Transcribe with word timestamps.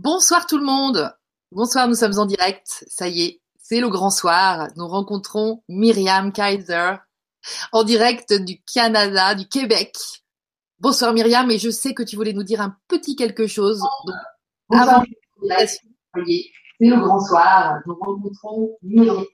Bonsoir 0.00 0.46
tout 0.46 0.58
le 0.58 0.64
monde. 0.64 1.12
Bonsoir, 1.50 1.88
nous 1.88 1.96
sommes 1.96 2.20
en 2.20 2.24
direct. 2.24 2.84
Ça 2.86 3.08
y 3.08 3.22
est, 3.22 3.40
c'est 3.58 3.80
le 3.80 3.88
grand 3.88 4.10
soir. 4.10 4.68
Nous 4.76 4.86
rencontrons 4.86 5.64
Myriam 5.68 6.30
Kaiser 6.30 6.92
en 7.72 7.82
direct 7.82 8.32
du 8.32 8.62
Canada, 8.62 9.34
du 9.34 9.48
Québec. 9.48 9.96
Bonsoir 10.78 11.12
Myriam, 11.12 11.50
et 11.50 11.58
je 11.58 11.70
sais 11.70 11.94
que 11.94 12.04
tu 12.04 12.14
voulais 12.14 12.32
nous 12.32 12.44
dire 12.44 12.60
un 12.60 12.76
petit 12.86 13.16
quelque 13.16 13.48
chose. 13.48 13.80
Donc, 13.80 14.14
Bonsoir. 14.68 15.02
c'est 15.66 15.80
le 16.78 17.00
grand 17.00 17.18
soir. 17.18 17.80
Nous 17.84 17.96
rencontrons 17.96 18.78
Myriam. 18.82 19.24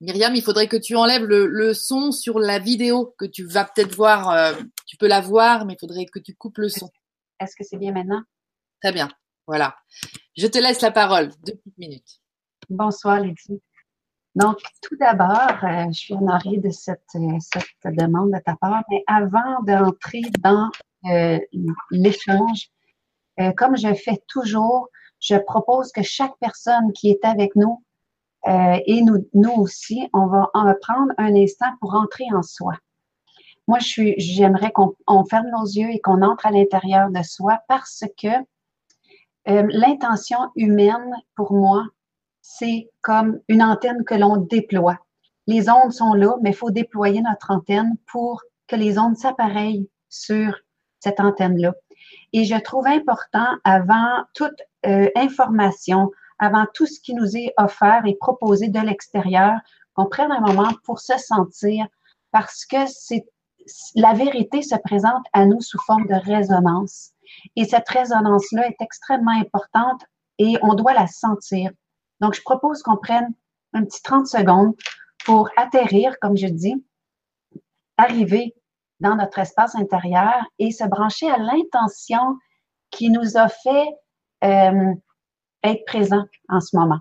Myriam, 0.00 0.34
il 0.34 0.42
faudrait 0.42 0.68
que 0.68 0.78
tu 0.78 0.96
enlèves 0.96 1.24
le, 1.26 1.74
son 1.74 2.10
sur 2.10 2.38
la 2.38 2.58
vidéo 2.58 3.14
que 3.18 3.26
tu 3.26 3.44
vas 3.44 3.66
peut-être 3.66 3.94
voir. 3.94 4.30
Euh, 4.30 4.54
tu 4.86 4.96
peux 4.96 5.08
la 5.08 5.20
voir, 5.20 5.66
mais 5.66 5.74
il 5.74 5.78
faudrait 5.78 6.06
que 6.06 6.20
tu 6.20 6.34
coupes 6.34 6.56
le 6.56 6.70
son. 6.70 6.88
Est-ce 7.38 7.54
que 7.54 7.64
c'est 7.64 7.76
bien 7.76 7.92
maintenant? 7.92 8.22
Très 8.80 8.90
bien. 8.92 9.10
Voilà. 9.46 9.76
Je 10.36 10.46
te 10.46 10.58
laisse 10.58 10.80
la 10.80 10.90
parole. 10.90 11.30
Deux 11.44 11.54
petites 11.54 11.78
minutes. 11.78 12.20
Bonsoir, 12.70 13.20
Lydie. 13.20 13.60
Donc, 14.34 14.58
tout 14.82 14.96
d'abord, 14.96 15.62
euh, 15.62 15.86
je 15.88 15.98
suis 15.98 16.14
honorée 16.14 16.56
de 16.56 16.70
cette, 16.70 17.02
euh, 17.14 17.38
cette, 17.40 17.94
demande 17.94 18.32
de 18.32 18.38
ta 18.44 18.56
part, 18.56 18.82
mais 18.90 19.04
avant 19.06 19.62
d'entrer 19.62 20.22
dans 20.40 20.70
euh, 21.06 21.38
l'échange, 21.90 22.70
comme 23.56 23.76
je 23.76 23.92
fais 23.94 24.22
toujours, 24.28 24.88
je 25.20 25.36
propose 25.36 25.90
que 25.90 26.02
chaque 26.02 26.36
personne 26.40 26.92
qui 26.92 27.10
est 27.10 27.24
avec 27.24 27.56
nous 27.56 27.82
et 28.46 29.02
nous, 29.02 29.50
aussi, 29.56 30.08
on 30.12 30.26
va, 30.26 30.50
on 30.54 30.64
va 30.64 30.74
prendre 30.74 31.12
un 31.18 31.34
instant 31.34 31.66
pour 31.80 31.94
entrer 31.94 32.26
en 32.32 32.42
soi. 32.42 32.74
Moi, 33.66 33.80
je 33.80 33.86
suis, 33.86 34.14
j'aimerais 34.18 34.70
qu'on 34.70 35.24
ferme 35.24 35.48
nos 35.50 35.64
yeux 35.64 35.90
et 35.90 36.00
qu'on 36.00 36.22
entre 36.22 36.46
à 36.46 36.52
l'intérieur 36.52 37.10
de 37.10 37.22
soi 37.24 37.58
parce 37.66 38.04
que 38.22 38.28
euh, 39.48 39.66
l'intention 39.70 40.38
humaine, 40.56 41.14
pour 41.36 41.52
moi, 41.52 41.84
c'est 42.40 42.90
comme 43.02 43.40
une 43.48 43.62
antenne 43.62 44.04
que 44.04 44.14
l'on 44.14 44.36
déploie. 44.36 44.98
Les 45.46 45.68
ondes 45.68 45.92
sont 45.92 46.14
là, 46.14 46.36
mais 46.42 46.50
il 46.50 46.56
faut 46.56 46.70
déployer 46.70 47.20
notre 47.20 47.50
antenne 47.50 47.96
pour 48.10 48.42
que 48.66 48.76
les 48.76 48.98
ondes 48.98 49.16
s'appareillent 49.16 49.88
sur 50.08 50.54
cette 51.00 51.20
antenne-là. 51.20 51.74
Et 52.32 52.44
je 52.44 52.56
trouve 52.56 52.86
important, 52.86 53.46
avant 53.64 54.24
toute 54.34 54.60
euh, 54.86 55.08
information, 55.16 56.10
avant 56.38 56.66
tout 56.74 56.86
ce 56.86 57.00
qui 57.00 57.14
nous 57.14 57.36
est 57.36 57.52
offert 57.58 58.02
et 58.06 58.16
proposé 58.16 58.68
de 58.68 58.80
l'extérieur, 58.80 59.58
qu'on 59.94 60.06
prenne 60.06 60.32
un 60.32 60.40
moment 60.40 60.72
pour 60.84 61.00
se 61.00 61.16
sentir, 61.18 61.86
parce 62.30 62.64
que 62.64 62.86
c'est 62.86 63.26
la 63.94 64.12
vérité 64.12 64.60
se 64.60 64.74
présente 64.76 65.24
à 65.32 65.46
nous 65.46 65.60
sous 65.60 65.80
forme 65.86 66.06
de 66.06 66.14
résonance. 66.14 67.13
Et 67.56 67.64
cette 67.64 67.88
résonance-là 67.88 68.68
est 68.68 68.76
extrêmement 68.80 69.38
importante 69.38 70.02
et 70.38 70.56
on 70.62 70.74
doit 70.74 70.94
la 70.94 71.06
sentir. 71.06 71.70
Donc, 72.20 72.34
je 72.34 72.42
propose 72.42 72.82
qu'on 72.82 72.96
prenne 72.96 73.34
un 73.72 73.84
petit 73.84 74.02
30 74.02 74.26
secondes 74.26 74.74
pour 75.24 75.48
atterrir, 75.56 76.18
comme 76.20 76.36
je 76.36 76.46
dis, 76.46 76.84
arriver 77.96 78.54
dans 79.00 79.16
notre 79.16 79.38
espace 79.38 79.74
intérieur 79.74 80.34
et 80.58 80.70
se 80.70 80.84
brancher 80.84 81.30
à 81.30 81.38
l'intention 81.38 82.38
qui 82.90 83.10
nous 83.10 83.36
a 83.36 83.48
fait 83.48 83.88
euh, 84.44 84.94
être 85.62 85.84
présent 85.86 86.24
en 86.48 86.60
ce 86.60 86.76
moment. 86.76 87.00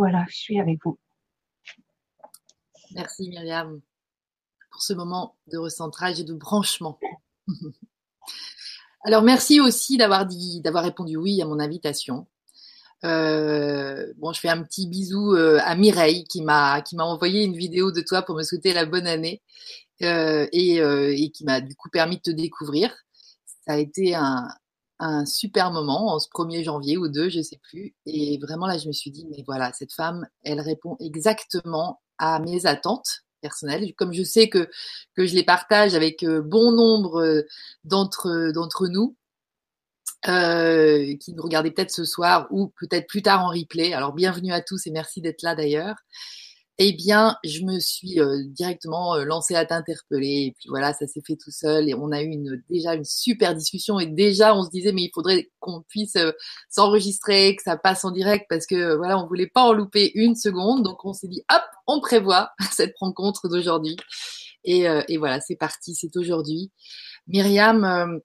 Voilà, 0.00 0.24
je 0.30 0.36
suis 0.38 0.58
avec 0.58 0.82
vous. 0.82 0.98
Merci 2.92 3.28
Myriam 3.28 3.82
pour 4.70 4.80
ce 4.80 4.94
moment 4.94 5.36
de 5.52 5.58
recentrage 5.58 6.18
et 6.20 6.24
de 6.24 6.32
branchement. 6.32 6.98
Alors 9.04 9.20
merci 9.20 9.60
aussi 9.60 9.98
d'avoir 9.98 10.24
dit, 10.24 10.62
d'avoir 10.62 10.84
répondu 10.84 11.18
oui 11.18 11.42
à 11.42 11.44
mon 11.44 11.60
invitation. 11.60 12.26
Euh, 13.04 14.10
bon, 14.16 14.32
je 14.32 14.40
fais 14.40 14.48
un 14.48 14.62
petit 14.62 14.86
bisou 14.86 15.34
euh, 15.34 15.60
à 15.64 15.74
Mireille 15.74 16.24
qui 16.24 16.40
m'a 16.40 16.80
qui 16.80 16.96
m'a 16.96 17.04
envoyé 17.04 17.44
une 17.44 17.58
vidéo 17.58 17.92
de 17.92 18.00
toi 18.00 18.22
pour 18.22 18.36
me 18.36 18.42
souhaiter 18.42 18.72
la 18.72 18.86
bonne 18.86 19.06
année 19.06 19.42
euh, 20.00 20.48
et, 20.50 20.76
et, 20.76 21.30
qui 21.30 21.44
m'a 21.44 21.60
du 21.60 21.76
coup 21.76 21.90
permis 21.90 22.16
de 22.16 22.22
te 22.22 22.30
découvrir. 22.30 22.90
Ça 23.66 23.74
a 23.74 23.76
été 23.76 24.14
un, 24.14 24.48
un 25.00 25.24
super 25.24 25.72
moment 25.72 26.14
en 26.14 26.18
ce 26.18 26.28
1er 26.28 26.62
janvier 26.62 26.98
ou 26.98 27.08
2, 27.08 27.30
je 27.30 27.40
sais 27.40 27.58
plus. 27.62 27.94
Et 28.06 28.38
vraiment 28.38 28.66
là, 28.66 28.76
je 28.78 28.86
me 28.86 28.92
suis 28.92 29.10
dit, 29.10 29.26
mais 29.30 29.42
voilà, 29.46 29.72
cette 29.72 29.92
femme, 29.92 30.28
elle 30.44 30.60
répond 30.60 30.96
exactement 31.00 32.00
à 32.18 32.38
mes 32.38 32.66
attentes 32.66 33.24
personnelles. 33.40 33.94
Comme 33.94 34.12
je 34.12 34.22
sais 34.22 34.50
que, 34.50 34.68
que 35.16 35.26
je 35.26 35.34
les 35.34 35.42
partage 35.42 35.94
avec 35.94 36.22
euh, 36.22 36.42
bon 36.42 36.72
nombre 36.72 37.22
euh, 37.22 37.42
d'entre, 37.84 38.88
nous, 38.88 39.16
euh, 40.28 41.16
qui 41.16 41.32
nous 41.32 41.42
regardaient 41.42 41.70
peut-être 41.70 41.90
ce 41.90 42.04
soir 42.04 42.46
ou 42.50 42.68
peut-être 42.78 43.06
plus 43.06 43.22
tard 43.22 43.42
en 43.42 43.48
replay. 43.48 43.94
Alors 43.94 44.12
bienvenue 44.12 44.52
à 44.52 44.60
tous 44.60 44.86
et 44.86 44.90
merci 44.90 45.22
d'être 45.22 45.40
là 45.40 45.54
d'ailleurs 45.54 45.96
eh 46.82 46.92
bien, 46.94 47.36
je 47.44 47.62
me 47.62 47.78
suis 47.78 48.18
euh, 48.20 48.42
directement 48.46 49.14
euh, 49.14 49.24
lancée 49.24 49.54
à 49.54 49.66
t'interpeller. 49.66 50.46
Et 50.46 50.54
puis 50.58 50.70
voilà, 50.70 50.94
ça 50.94 51.06
s'est 51.06 51.20
fait 51.20 51.36
tout 51.36 51.50
seul. 51.50 51.90
Et 51.90 51.94
on 51.94 52.10
a 52.10 52.22
eu 52.22 52.34
déjà 52.70 52.94
une 52.94 53.04
super 53.04 53.54
discussion. 53.54 54.00
Et 54.00 54.06
déjà, 54.06 54.56
on 54.56 54.64
se 54.64 54.70
disait, 54.70 54.92
mais 54.92 55.02
il 55.02 55.10
faudrait 55.12 55.50
qu'on 55.58 55.82
puisse 55.82 56.16
euh, 56.16 56.32
s'enregistrer, 56.70 57.54
que 57.54 57.62
ça 57.62 57.76
passe 57.76 58.02
en 58.06 58.10
direct, 58.10 58.46
parce 58.48 58.64
que 58.64 58.96
voilà, 58.96 59.18
on 59.18 59.26
voulait 59.26 59.46
pas 59.46 59.64
en 59.64 59.74
louper 59.74 60.10
une 60.14 60.34
seconde. 60.34 60.82
Donc, 60.82 61.04
on 61.04 61.12
s'est 61.12 61.28
dit, 61.28 61.42
hop, 61.52 61.62
on 61.86 62.00
prévoit 62.00 62.50
cette 62.72 62.94
rencontre 62.98 63.48
d'aujourd'hui. 63.50 63.96
Et, 64.64 64.86
voilà, 65.18 65.40
c'est 65.40 65.56
parti, 65.56 65.94
c'est 65.94 66.16
aujourd'hui. 66.16 66.70
Myriam, 67.26 68.20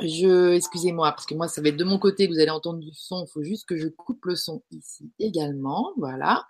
je, 0.00 0.52
excusez-moi, 0.52 1.12
parce 1.12 1.26
que 1.26 1.34
moi, 1.34 1.48
ça 1.48 1.62
va 1.62 1.68
être 1.68 1.76
de 1.76 1.84
mon 1.84 1.98
côté 1.98 2.26
vous 2.26 2.38
allez 2.38 2.50
entendre 2.50 2.80
du 2.80 2.92
son. 2.92 3.24
Il 3.26 3.30
faut 3.32 3.42
juste 3.42 3.66
que 3.66 3.76
je 3.76 3.88
coupe 3.88 4.24
le 4.26 4.36
son 4.36 4.62
ici 4.70 5.10
également. 5.18 5.92
Voilà. 5.98 6.46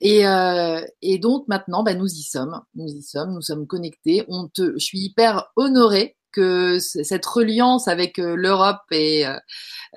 Et, 0.00 0.26
euh, 0.26 0.82
et 1.02 1.18
donc 1.18 1.48
maintenant, 1.48 1.82
ben, 1.82 1.96
nous 1.98 2.06
y 2.06 2.22
sommes, 2.22 2.60
nous 2.74 2.86
y 2.86 3.02
sommes, 3.02 3.32
nous 3.34 3.42
sommes 3.42 3.66
connectés. 3.66 4.24
On 4.28 4.48
te, 4.48 4.72
je 4.74 4.84
suis 4.84 5.00
hyper 5.00 5.46
honorée 5.56 6.16
que 6.36 6.78
cette 6.78 7.24
reliance 7.24 7.88
avec 7.88 8.18
euh, 8.18 8.36
l'Europe 8.36 8.82
et 8.90 9.26
euh, 9.26 9.38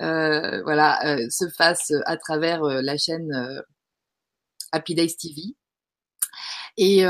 euh, 0.00 0.62
voilà 0.62 1.18
euh, 1.18 1.26
se 1.28 1.48
fasse 1.50 1.92
à 2.06 2.16
travers 2.16 2.62
la 2.62 2.96
chaîne 2.96 3.62
Happy 4.72 4.94
Days 4.94 5.16
TV. 5.16 5.54
Et, 6.76 7.00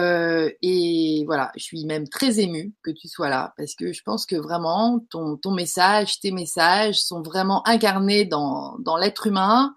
et, 0.63 1.25
voilà, 1.27 1.53
je 1.57 1.63
suis 1.63 1.85
même 1.85 2.09
très 2.09 2.41
émue 2.41 2.75
que 2.83 2.91
tu 2.91 3.09
sois 3.09 3.29
là 3.29 3.55
parce 3.57 3.75
que 3.75 3.93
je 3.93 4.03
pense 4.03 4.27
que 4.27 4.37
vraiment 4.37 5.05
ton, 5.11 5.37
ton 5.37 5.53
message, 5.53 6.19
tes 6.21 6.33
messages 6.33 7.01
sont 7.01 7.23
vraiment 7.23 7.67
incarnés 7.69 8.25
dans, 8.25 8.77
dans 8.81 8.97
l'être 8.97 9.27
humain, 9.27 9.75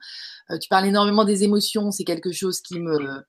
euh, 0.51 0.57
tu 0.57 0.69
parles 0.69 0.85
énormément 0.85 1.25
des 1.25 1.43
émotions, 1.43 1.91
c'est 1.91 2.03
quelque 2.03 2.31
chose 2.31 2.61
qui 2.61 2.79
me 2.79 3.23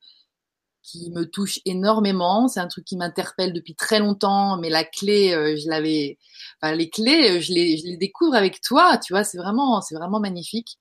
qui 0.82 1.10
me 1.12 1.24
touche 1.24 1.60
énormément. 1.64 2.46
C'est 2.46 2.60
un 2.60 2.68
truc 2.68 2.84
qui 2.84 2.96
m'interpelle 2.96 3.54
depuis 3.54 3.74
très 3.74 3.98
longtemps, 4.00 4.58
mais 4.58 4.68
la 4.68 4.84
clé, 4.84 5.32
euh, 5.32 5.56
je 5.56 5.68
l'avais, 5.68 6.18
enfin, 6.60 6.74
les 6.74 6.90
clés, 6.90 7.38
euh, 7.38 7.40
je 7.40 7.52
les, 7.54 7.78
je 7.78 7.84
les 7.86 7.96
découvre 7.96 8.34
avec 8.34 8.60
toi. 8.60 8.98
Tu 8.98 9.14
vois, 9.14 9.24
c'est 9.24 9.38
vraiment, 9.38 9.80
c'est 9.80 9.94
vraiment 9.94 10.20
magnifique. 10.20 10.78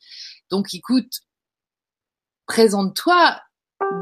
Donc, 0.50 0.74
écoute, 0.74 1.22
présente-toi, 2.48 3.40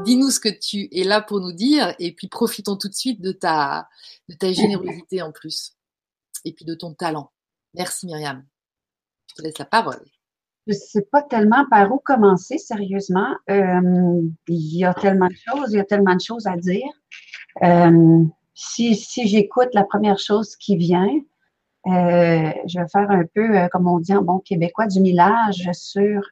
dis-nous 0.04 0.30
ce 0.30 0.40
que 0.40 0.48
tu 0.48 0.88
es 0.92 1.04
là 1.04 1.20
pour 1.20 1.40
nous 1.40 1.52
dire, 1.52 1.94
et 1.98 2.12
puis 2.12 2.28
profitons 2.28 2.76
tout 2.76 2.88
de 2.88 2.94
suite 2.94 3.20
de 3.20 3.32
ta, 3.32 3.88
de 4.28 4.34
ta 4.34 4.52
générosité 4.52 5.22
en 5.22 5.32
plus, 5.32 5.76
et 6.44 6.52
puis 6.52 6.64
de 6.64 6.74
ton 6.74 6.94
talent. 6.94 7.32
Merci 7.74 8.06
Myriam. 8.06 8.44
Je 9.28 9.34
te 9.34 9.42
laisse 9.42 9.58
la 9.58 9.64
parole 9.64 10.04
je 10.66 10.72
sais 10.72 11.02
pas 11.02 11.22
tellement 11.22 11.64
par 11.70 11.90
où 11.92 11.98
commencer, 11.98 12.58
sérieusement. 12.58 13.34
Euh, 13.50 14.22
il 14.48 14.76
y 14.78 14.84
a 14.84 14.94
tellement 14.94 15.26
de 15.26 15.34
choses, 15.34 15.72
il 15.72 15.76
y 15.76 15.80
a 15.80 15.84
tellement 15.84 16.14
de 16.14 16.20
choses 16.20 16.46
à 16.46 16.56
dire. 16.56 16.88
Euh, 17.62 18.24
si 18.54 18.94
si 18.94 19.26
j'écoute 19.26 19.70
la 19.72 19.84
première 19.84 20.18
chose 20.18 20.56
qui 20.56 20.76
vient, 20.76 21.08
euh, 21.86 22.52
je 22.66 22.78
vais 22.78 22.88
faire 22.88 23.10
un 23.10 23.24
peu, 23.34 23.68
comme 23.72 23.88
on 23.88 23.98
dit 23.98 24.14
en 24.14 24.22
bon 24.22 24.38
québécois, 24.38 24.86
du 24.86 25.00
millage 25.00 25.68
sur 25.72 26.22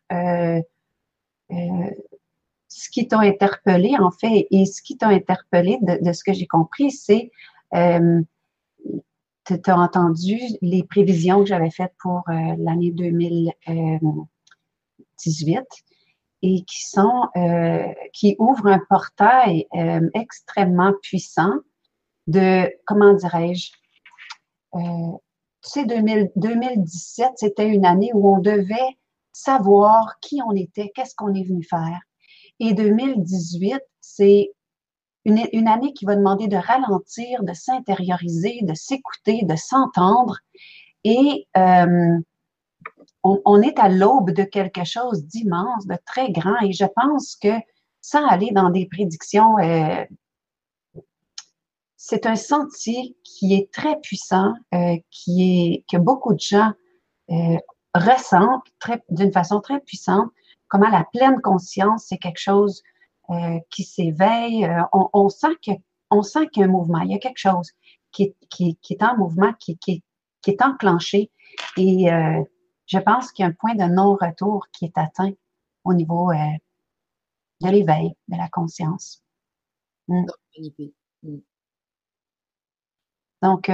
ce 2.81 2.89
qui 2.89 3.07
t'a 3.07 3.19
interpellé, 3.19 3.95
en 3.99 4.11
fait, 4.11 4.47
et 4.51 4.65
ce 4.65 4.81
qui 4.81 4.97
t'a 4.97 5.09
interpellé 5.09 5.79
de, 5.83 6.13
ce 6.13 6.25
que 6.25 6.33
j'ai 6.33 6.47
compris, 6.47 6.91
c'est 6.91 7.31
euh, 7.75 8.23
tu 9.45 9.71
as 9.71 9.79
entendu 9.79 10.39
les 10.63 10.83
prévisions 10.85 11.41
que 11.41 11.47
j'avais 11.47 11.71
faites 11.71 11.93
pour 11.99 12.23
euh, 12.29 12.55
l'année 12.59 12.93
2018 12.93 15.59
euh, 15.59 15.63
et 16.43 16.63
qui 16.63 16.87
sont 16.87 17.29
euh, 17.37 17.87
qui 18.15 18.35
ouvrent 18.39 18.69
un 18.69 18.81
portail 18.89 19.67
extrêmement 20.15 20.95
puissant 21.03 21.53
de 22.27 22.73
comment 22.87 23.13
dirais-je 23.13 23.73
tu 24.73 24.81
sais 25.63 25.85
2017 25.85 27.33
c'était 27.37 27.69
une 27.69 27.85
année 27.85 28.13
où 28.15 28.35
on 28.35 28.39
devait 28.39 28.97
savoir 29.33 30.19
qui 30.21 30.41
on 30.47 30.53
était 30.53 30.91
qu'est-ce 30.95 31.15
qu'on 31.15 31.35
est 31.35 31.45
venu 31.45 31.63
faire 31.63 32.01
et 32.61 32.75
2018, 32.75 33.81
c'est 34.01 34.53
une, 35.25 35.69
année 35.69 35.93
qui 35.93 36.05
va 36.05 36.15
demander 36.15 36.47
de 36.47 36.57
ralentir, 36.57 37.43
de 37.43 37.53
s'intérioriser, 37.53 38.61
de 38.63 38.75
s'écouter, 38.75 39.43
de 39.45 39.57
s'entendre. 39.57 40.39
Et 41.05 41.47
euh, 41.57 42.19
on, 43.23 43.63
est 43.63 43.79
à 43.79 43.89
l'aube 43.89 44.31
de 44.31 44.45
quelque 44.45 44.85
chose 44.85 45.25
d'immense, 45.25 45.87
de 45.87 45.97
très 46.07 46.31
grand. 46.31 46.59
Et 46.63 46.73
je 46.73 46.85
pense 46.85 47.37
que 47.37 47.55
sans 48.03 48.27
aller 48.27 48.51
dans 48.53 48.71
des 48.71 48.87
prédictions, 48.87 49.59
euh, 49.59 50.05
c'est 51.97 52.27
un 52.27 52.37
sentier 52.37 53.17
qui 53.25 53.55
est 53.55 53.73
très 53.73 53.99
puissant, 54.01 54.55
euh, 54.75 54.97
qui 55.11 55.43
est 55.43 55.85
que 55.91 55.99
beaucoup 55.99 56.35
de 56.35 56.41
gens 56.41 56.73
ressentent 57.95 58.67
d'une 59.11 59.33
façon 59.33 59.61
très 59.61 59.81
puissante 59.81 60.31
comment 60.71 60.89
la 60.89 61.05
pleine 61.13 61.41
conscience, 61.43 62.07
c'est 62.09 62.17
quelque 62.17 62.41
chose 62.41 62.83
euh, 63.29 63.59
qui 63.69 63.85
s'éveille. 63.85 64.65
Euh, 64.65 64.83
on, 64.93 65.29
sent 65.29 65.55
que, 65.65 65.73
on 66.11 66.23
sent 66.23 66.49
qu'il 66.49 66.63
y 66.63 66.65
a 66.65 66.69
un 66.69 66.71
mouvement, 66.71 67.01
il 67.01 67.11
y 67.11 67.15
a 67.15 67.19
quelque 67.19 67.39
chose 67.39 67.71
qui 68.13 68.23
est, 68.23 68.37
qui, 68.49 68.79
est 68.89 69.03
en 69.03 69.17
mouvement, 69.19 69.53
qui, 69.59 69.77
qui, 69.77 70.03
qui 70.41 70.51
est 70.51 70.63
enclenché. 70.63 71.31
Et 71.77 72.11
euh, 72.11 72.43
je 72.87 72.99
pense 72.99 73.33
qu'il 73.33 73.43
y 73.43 73.47
a 73.47 73.51
un 73.51 73.53
point 73.53 73.75
de 73.75 73.93
non-retour 73.93 74.67
qui 74.73 74.87
est 74.87 74.97
atteint 74.97 75.33
au 75.85 75.93
niveau 75.93 76.33
de 76.33 77.69
l'éveil, 77.69 78.15
de 78.29 78.37
la 78.37 78.49
conscience. 78.49 79.23
Mm. 80.09 80.27
Mm. 81.23 81.39
Donc, 83.43 83.71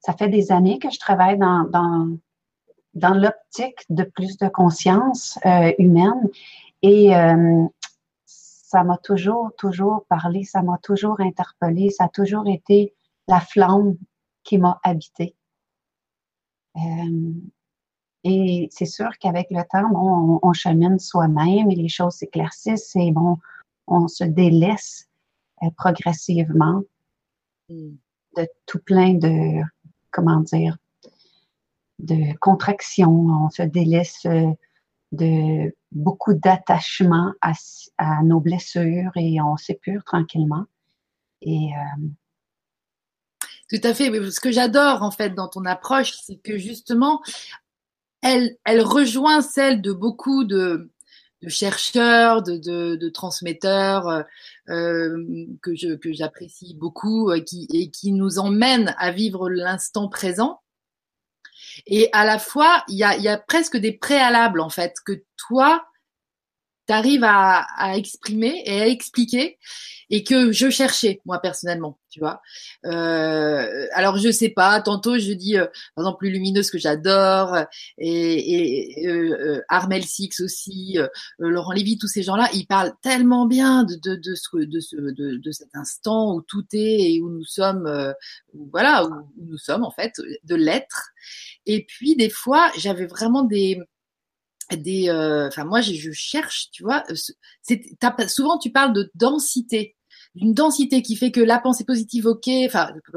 ça 0.00 0.12
fait 0.14 0.28
des 0.28 0.50
années 0.50 0.78
que 0.78 0.90
je 0.90 0.98
travaille 0.98 1.38
dans, 1.38 1.64
dans, 1.64 2.18
dans 2.94 3.14
l'optique 3.14 3.84
de 3.88 4.04
plus 4.04 4.36
de 4.38 4.48
conscience 4.48 5.38
euh, 5.46 5.72
humaine. 5.78 6.28
Et 6.82 7.14
euh, 7.14 7.66
ça 8.24 8.84
m'a 8.84 8.98
toujours, 8.98 9.50
toujours 9.56 10.04
parlé, 10.08 10.44
ça 10.44 10.62
m'a 10.62 10.78
toujours 10.78 11.20
interpellé, 11.20 11.90
ça 11.90 12.04
a 12.04 12.08
toujours 12.08 12.48
été 12.48 12.94
la 13.28 13.40
flamme 13.40 13.96
qui 14.42 14.58
m'a 14.58 14.80
habité. 14.82 15.34
Euh, 16.76 17.32
et 18.22 18.68
c'est 18.70 18.86
sûr 18.86 19.10
qu'avec 19.18 19.48
le 19.50 19.62
temps, 19.70 19.88
bon, 19.90 20.38
on, 20.42 20.52
chemine 20.52 20.98
soi-même 20.98 21.70
et 21.70 21.74
les 21.74 21.88
choses 21.88 22.14
s'éclaircissent 22.14 22.94
et 22.96 23.12
bon, 23.12 23.38
on 23.86 24.08
se 24.08 24.24
délaisse 24.24 25.08
progressivement 25.76 26.82
mm. 27.68 27.92
de 28.36 28.48
tout 28.66 28.78
plein 28.78 29.14
de, 29.14 29.62
comment 30.10 30.40
dire, 30.40 30.76
de 32.02 32.36
contraction, 32.38 33.10
on 33.10 33.50
se 33.50 33.62
délaisse 33.62 34.24
euh, 34.26 34.50
de 35.12 35.74
beaucoup 35.92 36.34
d'attachement 36.34 37.32
à, 37.40 37.52
nos 38.22 38.40
blessures 38.40 39.10
et 39.16 39.40
on 39.40 39.56
s'épure 39.56 40.04
tranquillement. 40.04 40.66
Et 41.42 41.70
euh, 41.74 42.06
tout 43.68 43.80
à 43.82 43.94
fait. 43.94 44.30
Ce 44.30 44.40
que 44.40 44.52
j'adore 44.52 45.02
en 45.02 45.10
fait 45.10 45.30
dans 45.30 45.48
ton 45.48 45.64
approche, 45.64 46.12
c'est 46.24 46.36
que 46.36 46.58
justement, 46.58 47.22
elle, 48.22 48.56
elle 48.64 48.82
rejoint 48.82 49.42
celle 49.42 49.82
de 49.82 49.92
beaucoup 49.92 50.44
de, 50.44 50.90
chercheurs, 51.48 52.42
de, 52.42 53.08
transmetteurs 53.08 54.24
euh, 54.68 55.16
que 55.62 56.12
j'apprécie 56.12 56.74
beaucoup, 56.74 57.32
et 57.32 57.90
qui 57.90 58.12
nous 58.12 58.38
emmènent 58.38 58.94
à 58.98 59.10
vivre 59.10 59.50
l'instant 59.50 60.08
présent 60.08 60.60
et 61.86 62.08
à 62.12 62.24
la 62.24 62.38
fois, 62.38 62.84
il 62.88 62.98
y 62.98 63.04
a, 63.04 63.16
y 63.16 63.28
a 63.28 63.38
presque 63.38 63.76
des 63.76 63.92
préalables, 63.92 64.60
en 64.60 64.70
fait, 64.70 64.94
que 65.04 65.22
toi, 65.36 65.84
tu 66.90 67.24
à, 67.24 67.66
à, 67.76 67.96
exprimer 67.96 68.62
et 68.66 68.80
à 68.80 68.88
expliquer 68.88 69.58
et 70.10 70.24
que 70.24 70.50
je 70.52 70.70
cherchais 70.70 71.20
moi 71.24 71.38
personnellement 71.40 71.98
tu 72.10 72.18
vois. 72.18 72.42
Euh, 72.84 73.86
alors 73.94 74.18
je 74.18 74.32
sais 74.32 74.48
pas 74.48 74.80
tantôt 74.80 75.18
je 75.18 75.32
dis 75.32 75.56
euh, 75.56 75.66
par 75.94 76.04
exemple 76.04 76.18
plus 76.18 76.30
lumineuse 76.30 76.70
que 76.70 76.78
j'adore 76.78 77.56
et, 77.98 79.02
et 79.02 79.06
euh, 79.06 79.58
euh 79.58 79.62
Armel 79.68 80.04
Six 80.04 80.40
aussi 80.40 80.98
euh, 80.98 81.06
Laurent 81.38 81.72
Lévy 81.72 81.98
tous 81.98 82.08
ces 82.08 82.24
gens 82.24 82.34
là 82.34 82.48
ils 82.52 82.66
parlent 82.66 82.92
tellement 83.02 83.46
bien 83.46 83.84
de 83.84 83.94
de 83.94 84.16
de 84.16 84.34
ce 84.34 84.56
de 84.56 84.80
ce 84.80 84.96
de, 84.96 85.36
de 85.36 85.50
cet 85.52 85.68
instant 85.74 86.34
où 86.34 86.42
tout 86.42 86.66
est 86.72 87.14
et 87.14 87.20
où 87.22 87.30
nous 87.30 87.44
sommes 87.44 88.12
voilà 88.72 89.04
où 89.04 89.46
nous 89.46 89.58
sommes 89.58 89.84
en 89.84 89.92
fait 89.92 90.14
de 90.44 90.54
l'être. 90.56 91.10
Et 91.66 91.84
puis 91.86 92.16
des 92.16 92.30
fois 92.30 92.72
j'avais 92.76 93.06
vraiment 93.06 93.44
des 93.44 93.78
des 94.76 95.08
euh, 95.08 95.48
enfin 95.48 95.64
moi 95.64 95.80
je, 95.80 95.94
je, 95.94 96.10
cherche 96.12 96.70
tu 96.72 96.82
vois 96.82 97.04
euh, 97.10 98.26
souvent 98.28 98.58
tu 98.58 98.70
parles 98.70 98.92
de 98.92 99.10
densité. 99.14 99.96
D'une 100.36 100.54
densité 100.54 101.02
qui 101.02 101.16
fait 101.16 101.32
que 101.32 101.40
la 101.40 101.58
pensée 101.58 101.84
positive 101.84 102.26
ok 102.26 102.48
enfin 102.66 102.92
tu 103.04 103.10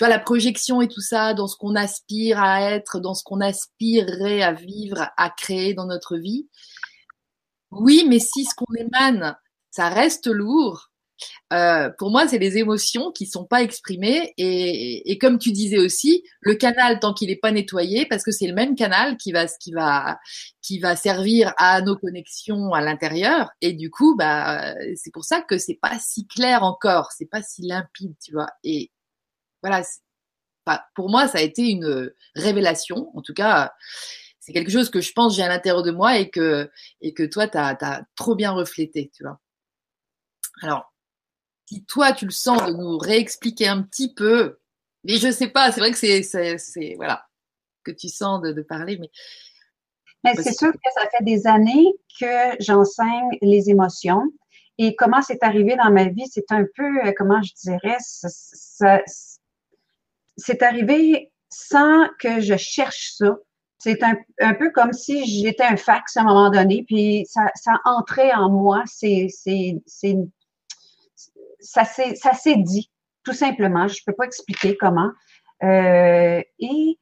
vois 0.00 0.08
la 0.08 0.18
projection 0.18 0.82
et 0.82 0.88
tout 0.88 1.00
ça 1.00 1.32
dans 1.32 1.46
ce 1.46 1.56
qu'on 1.56 1.76
aspire 1.76 2.40
à 2.42 2.62
être 2.62 2.98
dans 2.98 3.14
ce 3.14 3.22
qu'on 3.22 3.40
aspirerait 3.40 4.42
à 4.42 4.52
vivre 4.52 5.08
à 5.16 5.30
créer 5.30 5.74
dans 5.74 5.86
notre 5.86 6.16
vie. 6.16 6.48
Oui 7.70 8.04
mais 8.08 8.18
si 8.18 8.44
ce 8.44 8.54
qu'on 8.56 8.74
émane 8.74 9.36
ça 9.70 9.88
reste 9.88 10.26
lourd 10.26 10.87
euh, 11.52 11.90
pour 11.98 12.10
moi, 12.10 12.28
c'est 12.28 12.38
les 12.38 12.58
émotions 12.58 13.10
qui 13.12 13.26
sont 13.26 13.44
pas 13.44 13.62
exprimées 13.62 14.34
et, 14.36 15.10
et, 15.10 15.18
comme 15.18 15.38
tu 15.38 15.52
disais 15.52 15.78
aussi, 15.78 16.24
le 16.40 16.54
canal 16.54 17.00
tant 17.00 17.14
qu'il 17.14 17.28
n'est 17.28 17.36
pas 17.36 17.52
nettoyé, 17.52 18.06
parce 18.06 18.22
que 18.22 18.30
c'est 18.30 18.46
le 18.46 18.54
même 18.54 18.74
canal 18.74 19.16
qui 19.16 19.32
va, 19.32 19.46
qui 19.46 19.72
va, 19.72 20.18
qui 20.62 20.78
va 20.78 20.96
servir 20.96 21.54
à 21.56 21.80
nos 21.82 21.96
connexions 21.96 22.72
à 22.72 22.80
l'intérieur 22.80 23.50
et 23.60 23.72
du 23.72 23.90
coup, 23.90 24.16
bah, 24.16 24.74
c'est 24.96 25.12
pour 25.12 25.24
ça 25.24 25.40
que 25.42 25.58
c'est 25.58 25.78
pas 25.80 25.98
si 25.98 26.26
clair 26.26 26.62
encore, 26.62 27.10
c'est 27.16 27.30
pas 27.30 27.42
si 27.42 27.62
limpide, 27.62 28.14
tu 28.22 28.32
vois. 28.32 28.48
Et 28.64 28.90
voilà, 29.62 29.82
pour 30.94 31.10
moi, 31.10 31.28
ça 31.28 31.38
a 31.38 31.42
été 31.42 31.62
une 31.68 32.12
révélation, 32.34 33.10
en 33.16 33.22
tout 33.22 33.34
cas. 33.34 33.72
C'est 34.40 34.52
quelque 34.52 34.70
chose 34.70 34.90
que 34.90 35.00
je 35.00 35.12
pense 35.12 35.36
j'ai 35.36 35.42
à 35.42 35.48
l'intérieur 35.48 35.82
de 35.82 35.90
moi 35.90 36.18
et 36.18 36.30
que, 36.30 36.70
et 37.00 37.12
que 37.12 37.22
toi, 37.24 37.48
tu 37.48 37.58
as, 37.58 37.76
as 37.80 38.02
trop 38.16 38.34
bien 38.34 38.52
reflété, 38.52 39.10
tu 39.14 39.22
vois. 39.24 39.40
Alors, 40.62 40.92
si 41.68 41.84
toi 41.84 42.12
tu 42.12 42.24
le 42.24 42.30
sens 42.30 42.64
de 42.64 42.72
nous 42.72 42.96
réexpliquer 42.96 43.68
un 43.68 43.82
petit 43.82 44.14
peu, 44.14 44.58
mais 45.04 45.16
je 45.16 45.30
sais 45.30 45.48
pas, 45.48 45.70
c'est 45.70 45.80
vrai 45.80 45.90
que 45.90 45.98
c'est, 45.98 46.22
c'est, 46.22 46.94
voilà, 46.96 47.26
que 47.84 47.90
tu 47.90 48.08
sens 48.08 48.40
de, 48.40 48.62
parler, 48.62 48.96
mais. 48.98 49.10
Mais 50.24 50.34
c'est 50.34 50.52
sûr 50.52 50.72
que 50.72 50.90
ça 50.94 51.08
fait 51.10 51.24
des 51.24 51.46
années 51.46 51.92
que 52.18 52.56
j'enseigne 52.58 53.28
les 53.40 53.70
émotions. 53.70 54.24
Et 54.76 54.96
comment 54.96 55.22
c'est 55.22 55.42
arrivé 55.44 55.76
dans 55.76 55.92
ma 55.92 56.08
vie, 56.08 56.26
c'est 56.28 56.50
un 56.50 56.64
peu, 56.74 57.06
euh, 57.06 57.12
comment 57.16 57.40
je 57.42 57.52
dirais, 57.54 57.98
c'est 60.36 60.62
arrivé 60.62 61.32
sans 61.50 62.08
que 62.18 62.40
je 62.40 62.56
cherche 62.56 63.12
ça. 63.16 63.36
C'est 63.78 64.02
un, 64.02 64.16
un, 64.40 64.54
peu 64.54 64.70
comme 64.72 64.92
si 64.92 65.24
j'étais 65.24 65.62
un 65.62 65.76
fax 65.76 66.16
à 66.16 66.22
un 66.22 66.24
moment 66.24 66.50
donné, 66.50 66.84
puis 66.84 67.24
ça, 67.28 67.42
ça 67.54 67.74
entrait 67.84 68.32
en 68.34 68.50
moi. 68.50 68.82
C'est, 68.86 69.28
c'est 69.30 70.16
ça 71.60 71.84
s'est 71.84 72.56
dit, 72.56 72.90
tout 73.24 73.32
simplement. 73.32 73.88
Je 73.88 74.00
ne 74.00 74.04
peux 74.06 74.16
pas 74.16 74.26
expliquer 74.26 74.76
comment. 74.76 75.10
Euh, 75.62 76.42
et 76.58 76.98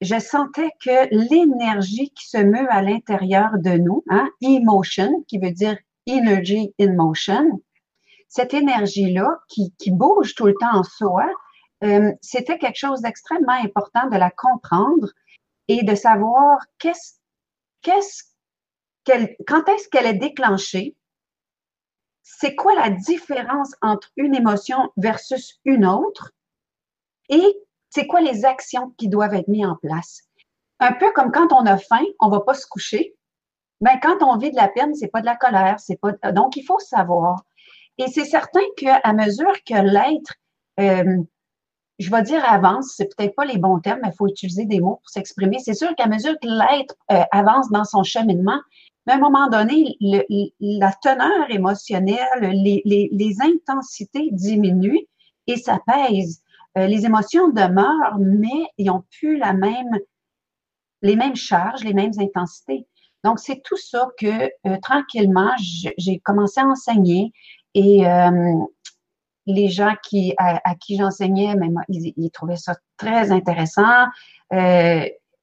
je 0.00 0.18
sentais 0.18 0.70
que 0.84 1.08
l'énergie 1.30 2.10
qui 2.10 2.28
se 2.28 2.38
meut 2.38 2.70
à 2.70 2.82
l'intérieur 2.82 3.50
de 3.58 3.70
nous, 3.70 4.04
hein, 4.08 4.28
emotion, 4.40 5.24
qui 5.26 5.38
veut 5.38 5.50
dire 5.50 5.76
energy 6.08 6.74
in 6.80 6.94
motion, 6.94 7.60
cette 8.28 8.54
énergie-là 8.54 9.28
qui, 9.48 9.74
qui, 9.78 9.90
bouge 9.90 10.34
tout 10.34 10.46
le 10.46 10.54
temps 10.54 10.74
en 10.74 10.82
soi, 10.82 11.26
euh, 11.84 12.12
c'était 12.20 12.58
quelque 12.58 12.78
chose 12.78 13.00
d'extrêmement 13.00 13.52
important 13.64 14.08
de 14.08 14.16
la 14.16 14.30
comprendre 14.30 15.08
et 15.68 15.82
de 15.82 15.94
savoir 15.94 16.58
qu'est-ce, 16.78 17.14
qu'est-ce 17.82 18.24
qu'elle, 19.04 19.36
quand 19.46 19.68
est-ce 19.68 19.88
qu'elle 19.88 20.06
est 20.06 20.18
déclenchée, 20.18 20.96
c'est 22.30 22.54
quoi 22.54 22.74
la 22.74 22.90
différence 22.90 23.74
entre 23.80 24.10
une 24.16 24.34
émotion 24.34 24.90
versus 24.96 25.58
une 25.64 25.86
autre? 25.86 26.32
Et 27.30 27.56
c'est 27.90 28.06
quoi 28.06 28.20
les 28.20 28.44
actions 28.44 28.94
qui 28.98 29.08
doivent 29.08 29.34
être 29.34 29.48
mises 29.48 29.66
en 29.66 29.76
place? 29.76 30.22
Un 30.78 30.92
peu 30.92 31.10
comme 31.12 31.32
quand 31.32 31.52
on 31.52 31.64
a 31.66 31.78
faim, 31.78 32.04
on 32.20 32.28
va 32.28 32.40
pas 32.40 32.54
se 32.54 32.66
coucher, 32.66 33.16
Ben, 33.80 33.98
quand 34.02 34.22
on 34.22 34.36
vit 34.36 34.50
de 34.50 34.56
la 34.56 34.68
peine, 34.68 34.94
c'est 34.94 35.08
pas 35.08 35.20
de 35.20 35.26
la 35.26 35.36
colère, 35.36 35.78
c'est 35.78 35.96
pas. 36.00 36.12
Donc, 36.32 36.56
il 36.56 36.64
faut 36.64 36.78
savoir. 36.80 37.44
Et 37.98 38.08
c'est 38.08 38.24
certain 38.24 38.60
qu'à 38.76 39.12
mesure 39.12 39.52
que 39.64 39.74
l'être, 39.74 40.34
euh, 40.80 41.22
je 41.98 42.10
vais 42.10 42.22
dire 42.22 42.44
avance, 42.48 42.94
c'est 42.96 43.08
peut-être 43.16 43.34
pas 43.34 43.44
les 43.44 43.58
bons 43.58 43.80
termes, 43.80 44.00
mais 44.02 44.10
il 44.10 44.16
faut 44.16 44.28
utiliser 44.28 44.64
des 44.66 44.80
mots 44.80 44.96
pour 44.96 45.10
s'exprimer. 45.10 45.58
C'est 45.60 45.74
sûr 45.74 45.94
qu'à 45.96 46.06
mesure 46.06 46.34
que 46.40 46.48
l'être 46.48 46.94
euh, 47.12 47.22
avance 47.32 47.70
dans 47.70 47.84
son 47.84 48.02
cheminement, 48.02 48.60
à 49.08 49.14
un 49.14 49.18
moment 49.18 49.48
donné, 49.48 49.96
la 50.60 50.92
teneur 50.92 51.50
émotionnelle, 51.50 52.40
les, 52.40 53.36
intensités 53.40 54.28
diminuent 54.32 55.06
et 55.46 55.56
ça. 55.56 55.78
Euh, 56.76 56.86
les 56.86 57.06
émotions 57.06 57.48
demeurent, 57.48 58.18
mais 58.18 58.66
ils 58.76 58.86
n'ont 58.86 59.04
plus 59.18 59.38
la 59.38 59.52
même, 59.52 59.98
les 61.02 61.16
mêmes 61.16 61.34
charges, 61.34 61.82
les 61.82 61.94
mêmes 61.94 62.12
intensités. 62.18 62.86
Donc, 63.24 63.38
c'est 63.38 63.62
tout 63.64 63.76
ça 63.76 64.08
que 64.18 64.26
euh, 64.66 64.76
tranquillement, 64.82 65.50
j'ai 65.58 66.18
commencé 66.20 66.60
à 66.60 66.66
enseigner 66.66 67.32
et 67.74 68.06
euh, 68.06 68.54
les 69.46 69.68
gens 69.68 69.94
qui, 70.04 70.34
à, 70.36 70.74
qui 70.76 70.98
j'enseignais, 70.98 71.54
ils, 71.88 72.12
ils, 72.16 72.30
trouvaient 72.30 72.56
ça 72.56 72.76
très 72.96 73.32
intéressant. 73.32 74.04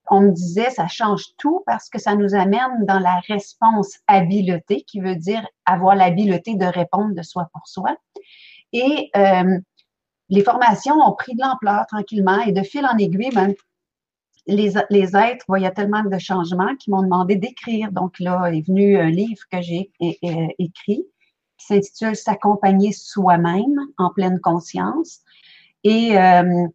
On 0.09 0.21
me 0.21 0.31
disait, 0.31 0.69
ça 0.69 0.88
change 0.88 1.35
tout 1.38 1.63
parce 1.65 1.89
que 1.89 2.00
ça 2.00 2.15
nous 2.15 2.35
amène 2.35 2.85
dans 2.85 3.00
la 3.00 3.19
réponse 3.27 4.00
habileté, 4.07 4.83
qui 4.83 5.00
veut 5.00 5.15
dire 5.15 5.45
avoir 5.65 5.95
l'habileté 5.95 6.55
de 6.55 6.65
répondre 6.65 7.15
de 7.15 7.21
soi 7.21 7.50
pour 7.53 7.67
soi. 7.67 7.95
Et 8.74 9.09
euh, 9.15 9.59
les 10.29 10.43
formations 10.43 10.95
ont 10.95 11.13
pris 11.13 11.35
de 11.35 11.41
l'ampleur 11.41 11.85
tranquillement 11.88 12.39
et 12.41 12.51
de 12.51 12.62
fil 12.62 12.85
en 12.85 12.97
aiguille, 12.97 13.31
ben, 13.33 13.53
les, 14.47 14.74
les 14.89 15.15
êtres 15.15 15.45
voyaient 15.47 15.71
tellement 15.71 16.03
de 16.03 16.17
changements 16.19 16.75
qu'ils 16.75 16.93
m'ont 16.93 17.01
demandé 17.01 17.35
d'écrire. 17.35 17.91
Donc 17.91 18.19
là 18.19 18.47
est 18.47 18.67
venu 18.67 18.97
un 18.97 19.09
livre 19.09 19.41
que 19.51 19.62
j'ai 19.62 19.91
écrit 20.59 21.05
qui 21.57 21.65
s'intitule 21.65 22.15
S'accompagner 22.15 22.91
soi-même 22.91 23.79
en 23.97 24.12
pleine 24.12 24.39
conscience. 24.39 25.21
Et 25.83 26.17
euh, 26.17 26.67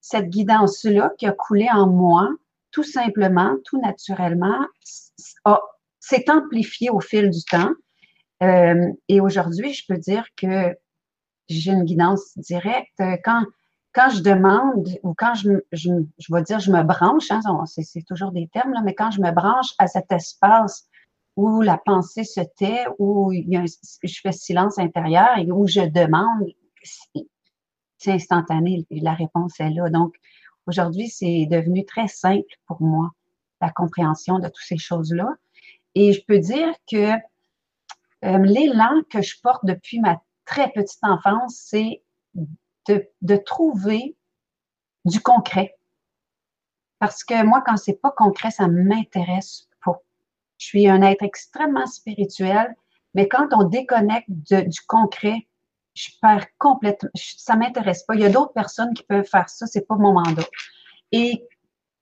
cette 0.00 0.30
guidance-là 0.30 1.12
qui 1.18 1.26
a 1.26 1.32
coulé 1.32 1.68
en 1.72 1.86
moi, 1.86 2.28
tout 2.70 2.82
simplement, 2.82 3.56
tout 3.64 3.80
naturellement, 3.80 4.66
s'est 6.00 6.30
amplifiée 6.30 6.90
au 6.90 7.00
fil 7.00 7.30
du 7.30 7.42
temps. 7.50 7.72
Euh, 8.42 8.86
et 9.08 9.20
aujourd'hui, 9.20 9.72
je 9.72 9.84
peux 9.88 9.98
dire 9.98 10.24
que 10.36 10.76
j'ai 11.48 11.72
une 11.72 11.84
guidance 11.84 12.36
directe. 12.36 13.00
Quand, 13.24 13.44
quand 13.94 14.10
je 14.10 14.22
demande 14.22 14.88
ou 15.02 15.14
quand 15.14 15.34
je, 15.34 15.52
je, 15.72 15.90
je 16.18 16.34
vais 16.34 16.42
dire 16.42 16.60
je 16.60 16.70
me 16.70 16.82
branche, 16.82 17.30
hein, 17.30 17.40
c'est 17.66 18.04
toujours 18.06 18.32
des 18.32 18.48
termes, 18.48 18.72
là, 18.72 18.82
mais 18.84 18.94
quand 18.94 19.10
je 19.10 19.20
me 19.20 19.30
branche 19.30 19.72
à 19.78 19.86
cet 19.86 20.12
espace 20.12 20.86
où 21.36 21.60
la 21.60 21.78
pensée 21.78 22.24
se 22.24 22.40
tait, 22.56 22.84
où 22.98 23.32
il 23.32 23.48
y 23.48 23.56
a 23.56 23.64
je 23.64 24.20
fais 24.22 24.32
silence 24.32 24.78
intérieur 24.78 25.38
et 25.38 25.50
où 25.50 25.66
je 25.66 25.80
demande, 25.80 26.46
c'est 27.98 28.12
instantané, 28.12 28.86
la 28.90 29.14
réponse 29.14 29.58
est 29.60 29.70
là. 29.70 29.90
Donc, 29.90 30.14
aujourd'hui, 30.66 31.08
c'est 31.08 31.46
devenu 31.46 31.84
très 31.84 32.08
simple 32.08 32.54
pour 32.66 32.82
moi, 32.82 33.10
la 33.60 33.70
compréhension 33.70 34.38
de 34.38 34.48
toutes 34.48 34.66
ces 34.66 34.78
choses-là. 34.78 35.28
Et 35.94 36.12
je 36.12 36.22
peux 36.26 36.38
dire 36.38 36.72
que 36.90 37.12
euh, 38.24 38.38
l'élan 38.38 39.02
que 39.10 39.22
je 39.22 39.40
porte 39.42 39.64
depuis 39.64 40.00
ma 40.00 40.20
très 40.44 40.70
petite 40.70 41.02
enfance, 41.02 41.56
c'est 41.56 42.02
de, 42.34 43.36
trouver 43.36 44.16
du 45.04 45.20
concret. 45.20 45.76
Parce 46.98 47.24
que 47.24 47.44
moi, 47.44 47.62
quand 47.66 47.76
c'est 47.76 48.00
pas 48.00 48.12
concret, 48.12 48.50
ça 48.50 48.68
m'intéresse 48.68 49.68
je 50.58 50.66
suis 50.66 50.88
un 50.88 51.02
être 51.02 51.22
extrêmement 51.22 51.86
spirituel, 51.86 52.74
mais 53.14 53.28
quand 53.28 53.48
on 53.52 53.64
déconnecte 53.64 54.28
du 54.28 54.80
concret, 54.86 55.46
je 55.96 56.10
perds 56.20 56.46
complètement, 56.58 57.10
ça 57.14 57.56
m'intéresse 57.56 58.04
pas. 58.04 58.14
Il 58.14 58.20
y 58.20 58.24
a 58.24 58.28
d'autres 58.28 58.52
personnes 58.52 58.92
qui 58.94 59.02
peuvent 59.02 59.24
faire 59.24 59.48
ça, 59.48 59.66
c'est 59.66 59.86
pas 59.86 59.96
mon 59.96 60.12
mandat. 60.12 60.46
Et 61.10 61.44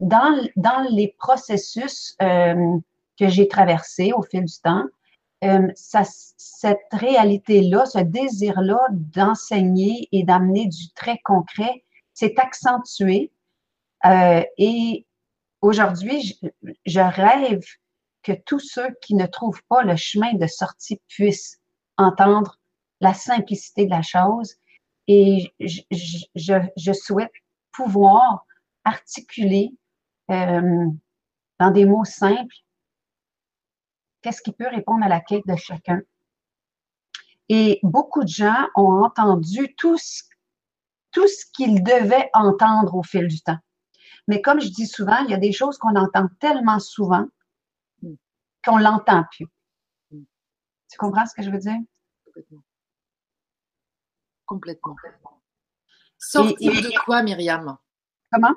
dans, 0.01 0.45
dans 0.57 0.87
les 0.91 1.15
processus 1.19 2.17
euh, 2.21 2.79
que 3.19 3.29
j'ai 3.29 3.49
traversés 3.49 4.13
au 4.13 4.23
fil 4.23 4.45
du 4.45 4.61
temps, 4.63 4.85
euh, 5.45 5.69
ça, 5.77 6.03
cette 6.05 6.93
réalité-là, 6.93 7.87
ce 7.87 7.99
désir-là 7.99 8.81
d'enseigner 8.91 10.09
et 10.11 10.25
d'amener 10.25 10.67
du 10.67 10.91
très 10.95 11.19
concret 11.25 11.85
s'est 12.15 12.35
accentué. 12.39 13.31
Euh, 14.07 14.43
et 14.59 15.07
aujourd'hui, 15.61 16.23
je, 16.23 16.71
je, 16.87 17.01
rêve 17.01 17.65
que 18.23 18.33
tous 18.33 18.59
ceux 18.61 18.89
qui 19.03 19.15
ne 19.15 19.27
trouvent 19.27 19.63
pas 19.69 19.83
le 19.83 19.97
chemin 19.97 20.33
de 20.35 20.47
sortie 20.47 21.01
puissent 21.09 21.61
entendre 21.97 22.59
la 23.05 23.15
simplicité 23.15 23.87
de 23.87 23.91
la 23.91 24.03
chose. 24.03 24.55
Et 25.07 25.53
je, 25.61 25.81
je, 26.35 26.55
je 26.77 26.93
souhaite 26.93 27.33
pouvoir 27.73 28.47
articuler 28.85 29.71
euh, 30.31 30.87
dans 31.59 31.71
des 31.71 31.85
mots 31.85 32.05
simples 32.05 32.55
qu'est-ce 34.23 34.43
qui 34.43 34.53
peut 34.53 34.69
répondre 34.69 35.05
à 35.05 35.09
la 35.09 35.21
quête 35.21 35.47
de 35.47 35.57
chacun. 35.57 36.01
Et 37.51 37.79
beaucoup 37.83 38.23
de 38.23 38.29
gens 38.29 38.69
ont 38.75 39.05
entendu 39.05 39.75
tout 39.77 39.99
ce, 39.99 40.23
tout 41.11 41.29
ce 41.29 41.45
qu'ils 41.53 41.83
devaient 41.83 42.31
entendre 42.33 42.95
au 42.95 43.03
fil 43.03 43.29
du 43.29 43.41
temps. 43.43 43.59
Mais 44.27 44.41
comme 44.41 44.61
je 44.61 44.69
dis 44.69 44.87
souvent, 44.87 45.19
il 45.25 45.31
y 45.31 45.35
a 45.35 45.39
des 45.39 45.53
choses 45.53 45.77
qu'on 45.77 45.95
entend 45.95 46.29
tellement 46.41 46.79
souvent 46.79 47.27
qu'on 48.65 48.79
l'entend 48.79 49.25
plus. 49.31 49.47
Mm. 50.11 50.23
Tu 50.91 50.99
comprends 50.99 51.27
ce 51.27 51.35
que 51.35 51.43
je 51.43 51.51
veux 51.51 51.59
dire? 51.59 51.79
Complètement. 54.47 54.97
Sortir 56.19 56.73
de 56.73 57.05
quoi, 57.05 57.23
Myriam? 57.23 57.77
Comment? 58.33 58.55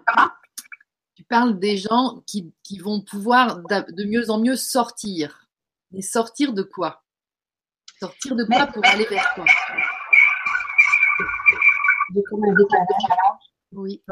Tu 1.15 1.23
parles 1.23 1.59
des 1.59 1.77
gens 1.77 2.23
qui, 2.27 2.53
qui 2.63 2.79
vont 2.79 3.01
pouvoir 3.01 3.57
de 3.59 4.03
mieux 4.05 4.29
en 4.29 4.39
mieux 4.39 4.55
sortir. 4.55 5.47
Mais 5.91 6.01
sortir 6.01 6.53
de 6.53 6.63
quoi? 6.63 7.03
Sortir 7.99 8.35
de 8.35 8.43
quoi 8.43 8.67
pour 8.67 8.85
aller 8.85 9.05
vers 9.05 9.33
quoi? 9.33 9.45
Oui. 13.71 14.03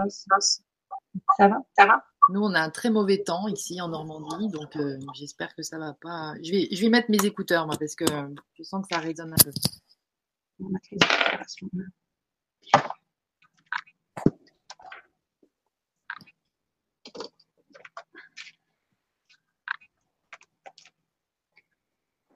Ça 1.37 1.47
va? 1.47 1.57
Ça 1.77 1.85
va? 1.85 2.05
Nous, 2.29 2.41
on 2.41 2.53
a 2.55 2.59
un 2.59 2.71
très 2.71 2.89
mauvais 2.89 3.23
temps 3.23 3.47
ici 3.47 3.79
en 3.79 3.89
Normandie, 3.89 4.49
donc 4.49 4.75
euh, 4.77 4.97
j'espère 5.13 5.53
que 5.55 5.61
ça 5.61 5.77
va 5.77 5.93
pas. 5.93 6.33
Je 6.43 6.51
vais, 6.51 6.67
je 6.71 6.81
vais 6.81 6.89
mettre 6.89 7.11
mes 7.11 7.23
écouteurs, 7.23 7.67
moi, 7.67 7.75
parce 7.79 7.95
que 7.95 8.05
je 8.57 8.63
sens 8.63 8.85
que 8.87 8.95
ça 8.95 8.99
résonne 8.99 9.31
un 9.31 9.43
peu. 9.43 9.51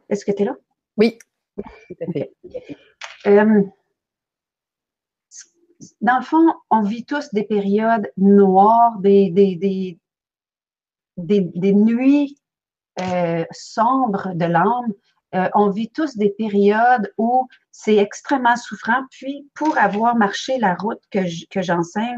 Est-ce 0.09 0.25
que 0.25 0.31
tu 0.31 0.41
es 0.41 0.45
là? 0.45 0.55
Oui, 0.97 1.17
tout 1.55 1.95
à 2.01 2.11
fait. 2.11 2.33
Euh, 3.27 3.63
dans 6.01 6.17
le 6.17 6.23
fond, 6.23 6.53
on 6.69 6.81
vit 6.81 7.05
tous 7.05 7.33
des 7.33 7.43
périodes 7.43 8.11
noires, 8.17 8.97
des, 8.99 9.29
des, 9.29 9.55
des, 9.55 9.99
des, 11.41 11.73
nuits 11.73 12.38
euh, 12.99 13.45
sombres 13.51 14.33
de 14.33 14.45
l'âme. 14.45 14.93
Euh, 15.36 15.50
on 15.53 15.69
vit 15.69 15.89
tous 15.89 16.17
des 16.17 16.31
périodes 16.31 17.12
où 17.17 17.48
c'est 17.71 17.98
extrêmement 17.98 18.55
souffrant. 18.55 19.03
Puis, 19.12 19.48
pour 19.53 19.77
avoir 19.77 20.15
marché 20.15 20.57
la 20.57 20.75
route 20.75 21.01
que, 21.12 21.21
j'enseigne, 21.62 22.17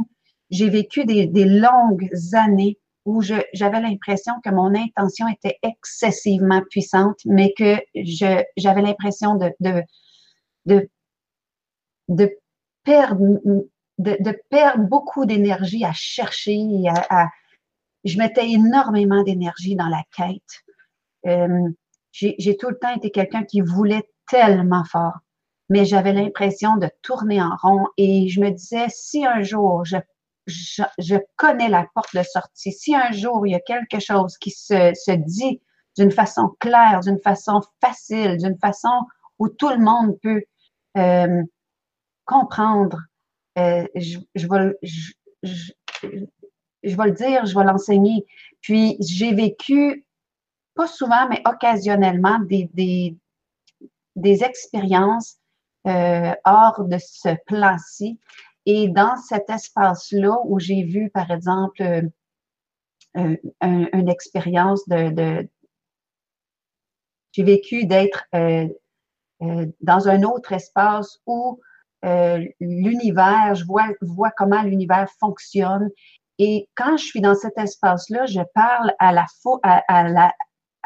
j'ai 0.49 0.69
vécu 0.69 1.05
des, 1.05 1.27
des, 1.27 1.45
longues 1.45 2.09
années 2.33 2.77
où 3.05 3.21
j'avais 3.21 3.81
l'impression 3.81 4.33
que 4.43 4.49
mon 4.49 4.73
intention 4.75 5.27
était 5.27 5.57
excessivement 5.63 6.61
puissante, 6.69 7.19
mais 7.25 7.53
que 7.57 7.77
j'avais 7.95 8.81
l'impression 8.81 9.35
de, 9.35 9.51
de, 9.59 9.83
de, 10.65 10.89
de 12.09 12.37
perdre, 12.83 13.39
de, 13.97 14.17
de 14.19 14.41
perdre 14.49 14.83
beaucoup 14.85 15.25
d'énergie 15.25 15.83
à 15.83 15.93
chercher, 15.93 16.59
à, 16.87 17.23
à, 17.23 17.29
je 18.03 18.17
mettais 18.17 18.51
énormément 18.51 19.23
d'énergie 19.23 19.75
dans 19.75 19.87
la 19.87 20.03
quête. 20.15 20.63
Euh, 21.27 21.69
j'ai 22.11 22.57
tout 22.57 22.69
le 22.69 22.77
temps 22.77 22.93
été 22.95 23.11
quelqu'un 23.11 23.43
qui 23.43 23.61
voulait 23.61 24.07
tellement 24.27 24.83
fort, 24.83 25.19
mais 25.69 25.85
j'avais 25.85 26.13
l'impression 26.13 26.77
de 26.77 26.89
tourner 27.01 27.41
en 27.41 27.55
rond 27.61 27.85
et 27.97 28.27
je 28.27 28.41
me 28.41 28.49
disais, 28.49 28.87
si 28.89 29.25
un 29.25 29.41
jour 29.41 29.85
je, 29.85 29.97
je, 30.47 30.83
je, 30.97 31.15
connais 31.37 31.69
la 31.69 31.87
porte 31.93 32.15
de 32.15 32.23
sortie, 32.23 32.71
si 32.71 32.95
un 32.95 33.11
jour 33.11 33.45
il 33.47 33.51
y 33.51 33.55
a 33.55 33.59
quelque 33.59 33.99
chose 33.99 34.37
qui 34.37 34.51
se, 34.51 34.91
se 34.93 35.11
dit 35.11 35.61
d'une 35.97 36.11
façon 36.11 36.55
claire, 36.59 37.01
d'une 37.01 37.19
façon 37.19 37.61
facile, 37.81 38.37
d'une 38.37 38.57
façon 38.57 39.05
où 39.39 39.49
tout 39.49 39.69
le 39.69 39.79
monde 39.79 40.17
peut 40.21 40.43
euh, 40.97 41.43
comprendre. 42.25 42.97
Euh, 43.57 43.85
je, 43.95 44.19
je, 44.35 44.47
vais, 44.47 44.77
je, 44.83 45.11
je, 45.43 46.95
vais 46.95 47.05
le 47.05 47.11
dire, 47.11 47.45
je 47.45 47.57
vais 47.57 47.65
l'enseigner. 47.65 48.25
Puis 48.61 48.97
j'ai 48.99 49.33
vécu 49.33 50.05
pas 50.75 50.87
souvent, 50.87 51.27
mais 51.29 51.41
occasionnellement, 51.45 52.39
des, 52.39 52.69
des, 52.73 53.17
des 54.15 54.43
expériences 54.43 55.37
euh, 55.87 56.33
hors 56.45 56.83
de 56.85 56.97
ce 56.99 57.35
plan-ci. 57.45 58.19
Et 58.65 58.89
dans 58.89 59.15
cet 59.17 59.49
espace-là 59.49 60.37
où 60.45 60.59
j'ai 60.59 60.83
vu, 60.83 61.09
par 61.09 61.31
exemple, 61.31 61.81
euh, 63.17 63.37
une 63.59 64.09
expérience 64.09 64.87
de, 64.87 65.09
de 65.09 65.49
j'ai 67.33 67.43
vécu 67.43 67.85
d'être 67.85 68.25
euh, 68.35 68.67
euh, 69.41 69.65
dans 69.81 70.07
un 70.07 70.23
autre 70.23 70.51
espace 70.53 71.19
où 71.25 71.59
l'univers, 72.59 73.53
je 73.53 73.63
vois, 73.63 73.87
vois 74.01 74.31
comment 74.31 74.63
l'univers 74.63 75.07
fonctionne. 75.19 75.89
Et 76.39 76.67
quand 76.75 76.97
je 76.97 77.05
suis 77.05 77.21
dans 77.21 77.35
cet 77.35 77.57
espace-là, 77.57 78.25
je 78.25 78.41
parle 78.55 78.93
à 78.97 79.11
la, 79.11 79.25
à, 79.61 79.83
à 79.87 80.09
la, 80.09 80.33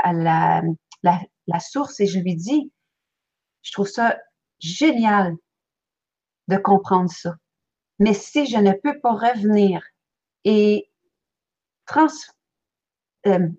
à 0.05 0.13
la, 0.13 0.61
la, 1.01 1.19
la 1.47 1.59
source 1.59 1.99
et 1.99 2.05
je 2.05 2.19
lui 2.19 2.35
dis, 2.35 2.71
je 3.63 3.71
trouve 3.71 3.87
ça 3.87 4.17
génial 4.59 5.35
de 6.47 6.57
comprendre 6.57 7.09
ça. 7.09 7.35
Mais 7.97 8.13
si 8.13 8.45
je 8.45 8.57
ne 8.57 8.71
peux 8.71 8.99
pas 8.99 9.13
revenir 9.13 9.81
et, 10.43 10.91
trans, 11.87 12.07
euh, 13.25 13.49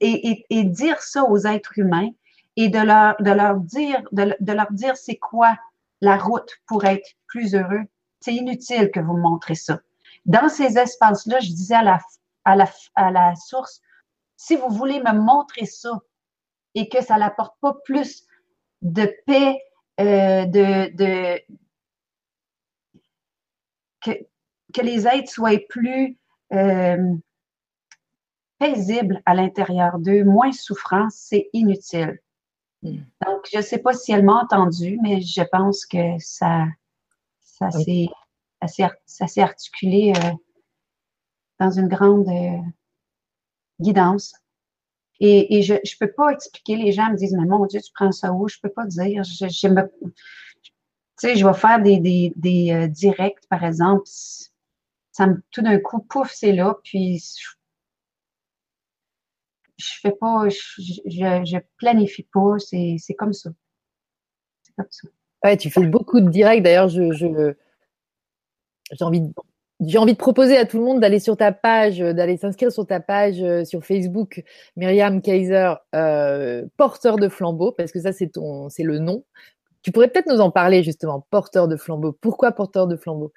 et, 0.00 0.28
et, 0.30 0.46
et, 0.50 0.64
dire 0.64 1.00
ça 1.00 1.24
aux 1.24 1.46
êtres 1.46 1.78
humains 1.78 2.10
et 2.56 2.68
de 2.68 2.78
leur, 2.78 3.16
de 3.20 3.30
leur 3.30 3.56
dire, 3.56 4.02
de, 4.12 4.36
de 4.38 4.52
leur 4.52 4.70
dire 4.72 4.96
c'est 4.96 5.16
quoi 5.16 5.56
la 6.02 6.18
route 6.18 6.50
pour 6.66 6.84
être 6.84 7.08
plus 7.26 7.54
heureux, 7.54 7.84
c'est 8.20 8.34
inutile 8.34 8.90
que 8.90 9.00
vous 9.00 9.16
montrez 9.16 9.54
ça. 9.54 9.80
Dans 10.26 10.50
ces 10.50 10.76
espaces-là, 10.76 11.40
je 11.40 11.48
disais 11.48 11.76
à 11.76 11.82
la, 11.82 11.98
à 12.44 12.54
la, 12.54 12.70
à 12.96 13.10
la 13.10 13.34
source, 13.36 13.80
si 14.36 14.56
vous 14.56 14.68
voulez 14.68 15.00
me 15.00 15.12
montrer 15.12 15.66
ça 15.66 15.90
et 16.74 16.88
que 16.88 17.02
ça 17.02 17.18
n'apporte 17.18 17.54
pas 17.60 17.74
plus 17.84 18.26
de 18.82 19.10
paix, 19.26 19.58
euh, 19.98 20.44
de, 20.44 20.94
de 20.94 21.40
que, 24.02 24.10
que, 24.74 24.82
les 24.82 25.08
êtres 25.08 25.30
soient 25.30 25.58
plus 25.68 26.18
euh, 26.52 27.14
paisibles 28.58 29.22
à 29.24 29.34
l'intérieur 29.34 29.98
d'eux, 29.98 30.24
moins 30.24 30.52
souffrants, 30.52 31.08
c'est 31.10 31.48
inutile. 31.54 32.20
Mm. 32.82 32.98
Donc, 33.26 33.48
je 33.50 33.56
ne 33.56 33.62
sais 33.62 33.78
pas 33.78 33.94
si 33.94 34.12
elle 34.12 34.24
m'a 34.24 34.42
entendu, 34.42 34.98
mais 35.02 35.22
je 35.22 35.42
pense 35.50 35.86
que 35.86 36.18
ça, 36.18 36.66
ça 37.40 37.70
s'est 37.70 39.40
articulé 39.40 40.12
euh, 40.14 40.32
dans 41.58 41.70
une 41.70 41.88
grande 41.88 42.28
guidance. 43.80 44.34
Et, 45.18 45.62
je 45.62 45.74
ne 45.74 45.98
peux 45.98 46.12
pas 46.12 46.30
expliquer, 46.30 46.76
les 46.76 46.92
gens 46.92 47.10
me 47.10 47.16
disent, 47.16 47.34
mais 47.34 47.46
mon 47.46 47.64
Dieu, 47.66 47.80
tu 47.80 47.90
prends 47.94 48.12
ça 48.12 48.32
où? 48.32 48.48
Je 48.48 48.58
ne 48.58 48.68
peux 48.68 48.74
pas 48.74 48.84
dire. 48.84 49.24
Je, 49.24 49.46
tu 49.46 49.54
sais, 51.16 51.36
je 51.36 51.46
vais 51.46 51.54
faire 51.54 51.80
des, 51.82 52.32
des, 52.36 52.72
euh, 52.72 52.86
directs, 52.86 53.46
par 53.48 53.64
exemple. 53.64 54.04
Ça 55.12 55.26
me, 55.26 55.42
tout 55.50 55.62
d'un 55.62 55.78
coup, 55.78 56.00
pouf, 56.00 56.30
c'est 56.34 56.52
là, 56.52 56.78
puis 56.84 57.22
je, 59.78 59.94
fais 60.02 60.12
pas, 60.12 60.48
je, 60.50 61.58
planifie 61.78 62.24
pas, 62.24 62.58
c'est, 62.58 62.98
comme 63.18 63.32
ça. 63.32 63.50
C'est 64.62 64.74
comme 64.74 64.90
ça. 64.90 65.08
Ouais, 65.42 65.56
tu 65.56 65.70
fais 65.70 65.86
beaucoup 65.86 66.20
de 66.20 66.28
directs. 66.28 66.62
D'ailleurs, 66.62 66.88
je, 66.88 67.12
je, 67.12 67.54
j'ai 68.92 69.04
envie 69.04 69.22
de 69.22 69.32
j'ai 69.80 69.98
envie 69.98 70.14
de 70.14 70.18
proposer 70.18 70.56
à 70.56 70.64
tout 70.64 70.78
le 70.78 70.84
monde 70.84 71.00
d'aller 71.00 71.18
sur 71.18 71.36
ta 71.36 71.52
page, 71.52 71.98
d'aller 71.98 72.36
s'inscrire 72.36 72.72
sur 72.72 72.86
ta 72.86 73.00
page 73.00 73.42
euh, 73.42 73.64
sur 73.64 73.84
Facebook, 73.84 74.42
Myriam 74.76 75.20
Kaiser, 75.20 75.74
euh, 75.94 76.64
porteur 76.76 77.16
de 77.16 77.28
flambeau, 77.28 77.72
parce 77.72 77.92
que 77.92 78.00
ça 78.00 78.12
c'est 78.12 78.28
ton, 78.28 78.68
c'est 78.70 78.82
le 78.82 78.98
nom. 78.98 79.24
Tu 79.82 79.92
pourrais 79.92 80.08
peut-être 80.08 80.28
nous 80.32 80.40
en 80.40 80.50
parler 80.50 80.82
justement, 80.82 81.26
porteur 81.30 81.68
de 81.68 81.76
flambeau. 81.76 82.12
Pourquoi 82.20 82.52
porteur 82.52 82.86
de 82.86 82.96
flambeau 82.96 83.32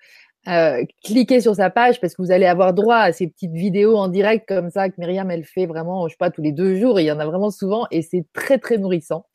euh, 0.47 0.83
Cliquez 1.03 1.41
sur 1.41 1.55
sa 1.55 1.69
page 1.69 1.99
parce 1.99 2.15
que 2.15 2.21
vous 2.21 2.31
allez 2.31 2.45
avoir 2.45 2.73
droit 2.73 2.97
à 2.97 3.11
ces 3.11 3.27
petites 3.27 3.51
vidéos 3.51 3.97
en 3.97 4.07
direct 4.07 4.47
comme 4.47 4.69
ça 4.69 4.89
que 4.89 4.95
Myriam 4.97 5.29
elle 5.31 5.43
fait 5.43 5.65
vraiment, 5.65 6.07
je 6.07 6.13
sais 6.13 6.17
pas, 6.17 6.31
tous 6.31 6.41
les 6.41 6.53
deux 6.53 6.75
jours. 6.79 6.99
il 6.99 7.05
y 7.05 7.11
en 7.11 7.19
a 7.19 7.25
vraiment 7.25 7.51
souvent 7.51 7.85
et 7.91 8.01
c'est 8.01 8.25
très 8.33 8.59
très 8.59 8.77
nourrissant. 8.77 9.25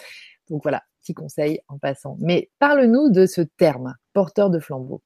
Donc 0.51 0.63
voilà, 0.63 0.83
petit 1.03 1.15
conseil 1.15 1.61
en 1.69 1.79
passant. 1.79 2.17
Mais 2.21 2.51
parle-nous 2.59 3.11
de 3.11 3.27
ce 3.27 3.43
terme, 3.43 3.95
porteur 4.15 4.51
de 4.51 4.59
flambeau. 4.59 5.03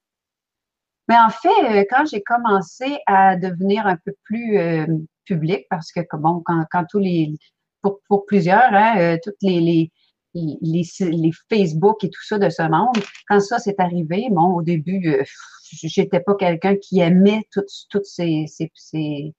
Mais 1.09 1.17
en 1.17 1.29
fait, 1.29 1.49
euh, 1.63 1.83
quand 1.89 2.05
j'ai 2.05 2.21
commencé 2.21 2.99
à 3.07 3.35
devenir 3.35 3.87
un 3.87 3.97
peu 3.97 4.13
plus 4.23 4.57
euh, 4.59 4.85
public, 5.25 5.65
parce 5.69 5.91
que 5.91 6.01
bon, 6.13 6.41
quand, 6.45 6.63
quand 6.71 6.85
tous 6.87 6.99
les, 6.99 7.35
pour, 7.81 7.99
pour 8.07 8.25
plusieurs, 8.25 8.73
hein, 8.73 8.95
euh, 8.99 9.17
toutes 9.23 9.41
les, 9.41 9.59
les, 9.59 9.91
les, 10.35 10.85
les, 10.99 11.31
Facebook 11.49 12.03
et 12.03 12.09
tout 12.09 12.23
ça 12.23 12.37
de 12.37 12.49
ce 12.49 12.61
monde, 12.61 13.03
quand 13.27 13.39
ça 13.39 13.57
s'est 13.57 13.75
arrivé, 13.79 14.27
bon, 14.29 14.53
au 14.53 14.61
début, 14.61 15.01
euh, 15.09 15.23
j'étais 15.71 16.19
pas 16.19 16.35
quelqu'un 16.35 16.75
qui 16.75 16.99
aimait 16.99 17.41
toutes 17.51 18.05
ces, 18.05 18.45
ces, 18.47 18.71
ces, 18.75 19.33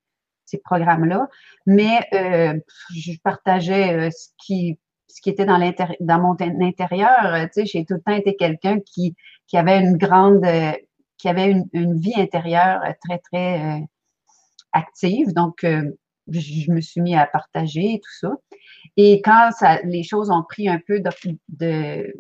ces 0.46 0.58
programmes-là, 0.58 1.28
mais 1.66 2.00
euh, 2.14 2.58
je 2.96 3.12
partageais 3.22 4.10
ce 4.10 4.28
qui 4.44 4.78
ce 5.12 5.20
qui 5.20 5.30
était 5.30 5.44
dans, 5.44 5.58
dans 5.98 6.20
mon 6.20 6.36
intérieur. 6.64 7.46
Tu 7.46 7.48
sais, 7.52 7.66
j'ai 7.66 7.84
tout 7.84 7.94
le 7.94 8.00
temps 8.00 8.12
été 8.14 8.36
quelqu'un 8.36 8.78
qui, 8.78 9.16
qui 9.48 9.56
avait 9.56 9.80
une 9.80 9.96
grande 9.96 10.46
qui 11.20 11.28
avait 11.28 11.50
une, 11.50 11.68
une, 11.72 11.98
vie 11.98 12.14
intérieure 12.16 12.80
très, 13.04 13.18
très 13.18 13.60
euh, 13.60 13.80
active. 14.72 15.32
Donc, 15.34 15.64
euh, 15.64 15.90
je 16.28 16.70
me 16.70 16.80
suis 16.80 17.00
mis 17.00 17.16
à 17.16 17.26
partager 17.26 18.00
tout 18.02 18.26
ça. 18.26 18.32
Et 18.96 19.20
quand 19.22 19.50
ça, 19.52 19.80
les 19.82 20.02
choses 20.02 20.30
ont 20.30 20.42
pris 20.42 20.68
un 20.68 20.80
peu 20.86 21.00
de, 21.00 21.10
de 21.48 22.14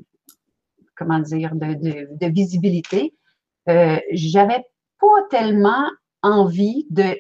comment 0.96 1.18
dire, 1.18 1.54
de, 1.54 1.74
de, 1.74 2.08
de 2.10 2.32
visibilité, 2.32 3.14
euh, 3.68 3.98
j'avais 4.12 4.64
pas 5.00 5.22
tellement 5.30 5.86
envie 6.22 6.86
de 6.90 7.18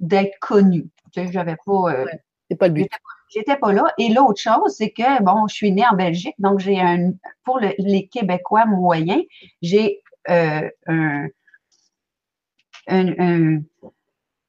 d'être 0.00 0.38
connue. 0.40 0.88
J'avais 1.14 1.56
pas. 1.64 1.92
Euh, 1.92 2.06
c'est 2.50 2.56
pas 2.56 2.68
le 2.68 2.74
but. 2.74 2.90
J'étais 3.28 3.56
pas 3.56 3.72
là. 3.72 3.84
Et 3.98 4.08
l'autre 4.12 4.40
chose, 4.40 4.74
c'est 4.76 4.90
que 4.90 5.22
bon, 5.22 5.46
je 5.48 5.54
suis 5.54 5.72
née 5.72 5.84
en 5.90 5.96
Belgique, 5.96 6.34
donc 6.38 6.60
j'ai 6.60 6.80
un 6.80 7.12
pour 7.44 7.58
le, 7.58 7.70
les 7.78 8.06
Québécois 8.06 8.66
moyens, 8.66 9.22
j'ai 9.62 10.02
euh, 10.28 10.68
un, 10.86 11.28
un, 12.88 13.60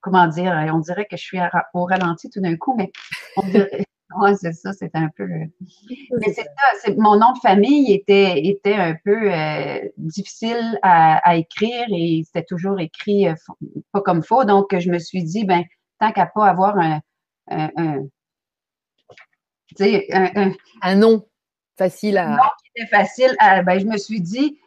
comment 0.01 0.27
dire, 0.27 0.53
on 0.73 0.79
dirait 0.79 1.05
que 1.05 1.17
je 1.17 1.21
suis 1.23 1.39
au 1.73 1.85
ralenti 1.85 2.29
tout 2.29 2.41
d'un 2.41 2.55
coup, 2.55 2.75
mais 2.77 2.91
on 3.37 3.47
dirait, 3.47 3.85
ouais, 4.17 4.35
c'est 4.35 4.53
ça, 4.53 4.73
c'est 4.73 4.95
un 4.95 5.09
peu. 5.15 5.27
Mais 5.27 6.33
c'est 6.33 6.43
ça, 6.43 6.91
mon 6.97 7.17
nom 7.17 7.33
de 7.33 7.39
famille 7.39 7.93
était, 7.93 8.45
était 8.45 8.75
un 8.75 8.95
peu 9.03 9.33
euh, 9.33 9.79
difficile 9.97 10.79
à, 10.81 11.17
à, 11.29 11.35
écrire 11.35 11.85
et 11.89 12.23
c'était 12.25 12.45
toujours 12.45 12.79
écrit 12.79 13.27
euh, 13.27 13.35
pas 13.91 14.01
comme 14.01 14.23
faux. 14.23 14.45
Donc, 14.45 14.77
je 14.77 14.89
me 14.89 14.99
suis 14.99 15.23
dit, 15.23 15.45
ben, 15.45 15.63
tant 15.99 16.11
qu'à 16.11 16.25
pas 16.25 16.47
avoir 16.47 16.77
un, 16.77 17.01
un, 17.49 17.69
un, 17.77 18.07
un, 19.79 20.51
un 20.81 20.95
nom 20.95 21.27
facile 21.77 22.17
à. 22.17 22.27
Un 22.27 22.35
nom 22.37 22.43
qui 22.63 22.71
était 22.75 22.89
facile, 22.89 23.35
à, 23.39 23.61
ben, 23.63 23.79
je 23.79 23.85
me 23.85 23.97
suis 23.97 24.21
dit, 24.21 24.59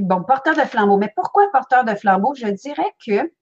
bon, 0.00 0.22
porteur 0.24 0.54
de 0.54 0.62
flambeau. 0.62 0.96
Mais 0.96 1.12
pourquoi 1.14 1.50
porteur 1.52 1.84
de 1.84 1.94
flambeau? 1.94 2.34
Je 2.34 2.46
dirais 2.46 2.94
que 3.04 3.32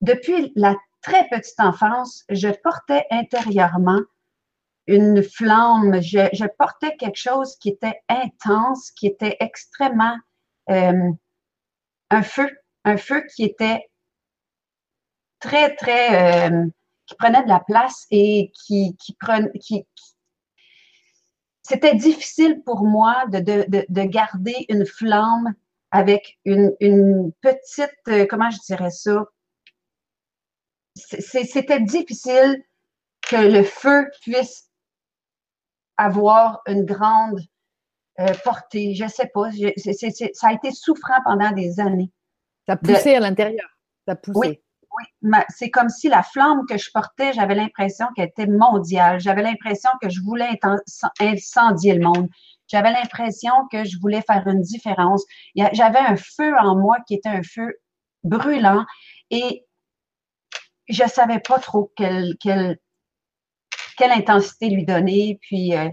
depuis 0.00 0.52
la 0.56 0.76
très 1.02 1.28
petite 1.28 1.60
enfance, 1.60 2.24
je 2.28 2.48
portais 2.48 3.06
intérieurement 3.10 4.00
une 4.86 5.22
flamme, 5.22 6.00
je, 6.02 6.46
portais 6.58 6.96
quelque 6.96 7.18
chose 7.18 7.56
qui 7.56 7.68
était 7.68 8.00
intense, 8.08 8.90
qui 8.90 9.06
était 9.06 9.36
extrêmement 9.40 10.16
euh, 10.70 11.10
un 12.10 12.22
feu, 12.22 12.50
un 12.84 12.96
feu 12.96 13.24
qui 13.34 13.44
était 13.44 13.88
très, 15.38 15.76
très, 15.76 16.50
euh, 16.50 16.66
qui 17.06 17.14
prenait 17.14 17.42
de 17.42 17.48
la 17.48 17.60
place 17.60 18.06
et 18.10 18.50
qui, 18.54 18.96
prenait, 19.20 19.50
qui, 19.60 19.86
c'était 21.70 21.94
difficile 21.94 22.62
pour 22.64 22.82
moi 22.82 23.26
de, 23.28 23.38
de, 23.38 23.86
de, 23.88 24.02
garder 24.02 24.66
une 24.68 24.84
flamme 24.84 25.54
avec 25.92 26.40
une, 26.44 26.74
une 26.80 27.32
petite, 27.40 27.94
euh, 28.08 28.26
comment 28.28 28.50
je 28.50 28.58
dirais 28.66 28.90
ça? 28.90 29.24
C'était 30.96 31.80
difficile 31.80 32.60
que 33.22 33.36
le 33.36 33.62
feu 33.62 34.10
puisse 34.22 34.68
avoir 35.96 36.60
une 36.66 36.84
grande 36.84 37.40
euh, 38.18 38.34
portée. 38.42 38.94
Je 38.94 39.06
sais 39.06 39.30
pas. 39.32 39.50
ça 39.52 40.48
a 40.48 40.52
été 40.52 40.72
souffrant 40.72 41.22
pendant 41.24 41.52
des 41.52 41.78
années. 41.78 42.10
Ça 42.68 42.76
poussait 42.76 43.14
à 43.14 43.20
l'intérieur. 43.20 43.68
Ça 44.08 44.16
poussait. 44.16 44.38
Oui 44.38 44.60
c'est 45.48 45.70
comme 45.70 45.88
si 45.88 46.08
la 46.08 46.22
flamme 46.22 46.64
que 46.68 46.78
je 46.78 46.90
portais, 46.92 47.32
j'avais 47.32 47.54
l'impression 47.54 48.06
qu'elle 48.14 48.28
était 48.28 48.46
mondiale. 48.46 49.20
J'avais 49.20 49.42
l'impression 49.42 49.90
que 50.00 50.08
je 50.08 50.20
voulais 50.20 50.58
incendier 51.20 51.94
le 51.94 52.04
monde. 52.04 52.28
J'avais 52.68 52.92
l'impression 52.92 53.52
que 53.70 53.84
je 53.84 53.98
voulais 54.00 54.22
faire 54.22 54.46
une 54.46 54.60
différence. 54.60 55.24
J'avais 55.72 55.98
un 55.98 56.16
feu 56.16 56.54
en 56.58 56.76
moi 56.76 56.98
qui 57.06 57.14
était 57.14 57.28
un 57.28 57.42
feu 57.42 57.74
brûlant 58.22 58.84
et 59.30 59.64
je 60.88 61.04
savais 61.06 61.40
pas 61.40 61.58
trop 61.58 61.92
quel, 61.96 62.36
quel, 62.40 62.78
quelle 63.96 64.12
intensité 64.12 64.68
lui 64.68 64.84
donner. 64.84 65.38
Puis, 65.42 65.74
euh, 65.76 65.88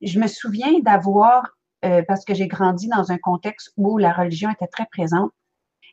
je 0.00 0.18
me 0.18 0.26
souviens 0.26 0.78
d'avoir, 0.80 1.56
euh, 1.84 2.02
parce 2.06 2.24
que 2.24 2.34
j'ai 2.34 2.48
grandi 2.48 2.88
dans 2.88 3.10
un 3.10 3.18
contexte 3.18 3.72
où 3.76 3.98
la 3.98 4.12
religion 4.12 4.50
était 4.50 4.66
très 4.66 4.86
présente, 4.86 5.32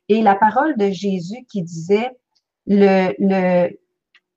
et 0.09 0.21
la 0.21 0.35
parole 0.35 0.77
de 0.77 0.89
Jésus 0.89 1.45
qui 1.49 1.61
disait 1.63 2.11
le, 2.65 3.13
le, 3.19 3.69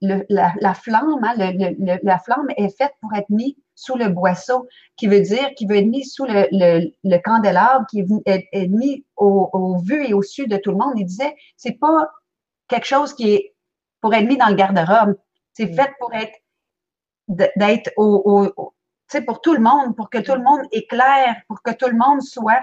le 0.03 0.25
la, 0.29 0.75
flamme, 0.75 1.19
hein, 1.23 1.35
le, 1.37 1.99
la 2.03 2.19
flamme 2.19 2.49
est 2.57 2.77
faite 2.77 2.95
pour 3.01 3.15
être 3.15 3.29
mise 3.31 3.55
sous 3.75 3.97
le 3.97 4.09
boisseau, 4.09 4.69
qui 4.97 5.07
veut 5.07 5.21
dire 5.21 5.55
qu'il 5.57 5.69
veut 5.69 5.77
être 5.77 5.87
mis 5.87 6.05
sous 6.05 6.27
le, 6.27 6.47
le, 6.53 6.91
le 7.03 7.19
candélabre, 7.19 7.87
qui 7.91 8.05
est, 8.27 8.49
est 8.53 8.69
mis 8.69 9.05
au, 9.17 9.49
au, 9.53 9.79
vu 9.79 10.07
et 10.07 10.13
au 10.13 10.23
su 10.23 10.47
de 10.47 10.57
tout 10.57 10.71
le 10.71 10.77
monde. 10.77 10.93
Il 10.97 11.07
disait, 11.07 11.35
c'est 11.57 11.79
pas 11.79 12.11
quelque 12.69 12.87
chose 12.87 13.15
qui 13.15 13.33
est 13.33 13.55
pour 14.01 14.15
être 14.15 14.27
mis 14.27 14.37
dans 14.37 14.49
le 14.49 14.55
garde-robe. 14.55 15.17
C'est 15.55 15.67
mm. 15.67 15.75
fait 15.75 15.91
pour 15.99 16.13
être 16.15 16.35
d'être 17.29 17.91
au, 17.97 18.23
au, 18.57 18.75
sais, 19.11 19.23
pour 19.23 19.41
tout 19.41 19.55
le 19.55 19.61
monde, 19.61 19.97
pour 19.97 20.11
que 20.11 20.19
tout 20.19 20.35
le 20.35 20.43
monde 20.43 20.63
éclaire, 20.73 21.37
pour 21.49 21.63
que 21.63 21.73
tout 21.73 21.89
le 21.89 21.97
monde 21.97 22.23
soit 22.23 22.61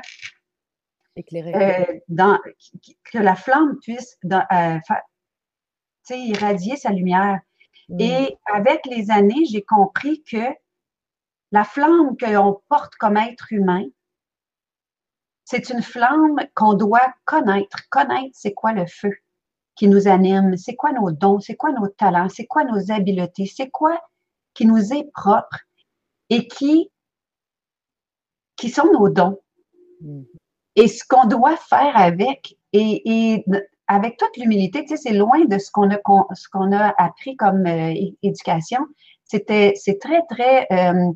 euh, 1.33 1.99
dans, 2.07 2.39
que 3.11 3.17
la 3.17 3.35
flamme 3.35 3.77
puisse 3.79 4.17
dans, 4.23 4.45
euh, 4.51 4.79
irradier 6.09 6.75
sa 6.75 6.91
lumière. 6.91 7.39
Mm. 7.89 8.01
Et 8.01 8.37
avec 8.53 8.85
les 8.85 9.11
années, 9.11 9.45
j'ai 9.49 9.63
compris 9.63 10.23
que 10.23 10.53
la 11.51 11.63
flamme 11.63 12.15
qu'on 12.17 12.61
porte 12.69 12.95
comme 12.95 13.17
être 13.17 13.51
humain, 13.51 13.85
c'est 15.45 15.69
une 15.69 15.81
flamme 15.81 16.35
qu'on 16.55 16.73
doit 16.73 17.13
connaître. 17.25 17.87
Connaître, 17.89 18.33
c'est 18.33 18.53
quoi 18.53 18.73
le 18.73 18.85
feu 18.85 19.15
qui 19.75 19.87
nous 19.87 20.07
anime? 20.07 20.57
C'est 20.57 20.75
quoi 20.75 20.91
nos 20.91 21.11
dons? 21.11 21.39
C'est 21.39 21.55
quoi 21.55 21.71
nos 21.71 21.87
talents? 21.87 22.29
C'est 22.29 22.47
quoi 22.47 22.65
nos 22.65 22.91
habiletés? 22.91 23.45
C'est 23.45 23.69
quoi 23.69 23.97
qui 24.53 24.65
nous 24.65 24.93
est 24.93 25.09
propre 25.13 25.59
et 26.29 26.47
qui, 26.47 26.91
qui 28.57 28.69
sont 28.69 28.91
nos 28.91 29.07
dons? 29.07 29.39
Et 30.77 30.87
ce 30.87 31.03
qu'on 31.07 31.25
doit 31.25 31.57
faire 31.57 31.97
avec, 31.97 32.55
et, 32.71 33.01
et 33.05 33.45
avec 33.87 34.17
toute 34.17 34.37
l'humilité, 34.37 34.83
tu 34.83 34.89
sais, 34.89 34.97
c'est 34.97 35.17
loin 35.17 35.43
de 35.45 35.57
ce 35.57 35.71
qu'on 35.71 35.89
a, 35.89 35.97
ce 36.35 36.47
qu'on 36.49 36.71
a 36.71 36.93
appris 36.99 37.35
comme 37.35 37.65
euh, 37.65 37.93
éducation. 38.21 38.85
C'était, 39.23 39.73
c'est 39.75 39.99
très, 39.99 40.21
très 40.29 40.67
euh, 40.71 41.11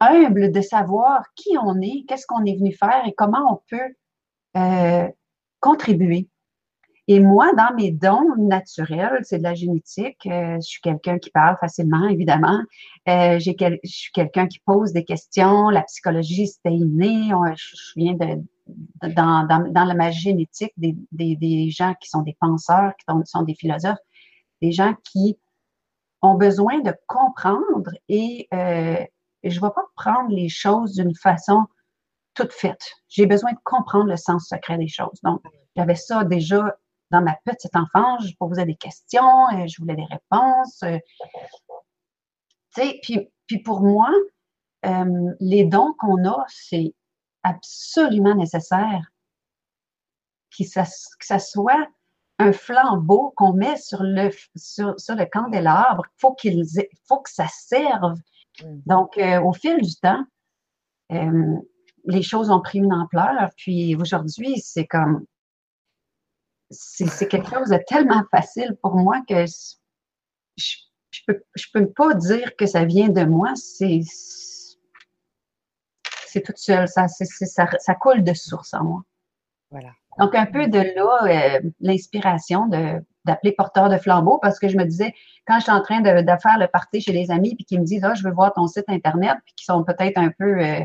humble 0.00 0.50
de 0.50 0.60
savoir 0.62 1.26
qui 1.36 1.58
on 1.62 1.78
est, 1.82 2.04
qu'est-ce 2.08 2.26
qu'on 2.26 2.44
est 2.46 2.56
venu 2.56 2.72
faire 2.72 3.06
et 3.06 3.12
comment 3.12 3.52
on 3.52 3.60
peut 3.68 3.94
euh, 4.56 5.08
contribuer. 5.60 6.28
Et 7.06 7.20
moi, 7.20 7.52
dans 7.54 7.74
mes 7.76 7.90
dons 7.90 8.34
naturels, 8.38 9.20
c'est 9.22 9.38
de 9.38 9.42
la 9.42 9.54
génétique. 9.54 10.26
Euh, 10.26 10.56
je 10.56 10.66
suis 10.66 10.80
quelqu'un 10.80 11.18
qui 11.18 11.30
parle 11.30 11.56
facilement, 11.60 12.08
évidemment. 12.08 12.60
Euh, 13.08 13.38
j'ai 13.38 13.54
je 13.60 13.90
suis 13.90 14.12
quelqu'un 14.12 14.46
qui 14.46 14.58
pose 14.60 14.92
des 14.92 15.04
questions. 15.04 15.68
La 15.68 15.82
psychologie, 15.82 16.48
c'était 16.48 16.74
inné. 16.74 17.30
je, 17.56 17.92
viens 17.96 18.14
de, 18.14 18.42
dans, 19.14 19.46
dans, 19.46 19.70
dans 19.70 19.94
ma 19.94 20.10
génétique 20.10 20.72
des, 20.78 20.96
des, 21.12 21.36
des, 21.36 21.70
gens 21.70 21.94
qui 22.00 22.08
sont 22.08 22.22
des 22.22 22.36
penseurs, 22.40 22.92
qui 22.96 23.04
sont, 23.26 23.42
des 23.42 23.54
philosophes, 23.54 23.98
des 24.62 24.72
gens 24.72 24.94
qui 25.04 25.38
ont 26.22 26.36
besoin 26.36 26.80
de 26.80 26.94
comprendre 27.06 27.90
et 28.08 28.48
euh, 28.54 28.96
je 29.42 29.60
ne 29.60 29.66
vais 29.66 29.72
pas 29.74 29.84
prendre 29.94 30.30
les 30.30 30.48
choses 30.48 30.94
d'une 30.94 31.14
façon 31.14 31.64
toute 32.32 32.52
faite. 32.52 32.82
J'ai 33.08 33.26
besoin 33.26 33.52
de 33.52 33.58
comprendre 33.62 34.06
le 34.06 34.16
sens 34.16 34.48
secret 34.48 34.78
des 34.78 34.88
choses. 34.88 35.20
Donc, 35.22 35.42
j'avais 35.76 35.94
ça 35.94 36.24
déjà 36.24 36.74
dans 37.14 37.22
ma 37.22 37.36
petite 37.44 37.74
enfance. 37.76 38.26
Je 38.26 38.34
posais 38.36 38.64
des 38.64 38.76
questions, 38.76 39.48
euh, 39.52 39.66
je 39.66 39.80
voulais 39.80 39.96
des 39.96 40.04
réponses. 40.04 40.82
Euh. 40.82 40.98
puis, 43.02 43.28
puis 43.46 43.58
pour 43.58 43.80
moi, 43.80 44.10
euh, 44.86 45.34
les 45.40 45.64
dons 45.64 45.94
qu'on 45.98 46.24
a, 46.26 46.44
c'est 46.48 46.94
absolument 47.42 48.34
nécessaire 48.34 49.10
que 50.56 50.64
ça, 50.64 50.84
que 50.84 51.26
ça 51.26 51.38
soit 51.38 51.88
un 52.38 52.52
flambeau 52.52 53.32
qu'on 53.36 53.52
met 53.52 53.76
sur 53.76 54.02
le, 54.02 54.30
sur, 54.56 54.98
sur 54.98 55.14
le 55.14 55.26
candélabre. 55.26 56.04
Il 56.06 56.20
faut, 56.20 56.34
qu'il, 56.34 56.64
faut 57.06 57.20
que 57.20 57.30
ça 57.30 57.46
serve 57.48 58.16
Mm. 58.62 58.80
Donc, 58.86 59.18
euh, 59.18 59.40
au 59.40 59.52
fil 59.52 59.80
du 59.80 59.94
temps, 59.96 60.24
euh, 61.12 61.56
les 62.04 62.22
choses 62.22 62.50
ont 62.50 62.60
pris 62.60 62.78
une 62.78 62.92
ampleur. 62.92 63.50
Puis 63.56 63.96
aujourd'hui, 63.96 64.60
c'est 64.60 64.86
comme 64.86 65.24
c'est 66.74 67.28
quelque 67.28 67.50
chose 67.50 67.68
de 67.68 67.78
tellement 67.86 68.22
facile 68.30 68.76
pour 68.82 68.94
moi 68.96 69.20
que 69.28 69.46
je, 69.46 70.76
je 71.10 71.20
peux 71.26 71.42
je 71.54 71.66
peux 71.72 71.86
pas 71.86 72.14
dire 72.14 72.56
que 72.56 72.66
ça 72.66 72.84
vient 72.84 73.08
de 73.08 73.24
moi. 73.24 73.52
C'est 73.54 74.00
c'est 76.26 76.42
toute 76.42 76.58
seule. 76.58 76.88
Ça, 76.88 77.06
ça, 77.08 77.66
ça 77.78 77.94
coule 77.94 78.24
de 78.24 78.34
source 78.34 78.74
en 78.74 78.84
moi. 78.84 79.02
Voilà. 79.70 79.90
Donc 80.18 80.34
un 80.34 80.46
peu 80.46 80.68
de 80.68 80.78
là 80.78 81.56
euh, 81.56 81.60
l'inspiration 81.80 82.66
de 82.66 83.02
d'appeler 83.24 83.52
porteur 83.52 83.88
de 83.88 83.96
flambeau 83.96 84.38
parce 84.38 84.58
que 84.58 84.68
je 84.68 84.76
me 84.76 84.84
disais, 84.84 85.14
quand 85.46 85.56
je 85.58 85.62
suis 85.62 85.72
en 85.72 85.80
train 85.80 86.02
de, 86.02 86.20
de 86.20 86.40
faire 86.42 86.58
le 86.58 86.66
party 86.66 87.00
chez 87.00 87.12
les 87.12 87.30
amis 87.30 87.54
puis 87.54 87.64
qu'ils 87.64 87.80
me 87.80 87.84
disent, 87.84 88.04
ah, 88.04 88.12
je 88.14 88.22
veux 88.22 88.32
voir 88.32 88.52
ton 88.52 88.66
site 88.66 88.84
Internet, 88.88 89.38
puis 89.44 89.54
qui 89.56 89.64
sont 89.64 89.82
peut-être 89.82 90.18
un 90.18 90.30
peu 90.38 90.62
euh, 90.62 90.80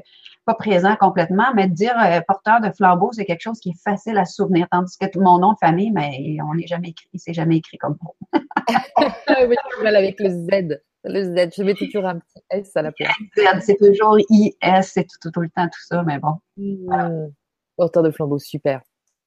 pas 0.49 0.55
présents 0.55 0.95
complètement, 0.95 1.53
mais 1.55 1.67
de 1.67 1.73
dire 1.73 1.93
euh, 1.99 2.21
porteur 2.27 2.59
de 2.61 2.71
flambeau, 2.71 3.11
c'est 3.11 3.25
quelque 3.25 3.41
chose 3.41 3.59
qui 3.59 3.69
est 3.69 3.83
facile 3.83 4.17
à 4.17 4.25
se 4.25 4.35
souvenir. 4.35 4.67
Tandis 4.71 4.97
que 4.97 5.19
mon 5.19 5.37
nom 5.37 5.53
de 5.53 5.57
famille, 5.59 5.91
mais 5.91 6.37
on 6.41 6.55
n'est 6.55 6.65
jamais 6.65 6.89
écrit, 6.89 7.07
c'est 7.15 7.33
jamais 7.33 7.57
écrit 7.57 7.77
comme 7.77 7.97
ça. 8.33 8.39
oui, 9.47 9.55
avec 9.85 10.19
le 10.19 10.29
Z. 10.29 10.81
Le 11.03 11.23
Z, 11.23 11.53
je 11.55 11.63
mets 11.63 11.75
toujours 11.75 12.05
un 12.05 12.19
petit 12.19 12.43
S 12.49 12.75
à 12.75 12.81
la 12.81 12.91
place. 12.91 13.11
C'est 13.61 13.77
toujours 13.77 14.17
IS, 14.29 14.53
c'est 14.81 15.05
tout, 15.05 15.31
tout, 15.31 15.39
le 15.39 15.49
temps 15.49 15.65
tout 15.65 15.79
ça, 15.87 16.03
mais 16.03 16.19
bon. 16.19 16.33
Mmh. 16.57 17.29
Porteur 17.77 18.03
de 18.03 18.11
flambeau, 18.11 18.37
super. 18.37 18.81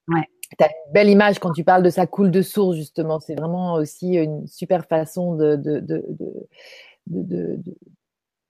Ouais. 0.08 0.28
Tu 0.58 0.64
as 0.64 0.68
une 0.68 0.92
belle 0.92 1.08
image 1.08 1.38
quand 1.38 1.52
tu 1.52 1.64
parles 1.64 1.82
de 1.82 1.88
sa 1.88 2.06
coule 2.06 2.30
de 2.30 2.42
source, 2.42 2.76
justement. 2.76 3.20
C'est 3.20 3.34
vraiment 3.34 3.74
aussi 3.74 4.16
une 4.16 4.46
super 4.46 4.84
façon 4.84 5.34
de, 5.34 5.56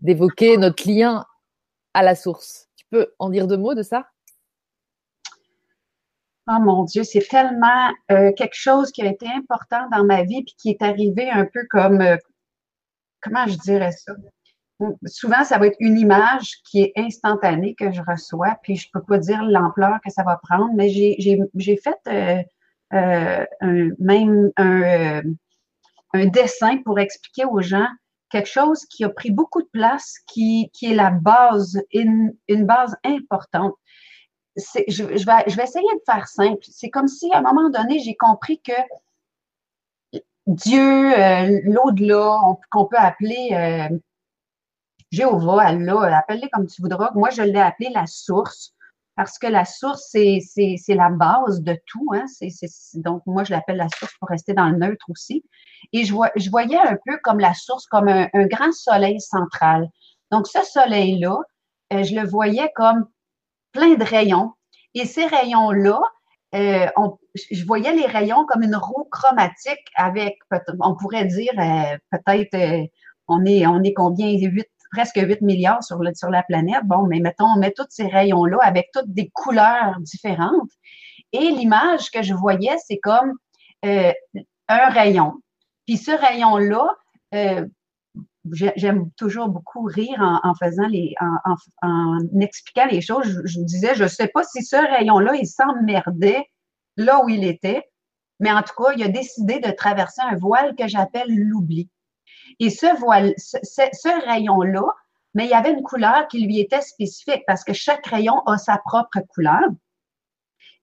d'évoquer 0.01 0.57
notre 0.57 0.89
lien 0.89 1.25
à 1.94 2.02
la 2.02 2.14
source. 2.14 2.68
Tu 2.76 2.85
peux 2.90 3.12
en 3.18 3.31
dire 3.31 3.46
deux 3.46 3.57
mots 3.57 3.74
de 3.74 3.83
ça? 3.83 4.07
Oh 6.48 6.59
mon 6.61 6.85
Dieu, 6.85 7.05
c'est 7.05 7.26
tellement 7.28 7.92
euh, 8.11 8.33
quelque 8.33 8.57
chose 8.57 8.90
qui 8.90 9.02
a 9.02 9.07
été 9.07 9.26
important 9.28 9.88
dans 9.92 10.05
ma 10.05 10.24
vie 10.24 10.42
puis 10.42 10.55
qui 10.59 10.70
est 10.70 10.83
arrivé 10.83 11.31
un 11.31 11.46
peu 11.46 11.61
comme, 11.70 12.00
euh, 12.00 12.16
comment 13.20 13.46
je 13.46 13.57
dirais 13.59 13.92
ça? 13.92 14.12
souvent, 15.07 15.44
ça 15.44 15.59
va 15.59 15.68
être 15.68 15.76
une 15.78 15.96
image 15.96 16.57
qui 16.64 16.81
est 16.81 16.92
instantanée 16.96 17.76
que 17.76 17.92
je 17.92 18.02
reçois, 18.02 18.57
puis 18.64 18.74
je 18.74 18.88
peux 18.92 19.02
pas 19.02 19.18
dire 19.18 19.42
l'ampleur 19.44 20.00
que 20.05 20.11
ça 20.11 20.24
va 20.24 20.40
prendre, 20.42 20.72
mais 20.74 20.88
j'ai 20.88 21.76
fait 21.76 22.44
euh, 22.92 23.46
même 24.00 24.50
un, 24.57 25.22
dessin 26.26 26.78
pour 26.85 26.98
expliquer 26.98 27.44
aux 27.44 27.61
gens 27.61 27.87
quelque 28.33 28.49
chose 28.49 28.87
qui 28.87 29.05
a 29.05 29.11
pris 29.11 29.31
beaucoup 29.31 29.62
de 29.62 29.68
place, 29.68 30.14
qui, 30.27 30.71
qui 30.73 30.90
est 30.90 30.95
la 30.95 31.11
base, 31.11 31.81
une, 31.92 32.35
une 32.49 32.64
base 32.64 32.97
importante. 33.05 33.75
Je, 34.57 35.05
vais, 35.05 35.45
je 35.47 35.57
vais 35.57 35.64
essayer 35.64 35.95
de 35.95 36.03
faire 36.11 36.27
simple. 36.27 36.59
C'est 36.62 36.90
comme 36.90 37.09
si, 37.09 37.31
à 37.33 37.38
un 37.38 37.42
moment 37.42 37.68
donné, 37.68 38.01
j'ai 38.01 38.16
compris 38.16 38.61
que 38.61 38.73
Dieu, 40.47 41.12
l'au-delà, 41.71 42.38
qu'on 42.71 42.87
peut 42.87 42.97
appeler 42.99 43.90
Jéhovah, 45.11 45.64
Allah, 45.64 46.18
appelle-les 46.18 46.49
comme 46.51 46.66
tu 46.66 46.81
voudras. 46.81 47.11
Moi, 47.14 47.31
je 47.31 47.42
l'ai 47.42 47.61
appelé 47.61 47.90
la 47.90 48.07
source 48.07 48.75
parce 49.16 49.38
que 49.38 49.46
la 49.46 49.64
source, 49.64 50.09
c'est, 50.11 50.40
la 50.88 51.11
base 51.11 51.62
de 51.62 51.77
tout. 51.87 52.09
Hein? 52.14 52.25
donc, 52.94 53.22
moi, 53.27 53.44
je 53.44 53.53
l'appelle 53.53 53.77
la 53.77 53.88
source 53.88 54.14
pour 54.18 54.29
rester 54.29 54.55
dans 54.55 54.68
le 54.68 54.79
neutre 54.79 55.05
aussi. 55.11 55.44
Et 55.92 56.05
je, 56.05 56.12
vois, 56.12 56.31
je 56.37 56.48
voyais 56.51 56.79
un 56.79 56.96
peu 57.07 57.18
comme 57.22 57.38
la 57.38 57.55
source, 57.55 57.87
comme 57.87 58.09
un, 58.09 58.29
grand 58.46 58.72
soleil 58.72 59.20
central. 59.20 59.88
Donc, 60.31 60.46
ce 60.46 60.62
soleil-là, 60.64 61.37
euh, 61.92 62.03
je 62.03 62.14
le 62.14 62.27
voyais 62.27 62.70
comme 62.75 63.07
plein 63.72 63.94
de 63.94 64.05
rayons. 64.05 64.53
Et 64.94 65.05
ces 65.05 65.27
rayons-là, 65.27 66.01
euh, 66.55 66.87
je 67.51 67.64
voyais 67.66 67.92
les 67.94 68.07
rayons 68.07 68.46
comme 68.46 68.62
une 68.62 68.77
roue 68.77 69.09
chromatique 69.11 69.87
avec, 69.96 70.38
on 70.81 70.96
pourrait 70.96 71.27
dire, 71.27 71.53
euh, 71.59 71.96
peut-être, 72.11 72.88
on 73.29 73.44
est, 73.44 73.66
on 73.66 73.83
est 73.83 73.94
combien? 73.94 74.29
8, 74.31 74.66
presque 74.92 75.16
8 75.16 75.40
milliards 75.40 75.83
sur, 75.83 75.98
la 76.00 76.42
planète. 76.42 76.85
Bon, 76.85 77.07
mais 77.07 77.18
mettons, 77.18 77.46
on 77.46 77.59
met 77.59 77.72
tous 77.72 77.87
ces 77.88 78.07
rayons-là 78.07 78.59
avec 78.62 78.90
toutes 78.92 79.12
des 79.12 79.31
couleurs 79.31 79.98
différentes. 80.00 80.70
Et 81.33 81.50
l'image 81.50 82.11
que 82.11 82.22
je 82.22 82.35
voyais, 82.35 82.76
c'est 82.87 82.98
comme 82.98 83.33
euh, 83.85 84.12
un 84.68 84.88
rayon. 84.88 85.35
Puis 85.87 85.96
ce 85.96 86.11
rayon-là, 86.12 86.87
euh, 87.35 87.66
j'aime 88.76 89.11
toujours 89.16 89.48
beaucoup 89.48 89.83
rire 89.85 90.20
en, 90.42 90.55
faisant 90.55 90.87
les, 90.87 91.14
en, 91.83 92.18
expliquant 92.40 92.87
les 92.87 93.00
choses. 93.00 93.24
Je, 93.24 93.40
je 93.44 93.61
disais, 93.61 93.94
je 93.94 94.05
ne 94.05 94.09
sais 94.09 94.28
pas 94.28 94.44
si 94.44 94.62
ce 94.62 94.76
rayon-là, 94.76 95.35
il 95.37 95.46
s'emmerdait 95.46 96.46
là 96.96 97.24
où 97.24 97.28
il 97.28 97.44
était, 97.44 97.88
mais 98.40 98.52
en 98.52 98.62
tout 98.62 98.74
cas, 98.76 98.92
il 98.96 99.02
a 99.02 99.09
décidé 99.09 99.61
de 99.61 99.70
traverser 99.70 100.20
un 100.20 100.37
voile 100.37 100.74
que 100.76 100.87
j'appelle 100.88 101.28
l'oubli. 101.28 101.88
Et 102.61 102.71
ce 102.71 104.27
rayon-là, 104.27 104.85
mais 105.35 105.45
il 105.45 105.51
y 105.51 105.55
avait 105.55 105.73
une 105.73 105.83
couleur 105.83 106.29
qui 106.29 106.45
lui 106.45 106.61
était 106.61 106.83
spécifique 106.83 107.43
parce 107.47 107.65
que 107.65 107.73
chaque 107.73 108.07
rayon 108.07 108.41
a 108.47 108.59
sa 108.59 108.79
propre 108.79 109.21
couleur. 109.29 109.62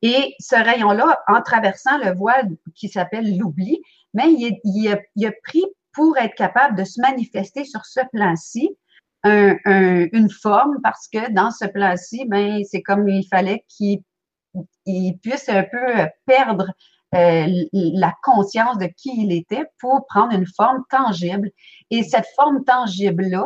Et 0.01 0.33
ce 0.39 0.55
rayon-là, 0.55 1.19
en 1.27 1.41
traversant 1.41 1.97
le 1.97 2.15
voile 2.15 2.49
qui 2.75 2.87
s'appelle 2.87 3.37
l'oubli, 3.37 3.81
mais 4.13 4.31
il, 4.31 4.87
a, 4.87 5.31
pris 5.43 5.63
pour 5.93 6.17
être 6.17 6.35
capable 6.35 6.77
de 6.77 6.83
se 6.83 7.01
manifester 7.01 7.65
sur 7.65 7.85
ce 7.85 7.99
plan-ci 8.11 8.75
une 9.25 10.29
forme 10.29 10.77
parce 10.81 11.09
que 11.09 11.31
dans 11.31 11.51
ce 11.51 11.65
plan-ci, 11.65 12.25
ben, 12.25 12.63
c'est 12.63 12.81
comme 12.81 13.07
il 13.09 13.27
fallait 13.27 13.65
qu'il 13.67 14.01
puisse 15.19 15.49
un 15.49 15.63
peu 15.63 16.07
perdre 16.25 16.71
la 17.11 18.13
conscience 18.23 18.77
de 18.77 18.85
qui 18.85 19.11
il 19.15 19.31
était 19.31 19.65
pour 19.79 20.05
prendre 20.07 20.33
une 20.33 20.47
forme 20.47 20.83
tangible. 20.89 21.51
Et 21.89 22.03
cette 22.03 22.27
forme 22.35 22.63
tangible-là, 22.63 23.45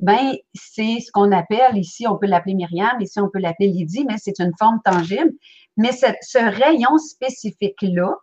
ben, 0.00 0.32
c'est 0.54 0.98
ce 1.00 1.10
qu'on 1.12 1.30
appelle 1.30 1.76
ici, 1.76 2.06
on 2.06 2.16
peut 2.16 2.26
l'appeler 2.26 2.54
Myriam, 2.54 3.00
ici 3.00 3.20
on 3.20 3.28
peut 3.28 3.38
l'appeler 3.38 3.68
Lydie, 3.68 4.06
mais 4.08 4.16
c'est 4.16 4.38
une 4.38 4.52
forme 4.58 4.80
tangible. 4.84 5.32
Mais 5.76 5.92
ce 5.92 6.38
rayon 6.38 6.96
spécifique-là, 6.98 8.14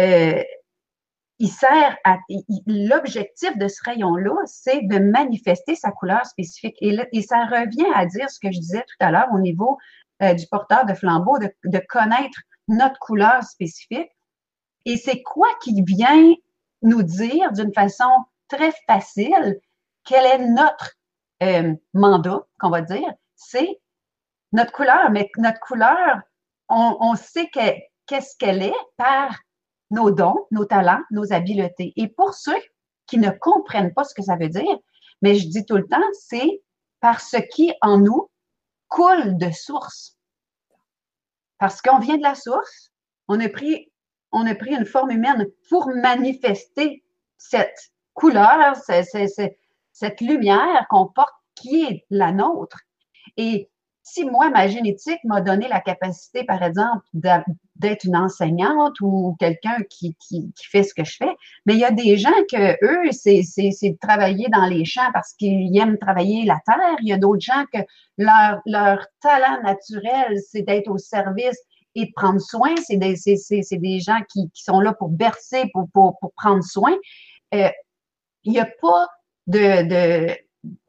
euh, 0.00 0.42
il 1.38 1.48
sert 1.48 1.96
à 2.04 2.18
l'objectif 2.66 3.56
de 3.58 3.68
ce 3.68 3.82
rayon-là, 3.84 4.34
c'est 4.46 4.82
de 4.82 4.98
manifester 4.98 5.74
sa 5.74 5.90
couleur 5.90 6.24
spécifique. 6.26 6.76
Et, 6.80 6.96
ça 7.22 7.44
revient 7.46 7.86
à 7.94 8.06
dire 8.06 8.30
ce 8.30 8.38
que 8.40 8.52
je 8.52 8.58
disais 8.58 8.82
tout 8.82 9.04
à 9.04 9.10
l'heure 9.10 9.28
au 9.32 9.38
niveau 9.38 9.78
euh, 10.22 10.34
du 10.34 10.46
porteur 10.46 10.86
de 10.86 10.94
flambeau, 10.94 11.38
de, 11.38 11.80
connaître 11.88 12.38
notre 12.68 12.98
couleur 13.00 13.42
spécifique. 13.42 14.10
Et 14.84 14.96
c'est 14.96 15.22
quoi 15.22 15.48
qui 15.62 15.82
vient 15.82 16.34
nous 16.82 17.02
dire 17.02 17.52
d'une 17.52 17.72
façon 17.72 18.10
très 18.48 18.72
facile 18.86 19.60
quel 20.04 20.24
est 20.26 20.46
notre 20.46 20.92
euh, 21.42 21.74
mandat, 21.94 22.46
qu'on 22.58 22.70
va 22.70 22.82
dire, 22.82 23.12
c'est 23.34 23.80
notre 24.52 24.72
couleur. 24.72 25.10
Mais 25.10 25.30
notre 25.38 25.60
couleur, 25.60 26.20
on, 26.68 26.96
on 27.00 27.14
sait 27.16 27.50
qu'est-ce 27.50 28.36
qu'elle 28.36 28.62
est 28.62 28.74
par 28.96 29.34
nos 29.90 30.10
dons, 30.10 30.46
nos 30.50 30.64
talents, 30.64 31.02
nos 31.10 31.32
habiletés. 31.32 31.92
Et 31.96 32.08
pour 32.08 32.34
ceux 32.34 32.60
qui 33.06 33.18
ne 33.18 33.30
comprennent 33.30 33.94
pas 33.94 34.04
ce 34.04 34.14
que 34.14 34.22
ça 34.22 34.36
veut 34.36 34.48
dire, 34.48 34.78
mais 35.22 35.34
je 35.34 35.48
dis 35.48 35.64
tout 35.64 35.76
le 35.76 35.86
temps, 35.86 36.02
c'est 36.12 36.62
parce 37.00 37.36
qui 37.52 37.72
en 37.80 37.98
nous 37.98 38.30
coule 38.88 39.36
de 39.38 39.50
source. 39.50 40.16
Parce 41.58 41.80
qu'on 41.80 41.98
vient 41.98 42.16
de 42.16 42.22
la 42.22 42.34
source, 42.34 42.90
on 43.28 43.40
a 43.40 43.48
pris, 43.48 43.90
on 44.34 44.46
a 44.46 44.54
pris 44.54 44.74
une 44.74 44.84
forme 44.84 45.12
humaine 45.12 45.46
pour 45.68 45.88
manifester 45.88 47.02
cette 47.38 47.92
couleur, 48.12 48.76
cette 49.92 50.20
lumière 50.20 50.86
qu'on 50.90 51.06
porte 51.06 51.34
qui 51.54 51.84
est 51.84 52.04
la 52.10 52.32
nôtre. 52.32 52.80
Et 53.36 53.70
si 54.02 54.26
moi, 54.26 54.50
ma 54.50 54.68
génétique 54.68 55.20
m'a 55.24 55.40
donné 55.40 55.66
la 55.66 55.80
capacité, 55.80 56.44
par 56.44 56.62
exemple, 56.62 57.04
d'être 57.14 58.04
une 58.04 58.16
enseignante 58.16 59.00
ou 59.00 59.34
quelqu'un 59.40 59.78
qui, 59.88 60.14
fait 60.70 60.82
ce 60.82 60.92
que 60.92 61.04
je 61.04 61.16
fais, 61.16 61.34
mais 61.64 61.74
il 61.74 61.80
y 61.80 61.84
a 61.84 61.90
des 61.90 62.18
gens 62.18 62.30
que 62.50 62.72
eux, 62.84 63.12
c'est 63.12 63.40
de 63.40 63.98
travailler 63.98 64.48
dans 64.48 64.66
les 64.66 64.84
champs 64.84 65.10
parce 65.14 65.32
qu'ils 65.32 65.74
aiment 65.78 65.98
travailler 65.98 66.44
la 66.44 66.60
terre. 66.66 66.96
Il 67.00 67.08
y 67.08 67.12
a 67.12 67.18
d'autres 67.18 67.40
gens 67.40 67.64
que 67.72 67.78
leur, 68.18 68.60
leur 68.66 69.06
talent 69.22 69.62
naturel, 69.62 70.38
c'est 70.50 70.62
d'être 70.62 70.90
au 70.90 70.98
service 70.98 71.58
et 71.94 72.12
prendre 72.14 72.40
soin. 72.40 72.74
C'est 72.86 72.96
des, 72.96 73.16
des 73.78 74.00
gens 74.00 74.20
qui, 74.30 74.50
qui, 74.50 74.62
sont 74.62 74.80
là 74.80 74.94
pour 74.94 75.08
bercer, 75.08 75.70
pour, 75.72 75.88
pour, 75.92 76.18
pour 76.20 76.32
prendre 76.34 76.62
soin. 76.62 76.94
Euh, 77.54 77.70
il 78.44 78.52
n'y 78.52 78.60
a 78.60 78.68
pas 78.80 79.08
de, 79.46 79.88
de 79.88 80.36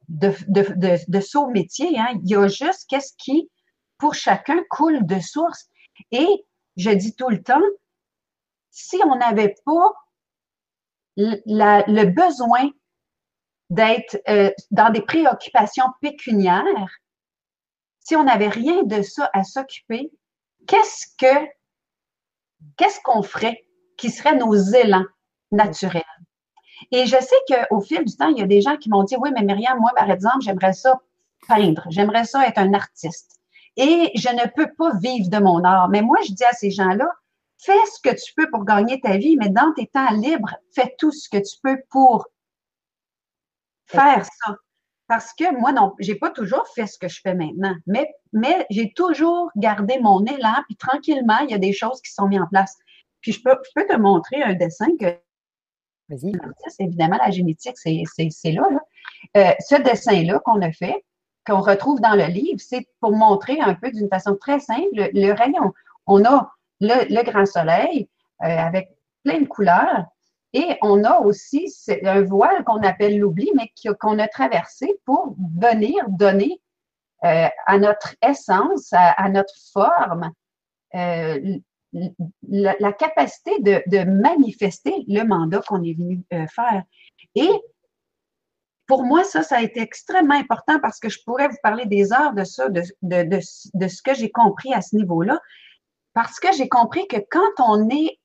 de, 0.08 0.32
de, 0.48 0.62
de, 0.76 0.98
de 1.08 1.20
saut 1.20 1.48
métier. 1.48 1.98
Hein. 1.98 2.18
Il 2.22 2.30
y 2.30 2.36
a 2.36 2.46
juste 2.48 2.86
qu'est-ce 2.88 3.14
qui, 3.18 3.50
pour 3.98 4.14
chacun, 4.14 4.62
coule 4.70 5.04
de 5.06 5.20
source. 5.20 5.68
Et 6.10 6.28
je 6.76 6.90
dis 6.90 7.14
tout 7.14 7.28
le 7.28 7.42
temps, 7.42 7.60
si 8.70 8.96
on 9.04 9.16
n'avait 9.16 9.54
pas 9.64 9.92
le 11.16 12.04
besoin 12.04 12.70
d'être 13.70 14.18
euh, 14.28 14.50
dans 14.70 14.90
des 14.90 15.02
préoccupations 15.02 15.86
pécuniaires, 16.00 17.00
si 18.00 18.14
on 18.14 18.24
n'avait 18.24 18.48
rien 18.48 18.82
de 18.84 19.02
ça 19.02 19.30
à 19.32 19.42
s'occuper, 19.42 20.12
qu'est-ce 20.66 21.06
que 21.18 21.46
qu'est-ce 22.76 23.00
qu'on 23.02 23.22
ferait 23.22 23.64
qui 23.96 24.10
serait 24.10 24.36
nos 24.36 24.54
élans 24.54 25.06
naturels? 25.52 26.02
Et 26.92 27.06
je 27.06 27.16
sais 27.16 27.68
qu'au 27.68 27.80
fil 27.80 28.04
du 28.04 28.16
temps, 28.16 28.28
il 28.28 28.38
y 28.38 28.42
a 28.42 28.46
des 28.46 28.60
gens 28.60 28.76
qui 28.76 28.90
m'ont 28.90 29.02
dit, 29.02 29.16
oui, 29.18 29.30
mais 29.34 29.42
Myriam, 29.42 29.78
moi, 29.78 29.92
par 29.96 30.10
exemple, 30.10 30.40
j'aimerais 30.40 30.74
ça 30.74 31.00
peindre, 31.48 31.84
j'aimerais 31.88 32.24
ça 32.24 32.46
être 32.46 32.58
un 32.58 32.74
artiste. 32.74 33.40
Et 33.76 34.10
je 34.14 34.28
ne 34.28 34.46
peux 34.54 34.72
pas 34.76 34.96
vivre 34.98 35.28
de 35.28 35.38
mon 35.38 35.62
art. 35.64 35.88
Mais 35.88 36.02
moi, 36.02 36.18
je 36.26 36.32
dis 36.32 36.44
à 36.44 36.52
ces 36.52 36.70
gens-là, 36.70 37.08
fais 37.58 37.78
ce 37.94 38.00
que 38.02 38.14
tu 38.14 38.32
peux 38.34 38.50
pour 38.50 38.64
gagner 38.64 39.00
ta 39.00 39.16
vie, 39.16 39.36
mais 39.36 39.48
dans 39.48 39.72
tes 39.74 39.86
temps 39.86 40.12
libres, 40.12 40.54
fais 40.74 40.94
tout 40.98 41.12
ce 41.12 41.28
que 41.28 41.38
tu 41.38 41.56
peux 41.62 41.78
pour 41.90 42.26
faire 43.86 44.24
ça. 44.24 44.56
Parce 45.08 45.32
que 45.32 45.56
moi, 45.58 45.72
non, 45.72 45.94
j'ai 46.00 46.16
pas 46.16 46.30
toujours 46.30 46.66
fait 46.74 46.86
ce 46.86 46.98
que 46.98 47.08
je 47.08 47.20
fais 47.20 47.34
maintenant, 47.34 47.74
mais, 47.86 48.12
mais 48.32 48.66
j'ai 48.70 48.92
toujours 48.92 49.50
gardé 49.56 49.98
mon 50.00 50.24
élan, 50.24 50.56
puis 50.66 50.76
tranquillement, 50.76 51.38
il 51.44 51.50
y 51.50 51.54
a 51.54 51.58
des 51.58 51.72
choses 51.72 52.00
qui 52.00 52.12
sont 52.12 52.26
mises 52.26 52.40
en 52.40 52.46
place. 52.48 52.76
Puis 53.20 53.32
je 53.32 53.42
peux, 53.42 53.56
je 53.64 53.70
peux 53.74 53.86
te 53.86 53.96
montrer 53.96 54.42
un 54.42 54.54
dessin 54.54 54.88
que 54.98 55.18
Vas-y. 56.08 56.32
Évidemment, 56.78 57.18
la 57.18 57.30
génétique, 57.30 57.76
c'est 57.78 58.04
là. 58.52 58.62
là. 58.70 58.80
Euh, 59.36 59.52
ce 59.58 59.80
dessin-là 59.82 60.40
qu'on 60.44 60.60
a 60.62 60.70
fait, 60.70 61.04
qu'on 61.46 61.60
retrouve 61.60 62.00
dans 62.00 62.14
le 62.14 62.26
livre, 62.26 62.60
c'est 62.60 62.86
pour 63.00 63.12
montrer 63.12 63.60
un 63.60 63.74
peu 63.74 63.90
d'une 63.90 64.08
façon 64.08 64.36
très 64.36 64.60
simple 64.60 64.88
le, 64.92 65.32
rayon. 65.32 65.72
On 66.06 66.24
a 66.24 66.50
le, 66.80 67.22
grand 67.24 67.46
soleil 67.46 68.08
euh, 68.42 68.46
avec 68.46 68.90
plein 69.24 69.40
de 69.40 69.46
couleurs 69.46 70.04
et 70.56 70.78
on 70.80 71.04
a 71.04 71.18
aussi 71.20 71.70
un 72.02 72.22
voile 72.22 72.64
qu'on 72.64 72.82
appelle 72.82 73.18
l'oubli, 73.18 73.50
mais 73.54 73.70
qu'on 74.00 74.18
a 74.18 74.26
traversé 74.26 74.98
pour 75.04 75.36
venir 75.54 76.08
donner 76.08 76.62
euh, 77.24 77.48
à 77.66 77.78
notre 77.78 78.16
essence, 78.26 78.88
à, 78.92 79.28
notre 79.28 79.52
forme, 79.74 80.32
la, 80.94 82.92
capacité 82.94 83.60
de, 83.60 84.04
manifester 84.04 85.04
le 85.08 85.24
mandat 85.24 85.60
qu'on 85.60 85.82
est 85.82 85.92
venu 85.92 86.22
euh, 86.32 86.46
faire. 86.46 86.84
Et 87.34 87.50
pour 88.86 89.04
moi, 89.04 89.24
ça, 89.24 89.42
ça 89.42 89.58
a 89.58 89.62
été 89.62 89.80
extrêmement 89.80 90.36
important 90.36 90.80
parce 90.80 90.98
que 90.98 91.10
je 91.10 91.18
pourrais 91.22 91.48
vous 91.48 91.58
parler 91.62 91.84
des 91.84 92.14
heures 92.14 92.32
de 92.32 92.44
ça, 92.44 92.70
de 92.70 93.40
ce 93.40 94.02
que 94.02 94.14
j'ai 94.14 94.30
compris 94.30 94.72
à 94.72 94.80
ce 94.80 94.96
niveau-là. 94.96 95.38
Parce 96.14 96.40
que 96.40 96.50
j'ai 96.56 96.70
compris 96.70 97.06
que 97.08 97.18
quand 97.30 97.50
on 97.58 97.90
est, 97.90 98.18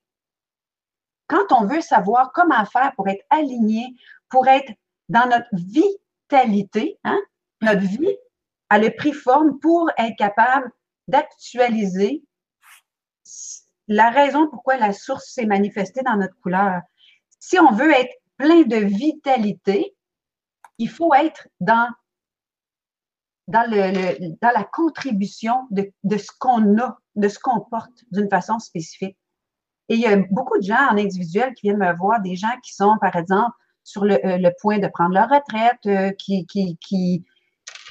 quand 1.32 1.54
on 1.58 1.66
veut 1.66 1.80
savoir 1.80 2.34
comment 2.34 2.66
faire 2.66 2.94
pour 2.98 3.08
être 3.08 3.24
aligné, 3.30 3.96
pour 4.30 4.50
être 4.50 4.70
dans 5.08 5.30
notre 5.30 5.48
vitalité, 5.54 7.00
hein, 7.06 7.20
notre 7.62 7.80
vie, 7.80 8.18
elle 8.70 8.86
a 8.86 8.92
pris 8.92 9.14
forme 9.14 9.58
pour 9.60 9.90
être 9.98 10.18
capable 10.18 10.70
d'actualiser 11.08 12.22
la 13.88 14.10
raison 14.10 14.50
pourquoi 14.50 14.76
la 14.76 14.92
source 14.92 15.32
s'est 15.34 15.46
manifestée 15.46 16.02
dans 16.04 16.18
notre 16.18 16.38
couleur. 16.42 16.82
Si 17.40 17.58
on 17.60 17.72
veut 17.72 17.92
être 17.92 18.14
plein 18.36 18.64
de 18.64 18.76
vitalité, 18.76 19.96
il 20.80 20.90
faut 20.90 21.14
être 21.14 21.48
dans, 21.62 21.90
dans, 23.48 23.70
la 23.72 24.64
contribution 24.66 25.66
de 25.72 26.18
ce 26.18 26.30
qu'on 26.40 26.78
a, 26.78 26.98
de 27.16 27.28
ce 27.30 27.40
qu'on 27.40 27.62
porte 27.62 28.04
d'une 28.12 28.30
façon 28.30 28.60
spécifique. 28.60 29.18
Et 29.92 29.96
il 29.96 30.00
y 30.00 30.06
a 30.06 30.16
beaucoup 30.16 30.58
de 30.58 30.64
gens 30.64 30.88
en 30.90 30.98
individuel 30.98 31.54
qui 31.54 31.64
viennent 31.64 31.78
me 31.78 31.94
voir, 31.98 32.22
des 32.22 32.38
gens 32.38 32.48
qui 32.64 32.74
sont, 32.74 32.96
par 33.02 33.14
exemple, 33.18 33.52
sur 33.84 34.06
le, 34.06 34.26
euh, 34.26 34.52
point 34.62 34.80
de 34.80 34.88
prendre 34.88 35.14
leur 35.14 35.28
retraite, 35.28 35.86
euh, 35.86 36.12
qui, 36.12 36.46
qui, 36.46 36.78
qui, 36.78 37.26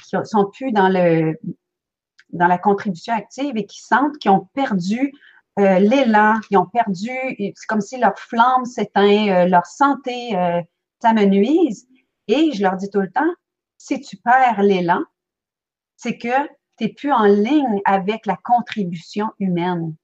qui 0.09 0.17
sont 0.23 0.49
plus 0.51 0.71
dans 0.71 0.87
la 0.89 2.57
contribution 2.57 3.13
active 3.13 3.55
et 3.55 3.67
qui 3.67 3.79
sentent 3.83 4.17
qu'ils 4.17 4.31
ont 4.31 4.49
perdu 4.55 5.13
euh, 5.59 5.77
l'élan, 5.77 6.39
ils 6.49 6.57
ont 6.57 6.65
perdu, 6.65 7.11
c'est 7.37 7.67
comme 7.67 7.81
si 7.81 7.99
leur 7.99 8.17
flamme 8.17 8.65
s'éteint, 8.65 9.45
leur 9.45 9.67
santé 9.67 10.31
s'amenuise. 11.03 11.87
Et 12.27 12.51
je 12.51 12.63
leur 12.63 12.77
dis 12.77 12.89
tout 12.89 13.01
le 13.01 13.11
temps, 13.11 13.31
si 13.77 14.01
tu 14.01 14.17
perds 14.17 14.63
l'élan, 14.63 15.03
c'est 15.97 16.17
que 16.17 16.47
tu 16.79 16.85
n'es 16.85 16.93
plus 16.93 17.11
en 17.11 17.25
ligne 17.25 17.79
avec 17.85 18.25
la 18.25 18.37
contribution 18.43 19.29
humaine. 19.37 19.95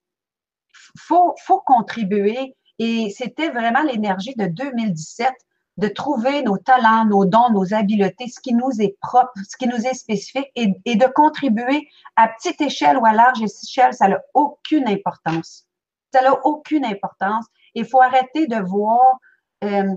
Faut, 0.98 1.36
faut 1.46 1.62
contribuer. 1.62 2.56
Et 2.80 3.14
c'était 3.16 3.50
vraiment 3.50 3.82
l'énergie 3.82 4.36
de 4.36 4.46
2017 4.46 5.32
de 5.78 5.88
trouver 5.88 6.42
nos 6.42 6.58
talents, 6.58 7.06
nos 7.06 7.26
dons, 7.26 7.52
nos 7.52 7.74
habiletés, 7.74 8.28
ce 8.28 8.40
qui 8.40 8.54
nous 8.54 8.82
est 8.82 8.98
propre, 9.00 9.32
ce 9.48 9.56
qui 9.58 9.68
nous 9.68 9.86
est 9.86 9.94
spécifique 9.94 10.52
et, 10.56 10.74
et 10.86 10.96
de 10.96 11.06
contribuer 11.06 11.88
à 12.16 12.28
petite 12.28 12.60
échelle 12.62 12.98
ou 12.98 13.06
à 13.06 13.14
large 13.14 13.42
échelle, 13.42 13.94
ça 13.94 14.08
n'a 14.08 14.20
aucune 14.34 14.88
importance. 14.88 15.68
Ça 16.14 16.22
n'a 16.24 16.34
aucune 16.46 16.86
importance. 16.86 17.46
Il 17.76 17.86
faut 17.86 18.02
arrêter 18.02 18.48
de 18.48 18.58
voir 18.58 19.20
euh, 19.64 19.96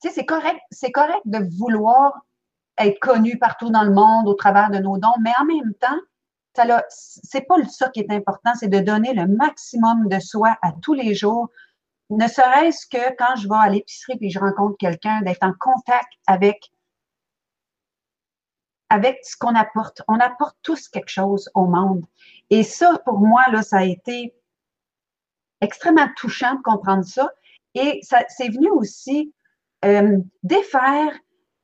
Tu 0.00 0.08
sais, 0.08 0.14
c'est 0.14 0.26
correct, 0.26 0.60
c'est 0.70 0.92
correct 0.92 1.22
de 1.24 1.40
vouloir 1.58 2.12
être 2.78 3.00
connu 3.00 3.38
partout 3.38 3.70
dans 3.70 3.82
le 3.82 3.92
monde 3.92 4.28
au 4.28 4.34
travers 4.34 4.70
de 4.70 4.78
nos 4.78 4.98
dons, 4.98 5.14
mais 5.20 5.32
en 5.40 5.44
même 5.44 5.74
temps, 5.80 5.98
c'est 6.88 7.46
pas 7.46 7.56
ça 7.68 7.88
qui 7.88 8.00
est 8.00 8.10
important, 8.10 8.52
c'est 8.54 8.68
de 8.68 8.80
donner 8.80 9.14
le 9.14 9.26
maximum 9.26 10.08
de 10.08 10.18
soi 10.18 10.56
à 10.62 10.72
tous 10.82 10.94
les 10.94 11.14
jours, 11.14 11.48
ne 12.10 12.26
serait-ce 12.26 12.86
que 12.86 13.14
quand 13.16 13.36
je 13.36 13.48
vais 13.48 13.56
à 13.56 13.68
l'épicerie 13.68 14.18
et 14.20 14.30
je 14.30 14.38
rencontre 14.38 14.76
quelqu'un, 14.78 15.20
d'être 15.22 15.42
en 15.42 15.52
contact 15.58 16.08
avec 16.26 16.70
avec 18.90 19.18
ce 19.22 19.36
qu'on 19.36 19.54
apporte. 19.54 20.02
On 20.08 20.18
apporte 20.18 20.56
tous 20.62 20.88
quelque 20.88 21.10
chose 21.10 21.50
au 21.54 21.66
monde. 21.66 22.04
Et 22.50 22.62
ça, 22.62 22.98
pour 23.04 23.18
moi, 23.18 23.44
là, 23.50 23.62
ça 23.62 23.78
a 23.78 23.84
été 23.84 24.34
extrêmement 25.60 26.08
touchant 26.16 26.54
de 26.54 26.62
comprendre 26.62 27.04
ça. 27.04 27.30
Et 27.74 28.00
ça, 28.02 28.20
c'est 28.28 28.48
venu 28.48 28.70
aussi 28.70 29.34
euh, 29.84 30.18
défaire 30.42 31.12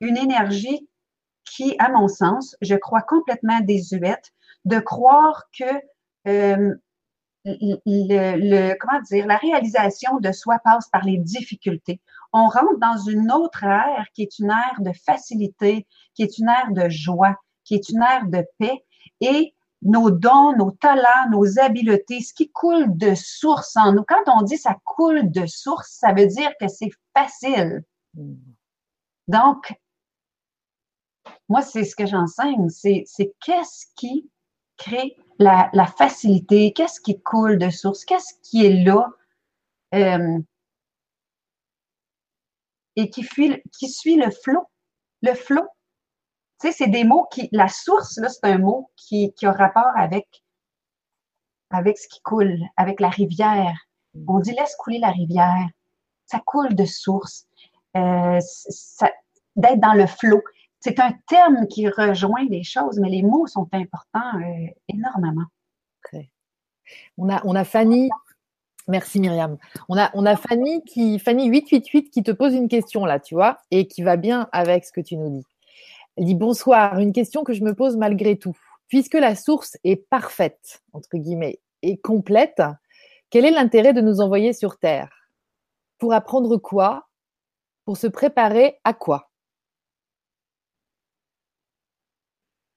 une 0.00 0.16
énergie 0.16 0.88
qui, 1.44 1.76
à 1.78 1.88
mon 1.88 2.08
sens, 2.08 2.56
je 2.60 2.74
crois 2.74 3.02
complètement 3.02 3.60
désuète, 3.60 4.32
de 4.64 4.78
croire 4.78 5.44
que 5.56 5.64
euh, 6.26 6.74
le, 7.44 8.74
comment 8.78 9.00
dire, 9.02 9.26
la 9.26 9.36
réalisation 9.36 10.18
de 10.18 10.32
soi 10.32 10.58
passe 10.64 10.88
par 10.88 11.04
les 11.04 11.18
difficultés. 11.18 12.00
On 12.32 12.48
rentre 12.48 12.78
dans 12.78 12.96
une 12.96 13.30
autre 13.30 13.64
ère 13.64 14.06
qui 14.14 14.22
est 14.22 14.38
une 14.38 14.50
ère 14.50 14.80
de 14.80 14.92
facilité, 15.04 15.86
qui 16.14 16.22
est 16.22 16.38
une 16.38 16.48
ère 16.48 16.72
de 16.72 16.88
joie, 16.88 17.36
qui 17.64 17.74
est 17.74 17.88
une 17.90 18.02
ère 18.02 18.26
de 18.26 18.44
paix. 18.58 18.84
Et 19.20 19.54
nos 19.82 20.10
dons, 20.10 20.56
nos 20.56 20.70
talents, 20.70 21.30
nos 21.30 21.58
habiletés, 21.58 22.22
ce 22.22 22.32
qui 22.32 22.50
coule 22.50 22.96
de 22.96 23.14
source 23.14 23.76
en 23.76 23.92
nous. 23.92 24.04
Quand 24.08 24.32
on 24.34 24.42
dit 24.42 24.56
ça 24.56 24.76
coule 24.84 25.30
de 25.30 25.44
source, 25.46 25.90
ça 26.00 26.12
veut 26.12 26.26
dire 26.26 26.50
que 26.58 26.68
c'est 26.68 26.90
facile. 27.14 27.84
Donc, 29.28 29.74
moi, 31.48 31.62
c'est 31.62 31.84
ce 31.84 31.94
que 31.94 32.06
j'enseigne, 32.06 32.68
c'est 32.70 33.04
qu'est-ce 33.44 33.86
qui 33.96 34.30
crée 34.76 35.16
la, 35.38 35.86
facilité, 35.86 36.72
qu'est-ce 36.72 37.00
qui 37.00 37.20
coule 37.20 37.58
de 37.58 37.70
source, 37.70 38.04
qu'est-ce 38.04 38.34
qui 38.42 38.64
est 38.64 38.84
là 38.84 39.08
euh, 39.94 40.38
et 42.96 43.10
qui, 43.10 43.24
suit 43.24 44.16
le 44.16 44.30
flot? 44.30 44.66
Le 45.22 45.34
flot, 45.34 45.66
tu 46.60 46.68
sais, 46.68 46.72
c'est 46.72 46.90
des 46.90 47.04
mots 47.04 47.26
qui, 47.32 47.48
la 47.50 47.68
source, 47.68 48.18
là, 48.18 48.28
c'est 48.28 48.44
un 48.44 48.58
mot 48.58 48.90
qui, 48.96 49.32
qui 49.34 49.46
a 49.46 49.52
rapport 49.52 49.90
avec, 49.96 50.28
avec 51.70 51.98
ce 51.98 52.08
qui 52.08 52.20
coule, 52.20 52.58
avec 52.76 53.00
la 53.00 53.08
rivière. 53.08 53.76
On 54.28 54.38
dit 54.38 54.52
laisse 54.52 54.76
couler 54.76 54.98
la 54.98 55.10
rivière. 55.10 55.68
Ça 56.26 56.40
coule 56.44 56.74
de 56.74 56.84
source. 56.84 57.46
Euh, 57.96 58.38
d'être 59.56 59.80
dans 59.80 59.94
le 59.94 60.06
flot 60.06 60.42
c'est 60.84 61.00
un 61.00 61.14
terme 61.28 61.66
qui 61.66 61.88
rejoint 61.88 62.44
les 62.50 62.62
choses, 62.62 62.98
mais 63.00 63.08
les 63.08 63.22
mots 63.22 63.46
sont 63.46 63.66
importants 63.72 64.38
euh, 64.38 64.66
énormément. 64.88 65.46
On 67.16 67.30
a, 67.30 67.64
Fanny. 67.64 68.10
Merci 68.86 69.18
Myriam. 69.18 69.56
On 69.88 69.96
a, 69.96 70.10
on 70.12 70.26
a 70.26 70.36
Fanny 70.36 70.84
qui, 70.84 71.18
Fanny 71.18 71.46
888 71.46 72.10
qui 72.10 72.22
te 72.22 72.30
pose 72.30 72.52
une 72.52 72.68
question 72.68 73.06
là, 73.06 73.18
tu 73.18 73.34
vois, 73.34 73.56
et 73.70 73.88
qui 73.88 74.02
va 74.02 74.18
bien 74.18 74.46
avec 74.52 74.84
ce 74.84 74.92
que 74.92 75.00
tu 75.00 75.16
nous 75.16 75.30
dis. 75.30 75.46
Elle 76.18 76.26
dit 76.26 76.34
bonsoir, 76.34 76.98
une 76.98 77.14
question 77.14 77.44
que 77.44 77.54
je 77.54 77.64
me 77.64 77.74
pose 77.74 77.96
malgré 77.96 78.36
tout. 78.36 78.54
Puisque 78.88 79.14
la 79.14 79.34
source 79.36 79.78
est 79.84 79.96
parfaite, 79.96 80.82
entre 80.92 81.16
guillemets, 81.16 81.60
et 81.80 81.96
complète, 81.96 82.60
quel 83.30 83.46
est 83.46 83.50
l'intérêt 83.50 83.94
de 83.94 84.02
nous 84.02 84.20
envoyer 84.20 84.52
sur 84.52 84.76
Terre? 84.76 85.30
Pour 85.96 86.12
apprendre 86.12 86.58
quoi? 86.58 87.08
Pour 87.86 87.96
se 87.96 88.06
préparer 88.06 88.78
à 88.84 88.92
quoi? 88.92 89.30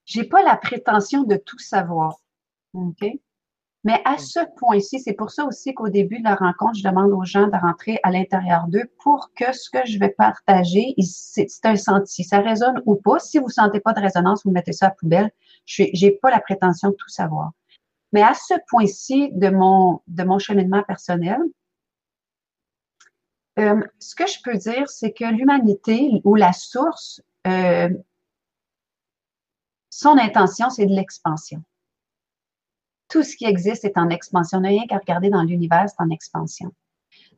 J'ai 0.08 0.24
pas 0.24 0.42
la 0.42 0.56
prétention 0.56 1.24
de 1.24 1.36
tout 1.36 1.60
savoir. 1.60 2.16
OK? 2.74 3.06
Mais 3.84 4.02
à 4.06 4.18
ce 4.18 4.40
point-ci, 4.58 5.00
c'est 5.00 5.14
pour 5.14 5.32
ça 5.32 5.46
aussi 5.46 5.74
qu'au 5.74 5.90
début 5.90 6.20
de 6.20 6.24
la 6.24 6.36
rencontre, 6.36 6.78
je 6.78 6.84
demande 6.84 7.12
aux 7.12 7.24
gens 7.24 7.48
de 7.48 7.56
rentrer 7.56 8.00
à 8.04 8.12
l'intérieur 8.12 8.68
d'eux 8.68 8.90
pour 9.04 9.32
que 9.34 9.54
ce 9.54 9.70
que 9.70 9.86
je 9.86 10.00
vais 10.00 10.10
partager, 10.10 10.96
c'est 11.00 11.48
un 11.66 11.76
senti. 11.76 12.24
Ça 12.24 12.40
résonne 12.40 12.82
ou 12.86 12.96
pas. 12.96 13.20
Si 13.20 13.38
vous 13.38 13.50
sentez 13.50 13.80
pas 13.80 13.94
de 13.94 14.02
résonance, 14.02 14.44
vous 14.46 14.52
mettez 14.52 14.74
ça 14.74 14.88
à 14.88 14.92
poubelle. 14.92 15.30
Je 15.66 15.84
n'ai 15.84 16.12
pas 16.12 16.32
la 16.32 16.40
prétention 16.40 16.90
de 16.90 16.96
tout 16.96 17.10
savoir. 17.10 17.52
Mais 18.14 18.22
à 18.22 18.34
ce 18.34 18.54
point-ci 18.70 19.30
de 19.34 19.50
mon, 19.50 20.02
de 20.08 20.24
mon 20.24 20.40
cheminement 20.40 20.84
personnel, 20.84 21.40
euh, 23.60 23.82
ce 24.00 24.16
que 24.16 24.28
je 24.28 24.40
peux 24.44 24.58
dire, 24.58 24.90
c'est 24.90 25.12
que 25.12 25.26
l'humanité 25.26 26.22
ou 26.24 26.36
la 26.36 26.54
source 26.54 27.22
euh, 27.48 27.90
son 29.98 30.20
intention, 30.20 30.70
c'est 30.70 30.86
de 30.86 30.94
l'expansion. 30.94 31.64
Tout 33.10 33.24
ce 33.24 33.36
qui 33.36 33.46
existe 33.46 33.84
est 33.84 33.98
en 33.98 34.10
expansion. 34.10 34.60
On 34.60 34.62
n'a 34.62 34.70
rien 34.70 34.86
qu'à 34.86 35.00
regarder 35.00 35.32
dans 35.32 35.42
l'univers, 35.42 35.90
c'est 35.90 36.00
en 36.00 36.12
expansion. 36.12 36.72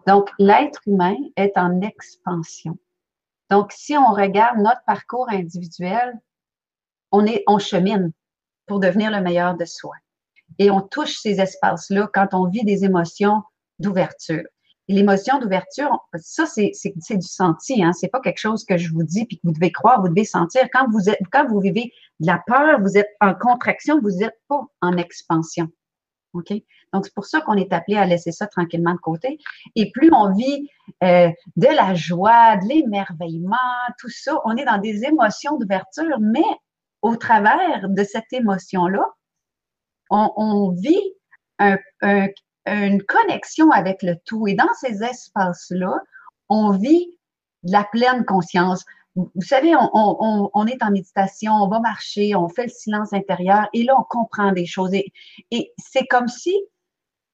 Donc, 0.07 0.29
l'être 0.39 0.81
humain 0.85 1.15
est 1.37 1.57
en 1.57 1.79
expansion. 1.79 2.77
Donc, 3.49 3.71
si 3.71 3.95
on 3.95 4.11
regarde 4.11 4.57
notre 4.57 4.83
parcours 4.85 5.29
individuel, 5.29 6.19
on, 7.13 7.25
est, 7.25 7.45
on 7.47 7.59
chemine 7.59 8.11
pour 8.65 8.81
devenir 8.81 9.09
le 9.09 9.21
meilleur 9.21 9.55
de 9.55 9.63
soi. 9.63 9.95
Et 10.57 10.69
on 10.69 10.81
touche 10.81 11.17
ces 11.17 11.39
espaces-là 11.39 12.09
quand 12.13 12.33
on 12.33 12.49
vit 12.49 12.65
des 12.65 12.83
émotions 12.83 13.41
d'ouverture 13.79 14.43
l'émotion 14.89 15.39
d'ouverture, 15.39 16.05
ça, 16.15 16.45
c'est 16.45 16.71
du 16.93 17.27
senti, 17.27 17.83
hein. 17.83 17.93
C'est 17.93 18.09
pas 18.09 18.19
quelque 18.19 18.39
chose 18.39 18.65
que 18.65 18.77
je 18.77 18.91
vous 18.91 19.03
dis 19.03 19.25
puis 19.25 19.37
que 19.37 19.41
vous 19.45 19.53
devez 19.53 19.71
croire, 19.71 20.01
vous 20.01 20.09
devez 20.09 20.25
sentir. 20.25 20.67
Quand 20.73 20.89
vous 20.89 21.09
êtes, 21.09 21.19
quand 21.31 21.47
vous 21.47 21.59
vivez 21.59 21.93
de 22.19 22.27
la 22.27 22.41
peur, 22.45 22.81
vous 22.81 22.97
êtes 22.97 23.09
en 23.21 23.33
contraction, 23.35 24.01
vous 24.01 24.17
n'êtes 24.17 24.37
pas 24.47 24.61
en 24.81 24.97
expansion. 24.97 25.67
OK? 26.33 26.51
Donc, 26.91 27.05
c'est 27.05 27.13
pour 27.13 27.25
ça 27.25 27.41
qu'on 27.41 27.53
est 27.53 27.71
appelé 27.71 27.97
à 27.97 28.05
laisser 28.05 28.31
ça 28.31 28.47
tranquillement 28.47 28.93
de 28.93 28.99
côté. 28.99 29.37
Et 29.75 29.91
plus 29.91 30.09
on 30.11 30.33
vit 30.33 30.67
euh, 31.03 31.29
de 31.55 31.67
la 31.67 31.93
joie, 31.93 32.57
de 32.57 32.67
l'émerveillement, 32.67 33.55
tout 33.99 34.09
ça, 34.09 34.39
on 34.45 34.57
est 34.57 34.65
dans 34.65 34.79
des 34.79 35.03
émotions 35.05 35.57
d'ouverture, 35.57 36.17
mais 36.19 36.43
au 37.01 37.15
travers 37.15 37.87
de 37.89 38.03
cette 38.03 38.31
émotion-là, 38.31 39.05
on, 40.09 40.31
on, 40.35 40.71
vit 40.71 41.13
un, 41.59 41.77
une 42.73 43.03
connexion 43.03 43.71
avec 43.71 44.03
le 44.03 44.15
tout. 44.25 44.47
Et 44.47 44.55
dans 44.55 44.73
ces 44.79 45.03
espaces-là, 45.03 45.99
on 46.49 46.71
vit 46.71 47.17
de 47.63 47.71
la 47.71 47.83
pleine 47.83 48.25
conscience. 48.25 48.85
Vous 49.15 49.41
savez, 49.41 49.73
on, 49.75 50.67
est 50.67 50.83
en 50.83 50.91
méditation, 50.91 51.53
on 51.53 51.67
va 51.67 51.79
marcher, 51.79 52.35
on 52.35 52.47
fait 52.47 52.63
le 52.63 52.69
silence 52.69 53.11
intérieur 53.11 53.67
et 53.73 53.83
là, 53.83 53.93
on 53.97 54.03
comprend 54.03 54.51
des 54.51 54.65
choses. 54.65 54.93
Et, 54.93 55.73
c'est 55.77 56.05
comme 56.07 56.27
si 56.27 56.55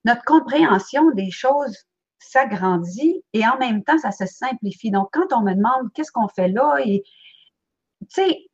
notre 0.03 0.23
compréhension 0.23 1.11
des 1.11 1.31
choses 1.31 1.77
s'agrandit 2.19 3.23
et 3.33 3.45
en 3.45 3.57
même 3.57 3.83
temps, 3.83 3.97
ça 3.97 4.11
se 4.11 4.25
simplifie. 4.25 4.89
Donc, 4.89 5.09
quand 5.11 5.31
on 5.31 5.41
me 5.41 5.53
demande 5.53 5.91
qu'est-ce 5.93 6.11
qu'on 6.11 6.27
fait 6.27 6.47
là, 6.47 6.77
et 6.83 7.03
tu 8.01 8.07
sais, 8.09 8.47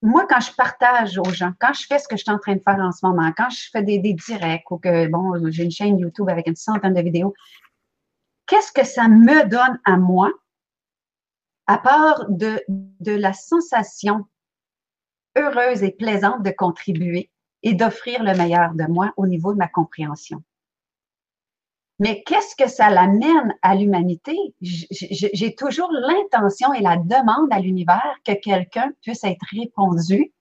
moi, 0.00 0.26
quand 0.28 0.40
je 0.40 0.52
partage 0.52 1.18
aux 1.18 1.30
gens, 1.30 1.52
quand 1.58 1.72
je 1.72 1.86
fais 1.86 1.98
ce 1.98 2.06
que 2.06 2.16
je 2.16 2.22
suis 2.22 2.30
en 2.30 2.38
train 2.38 2.54
de 2.54 2.60
faire 2.60 2.78
en 2.78 2.92
ce 2.92 3.04
moment, 3.04 3.32
quand 3.36 3.50
je 3.50 3.68
fais 3.70 3.82
des, 3.82 3.98
directs 3.98 4.70
ou 4.70 4.78
que, 4.78 5.08
bon, 5.08 5.50
j'ai 5.50 5.64
une 5.64 5.70
chaîne 5.70 5.98
YouTube 5.98 6.28
avec 6.28 6.46
une 6.46 6.56
centaine 6.56 6.94
de 6.94 7.00
vidéos, 7.00 7.34
qu'est-ce 8.46 8.72
que 8.72 8.84
ça 8.84 9.08
me 9.08 9.48
donne 9.48 9.78
à 9.84 9.96
moi, 9.96 10.30
à 11.66 11.78
part 11.78 12.26
de, 12.28 12.62
de 12.68 13.12
la 13.12 13.32
sensation 13.32 14.24
heureuse 15.36 15.82
et 15.82 15.90
plaisante 15.90 16.42
de 16.42 16.50
contribuer 16.50 17.30
et 17.62 17.74
d'offrir 17.74 18.22
le 18.22 18.36
meilleur 18.36 18.74
de 18.74 18.84
moi 18.84 19.12
au 19.16 19.26
niveau 19.26 19.52
de 19.52 19.58
ma 19.58 19.68
compréhension? 19.68 20.42
Mais 21.98 22.22
qu'est-ce 22.24 22.54
que 22.54 22.68
ça 22.70 22.90
l'amène 22.90 23.54
à 23.62 23.74
l'humanité? 23.74 24.36
J'ai 24.60 25.54
toujours 25.56 25.90
l'intention 25.90 26.72
et 26.72 26.80
la 26.80 26.96
demande 26.96 27.48
à 27.50 27.58
l'univers 27.58 28.14
que 28.24 28.32
quelqu'un 28.32 28.92
puisse 29.02 29.24
être 29.24 29.44
répondu 29.50 30.32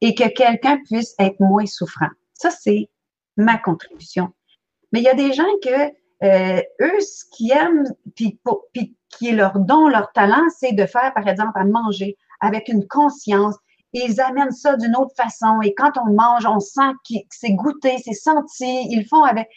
et 0.00 0.14
que 0.14 0.28
quelqu'un 0.28 0.78
puisse 0.84 1.14
être 1.18 1.40
moins 1.40 1.66
souffrant. 1.66 2.10
Ça, 2.34 2.50
c'est 2.50 2.90
ma 3.36 3.56
contribution. 3.56 4.28
Mais 4.92 5.00
il 5.00 5.04
y 5.04 5.08
a 5.08 5.14
des 5.14 5.32
gens 5.32 5.44
que 5.62 5.92
euh, 6.24 6.62
eux, 6.80 7.00
ce 7.00 7.24
qu'ils 7.30 7.52
aiment, 7.52 7.94
puis, 8.14 8.38
qui 9.10 9.32
leur 9.32 9.58
don, 9.58 9.88
leur 9.88 10.12
talent, 10.12 10.44
c'est 10.58 10.72
de 10.72 10.84
faire, 10.84 11.12
par 11.14 11.26
exemple, 11.26 11.58
à 11.58 11.64
manger 11.64 12.16
avec 12.40 12.68
une 12.68 12.86
conscience. 12.86 13.54
Ils 13.94 14.20
amènent 14.20 14.52
ça 14.52 14.76
d'une 14.76 14.96
autre 14.96 15.14
façon. 15.16 15.60
Et 15.62 15.74
quand 15.74 15.92
on 15.96 16.12
mange, 16.12 16.44
on 16.44 16.60
sent 16.60 16.92
que 17.08 17.14
c'est 17.30 17.52
goûté, 17.52 17.96
c'est 18.04 18.12
senti. 18.12 18.86
Ils 18.90 19.06
font 19.08 19.22
avec 19.22 19.48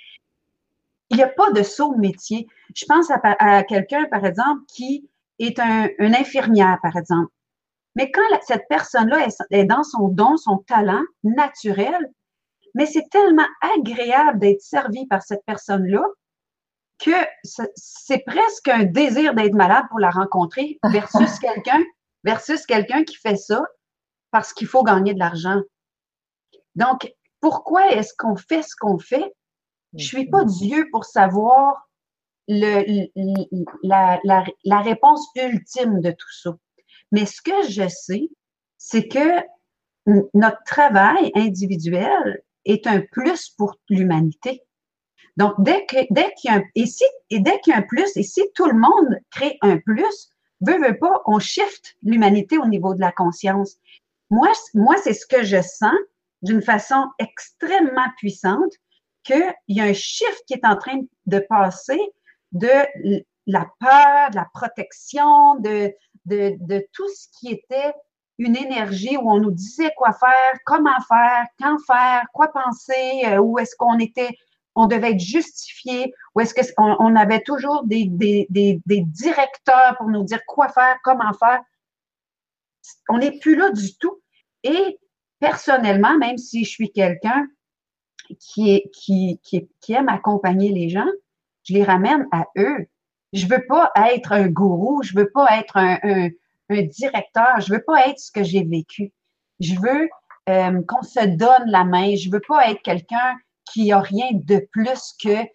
il 1.11 1.17
n'y 1.17 1.23
a 1.23 1.27
pas 1.27 1.51
de 1.51 1.61
saut 1.61 1.95
métier. 1.95 2.47
Je 2.73 2.85
pense 2.85 3.11
à, 3.11 3.63
quelqu'un, 3.63 4.05
par 4.05 4.25
exemple, 4.25 4.61
qui 4.67 5.09
est 5.39 5.59
un, 5.59 5.89
une 5.99 6.15
infirmière, 6.15 6.79
par 6.81 6.95
exemple. 6.95 7.31
Mais 7.95 8.09
quand 8.11 8.21
cette 8.47 8.67
personne-là 8.69 9.27
est, 9.49 9.65
dans 9.65 9.83
son 9.83 10.07
don, 10.07 10.37
son 10.37 10.59
talent 10.59 11.03
naturel, 11.23 12.11
mais 12.73 12.85
c'est 12.85 13.09
tellement 13.11 13.47
agréable 13.77 14.39
d'être 14.39 14.61
servi 14.61 15.05
par 15.07 15.21
cette 15.21 15.43
personne-là 15.45 16.03
que 16.99 17.11
c'est 17.75 18.23
presque 18.25 18.69
un 18.69 18.83
désir 18.83 19.33
d'être 19.33 19.55
malade 19.55 19.85
pour 19.89 19.99
la 19.99 20.11
rencontrer 20.11 20.79
versus 20.83 21.39
quelqu'un 21.39 21.81
versus 22.23 22.65
quelqu'un 22.65 23.03
qui 23.03 23.15
fait 23.15 23.35
ça 23.35 23.63
parce 24.29 24.53
qu'il 24.53 24.67
faut 24.67 24.83
gagner 24.83 25.13
de 25.13 25.19
l'argent. 25.19 25.59
Donc, 26.75 27.11
pourquoi 27.41 27.91
est-ce 27.91 28.13
qu'on 28.17 28.35
fait 28.35 28.61
ce 28.61 28.75
qu'on 28.79 28.99
fait? 28.99 29.33
Je 29.97 30.05
suis 30.05 30.29
pas 30.29 30.45
Dieu 30.45 30.87
pour 30.91 31.05
savoir 31.05 31.89
le, 32.47 33.07
la, 33.83 34.19
la, 34.23 34.43
la 34.63 34.81
réponse 34.81 35.27
ultime 35.35 36.01
de 36.01 36.11
tout 36.11 36.31
ça. 36.41 36.51
Mais 37.11 37.25
ce 37.25 37.41
que 37.41 37.69
je 37.69 37.87
sais, 37.87 38.29
c'est 38.77 39.07
que 39.07 39.41
notre 40.33 40.63
travail 40.65 41.31
individuel 41.35 42.41
est 42.65 42.87
un 42.87 43.01
plus 43.11 43.49
pour 43.49 43.75
l'humanité. 43.89 44.63
Donc, 45.37 45.53
dès 45.59 45.85
qu'il 45.85 46.07
dès 46.09 46.33
qu'il 46.35 46.51
y 46.51 46.53
a 46.53 46.57
un, 46.57 46.63
et, 46.75 46.85
et 47.29 47.39
dès 47.39 47.59
qu'il 47.59 47.71
y 47.71 47.75
a 47.75 47.79
un 47.79 47.83
plus, 47.83 48.15
et 48.17 48.23
si 48.23 48.41
tout 48.55 48.65
le 48.65 48.77
monde 48.77 49.17
crée 49.29 49.57
un 49.61 49.77
plus, 49.77 50.29
veut, 50.61 50.79
veut 50.79 50.97
pas, 50.97 51.21
on 51.25 51.39
shift 51.39 51.95
l'humanité 52.03 52.57
au 52.57 52.67
niveau 52.67 52.93
de 52.93 52.99
la 52.99 53.11
conscience. 53.11 53.77
Moi, 54.29 54.51
moi 54.73 54.95
c'est 55.03 55.13
ce 55.13 55.25
que 55.25 55.43
je 55.43 55.61
sens 55.61 55.95
d'une 56.41 56.61
façon 56.61 57.05
extrêmement 57.19 58.07
puissante, 58.17 58.73
qu'il 59.23 59.53
y 59.67 59.81
a 59.81 59.85
un 59.85 59.93
shift 59.93 60.43
qui 60.47 60.53
est 60.53 60.65
en 60.65 60.75
train 60.75 60.99
de 61.25 61.39
passer 61.39 61.99
de 62.51 62.67
la 63.47 63.67
peur, 63.79 64.29
de 64.31 64.35
la 64.35 64.47
protection, 64.53 65.55
de, 65.59 65.93
de, 66.25 66.87
tout 66.93 67.07
ce 67.09 67.27
qui 67.39 67.51
était 67.51 67.93
une 68.37 68.55
énergie 68.55 69.17
où 69.17 69.29
on 69.29 69.39
nous 69.39 69.51
disait 69.51 69.91
quoi 69.95 70.13
faire, 70.13 70.59
comment 70.65 70.99
faire, 71.07 71.45
quand 71.59 71.77
faire, 71.85 72.23
quoi 72.33 72.51
penser, 72.51 73.23
euh, 73.25 73.37
où 73.37 73.59
est-ce 73.59 73.75
qu'on 73.75 73.99
était, 73.99 74.35
on 74.75 74.87
devait 74.87 75.11
être 75.11 75.19
justifié, 75.19 76.13
où 76.33 76.39
est-ce 76.39 76.73
qu'on 76.73 76.95
on 76.99 77.15
avait 77.15 77.41
toujours 77.41 77.83
des, 77.83 78.05
des, 78.05 78.47
des, 78.49 78.81
directeurs 78.87 79.95
pour 79.97 80.07
nous 80.07 80.23
dire 80.23 80.43
quoi 80.47 80.69
faire, 80.69 80.97
comment 81.03 81.33
faire. 81.33 81.61
On 83.09 83.19
n'est 83.19 83.37
plus 83.37 83.55
là 83.55 83.69
du 83.69 83.95
tout. 83.97 84.21
Et 84.63 84.99
personnellement, 85.39 86.17
même 86.17 86.37
si 86.37 86.63
je 86.63 86.69
suis 86.69 86.91
quelqu'un 86.91 87.47
qui, 88.39 88.71
est, 88.71 89.95
accompagner 90.07 90.71
les 90.71 90.89
gens, 90.89 91.09
je 91.63 91.73
les 91.73 91.83
ramène 91.83 92.27
à 92.31 92.45
eux. 92.57 92.87
Je 93.33 93.45
veux 93.47 93.65
pas 93.67 93.91
être 93.95 94.33
un 94.33 94.47
gourou, 94.47 95.01
je 95.03 95.15
veux 95.15 95.29
pas 95.29 95.57
être 95.57 95.77
un, 95.77 96.29
directeur, 96.69 97.59
je 97.59 97.73
veux 97.73 97.83
pas 97.83 98.07
être 98.07 98.19
ce 98.19 98.31
que 98.31 98.43
j'ai 98.43 98.63
vécu. 98.63 99.13
Je 99.59 99.75
veux 99.75 100.09
euh, 100.49 100.81
qu'on 100.87 101.03
se 101.03 101.25
donne 101.25 101.65
la 101.67 101.83
main. 101.83 102.15
Je 102.15 102.29
veux 102.29 102.41
pas 102.47 102.69
être 102.69 102.81
quelqu'un 102.81 103.35
qui 103.65 103.91
a 103.91 103.99
rien 103.99 104.29
de 104.33 104.65
plus 104.71 105.13
que 105.21 105.45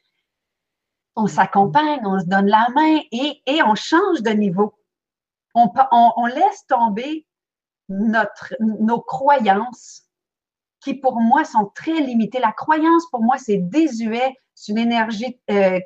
on 1.17 1.27
s'accompagne, 1.27 2.01
on 2.05 2.21
se 2.21 2.27
donne 2.27 2.47
la 2.47 2.67
main 2.75 3.01
et, 3.11 3.63
on 3.65 3.75
change 3.75 4.23
de 4.23 4.31
niveau. 4.31 4.75
On, 5.55 5.71
on, 5.91 6.13
on 6.17 6.27
laisse 6.27 6.67
tomber 6.69 7.27
notre, 7.89 8.55
nos 8.61 9.01
croyances 9.01 10.06
qui 10.87 10.95
pour 10.95 11.21
moi 11.21 11.43
sont 11.45 11.73
très 11.75 12.01
limitées. 12.01 12.39
La 12.39 12.53
croyance 12.53 13.11
pour 13.11 13.21
moi 13.21 13.39
c'est 13.39 13.57
désuet, 13.57 14.37
c'est 14.55 14.71
une 14.71 14.79
énergie 14.79 15.37
euh, 15.51 15.81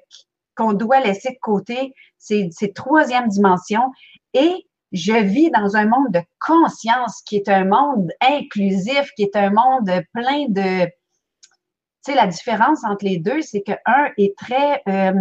qu'on 0.55 0.75
doit 0.75 1.01
laisser 1.01 1.31
de 1.31 1.39
côté, 1.41 1.95
c'est 2.19 2.75
troisième 2.75 3.29
dimension. 3.29 3.91
Et 4.35 4.67
je 4.93 5.15
vis 5.15 5.51
dans 5.51 5.75
un 5.75 5.87
monde 5.87 6.13
de 6.13 6.21
conscience 6.39 7.23
qui 7.23 7.37
est 7.37 7.49
un 7.49 7.65
monde 7.65 8.11
inclusif, 8.21 9.11
qui 9.17 9.23
est 9.23 9.37
un 9.37 9.51
monde 9.51 9.91
plein 10.13 10.47
de... 10.51 10.85
Tu 10.85 12.13
sais, 12.13 12.15
la 12.15 12.27
différence 12.27 12.85
entre 12.85 13.07
les 13.07 13.17
deux, 13.19 13.41
c'est 13.41 13.63
que 13.63 13.73
un 13.87 14.11
est 14.19 14.37
très, 14.37 14.83
euh, 14.87 15.13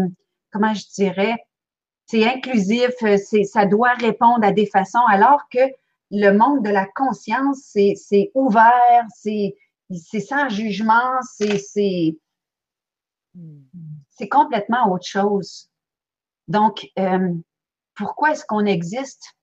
comment 0.52 0.74
je 0.74 0.84
dirais, 0.94 1.38
c'est 2.06 2.26
inclusif, 2.26 2.92
ça 3.46 3.66
doit 3.66 3.94
répondre 3.94 4.44
à 4.44 4.52
des 4.52 4.66
façons, 4.66 5.06
alors 5.08 5.44
que 5.50 5.60
le 6.12 6.32
monde 6.32 6.66
de 6.66 6.70
la 6.70 6.86
conscience, 6.86 7.60
c'est 7.64 8.32
ouvert, 8.34 9.06
c'est, 9.16 9.56
c'est 9.92 10.20
sans 10.20 10.50
jugement, 10.50 11.20
c'est, 11.36 11.58
c'est, 11.58 12.18
c'est 14.10 14.30
complètement 14.30 14.92
autre 14.92 15.08
chose. 15.08 15.70
Donc, 16.48 16.88
euh, 16.98 17.34
pourquoi 17.96 18.32
est-ce 18.32 18.46
qu'on 18.46 18.66
existe? 18.66 19.36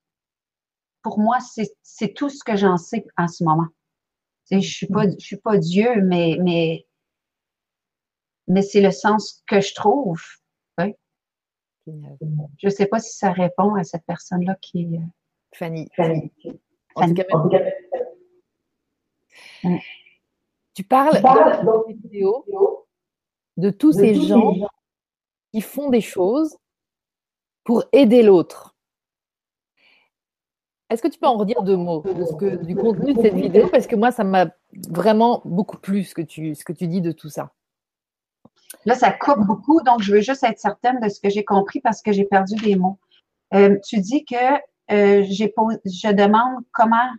pour 1.07 1.21
moi, 1.21 1.39
c'est 1.85 2.15
tout 2.15 2.29
ce 2.29 2.43
que 2.43 2.57
j'en 2.57 2.77
sais 2.77 3.07
en 3.17 3.29
ce 3.29 3.45
moment. 3.45 3.69
je 4.51 4.59
suis 4.59 4.89
pas, 4.89 5.05
je 5.09 5.25
suis 5.25 5.37
pas 5.37 5.57
Dieu, 5.57 6.03
mais, 6.03 6.37
mais, 6.43 6.85
mais 8.49 8.63
c'est 8.63 8.81
le 8.81 8.91
sens 8.91 9.45
que 9.47 9.61
je 9.61 9.73
trouve. 9.73 10.21
Oui. 10.79 10.97
Je 12.59 12.69
sais 12.69 12.87
pas 12.87 12.99
si 12.99 13.17
ça 13.17 13.31
répond 13.31 13.77
à 13.77 13.85
cette 13.85 14.05
personne-là 14.05 14.57
qui. 14.61 14.99
Fanny. 15.55 15.89
Fanny. 15.95 16.33
Tu 20.77 20.85
parles 20.85 21.23
dans 21.23 21.85
cette 21.89 21.97
vidéo 22.03 22.45
de 23.57 23.71
tous 23.71 23.95
ces 23.95 24.15
gens 24.15 24.53
qui 25.51 25.63
font 25.63 25.89
des 25.89 26.03
choses 26.03 26.59
pour 27.65 27.85
aider 27.93 28.23
l'autre. 28.23 28.77
Est-ce 30.91 31.01
que 31.01 31.09
tu 31.09 31.19
peux 31.19 31.27
en 31.27 31.39
redire 31.39 31.63
deux 31.63 31.79
mots 31.79 32.05
du 32.63 32.77
contenu 32.77 33.15
de 33.15 33.23
cette 33.23 33.35
vidéo? 33.35 33.69
Parce 33.69 33.87
que 33.87 33.97
moi, 33.97 34.13
ça 34.13 34.23
m'a 34.23 34.49
vraiment 34.91 35.41
beaucoup 35.47 35.79
plu 35.79 36.05
ce 36.05 36.15
que, 36.15 36.21
tu, 36.21 36.55
ce 36.55 36.63
que 36.63 36.75
tu 36.75 36.87
dis 36.87 37.01
de 37.01 37.11
tout 37.11 37.31
ça. 37.31 37.55
Là, 38.85 38.95
ça 38.95 39.11
coupe 39.13 39.47
beaucoup, 39.47 39.81
donc 39.81 40.03
je 40.03 40.13
veux 40.13 40.21
juste 40.21 40.45
être 40.45 40.59
certaine 40.59 41.01
de 41.01 41.09
ce 41.09 41.21
que 41.21 41.31
j'ai 41.31 41.45
compris 41.45 41.81
parce 41.81 42.03
que 42.03 42.13
j'ai 42.13 42.25
perdu 42.25 42.55
des 42.57 42.77
mots. 42.77 42.99
Euh, 43.55 43.79
tu 43.83 43.99
dis 44.01 44.27
que 44.27 44.37
euh, 44.91 45.25
j'ai 45.27 45.53
je 45.87 46.13
demande 46.13 46.63
comment. 46.73 47.11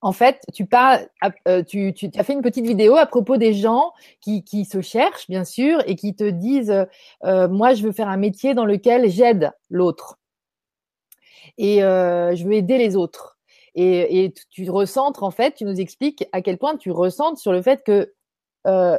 En 0.00 0.12
fait, 0.12 0.40
tu, 0.54 0.64
parles, 0.64 1.08
euh, 1.48 1.64
tu, 1.64 1.92
tu, 1.92 2.08
as 2.16 2.22
fait 2.22 2.32
une 2.32 2.42
petite 2.42 2.64
vidéo 2.64 2.96
à 2.96 3.06
propos 3.06 3.36
des 3.36 3.52
gens 3.52 3.92
qui, 4.20 4.44
qui 4.44 4.64
se 4.64 4.80
cherchent, 4.80 5.28
bien 5.28 5.44
sûr, 5.44 5.82
et 5.86 5.96
qui 5.96 6.14
te 6.14 6.28
disent 6.28 6.86
Moi, 7.24 7.74
je 7.74 7.82
veux 7.82 7.92
faire 7.92 8.08
un 8.08 8.16
métier 8.16 8.54
dans 8.54 8.64
lequel 8.64 9.10
j'aide 9.10 9.50
l'autre 9.70 10.18
et 11.58 11.82
euh, 11.82 12.34
je 12.34 12.44
veux 12.44 12.54
aider 12.54 12.78
les 12.78 12.96
autres. 12.96 13.38
Et, 13.74 14.24
et, 14.24 14.34
tu 14.50 14.68
recentres, 14.70 15.22
en 15.22 15.30
fait, 15.30 15.54
tu 15.54 15.64
nous 15.64 15.80
expliques 15.80 16.26
à 16.32 16.40
quel 16.40 16.56
point 16.56 16.76
tu 16.76 16.90
recentres 16.90 17.38
sur 17.38 17.52
le 17.52 17.62
fait 17.62 17.84
que 17.84 18.12
euh, 18.66 18.98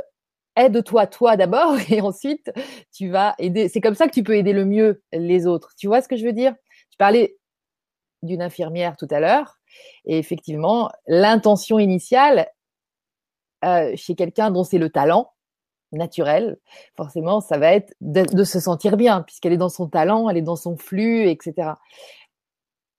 aide-toi 0.56 1.08
toi 1.08 1.38
d'abord 1.38 1.76
et 1.90 2.02
ensuite 2.02 2.52
tu 2.94 3.10
vas 3.10 3.36
aider. 3.40 3.70
C'est 3.70 3.82
comme 3.82 3.96
ça 3.96 4.08
que 4.08 4.14
tu 4.14 4.24
peux 4.24 4.36
aider 4.36 4.54
le 4.54 4.66
mieux 4.66 5.02
les 5.12 5.48
autres. 5.48 5.74
Tu 5.78 5.88
vois 5.88 6.02
ce 6.02 6.08
que 6.08 6.18
je 6.18 6.26
veux 6.26 6.34
dire? 6.34 6.54
Tu 6.92 6.98
parlais 6.98 7.38
d'une 8.22 8.42
infirmière 8.42 8.98
tout 8.98 9.08
à 9.10 9.20
l'heure 9.20 9.59
et 10.06 10.18
effectivement, 10.18 10.90
l'intention 11.08 11.80
initiale 11.80 12.48
euh, 13.66 13.92
chez 13.96 14.16
quelqu'un 14.16 14.52
dont 14.52 14.64
c'est 14.64 14.78
le 14.78 14.90
talent 14.90 15.34
naturel, 15.92 16.58
forcément, 16.96 17.42
ça 17.42 17.58
va 17.58 17.74
être 17.74 17.94
de, 18.00 18.44
se 18.44 18.60
sentir 18.60 18.96
bien 18.96 19.22
puisqu'elle 19.24 19.54
est 19.54 19.58
dans 19.58 19.70
son 19.70 19.88
talent, 19.88 20.30
elle 20.30 20.38
est 20.38 20.44
dans 20.44 20.56
son 20.56 20.78
flux, 20.78 21.28
etc. 21.28 21.72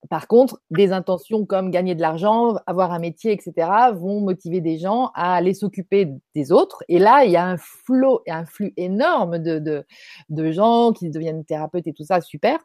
Par 0.09 0.27
contre, 0.27 0.61
des 0.71 0.93
intentions 0.93 1.47
comme 1.47 1.71
gagner 1.71 1.95
de 1.95 2.01
l'argent, 2.01 2.57
avoir 2.67 2.91
un 2.93 2.99
métier, 2.99 3.33
etc., 3.33 3.69
vont 3.95 4.21
motiver 4.21 4.61
des 4.61 4.79
gens 4.79 5.11
à 5.15 5.35
aller 5.35 5.55
s'occuper 5.55 6.09
des 6.35 6.53
autres. 6.53 6.83
Et 6.89 6.99
là, 6.99 7.25
il 7.25 7.31
y 7.31 7.37
a 7.37 7.47
un 7.47 7.59
flot, 7.59 8.23
un 8.27 8.47
flux 8.47 8.73
énorme 8.77 9.39
de 9.39 9.85
gens 10.51 10.93
qui 10.93 11.11
deviennent 11.11 11.45
thérapeutes 11.45 11.87
et 11.87 11.93
tout 11.93 12.05
ça, 12.05 12.21
super. 12.21 12.59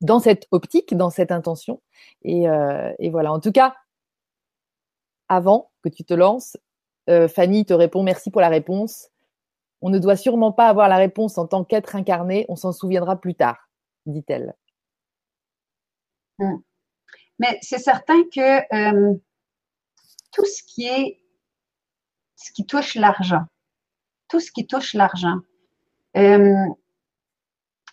Dans 0.00 0.20
cette 0.20 0.46
optique, 0.50 0.96
dans 0.96 1.10
cette 1.10 1.32
intention. 1.32 1.82
Et, 2.22 2.48
euh, 2.48 2.92
et 2.98 3.10
voilà. 3.10 3.32
En 3.32 3.40
tout 3.40 3.52
cas, 3.52 3.74
avant 5.28 5.70
que 5.82 5.88
tu 5.88 6.04
te 6.04 6.14
lances, 6.14 6.56
euh, 7.08 7.28
Fanny 7.28 7.64
te 7.64 7.72
répond 7.72 8.02
merci 8.02 8.30
pour 8.30 8.40
la 8.40 8.48
réponse. 8.48 9.08
On 9.80 9.90
ne 9.90 9.98
doit 9.98 10.16
sûrement 10.16 10.52
pas 10.52 10.68
avoir 10.68 10.88
la 10.88 10.96
réponse 10.96 11.38
en 11.38 11.46
tant 11.46 11.64
qu'être 11.64 11.96
incarné, 11.96 12.44
on 12.48 12.56
s'en 12.56 12.72
souviendra 12.72 13.20
plus 13.20 13.34
tard, 13.34 13.70
dit-elle. 14.06 14.54
Mm. 16.38 16.56
Mais 17.38 17.58
c'est 17.62 17.78
certain 17.78 18.20
que 18.34 18.74
euh, 18.74 19.14
tout 20.32 20.44
ce 20.44 20.62
qui 20.64 20.86
est, 20.86 21.20
ce 22.36 22.52
qui 22.52 22.66
touche 22.66 22.94
l'argent, 22.96 23.44
tout 24.28 24.40
ce 24.40 24.50
qui 24.50 24.66
touche 24.66 24.94
l'argent, 24.94 25.38
il 26.14 26.74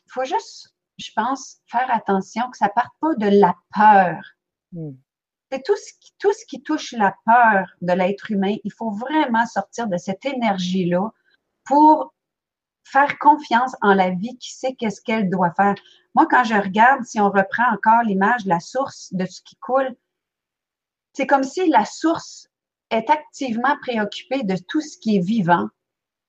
faut 0.08 0.26
juste, 0.26 0.75
je 0.98 1.12
pense, 1.16 1.58
faire 1.68 1.90
attention 1.94 2.50
que 2.50 2.58
ça 2.58 2.70
parte 2.70 2.94
pas 3.00 3.16
de 3.16 3.28
la 3.40 3.56
peur. 3.74 4.24
Mm. 4.72 4.92
C'est 5.52 5.64
tout 5.64 5.76
ce, 5.76 5.94
qui, 6.00 6.12
tout 6.18 6.34
ce 6.34 6.46
qui 6.46 6.64
touche 6.64 6.94
la 6.94 7.16
peur 7.26 7.68
de 7.82 7.94
l'être 7.94 8.32
humain. 8.32 8.56
Il 8.64 8.74
faut 8.74 8.92
vraiment 8.92 9.46
sortir 9.46 9.88
de 9.88 9.98
cette 9.98 10.26
énergie-là 10.26 11.12
pour 11.66 12.14
faire 12.84 13.18
confiance 13.20 13.76
en 13.82 13.94
la 13.94 14.10
vie 14.12 14.38
qui 14.38 14.54
sait 14.54 14.76
qu'est-ce 14.76 15.02
qu'elle 15.02 15.30
doit 15.30 15.54
faire. 15.56 15.76
Moi, 16.14 16.28
quand 16.30 16.44
je 16.44 16.56
regarde, 16.56 17.04
si 17.04 17.20
on 17.20 17.30
reprend 17.30 17.72
encore 17.74 18.04
l'image 18.04 18.44
de 18.44 18.50
la 18.50 18.60
source 18.60 19.14
de 19.14 19.26
ce 19.26 19.42
qui 19.42 19.56
coule, 19.58 19.96
c'est 21.14 21.28
comme 21.28 21.44
si 21.44 21.70
la 21.70 21.86
source 21.86 22.48
est 22.90 23.10
activement 23.10 23.78
préoccupée 23.82 24.44
de 24.44 24.56
tout 24.68 24.82
ce 24.82 24.98
qui 24.98 25.18
est 25.18 25.26
vivant 25.26 25.70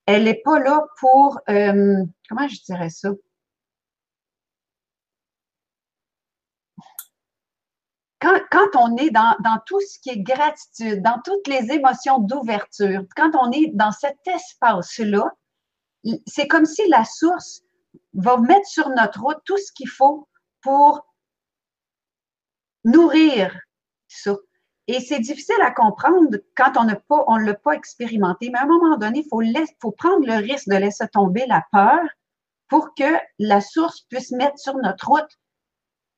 elle 0.07 0.25
n'est 0.25 0.41
pas 0.45 0.59
là 0.61 0.87
pour, 1.01 1.41
euh, 1.49 2.05
comment 2.29 2.49
je 2.49 2.62
dirais 2.62 2.91
ça? 2.91 3.11
Quand, 8.21 8.39
quand, 8.51 8.77
on 8.77 8.97
est 8.97 9.11
dans, 9.11 9.37
dans, 9.41 9.59
tout 9.67 9.81
ce 9.81 9.99
qui 9.99 10.11
est 10.11 10.21
gratitude, 10.21 11.03
dans 11.03 11.21
toutes 11.23 11.47
les 11.49 11.71
émotions 11.71 12.19
d'ouverture, 12.19 13.03
quand 13.14 13.33
on 13.35 13.51
est 13.53 13.71
dans 13.75 13.93
cet 13.93 14.19
espace-là, 14.27 15.31
c'est 16.27 16.49
comme 16.49 16.64
si 16.64 16.87
la 16.89 17.05
source 17.05 17.62
va 18.14 18.39
mettre 18.39 18.67
sur 18.67 18.89
notre 18.91 19.21
route 19.21 19.41
tout 19.45 19.59
ce 19.59 19.73
qu'il 19.73 19.89
faut 19.89 20.29
pour 20.62 21.07
nourrir 22.85 23.59
ça. 24.09 24.37
Et 24.89 25.01
c'est 25.01 25.19
difficile 25.19 25.61
à 25.62 25.73
comprendre 25.73 26.39
quand 26.57 26.77
on 26.77 26.85
n'a 26.85 26.97
pas, 26.97 27.25
on 27.27 27.37
l'a 27.37 27.55
pas 27.55 27.73
expérimenté. 27.73 28.51
Mais 28.51 28.59
à 28.59 28.62
un 28.62 28.67
moment 28.67 28.97
donné, 28.97 29.25
il 29.25 29.29
faut, 29.29 29.43
faut 29.81 29.91
prendre 29.91 30.25
le 30.25 30.37
risque 30.37 30.69
de 30.69 30.77
laisser 30.77 31.09
tomber 31.09 31.45
la 31.47 31.64
peur 31.73 31.99
pour 32.69 32.95
que 32.95 33.19
la 33.39 33.61
source 33.61 34.03
puisse 34.03 34.31
mettre 34.31 34.59
sur 34.59 34.77
notre 34.77 35.09
route 35.09 35.39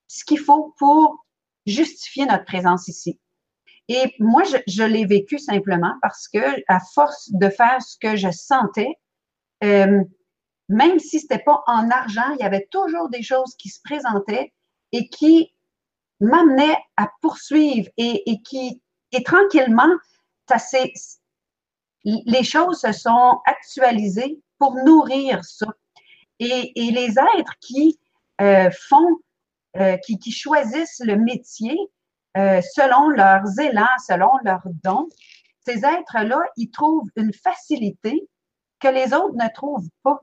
ce 0.06 0.24
qu'il 0.24 0.38
faut 0.38 0.74
pour 0.78 1.24
justifier 1.68 2.26
notre 2.26 2.44
présence 2.44 2.88
ici. 2.88 3.20
Et 3.88 4.14
moi, 4.18 4.42
je, 4.66 4.82
l'ai 4.82 5.06
vécu 5.06 5.38
simplement 5.38 5.94
parce 6.02 6.28
que, 6.28 6.62
à 6.68 6.78
force 6.94 7.30
de 7.32 7.48
faire 7.48 7.80
ce 7.80 7.96
que 8.00 8.16
je 8.16 8.30
sentais, 8.30 8.92
euh, 9.64 10.02
même 10.68 10.98
si 10.98 11.20
c'était 11.20 11.42
pas 11.42 11.62
en 11.66 11.90
argent, 11.90 12.30
il 12.38 12.42
y 12.42 12.46
avait 12.46 12.68
toujours 12.70 13.08
des 13.08 13.22
choses 13.22 13.54
qui 13.56 13.70
se 13.70 13.80
présentaient 13.82 14.52
et 14.92 15.08
qui 15.08 15.54
m'amenaient 16.20 16.76
à 16.96 17.10
poursuivre 17.22 17.88
et, 17.96 18.30
et 18.30 18.42
qui, 18.42 18.82
et 19.12 19.22
tranquillement, 19.22 19.88
ça 20.48 20.58
les 22.04 22.44
choses 22.44 22.80
se 22.80 22.92
sont 22.92 23.40
actualisées 23.46 24.40
pour 24.58 24.74
nourrir 24.74 25.44
ça. 25.44 25.66
Et, 26.38 26.72
et 26.76 26.90
les 26.90 27.10
êtres 27.10 27.54
qui 27.60 27.98
euh, 28.40 28.70
font, 28.88 29.18
euh, 29.76 29.96
qui, 29.98 30.18
qui, 30.18 30.32
choisissent 30.32 31.00
le 31.04 31.16
métier 31.16 31.76
euh, 32.36 32.60
selon 32.74 33.08
leurs 33.10 33.58
élans, 33.60 33.86
selon 34.06 34.30
leurs 34.44 34.66
dons, 34.84 35.08
ces 35.66 35.84
êtres-là, 35.84 36.40
ils 36.56 36.70
trouvent 36.70 37.08
une 37.16 37.32
facilité 37.32 38.28
que 38.80 38.88
les 38.88 39.12
autres 39.12 39.34
ne 39.34 39.52
trouvent 39.52 39.90
pas. 40.02 40.22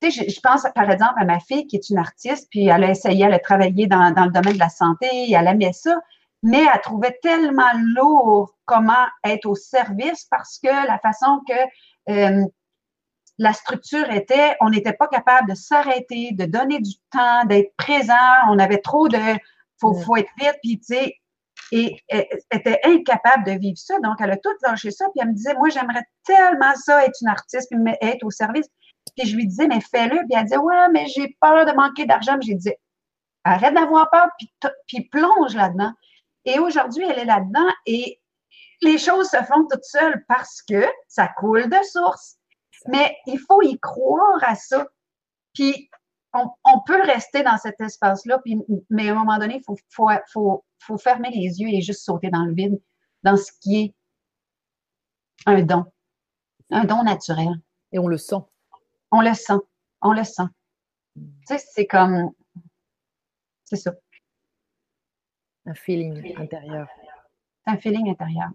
Tu 0.00 0.10
sais, 0.10 0.28
je, 0.28 0.40
pense 0.40 0.66
par 0.74 0.90
exemple 0.90 1.14
à 1.16 1.24
ma 1.24 1.40
fille 1.40 1.66
qui 1.66 1.76
est 1.76 1.88
une 1.88 1.98
artiste, 1.98 2.48
puis 2.50 2.66
elle 2.66 2.84
a 2.84 2.90
essayé, 2.90 3.24
elle 3.24 3.32
a 3.32 3.38
travaillé 3.38 3.86
dans, 3.86 4.12
dans 4.12 4.24
le 4.24 4.32
domaine 4.32 4.54
de 4.54 4.58
la 4.58 4.68
santé, 4.68 5.06
elle 5.32 5.46
aimait 5.46 5.72
ça, 5.72 5.96
mais 6.42 6.62
elle 6.62 6.80
trouvait 6.82 7.18
tellement 7.22 7.72
lourd 7.94 8.54
comment 8.66 9.06
être 9.24 9.46
au 9.46 9.54
service 9.54 10.26
parce 10.30 10.58
que 10.58 10.86
la 10.86 10.98
façon 10.98 11.40
que 11.48 12.10
euh, 12.12 12.44
la 13.38 13.52
structure 13.52 14.10
était, 14.10 14.56
on 14.60 14.70
n'était 14.70 14.92
pas 14.92 15.08
capable 15.08 15.50
de 15.50 15.54
s'arrêter, 15.54 16.32
de 16.32 16.44
donner 16.44 16.80
du 16.80 16.94
temps, 17.10 17.44
d'être 17.46 17.74
présent. 17.76 18.14
On 18.48 18.58
avait 18.58 18.78
trop 18.78 19.08
de, 19.08 19.18
faut, 19.80 19.94
faut 19.94 20.16
être 20.16 20.30
vite, 20.38 20.56
puis 20.62 20.78
tu 20.78 20.94
sais, 20.94 21.16
et 21.72 21.96
elle 22.08 22.26
était 22.52 22.80
incapable 22.84 23.44
de 23.46 23.52
vivre 23.58 23.78
ça. 23.78 23.98
Donc, 24.00 24.16
elle 24.20 24.30
a 24.30 24.36
tout 24.36 24.54
lâché 24.62 24.90
ça. 24.90 25.06
Puis 25.06 25.20
elle 25.20 25.28
me 25.28 25.34
disait, 25.34 25.54
moi, 25.54 25.70
j'aimerais 25.70 26.04
tellement 26.24 26.74
ça, 26.76 27.04
être 27.04 27.16
une 27.20 27.28
artiste, 27.28 27.68
puis 27.70 27.94
être 28.00 28.22
au 28.24 28.30
service. 28.30 28.66
Puis 29.16 29.26
je 29.26 29.36
lui 29.36 29.46
disais, 29.46 29.66
mais 29.66 29.80
fais-le. 29.80 30.16
Puis 30.18 30.28
elle 30.36 30.44
disait, 30.44 30.56
ouais, 30.56 30.88
mais 30.92 31.06
j'ai 31.08 31.36
peur 31.40 31.66
de 31.66 31.72
manquer 31.72 32.06
d'argent. 32.06 32.36
J'ai 32.40 32.54
dit, 32.54 32.72
arrête 33.44 33.74
d'avoir 33.74 34.10
peur, 34.10 34.28
puis, 34.38 34.52
puis 34.86 35.08
plonge 35.08 35.54
là-dedans. 35.54 35.92
Et 36.44 36.58
aujourd'hui, 36.58 37.04
elle 37.08 37.18
est 37.18 37.24
là-dedans 37.24 37.68
et 37.86 38.20
les 38.82 38.98
choses 38.98 39.28
se 39.28 39.38
font 39.38 39.66
toutes 39.70 39.84
seules 39.84 40.24
parce 40.28 40.62
que 40.62 40.86
ça 41.08 41.28
coule 41.28 41.68
de 41.68 41.82
source. 41.90 42.36
Mais 42.86 43.16
il 43.26 43.38
faut 43.38 43.62
y 43.62 43.78
croire 43.78 44.42
à 44.42 44.54
ça. 44.54 44.86
Puis 45.54 45.90
on, 46.32 46.80
peut 46.86 47.00
rester 47.02 47.42
dans 47.42 47.56
cet 47.58 47.80
espace-là, 47.80 48.42
mais 48.90 49.08
à 49.08 49.12
un 49.12 49.14
moment 49.14 49.38
donné, 49.38 49.56
il 49.56 49.62
faut, 49.62 49.76
faut, 49.90 50.08
faut, 50.32 50.64
faut, 50.80 50.98
fermer 50.98 51.30
les 51.30 51.60
yeux 51.60 51.68
et 51.68 51.80
juste 51.80 52.02
sauter 52.02 52.30
dans 52.30 52.44
le 52.44 52.52
vide, 52.52 52.80
dans 53.22 53.36
ce 53.36 53.52
qui 53.60 53.84
est 53.84 53.94
un 55.46 55.62
don, 55.62 55.84
un 56.70 56.84
don 56.84 57.04
naturel. 57.04 57.54
Et 57.92 57.98
on 57.98 58.08
le 58.08 58.18
sent. 58.18 58.42
On 59.12 59.20
le 59.20 59.34
sent, 59.34 59.60
on 60.02 60.12
le 60.12 60.24
sent. 60.24 60.48
Tu 61.14 61.22
sais, 61.46 61.58
c'est 61.58 61.86
comme, 61.86 62.32
c'est 63.64 63.76
ça. 63.76 63.92
Un 65.66 65.74
feeling 65.74 66.36
intérieur. 66.36 66.88
Un 67.66 67.76
feeling 67.76 68.10
intérieur. 68.10 68.50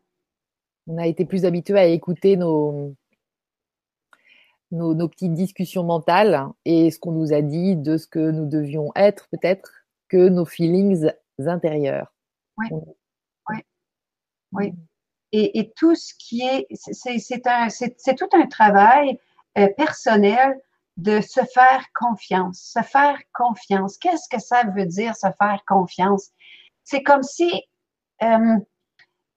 On 0.88 0.98
a 0.98 1.08
été 1.08 1.24
plus 1.26 1.46
habitué 1.46 1.80
à 1.80 1.86
écouter 1.86 2.36
nos, 2.36 2.96
nos, 4.72 5.08
petites 5.08 5.34
discussions 5.34 5.84
mentales 5.84 6.48
et 6.66 6.92
ce 6.92 7.00
qu'on 7.00 7.12
nous 7.12 7.34
a 7.34 7.42
dit 7.42 7.76
de 7.76 7.98
ce 7.98 8.08
que 8.08 8.32
nous 8.32 8.46
devions 8.46 8.92
être 8.96 9.28
peut-être 9.30 9.72
que 10.08 10.30
nos 10.30 10.46
feelings 10.46 11.12
intérieurs. 11.40 12.14
Oui, 12.58 12.68
oui, 13.50 13.58
oui. 14.52 14.74
Et, 15.32 15.60
et, 15.60 15.72
tout 15.76 15.96
ce 15.96 16.14
qui 16.18 16.42
est, 16.42 16.68
c'est 16.72 18.16
tout 18.16 18.30
un 18.34 18.48
travail 18.48 19.20
euh, 19.58 19.68
personnel 19.78 20.60
de 20.98 21.22
se 21.22 21.42
faire 21.54 21.86
confiance. 21.94 22.72
Se 22.76 22.82
faire 22.82 23.18
confiance. 23.34 23.98
Qu'est-ce 23.98 24.28
que 24.30 24.42
ça 24.42 24.64
veut 24.76 24.86
dire 24.86 25.16
se 25.16 25.28
faire 25.38 25.62
confiance? 25.68 26.30
C'est 26.84 27.04
comme 27.04 27.24
si 27.24 27.50
euh, 28.24 28.58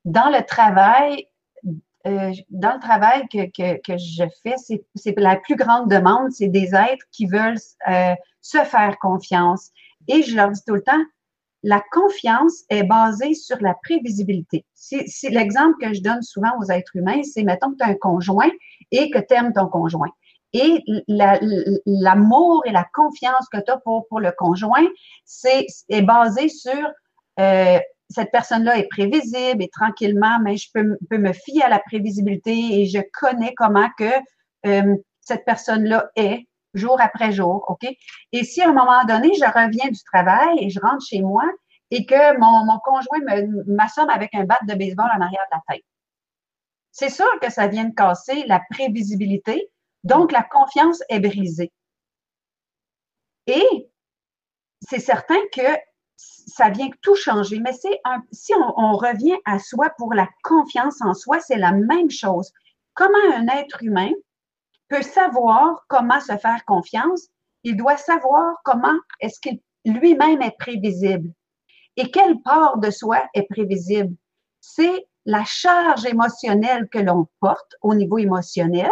dans 0.05 0.31
le 0.31 0.45
travail, 0.45 1.29
euh, 2.07 2.33
dans 2.51 2.75
le 2.75 2.81
travail 2.81 3.29
que, 3.29 3.47
que, 3.47 3.81
que 3.81 3.99
je 3.99 4.25
fais, 4.43 4.57
c'est 4.95 5.19
la 5.19 5.37
plus 5.37 5.57
grande 5.57 5.91
demande, 5.91 6.33
c'est 6.33 6.49
des 6.49 6.75
êtres 6.75 7.07
qui 7.13 7.27
veulent 7.27 7.59
euh, 7.89 8.15
se 8.41 8.59
faire 8.59 8.99
confiance. 9.01 9.71
Et 10.09 10.23
je 10.23 10.35
leur 10.35 10.51
dis 10.51 10.61
tout 10.67 10.75
le 10.75 10.83
temps, 10.83 11.05
la 11.63 11.81
confiance 11.93 12.65
est 12.71 12.83
basée 12.83 13.35
sur 13.35 13.57
la 13.61 13.75
prévisibilité. 13.75 14.65
C'est 14.75 15.31
l'exemple 15.31 15.77
que 15.81 15.95
je 15.95 16.03
donne 16.03 16.23
souvent 16.23 16.51
aux 16.59 16.71
êtres 16.71 16.97
humains, 16.97 17.23
c'est 17.23 17.45
mettons 17.45 17.71
que 17.71 17.77
tu 17.77 17.85
as 17.85 17.89
un 17.89 17.95
conjoint 17.95 18.51
et 18.91 19.11
que 19.11 19.19
tu 19.19 19.35
aimes 19.35 19.53
ton 19.53 19.69
conjoint. 19.69 20.11
Et 20.53 20.83
l'amour 21.87 22.63
et 22.67 22.73
la 22.73 22.87
confiance 22.93 23.49
que 23.51 23.59
tu 23.59 23.71
as 23.71 23.79
pour, 23.79 24.07
pour 24.09 24.21
le 24.21 24.33
conjoint, 24.33 24.87
c'est 25.25 25.67
est 25.89 26.03
basé 26.03 26.49
sur 26.49 26.91
euh, 27.41 27.79
cette 28.13 28.31
personne-là 28.31 28.79
est 28.79 28.89
prévisible 28.89 29.63
et 29.63 29.69
tranquillement, 29.69 30.39
mais 30.43 30.57
je 30.57 30.71
peux, 30.73 31.19
me 31.19 31.33
fier 31.33 31.63
à 31.63 31.69
la 31.69 31.79
prévisibilité 31.79 32.81
et 32.81 32.87
je 32.87 32.99
connais 33.13 33.55
comment 33.55 33.89
que 33.99 34.11
euh, 34.67 34.97
cette 35.21 35.45
personne-là 35.45 36.11
est 36.17 36.47
jour 36.75 37.01
après 37.01 37.33
jour, 37.33 37.65
OK? 37.69 37.87
Et 38.33 38.45
si 38.45 38.63
à 38.63 38.71
un 38.71 38.73
moment 38.73 39.05
donné, 39.05 39.33
je 39.35 39.45
reviens 39.45 39.91
du 39.91 40.03
travail 40.05 40.59
et 40.61 40.71
je 40.71 40.81
rentre 40.81 41.05
chez 41.05 41.21
moi 41.21 41.45
et 41.91 42.07
que 42.07 42.39
mon, 42.39 42.65
mon 42.65 42.79
conjoint 42.79 43.21
m'assomme 43.67 44.11
avec 44.11 44.35
un 44.35 44.45
bat 44.45 44.59
de 44.67 44.75
baseball 44.75 45.11
en 45.17 45.21
arrière 45.21 45.45
de 45.51 45.57
la 45.57 45.75
tête, 45.75 45.85
c'est 46.93 47.11
sûr 47.11 47.29
que 47.41 47.51
ça 47.51 47.67
vient 47.67 47.85
de 47.85 47.95
casser 47.95 48.45
la 48.47 48.61
prévisibilité, 48.71 49.71
donc 50.05 50.33
la 50.33 50.43
confiance 50.43 51.03
est 51.09 51.21
brisée. 51.21 51.73
Et 53.47 53.91
c'est 54.81 55.01
certain 55.01 55.39
que 55.53 55.63
ça 56.17 56.71
vient 56.71 56.91
tout 57.03 57.15
changer. 57.15 57.59
Mais 57.61 57.73
c'est 57.73 58.01
si 58.31 58.53
on, 58.55 58.97
revient 58.97 59.37
à 59.45 59.59
soi 59.59 59.91
pour 59.99 60.15
la 60.15 60.29
confiance 60.43 61.01
en 61.01 61.15
soi, 61.15 61.41
c'est 61.41 61.59
la 61.59 61.73
même 61.73 62.11
chose. 62.11 62.51
Comment 62.95 63.35
un 63.35 63.47
être 63.49 63.83
humain 63.83 64.11
peut 64.89 65.03
savoir 65.03 65.85
comment 65.89 66.21
se 66.21 66.37
faire 66.37 66.65
confiance? 66.67 67.29
Il 67.65 67.77
doit 67.77 67.97
savoir 67.97 68.57
comment 68.65 68.99
est-ce 69.21 69.41
qu'il 69.41 69.61
lui-même 69.85 70.43
est 70.43 70.57
prévisible. 70.59 71.33
Et 71.97 72.11
quelle 72.11 72.41
part 72.43 72.79
de 72.79 72.91
soi 72.91 73.29
est 73.35 73.47
prévisible? 73.49 74.15
C'est 74.61 75.07
la 75.25 75.45
charge 75.45 76.05
émotionnelle 76.05 76.89
que 76.89 76.99
l'on 76.99 77.29
porte 77.41 77.75
au 77.83 77.95
niveau 77.95 78.19
émotionnel. 78.19 78.91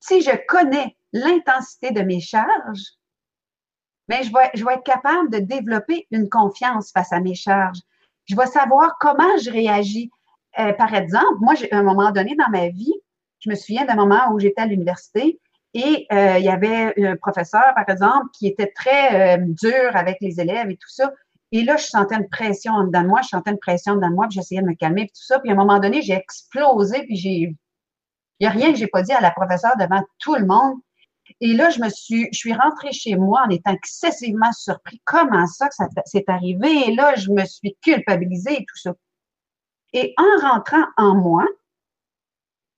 Si 0.00 0.20
je 0.20 0.32
connais 0.48 0.96
l'intensité 1.12 1.92
de 1.92 2.02
mes 2.02 2.20
charges, 2.20 2.96
mais 4.08 4.22
je 4.24 4.32
vais, 4.32 4.74
être 4.74 4.84
capable 4.84 5.30
de 5.30 5.38
développer 5.38 6.06
une 6.10 6.28
confiance 6.28 6.90
face 6.92 7.12
à 7.12 7.20
mes 7.20 7.34
charges. 7.34 7.80
Je 8.26 8.36
vais 8.36 8.46
savoir 8.46 8.96
comment 9.00 9.36
je 9.42 9.50
réagis. 9.50 10.10
Euh, 10.58 10.72
par 10.74 10.94
exemple, 10.94 11.38
moi, 11.40 11.54
à 11.70 11.76
un 11.76 11.82
moment 11.82 12.10
donné 12.10 12.34
dans 12.36 12.50
ma 12.50 12.68
vie, 12.68 12.94
je 13.40 13.50
me 13.50 13.54
souviens 13.54 13.84
d'un 13.84 13.96
moment 13.96 14.32
où 14.32 14.38
j'étais 14.38 14.62
à 14.62 14.66
l'université 14.66 15.40
et 15.74 16.06
euh, 16.12 16.38
il 16.38 16.44
y 16.44 16.48
avait 16.48 16.94
un 17.02 17.16
professeur, 17.16 17.72
par 17.74 17.88
exemple, 17.88 18.26
qui 18.34 18.46
était 18.46 18.70
très 18.74 19.38
euh, 19.38 19.44
dur 19.46 19.94
avec 19.94 20.18
les 20.20 20.40
élèves 20.40 20.70
et 20.70 20.76
tout 20.76 20.90
ça. 20.90 21.12
Et 21.50 21.64
là, 21.64 21.76
je 21.76 21.84
sentais 21.84 22.16
une 22.16 22.28
pression 22.28 22.72
en 22.72 22.84
dedans 22.84 23.02
de 23.02 23.08
moi, 23.08 23.20
je 23.22 23.28
sentais 23.28 23.50
une 23.50 23.58
pression 23.58 23.92
en 23.92 23.96
dedans 23.96 24.10
de 24.10 24.14
moi, 24.14 24.26
puis 24.28 24.36
j'essayais 24.36 24.62
de 24.62 24.66
me 24.66 24.74
calmer, 24.74 25.04
puis 25.04 25.12
tout 25.12 25.24
ça. 25.24 25.38
Puis 25.38 25.50
à 25.50 25.52
un 25.52 25.56
moment 25.56 25.78
donné, 25.78 26.02
j'ai 26.02 26.14
explosé, 26.14 27.04
puis 27.04 27.16
j'ai... 27.16 27.56
Il 28.38 28.46
n'y 28.46 28.46
a 28.46 28.50
rien 28.50 28.72
que 28.72 28.78
j'ai 28.78 28.86
pas 28.86 29.02
dit 29.02 29.12
à 29.12 29.20
la 29.20 29.30
professeure 29.30 29.76
devant 29.78 30.02
tout 30.18 30.34
le 30.34 30.46
monde. 30.46 30.78
Et 31.44 31.54
là, 31.54 31.70
je 31.70 31.80
me 31.80 31.88
suis, 31.88 32.28
je 32.32 32.38
suis 32.38 32.52
rentrée 32.52 32.92
chez 32.92 33.16
moi 33.16 33.42
en 33.44 33.50
étant 33.50 33.72
excessivement 33.72 34.52
surpris. 34.52 35.02
Comment 35.04 35.48
ça 35.48 35.68
que 35.68 35.74
ça 35.74 35.88
s'est 36.04 36.24
arrivé? 36.28 36.86
Et 36.86 36.94
là, 36.94 37.16
je 37.16 37.32
me 37.32 37.44
suis 37.44 37.76
culpabilisée 37.82 38.60
et 38.60 38.64
tout 38.64 38.76
ça. 38.76 38.94
Et 39.92 40.14
en 40.16 40.48
rentrant 40.48 40.84
en 40.96 41.16
moi, 41.16 41.44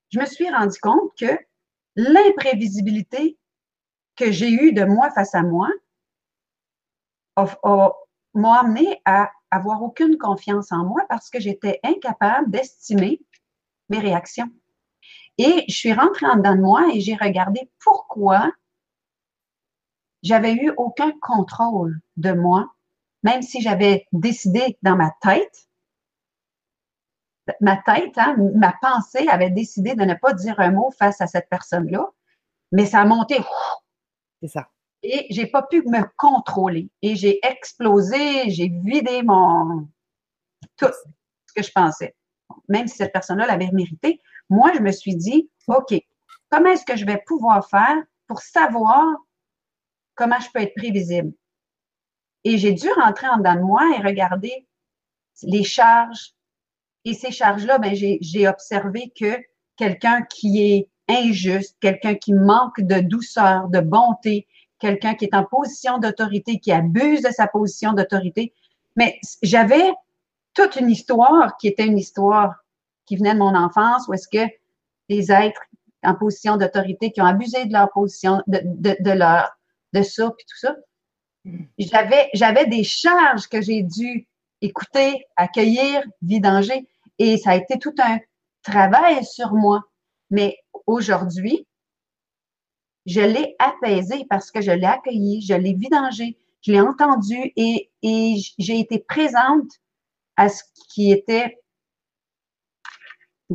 je 0.09 0.19
me 0.19 0.25
suis 0.25 0.49
rendu 0.49 0.79
compte 0.81 1.13
que 1.21 1.39
l'imprévisibilité 1.97 3.39
que 4.17 4.33
j'ai 4.33 4.51
eue 4.51 4.73
de 4.73 4.85
moi 4.85 5.11
face 5.11 5.35
à 5.35 5.43
moi 5.43 5.69
m'a 7.37 8.61
amené 8.61 9.03
à 9.05 9.31
avoir 9.51 9.83
aucune 9.83 10.17
confiance 10.17 10.73
en 10.73 10.87
moi 10.87 11.05
parce 11.11 11.29
que 11.29 11.39
j'étais 11.39 11.81
incapable 11.83 12.51
d'estimer 12.51 13.21
mes 13.91 13.99
réactions. 13.99 14.51
Et 15.39 15.65
je 15.69 15.75
suis 15.75 15.93
rentrée 15.93 16.27
en 16.27 16.37
dedans 16.37 16.55
de 16.55 16.61
moi 16.61 16.89
et 16.93 17.01
j'ai 17.01 17.17
regardé 17.17 17.71
pourquoi 17.83 18.53
j'avais 20.23 20.55
eu 20.55 20.73
aucun 20.77 21.13
contrôle 21.21 22.01
de 22.17 22.33
moi, 22.33 22.73
même 23.23 23.43
si 23.43 23.61
j'avais 23.61 24.07
décidé 24.13 24.79
dans 24.83 24.97
ma 24.97 25.11
tête, 25.21 25.69
ma 27.61 27.77
tête, 27.77 28.17
hein, 28.17 28.37
ma 28.55 28.73
pensée 28.81 29.29
avait 29.29 29.51
décidé 29.51 29.95
de 29.95 30.05
ne 30.05 30.15
pas 30.15 30.33
dire 30.33 30.59
un 30.61 30.71
mot 30.71 30.91
face 30.99 31.21
à 31.21 31.27
cette 31.27 31.49
personne-là, 31.51 32.09
mais 32.73 32.87
ça 32.87 33.01
a 33.01 33.05
monté. 33.05 33.37
C'est 34.41 34.49
ça. 34.49 34.69
Et 35.03 35.27
j'ai 35.31 35.47
pas 35.47 35.63
pu 35.63 35.83
me 35.83 36.03
contrôler. 36.17 36.91
Et 37.03 37.15
j'ai 37.15 37.39
explosé, 37.47 38.51
j'ai 38.51 38.69
vidé 38.69 39.23
mon 39.23 39.87
tout 40.79 40.91
ce 41.47 41.53
que 41.53 41.63
je 41.63 41.71
pensais. 41.71 42.17
Même 42.69 42.89
si 42.89 42.97
cette 42.97 43.13
personne-là 43.13 43.47
l'avait 43.47 43.71
mérité, 43.73 44.23
moi, 44.51 44.73
je 44.75 44.81
me 44.81 44.93
suis 44.93 45.17
dit, 45.17 45.51
OK, 45.69 45.95
comment 46.51 46.71
est-ce 46.71 46.85
que 46.85 46.97
je 46.97 47.07
vais 47.07 47.23
pouvoir 47.27 47.69
faire 47.69 47.97
pour 48.27 48.41
savoir 48.41 49.05
comment 50.15 50.39
je 50.41 50.49
peux 50.53 50.61
être 50.61 50.75
prévisible? 50.75 51.33
Et 52.45 52.59
j'ai 52.59 52.73
dû 52.73 52.89
rentrer 52.93 53.29
en 53.29 53.39
dedans 53.39 53.55
de 53.55 53.61
moi 53.61 53.83
et 53.97 54.03
regarder 54.03 54.67
les 55.43 55.65
charges. 55.65 56.35
Et 57.05 57.15
ces 57.15 57.31
charges-là, 57.31 57.79
ben, 57.79 57.95
j'ai 57.95 58.49
observé 58.49 59.13
que 59.19 59.39
quelqu'un 59.77 60.23
qui 60.23 60.63
est 60.63 60.89
injuste, 61.09 61.77
quelqu'un 61.81 62.15
qui 62.15 62.33
manque 62.33 62.81
de 62.81 63.01
douceur, 63.01 63.69
de 63.69 63.81
bonté, 63.81 64.47
quelqu'un 64.79 65.15
qui 65.15 65.27
est 65.27 65.35
en 65.35 65.45
position 65.45 65.99
d'autorité, 65.99 66.59
qui 66.59 66.73
abuse 66.73 67.23
de 67.23 67.31
sa 67.31 67.47
position 67.47 67.93
d'autorité. 67.93 68.55
Mais 68.97 69.19
j'avais 69.43 69.93
toute 70.55 70.77
une 70.77 70.91
histoire 70.91 71.57
qui 71.57 71.69
était 71.69 71.87
une 71.87 71.99
histoire 71.99 72.64
qui 73.07 73.17
venait 73.17 73.35
de 73.35 73.39
mon 73.39 73.55
enfance, 73.55 74.09
où 74.09 74.15
est-ce 74.15 74.29
que 74.29 74.53
les 75.09 75.31
êtres 75.31 75.61
en 76.03 76.15
position 76.15 76.57
d'autorité 76.57 77.13
qui 77.13 77.21
ont 77.21 77.27
abusé 77.27 77.65
de 77.67 77.73
leur 77.73 77.91
position, 77.91 78.43
de, 78.47 78.61
de, 79.01 79.11
leur, 79.11 79.51
de 79.93 80.03
ça, 80.03 80.31
puis 80.37 80.47
tout 80.49 80.59
ça. 80.59 80.77
J'avais, 81.79 82.29
j'avais 82.35 82.67
des 82.67 82.85
charges 82.85 83.49
que 83.49 83.61
j'ai 83.61 83.83
dû 83.83 84.27
écouter, 84.61 85.25
accueillir, 85.37 86.03
vidanger, 86.23 86.87
et 87.19 87.37
ça 87.37 87.51
a 87.51 87.57
été 87.57 87.79
tout 87.79 87.95
un 87.99 88.19
travail 88.63 89.25
sur 89.25 89.53
moi. 89.53 89.83
Mais 90.31 90.57
aujourd'hui, 90.87 91.67
je 93.07 93.21
l'ai 93.21 93.55
apaisé 93.59 94.25
parce 94.31 94.51
que 94.51 94.63
je 94.63 94.71
l'ai 94.71 94.87
accueilli, 94.87 95.43
je 95.43 95.55
l'ai 95.55 95.75
vidangé, 95.75 96.39
je 96.63 96.73
l'ai 96.73 96.81
entendu 96.81 97.53
et, 97.57 97.91
et 98.03 98.37
j'ai 98.59 98.81
été 98.81 98.99
présente 98.99 99.71
à 100.37 100.49
ce 100.49 100.63
qui 100.89 101.13
était 101.13 101.59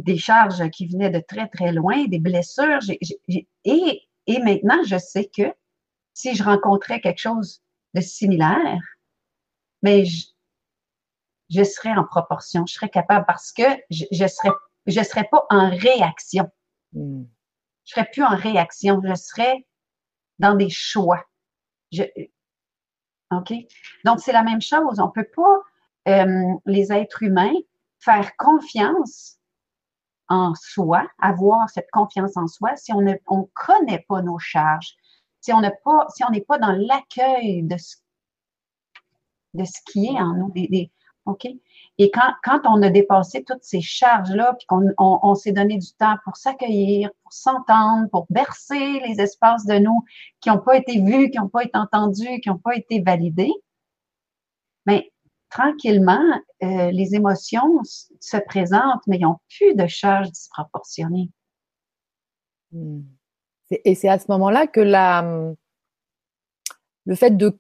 des 0.04 0.18
charges 0.18 0.70
qui 0.70 0.88
venaient 0.88 1.10
de 1.10 1.20
très, 1.20 1.48
très 1.48 1.72
loin, 1.72 2.06
des 2.06 2.20
blessures. 2.20 2.80
et, 3.28 4.10
et 4.30 4.40
maintenant, 4.40 4.84
je 4.86 4.98
sais 4.98 5.26
que 5.26 5.54
si 6.14 6.36
je 6.36 6.44
rencontrais 6.44 7.02
quelque 7.02 7.20
chose 7.20 7.64
de 7.94 8.02
similaire, 8.02 8.80
mais 9.82 10.06
je, 10.06 10.28
je 11.50 11.64
serais 11.64 11.94
en 11.94 12.04
proportion, 12.04 12.66
je 12.68 12.74
serais 12.74 12.90
capable 12.90 13.26
parce 13.26 13.52
que 13.52 13.64
je 13.90 14.06
ne 14.12 14.28
serais, 14.28 14.52
je 14.86 15.02
serais 15.02 15.28
pas 15.32 15.46
en 15.50 15.70
réaction. 15.70 16.50
Hmm. 16.94 17.24
Je 17.86 17.94
serais 17.94 18.08
plus 18.12 18.24
en 18.24 18.36
réaction, 18.36 19.02
je 19.04 19.16
serais 19.16 19.66
dans 20.38 20.54
des 20.54 20.70
choix. 20.70 21.26
Je, 21.92 22.04
OK? 23.32 23.52
Donc, 24.06 24.20
c'est 24.20 24.32
la 24.32 24.44
même 24.44 24.62
chose. 24.62 25.00
On 25.00 25.10
peut 25.10 25.28
pas, 25.36 25.60
euh, 26.08 26.54
les 26.66 26.94
êtres 26.94 27.24
humains, 27.24 27.54
faire 28.00 28.36
confiance 28.38 29.39
en 30.30 30.54
soi, 30.56 31.08
avoir 31.20 31.70
cette 31.70 31.90
confiance 31.92 32.38
en 32.38 32.48
soi, 32.48 32.76
si 32.76 32.94
on 32.94 33.02
ne 33.02 33.14
on 33.28 33.50
connaît 33.54 34.06
pas 34.08 34.22
nos 34.22 34.40
charges, 34.40 34.96
si 35.42 35.52
on 35.54 35.62
n'est 35.62 35.78
pas, 35.84 36.08
si 36.10 36.24
pas 36.42 36.58
dans 36.58 36.72
l'accueil 36.72 37.64
de 37.64 37.78
ce, 37.78 37.98
de 39.54 39.66
ce 39.66 39.80
qui 39.92 40.08
est 40.08 40.20
en 40.20 40.34
nous, 40.34 40.54
OK? 41.26 41.48
Et 41.98 42.12
quand, 42.12 42.34
quand 42.44 42.62
on 42.66 42.82
a 42.82 42.90
dépassé 42.90 43.44
toutes 43.44 43.64
ces 43.64 43.82
charges-là, 43.82 44.56
puis 44.58 44.66
qu'on 44.68 44.94
on, 44.98 45.36
s'est 45.36 45.52
donné 45.52 45.78
du 45.78 45.92
temps 45.94 46.16
pour 46.24 46.38
s'accueillir, 46.38 47.10
pour 47.24 47.34
s'entendre, 47.34 48.10
pour 48.10 48.26
bercer 48.30 49.02
les 49.06 49.20
espaces 49.20 49.66
de 49.66 49.80
nous 49.80 50.04
qui 50.42 50.50
n'ont 50.50 50.60
pas 50.60 50.78
été 50.78 51.02
vus, 51.02 51.30
qui 51.30 51.38
n'ont 51.38 51.50
pas 51.50 51.64
été 51.64 51.78
entendus, 51.78 52.40
qui 52.42 52.50
n'ont 52.50 52.58
pas 52.58 52.76
été 52.76 53.02
validés, 53.02 53.52
mais 54.86 55.12
tranquillement, 55.50 56.24
euh, 56.64 56.92
les 56.92 57.16
émotions 57.16 57.82
se 57.84 58.38
présentent, 58.46 59.06
mais 59.08 59.18
ils 59.18 59.24
n'ont 59.24 59.40
plus 59.50 59.76
de 59.76 59.88
charge 59.88 60.32
disproportionnée. 60.32 61.30
Hmm. 62.72 63.02
Et 63.72 63.96
c'est 63.96 64.10
à 64.10 64.20
ce 64.20 64.26
moment-là 64.30 64.68
que 64.68 64.80
la, 64.80 65.54
le 67.06 67.16
fait 67.16 67.38
de, 67.38 67.58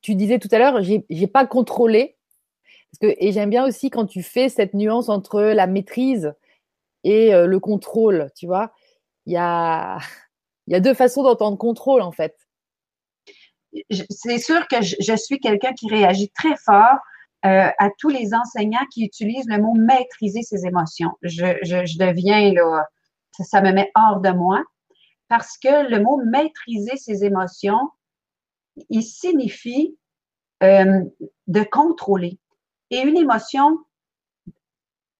tu 0.00 0.14
disais 0.14 0.38
tout 0.38 0.48
à 0.52 0.58
l'heure, 0.58 0.82
j'ai 0.82 1.26
pas 1.26 1.46
contrôlé. 1.46 2.16
Parce 2.90 3.12
que, 3.12 3.16
et 3.18 3.32
j'aime 3.32 3.50
bien 3.50 3.66
aussi 3.66 3.90
quand 3.90 4.06
tu 4.06 4.22
fais 4.22 4.48
cette 4.48 4.74
nuance 4.74 5.08
entre 5.08 5.40
la 5.42 5.66
maîtrise 5.66 6.34
et 7.04 7.34
euh, 7.34 7.46
le 7.46 7.60
contrôle, 7.60 8.30
tu 8.36 8.46
vois. 8.46 8.72
Il 9.26 9.32
y 9.32 9.36
a, 9.36 9.98
il 10.66 10.72
y 10.72 10.76
a 10.76 10.80
deux 10.80 10.94
façons 10.94 11.22
d'entendre 11.22 11.58
contrôle, 11.58 12.02
en 12.02 12.12
fait. 12.12 12.36
C'est 13.90 14.38
sûr 14.38 14.66
que 14.68 14.76
je 14.80 15.16
suis 15.16 15.38
quelqu'un 15.38 15.72
qui 15.74 15.88
réagit 15.88 16.30
très 16.30 16.56
fort 16.56 16.98
euh, 17.46 17.70
à 17.78 17.90
tous 17.98 18.08
les 18.08 18.34
enseignants 18.34 18.84
qui 18.92 19.04
utilisent 19.04 19.46
le 19.48 19.58
mot 19.58 19.72
maîtriser 19.74 20.42
ses 20.42 20.66
émotions. 20.66 21.12
Je, 21.22 21.58
je, 21.62 21.96
deviens 21.96 22.52
là, 22.52 22.84
ça, 23.38 23.60
me 23.60 23.70
met 23.70 23.92
hors 23.94 24.20
de 24.20 24.30
moi 24.30 24.64
parce 25.28 25.56
que 25.56 25.88
le 25.88 26.02
mot 26.02 26.20
maîtriser 26.24 26.96
ses 26.96 27.24
émotions, 27.24 27.90
il 28.90 29.04
signifie 29.04 29.96
euh, 30.64 31.04
de 31.46 31.62
contrôler. 31.62 32.40
Et 32.90 32.98
une 33.02 33.16
émotion, 33.16 33.78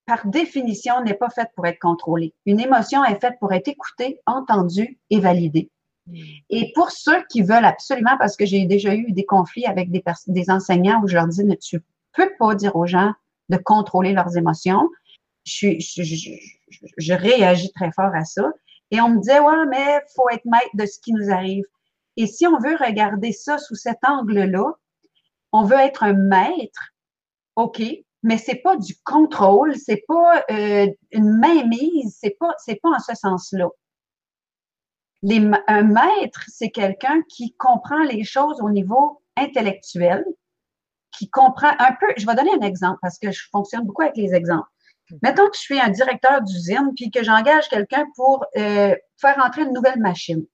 par 0.05 0.27
définition, 0.27 1.03
n'est 1.03 1.15
pas 1.15 1.31
faite 1.31 1.51
pour 1.55 1.67
être 1.67 1.79
contrôlée. 1.79 2.35
Une 2.45 2.59
émotion 2.59 3.05
est 3.05 3.21
faite 3.21 3.39
pour 3.39 3.53
être 3.53 3.69
écoutée, 3.69 4.21
entendue 4.27 4.99
et 5.11 5.21
validée. 5.21 5.71
Hmm. 6.09 6.17
Et 6.51 6.73
pour 6.75 6.91
ceux 6.91 7.25
qui 7.31 7.43
veulent 7.43 7.65
absolument, 7.65 8.17
parce 8.19 8.37
que 8.37 8.47
j'ai 8.47 8.65
déjà 8.65 8.97
eu 8.97 9.13
des 9.13 9.27
conflits 9.27 9.67
avec 9.67 9.93
des, 9.93 10.03
des 10.27 10.51
enseignants 10.51 11.01
où 11.05 11.07
je 11.07 11.15
leur 11.15 11.29
dis, 11.29 11.45
ne 11.45 11.55
tu 11.55 11.81
peux 12.17 12.31
pas 12.39 12.55
dire 12.55 12.77
aux 12.77 12.87
gens 12.87 13.13
de 13.49 13.57
contrôler 13.57 14.13
leurs 14.13 14.37
émotions. 14.37 14.89
Je, 15.45 17.13
réagis 17.15 17.73
très 17.73 17.93
fort 17.93 18.15
à 18.15 18.25
ça. 18.25 18.51
Et 18.91 19.01
on 19.01 19.11
me 19.11 19.19
disait, 19.19 19.41
ouais, 19.41 19.67
mais 19.69 20.01
faut 20.15 20.29
être 20.31 20.45
maître 20.45 20.71
de 20.75 20.87
ce 20.87 20.99
qui 21.01 21.13
nous 21.13 21.31
arrive. 21.31 21.65
Et 22.17 22.27
si 22.27 22.47
on 22.47 22.59
veut 22.59 22.77
regarder 22.77 23.33
ça 23.33 23.59
sous 23.59 23.75
cet 23.75 23.99
angle-là, 24.07 24.73
on 25.53 25.65
veut 25.65 25.79
être 25.79 26.03
un 26.03 26.15
maître, 26.15 26.93
OK, 27.57 27.83
mais 28.23 28.39
c'est 28.39 28.57
pas 28.57 28.77
du 28.77 28.95
contrôle, 29.05 29.77
c'est 29.77 30.05
pas 30.09 30.45
euh, 30.51 30.87
une 31.13 31.39
mainmise, 31.39 32.17
c'est 32.21 32.37
pas, 32.39 32.51
c'est 32.59 32.81
pas 32.81 32.91
en 32.91 32.99
ce 32.99 33.15
sens-là. 33.15 33.69
un 35.69 35.83
maître, 35.83 36.45
c'est 36.49 36.71
quelqu'un 36.71 37.23
qui 37.29 37.55
comprend 37.55 38.03
les 38.03 38.25
choses 38.25 38.61
au 38.61 38.71
niveau 38.71 39.23
intellectuel, 39.37 40.25
qui 41.17 41.29
comprend 41.31 41.73
un 41.79 41.93
peu, 41.93 42.07
je 42.17 42.27
vais 42.27 42.35
donner 42.35 42.53
un 42.61 42.67
exemple 42.67 42.99
parce 43.03 43.19
que 43.19 43.31
je 43.31 43.49
fonctionne 43.51 43.85
beaucoup 43.85 44.03
avec 44.03 44.17
les 44.17 44.35
exemples. 44.35 44.69
Hmm. 45.11 45.17
Mettons 45.23 45.49
que 45.49 45.57
je 45.57 45.61
suis 45.61 45.81
un 45.81 45.89
directeur 45.89 46.43
d'usine 46.43 46.93
puis 46.95 47.11
que 47.11 47.23
j'engage 47.23 47.69
quelqu'un 47.69 48.07
pour 48.15 48.45
euh, 48.57 48.95
faire 49.21 49.39
entrer 49.45 49.63
une 49.63 49.73
nouvelle 49.73 50.01
machine. 50.01 50.45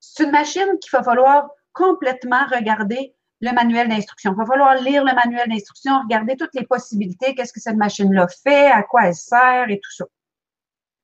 C'est 0.00 0.24
une 0.24 0.30
machine 0.30 0.78
qu'il 0.80 0.90
va 0.92 1.02
falloir 1.02 1.48
complètement 1.72 2.44
regarder 2.46 3.14
le 3.40 3.52
manuel 3.52 3.88
d'instruction. 3.88 4.32
Il 4.32 4.38
va 4.38 4.46
falloir 4.46 4.74
lire 4.76 5.04
le 5.04 5.14
manuel 5.14 5.48
d'instruction, 5.48 6.00
regarder 6.00 6.36
toutes 6.36 6.54
les 6.54 6.64
possibilités, 6.64 7.34
qu'est-ce 7.34 7.52
que 7.52 7.60
cette 7.60 7.76
machine-là 7.76 8.26
fait, 8.42 8.70
à 8.70 8.82
quoi 8.82 9.06
elle 9.06 9.14
sert 9.14 9.68
et 9.68 9.80
tout 9.82 9.92
ça. 9.92 10.04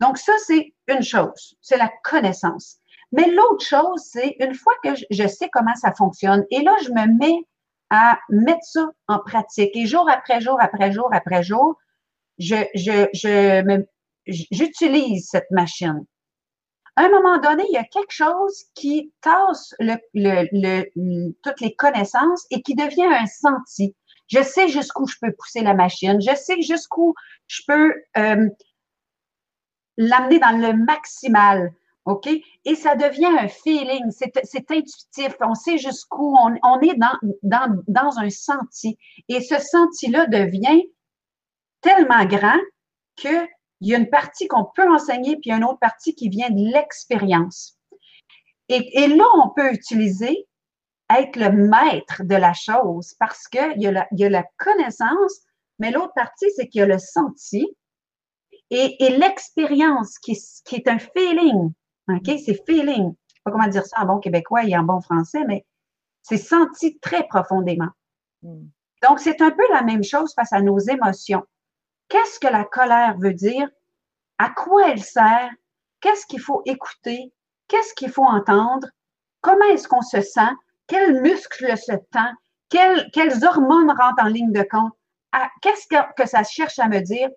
Donc 0.01 0.17
ça, 0.17 0.33
c'est 0.47 0.75
une 0.89 1.03
chose, 1.03 1.57
c'est 1.61 1.77
la 1.77 1.91
connaissance. 2.05 2.79
Mais 3.13 3.27
l'autre 3.27 3.65
chose, 3.65 4.03
c'est 4.11 4.37
une 4.41 4.55
fois 4.55 4.73
que 4.83 4.91
je 5.11 5.27
sais 5.27 5.51
comment 5.53 5.75
ça 5.75 5.93
fonctionne, 5.93 6.45
et 6.51 6.63
là, 6.63 6.75
je 6.83 6.91
me 6.91 7.19
mets 7.19 7.47
à 7.91 8.19
mettre 8.29 8.65
ça 8.65 8.89
en 9.09 9.19
pratique. 9.19 9.75
Et 9.75 9.87
jour 9.87 10.09
après 10.09 10.41
jour, 10.41 10.59
après 10.61 10.93
jour, 10.93 11.09
après 11.13 11.43
jour, 11.43 11.77
je, 12.39 12.57
je, 12.75 13.09
je 13.13 13.85
j'utilise 14.27 15.29
cette 15.29 15.51
machine. 15.51 16.05
À 16.97 17.05
un 17.05 17.11
moment 17.11 17.39
donné, 17.39 17.65
il 17.69 17.73
y 17.73 17.79
a 17.79 17.85
quelque 17.85 18.13
chose 18.13 18.65
qui 18.75 19.13
tasse 19.21 19.75
le, 19.79 19.97
le, 20.15 20.49
le, 20.53 21.33
toutes 21.43 21.61
les 21.61 21.75
connaissances 21.75 22.47
et 22.51 22.63
qui 22.63 22.75
devient 22.75 23.05
un 23.07 23.27
senti. 23.27 23.97
Je 24.29 24.43
sais 24.43 24.69
jusqu'où 24.69 25.07
je 25.07 25.17
peux 25.21 25.33
pousser 25.33 25.63
la 25.63 25.75
machine. 25.75 26.21
Je 26.21 26.35
sais 26.35 26.61
jusqu'où 26.63 27.15
je 27.49 27.63
peux 27.67 27.95
euh, 28.19 28.49
l'amener 29.97 30.39
dans 30.39 30.57
le 30.57 30.73
maximal. 30.85 31.73
OK? 32.07 32.29
Et 32.65 32.75
ça 32.75 32.95
devient 32.95 33.39
un 33.39 33.49
feeling, 33.49 34.11
c'est 34.11 34.71
intuitif, 34.71 35.37
on 35.41 35.55
sait 35.55 35.79
jusqu'où, 35.79 36.35
on, 36.37 36.55
on, 36.63 36.81
est 36.81 36.97
dans, 36.97 37.19
dans, 37.43 37.83
dans 37.89 38.19
un 38.19 38.31
senti. 38.31 38.99
Et 39.29 39.41
ce 39.41 39.59
senti-là 39.59 40.27
devient 40.27 40.83
tellement 41.83 42.25
grand 42.25 42.59
qu'il 43.17 43.49
y 43.83 43.95
a 43.95 43.99
une 43.99 44.11
partie 44.11 44.49
qu'on 44.49 44.65
peut 44.75 44.91
enseigner, 44.91 45.37
puis 45.37 45.53
une 45.53 45.65
autre 45.65 45.79
partie 45.79 46.15
qui 46.15 46.29
vient 46.29 46.51
de 46.51 46.73
l'expérience. 46.73 47.77
Et, 48.69 49.03
et, 49.03 49.09
là, 49.09 49.25
on 49.37 49.51
peut 49.51 49.73
utiliser 49.73 50.47
être 51.11 51.37
le 51.37 51.51
maître 51.51 52.23
de 52.23 52.37
la 52.37 52.53
chose 52.53 53.15
parce 53.19 53.49
qu'il 53.49 53.81
y, 53.83 53.87
a 53.87 53.93
la, 53.93 54.07
il 54.13 54.21
y 54.21 54.25
a 54.25 54.29
la 54.29 54.45
connaissance, 54.59 55.41
mais 55.79 55.91
l'autre 55.91 56.13
partie, 56.15 56.47
c'est 56.55 56.69
qu'il 56.69 56.81
y 56.81 56.83
a 56.83 56.87
le 56.87 56.99
senti 56.99 57.67
et, 58.71 59.05
et 59.05 59.17
l'expérience 59.17 60.19
qui, 60.19 60.39
qui 60.65 60.77
est 60.77 60.89
un 60.89 60.99
feeling. 60.99 61.73
OK? 62.17 62.39
C'est 62.45 62.61
feeling. 62.67 63.15
Je 63.29 63.35
sais 63.35 63.41
pas 63.45 63.51
comment 63.51 63.69
dire 63.69 63.87
ça 63.87 64.03
en 64.03 64.07
bon 64.07 64.19
québécois 64.19 64.65
et 64.65 64.77
en 64.77 64.83
bon 64.83 65.01
français, 65.01 65.45
mais 65.47 65.65
c'est 66.23 66.37
senti 66.37 66.99
très 66.99 67.27
profondément. 67.27 67.91
Hmm. 68.43 68.67
Donc, 69.03 69.21
c'est 69.21 69.41
un 69.41 69.51
peu 69.51 69.63
la 69.73 69.83
même 69.83 70.05
chose 70.05 70.35
face 70.35 70.53
à 70.53 70.61
nos 70.61 70.79
émotions. 70.79 71.45
Qu'est-ce 72.09 72.39
que 72.39 72.49
la 72.49 72.65
colère 72.65 73.17
veut 73.19 73.33
dire? 73.33 73.69
À 74.39 74.51
quoi 74.51 74.91
elle 74.91 75.03
sert? 75.03 75.51
Qu'est-ce 76.01 76.27
qu'il 76.27 76.41
faut 76.41 76.63
écouter? 76.67 77.33
Qu'est-ce 77.69 77.95
qu'il 77.95 78.11
faut 78.11 78.25
entendre? 78.25 78.89
Comment 79.41 79.65
est-ce 79.67 79.89
qu'on 79.89 80.03
se 80.03 80.21
sent? 80.21 80.51
Quels 80.87 81.21
muscles 81.23 81.79
se 81.79 81.93
tend? 82.11 82.33
Quelles, 82.69 83.11
quelles 83.13 83.45
hormones 83.45 83.91
rentrent 83.91 84.25
en 84.25 84.29
ligne 84.29 84.53
de 84.53 84.67
compte? 84.71 84.93
Qu'est-ce 85.63 85.87
que, 85.87 86.15
que 86.15 86.29
ça 86.29 86.43
cherche 86.43 86.79
à 86.79 86.89
me 86.89 87.01
dire? 87.01 87.31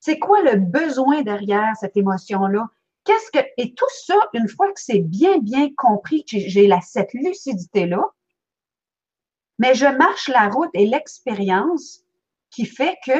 C'est 0.00 0.18
quoi 0.18 0.42
le 0.42 0.56
besoin 0.56 1.22
derrière 1.22 1.72
cette 1.80 1.96
émotion-là? 1.96 2.68
Qu'est-ce 3.06 3.30
que 3.30 3.46
et 3.56 3.72
tout 3.74 3.88
ça 4.04 4.16
une 4.34 4.48
fois 4.48 4.72
que 4.72 4.80
c'est 4.80 4.98
bien 4.98 5.38
bien 5.38 5.70
compris 5.76 6.24
que 6.24 6.38
j'ai 6.38 6.66
la 6.66 6.80
cette 6.80 7.14
lucidité 7.14 7.86
là, 7.86 8.02
mais 9.58 9.74
je 9.74 9.86
marche 9.86 10.28
la 10.28 10.48
route 10.48 10.70
et 10.74 10.86
l'expérience 10.86 12.00
qui 12.50 12.66
fait 12.66 12.96
que 13.06 13.18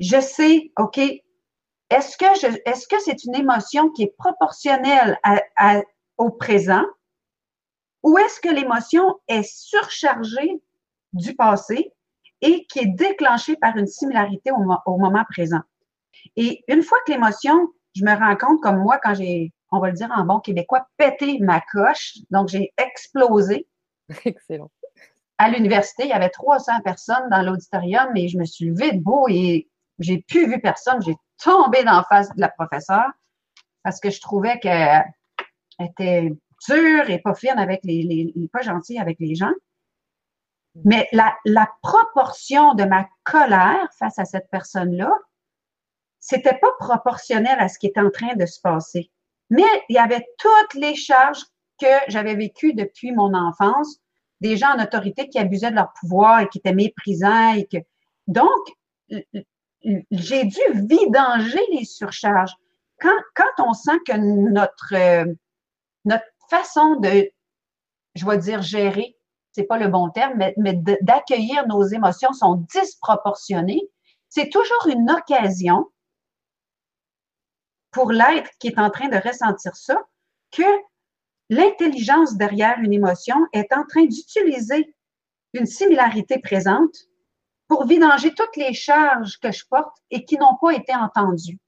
je 0.00 0.20
sais 0.20 0.72
ok 0.78 0.98
est-ce 0.98 2.16
que 2.16 2.26
je 2.40 2.58
est-ce 2.64 2.88
que 2.88 2.98
c'est 3.00 3.24
une 3.24 3.34
émotion 3.34 3.90
qui 3.90 4.04
est 4.04 4.16
proportionnelle 4.16 5.18
au 6.16 6.30
présent 6.30 6.84
ou 8.02 8.16
est-ce 8.16 8.40
que 8.40 8.48
l'émotion 8.48 9.20
est 9.28 9.42
surchargée 9.42 10.62
du 11.12 11.34
passé 11.34 11.92
et 12.40 12.64
qui 12.66 12.78
est 12.78 12.86
déclenchée 12.86 13.56
par 13.56 13.76
une 13.76 13.86
similarité 13.86 14.50
au 14.52 14.96
moment 14.96 15.24
présent? 15.28 15.60
Et 16.36 16.64
une 16.68 16.82
fois 16.82 16.98
que 17.06 17.12
l'émotion 17.12 17.68
je 17.94 18.04
me 18.04 18.14
rends 18.14 18.36
compte 18.36 18.60
comme 18.60 18.78
moi 18.78 18.98
quand 19.02 19.14
j'ai, 19.14 19.52
on 19.70 19.80
va 19.80 19.88
le 19.88 19.94
dire 19.94 20.10
en 20.14 20.24
bon 20.24 20.40
québécois, 20.40 20.86
pété 20.96 21.38
ma 21.40 21.60
coche. 21.60 22.18
Donc, 22.30 22.48
j'ai 22.48 22.72
explosé. 22.76 23.66
Excellent. 24.24 24.70
À 25.38 25.50
l'université, 25.50 26.04
il 26.04 26.08
y 26.08 26.12
avait 26.12 26.30
300 26.30 26.80
personnes 26.82 27.28
dans 27.30 27.42
l'auditorium 27.42 28.16
et 28.16 28.28
je 28.28 28.38
me 28.38 28.44
suis 28.44 28.66
levée 28.66 28.92
debout 28.92 29.26
et 29.28 29.68
j'ai 29.98 30.24
plus 30.28 30.48
vu 30.48 30.60
personne. 30.60 31.00
J'ai 31.02 31.16
tombé 31.42 31.84
dans 31.84 31.96
la 31.96 32.04
face 32.04 32.34
de 32.34 32.40
la 32.40 32.48
professeure 32.48 33.10
parce 33.82 34.00
que 34.00 34.10
je 34.10 34.20
trouvais 34.20 34.58
qu'elle 34.58 35.04
était 35.80 36.32
dure 36.68 37.08
et 37.08 37.20
pas 37.20 37.34
fine 37.34 37.58
avec 37.58 37.80
les, 37.84 38.02
les, 38.02 38.48
pas 38.48 38.62
gentille 38.62 38.98
avec 38.98 39.18
les 39.20 39.34
gens. 39.34 39.52
Mais 40.84 41.08
la, 41.12 41.34
la 41.44 41.68
proportion 41.82 42.74
de 42.74 42.84
ma 42.84 43.08
colère 43.24 43.88
face 43.98 44.18
à 44.18 44.24
cette 44.24 44.48
personne-là, 44.50 45.10
c'était 46.20 46.58
pas 46.58 46.72
proportionnel 46.78 47.56
à 47.58 47.68
ce 47.68 47.78
qui 47.78 47.86
était 47.86 48.00
en 48.00 48.10
train 48.10 48.34
de 48.34 48.46
se 48.46 48.60
passer. 48.60 49.10
Mais 49.50 49.64
il 49.88 49.94
y 49.94 49.98
avait 49.98 50.26
toutes 50.38 50.74
les 50.74 50.94
charges 50.94 51.42
que 51.80 51.86
j'avais 52.08 52.34
vécues 52.34 52.74
depuis 52.74 53.12
mon 53.12 53.34
enfance, 53.34 53.98
des 54.40 54.56
gens 54.56 54.74
en 54.76 54.82
autorité 54.82 55.28
qui 55.28 55.38
abusaient 55.38 55.70
de 55.70 55.76
leur 55.76 55.92
pouvoir 56.00 56.40
et 56.40 56.48
qui 56.48 56.58
étaient 56.58 56.74
méprisants 56.74 57.54
et 57.54 57.66
que 57.66 57.78
donc 58.26 58.48
j'ai 60.10 60.44
dû 60.44 60.60
vidanger 60.74 61.60
les 61.72 61.84
surcharges. 61.84 62.54
Quand, 63.00 63.16
quand 63.34 63.64
on 63.64 63.72
sent 63.72 63.98
que 64.06 64.16
notre 64.16 64.94
euh, 64.94 65.32
notre 66.04 66.26
façon 66.50 66.96
de 66.96 67.30
je 68.14 68.26
vais 68.26 68.38
dire 68.38 68.60
gérer, 68.60 69.16
c'est 69.52 69.64
pas 69.64 69.78
le 69.78 69.88
bon 69.88 70.10
terme, 70.10 70.34
mais, 70.36 70.54
mais 70.56 70.74
d'accueillir 71.02 71.66
nos 71.68 71.84
émotions 71.84 72.32
sont 72.32 72.66
disproportionnées, 72.72 73.82
c'est 74.28 74.50
toujours 74.50 74.86
une 74.88 75.10
occasion 75.10 75.86
pour 77.90 78.12
l'être 78.12 78.50
qui 78.58 78.68
est 78.68 78.78
en 78.78 78.90
train 78.90 79.08
de 79.08 79.16
ressentir 79.16 79.74
ça, 79.76 80.00
que 80.52 80.62
l'intelligence 81.50 82.36
derrière 82.36 82.78
une 82.80 82.92
émotion 82.92 83.36
est 83.52 83.72
en 83.72 83.84
train 83.84 84.04
d'utiliser 84.04 84.94
une 85.54 85.66
similarité 85.66 86.38
présente 86.38 86.94
pour 87.68 87.86
vidanger 87.86 88.34
toutes 88.34 88.56
les 88.56 88.72
charges 88.72 89.38
que 89.38 89.52
je 89.52 89.64
porte 89.68 89.96
et 90.10 90.24
qui 90.24 90.36
n'ont 90.36 90.56
pas 90.60 90.74
été 90.74 90.94
entendues. 90.94 91.58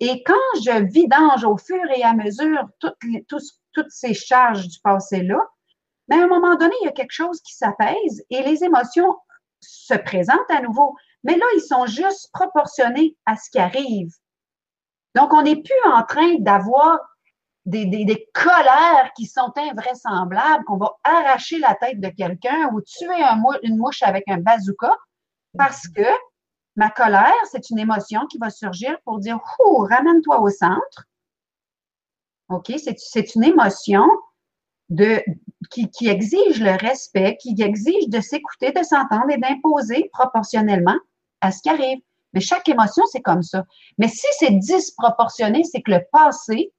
Et 0.00 0.22
quand 0.24 0.34
je 0.62 0.84
vidange 0.84 1.44
au 1.44 1.56
fur 1.56 1.82
et 1.94 2.02
à 2.02 2.14
mesure 2.14 2.68
toutes, 2.78 3.90
ces 3.90 4.14
charges 4.14 4.66
du 4.68 4.78
passé-là, 4.80 5.38
mais 6.08 6.16
à 6.16 6.24
un 6.24 6.28
moment 6.28 6.54
donné, 6.56 6.74
il 6.80 6.86
y 6.86 6.88
a 6.88 6.92
quelque 6.92 7.12
chose 7.12 7.40
qui 7.42 7.54
s'apaise 7.54 8.24
et 8.30 8.42
les 8.42 8.64
émotions 8.64 9.16
se 9.60 9.94
présentent 9.94 10.50
à 10.50 10.62
nouveau. 10.62 10.94
Mais 11.24 11.36
là, 11.36 11.44
ils 11.56 11.62
sont 11.62 11.86
juste 11.86 12.30
proportionnés 12.32 13.16
à 13.26 13.36
ce 13.36 13.50
qui 13.50 13.58
arrive. 13.58 14.12
Donc, 15.16 15.32
on 15.32 15.42
n'est 15.42 15.62
plus 15.62 15.90
en 15.90 16.02
train 16.02 16.34
d'avoir 16.40 17.00
des, 17.64 18.28
colères 18.34 19.10
qui 19.16 19.24
sont 19.24 19.50
invraisemblables, 19.56 20.64
qu'on 20.64 20.76
va 20.76 20.92
arracher 21.04 21.58
la 21.58 21.74
tête 21.74 22.00
de 22.00 22.08
quelqu'un 22.08 22.68
ou 22.72 22.82
tuer 22.82 23.22
un 23.22 23.42
une 23.62 23.78
mouche 23.78 24.02
avec 24.02 24.24
un 24.28 24.36
bazooka, 24.36 24.94
parce 25.56 25.88
que 25.88 26.06
ma 26.76 26.90
colère, 26.90 27.32
c'est 27.50 27.70
une 27.70 27.78
émotion 27.78 28.26
qui 28.26 28.36
va 28.36 28.50
surgir 28.50 28.98
pour 29.04 29.18
dire, 29.18 29.40
ouh, 29.64 29.78
ramène-toi 29.78 30.38
au 30.38 30.50
centre. 30.50 31.06
OK? 32.50 32.72
C'est 32.76 33.34
une 33.34 33.44
émotion 33.44 34.06
qui 35.70 36.08
exige 36.08 36.60
le 36.60 36.76
respect, 36.78 37.38
qui 37.40 37.56
exige 37.60 38.08
de 38.08 38.20
s'écouter, 38.20 38.70
de 38.70 38.82
s'entendre 38.82 39.30
et 39.30 39.38
d'imposer 39.38 40.10
proportionnellement 40.12 40.98
à 41.40 41.52
ce 41.52 41.62
qui 41.62 41.70
arrive. 41.70 42.00
Mais 42.36 42.42
chaque 42.42 42.68
émotion, 42.68 43.02
c'est 43.10 43.22
comme 43.22 43.42
ça. 43.42 43.64
Mais 43.96 44.08
si 44.08 44.26
c'est 44.38 44.50
disproportionné, 44.50 45.64
c'est 45.64 45.80
que 45.80 45.90
le 45.90 46.02
passé 46.12 46.70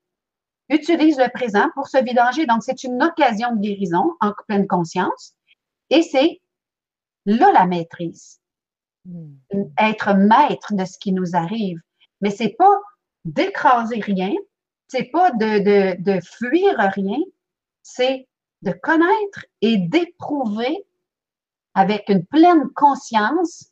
utilise 0.69 1.17
le 1.17 1.31
présent 1.33 1.67
pour 1.73 1.87
se 1.87 1.97
vidanger. 1.97 2.45
Donc, 2.45 2.61
c'est 2.61 2.83
une 2.83 3.01
occasion 3.01 3.55
de 3.55 3.61
guérison 3.61 4.13
en 4.21 4.33
pleine 4.47 4.67
conscience. 4.67 5.33
Et 5.89 6.03
c'est 6.03 6.41
là 7.25 7.51
la 7.53 7.65
maîtrise. 7.65 8.39
Hmm. 9.05 9.33
Être 9.79 10.13
maître 10.13 10.75
de 10.75 10.85
ce 10.85 10.99
qui 10.99 11.11
nous 11.11 11.35
arrive. 11.35 11.79
Mais 12.21 12.29
c'est 12.29 12.55
pas 12.55 12.79
d'écraser 13.25 13.99
rien, 13.99 14.33
c'est 14.87 15.05
pas 15.05 15.31
de, 15.31 15.57
de, 15.57 16.03
de 16.03 16.19
fuir 16.21 16.75
rien, 16.77 17.17
c'est 17.81 18.27
de 18.61 18.73
connaître 18.73 19.45
et 19.61 19.77
d'éprouver 19.77 20.85
avec 21.73 22.09
une 22.09 22.27
pleine 22.27 22.69
conscience 22.75 23.71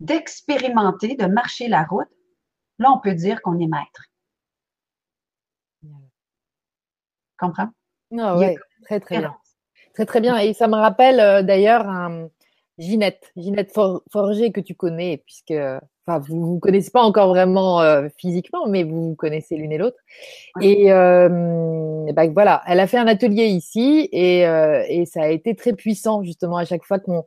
d'expérimenter, 0.00 1.16
de 1.16 1.26
marcher 1.26 1.68
la 1.68 1.84
route, 1.84 2.08
là, 2.78 2.90
on 2.94 3.00
peut 3.00 3.14
dire 3.14 3.42
qu'on 3.42 3.58
est 3.58 3.66
maître. 3.66 4.04
Comprends? 7.38 7.68
Ah 8.18 8.36
oui, 8.36 8.56
très, 8.84 9.00
très 9.00 9.18
bien. 9.18 9.36
Très, 9.94 10.06
très 10.06 10.20
bien. 10.20 10.38
Et 10.38 10.54
ça 10.54 10.66
me 10.68 10.76
rappelle 10.76 11.20
euh, 11.20 11.42
d'ailleurs 11.42 11.86
Ginette, 12.78 13.32
Ginette 13.36 13.72
Forger 13.72 14.52
que 14.52 14.60
tu 14.60 14.74
connais, 14.74 15.22
puisque 15.24 15.54
enfin, 16.06 16.18
vous 16.20 16.36
ne 16.36 16.44
vous 16.44 16.58
connaissez 16.58 16.90
pas 16.90 17.02
encore 17.02 17.28
vraiment 17.28 17.80
euh, 17.80 18.08
physiquement, 18.16 18.66
mais 18.68 18.82
vous 18.84 19.14
connaissez 19.16 19.56
l'une 19.56 19.72
et 19.72 19.78
l'autre. 19.78 19.98
Et, 20.60 20.92
euh, 20.92 21.28
ben, 22.12 22.32
voilà, 22.32 22.62
elle 22.66 22.80
a 22.80 22.86
fait 22.86 22.98
un 22.98 23.06
atelier 23.06 23.46
ici 23.46 24.08
et, 24.12 24.40
et 24.42 25.06
ça 25.06 25.22
a 25.22 25.28
été 25.28 25.54
très 25.54 25.74
puissant 25.74 26.22
justement 26.22 26.56
à 26.56 26.64
chaque 26.64 26.84
fois 26.84 26.98
qu'on 26.98 27.24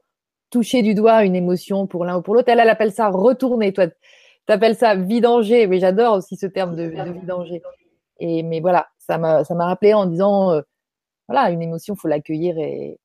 toucher 0.52 0.84
du 0.84 0.94
doigt 0.94 1.24
une 1.24 1.36
émotion 1.36 1.88
pour 1.88 2.06
l'un 2.06 2.18
ou 2.18 2.22
pour 2.22 2.36
l'autre. 2.36 2.50
Elle, 2.50 2.60
elle 2.60 2.70
appelle 2.70 2.92
ça 2.92 3.10
retourner. 3.10 3.74
Toi, 3.74 3.88
tu 3.88 3.96
appelles 4.54 4.76
ça 4.76 4.96
vidanger. 4.96 5.66
Mais 5.66 5.80
j'adore 5.80 6.18
aussi 6.18 6.36
ce 6.36 6.46
terme 6.46 6.76
de, 6.76 6.84
vidanger. 6.84 7.64
Et 8.20 8.44
mais 8.44 8.60
voilà, 8.60 8.90
ça 9.00 9.18
m'a 9.18 9.44
ça 9.44 9.56
rappelé 9.56 9.96
en 9.96 10.06
disant 10.06 10.52
euh, 10.52 10.62
voilà 11.28 11.50
une 11.50 11.62
émotion, 11.62 11.96
faut 11.96 12.08
l'accueillir 12.08 12.58
et 12.60 13.00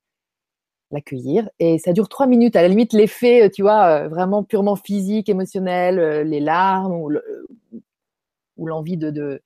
l'accueillir 0.91 1.49
et 1.59 1.79
ça 1.79 1.93
dure 1.93 2.07
trois 2.09 2.27
minutes. 2.27 2.55
À 2.55 2.61
la 2.61 2.67
limite, 2.67 2.93
l'effet, 2.93 3.45
euh, 3.45 3.49
tu 3.49 3.63
vois, 3.63 3.87
euh, 3.87 4.07
vraiment 4.09 4.43
purement 4.43 4.75
physique, 4.75 5.27
émotionnel, 5.29 6.27
les 6.27 6.39
larmes 6.39 6.93
ou, 6.93 7.09
l'envie 8.65 8.97
de, 8.97 9.09
de, 9.09 9.41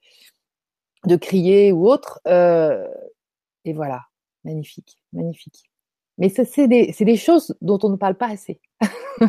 de 1.05 1.15
crier 1.15 1.71
ou 1.71 1.87
autre. 1.87 2.19
et 2.25 3.73
voilà, 3.73 4.01
magnifique, 4.43 4.97
magnifique. 5.13 5.70
Mais 6.17 6.29
c'est 6.29 6.67
des, 6.67 7.15
choses 7.15 7.55
dont 7.61 7.79
on 7.83 7.89
ne 7.89 7.95
parle 7.95 8.15
pas 8.15 8.27
assez. 8.27 8.59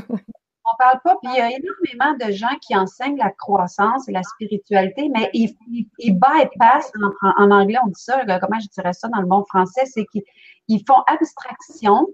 On 0.64 0.76
parle 0.78 1.00
pas, 1.02 1.16
puis 1.20 1.32
il 1.34 1.36
y 1.36 1.40
a 1.40 1.50
énormément 1.50 2.24
de 2.24 2.32
gens 2.32 2.56
qui 2.60 2.76
enseignent 2.76 3.18
la 3.18 3.32
croissance 3.32 4.08
et 4.08 4.12
la 4.12 4.22
spiritualité, 4.22 5.10
mais 5.12 5.28
ils, 5.34 5.56
bypassent, 5.98 6.92
en, 7.20 7.50
anglais 7.50 7.78
on 7.84 7.88
dit 7.88 8.00
ça, 8.00 8.24
comment 8.38 8.60
je 8.60 8.68
dirais 8.68 8.92
ça 8.92 9.08
dans 9.08 9.20
le 9.20 9.26
bon 9.26 9.44
français, 9.44 9.84
c'est 9.86 10.06
qu'ils 10.06 10.84
font 10.86 11.02
abstraction 11.08 12.06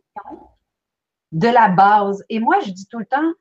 de 1.32 1.48
la 1.48 1.68
base. 1.68 2.24
Et 2.30 2.40
moi, 2.40 2.58
je 2.60 2.70
dis 2.70 2.86
tout 2.86 2.98
le 2.98 3.06
temps, 3.06 3.32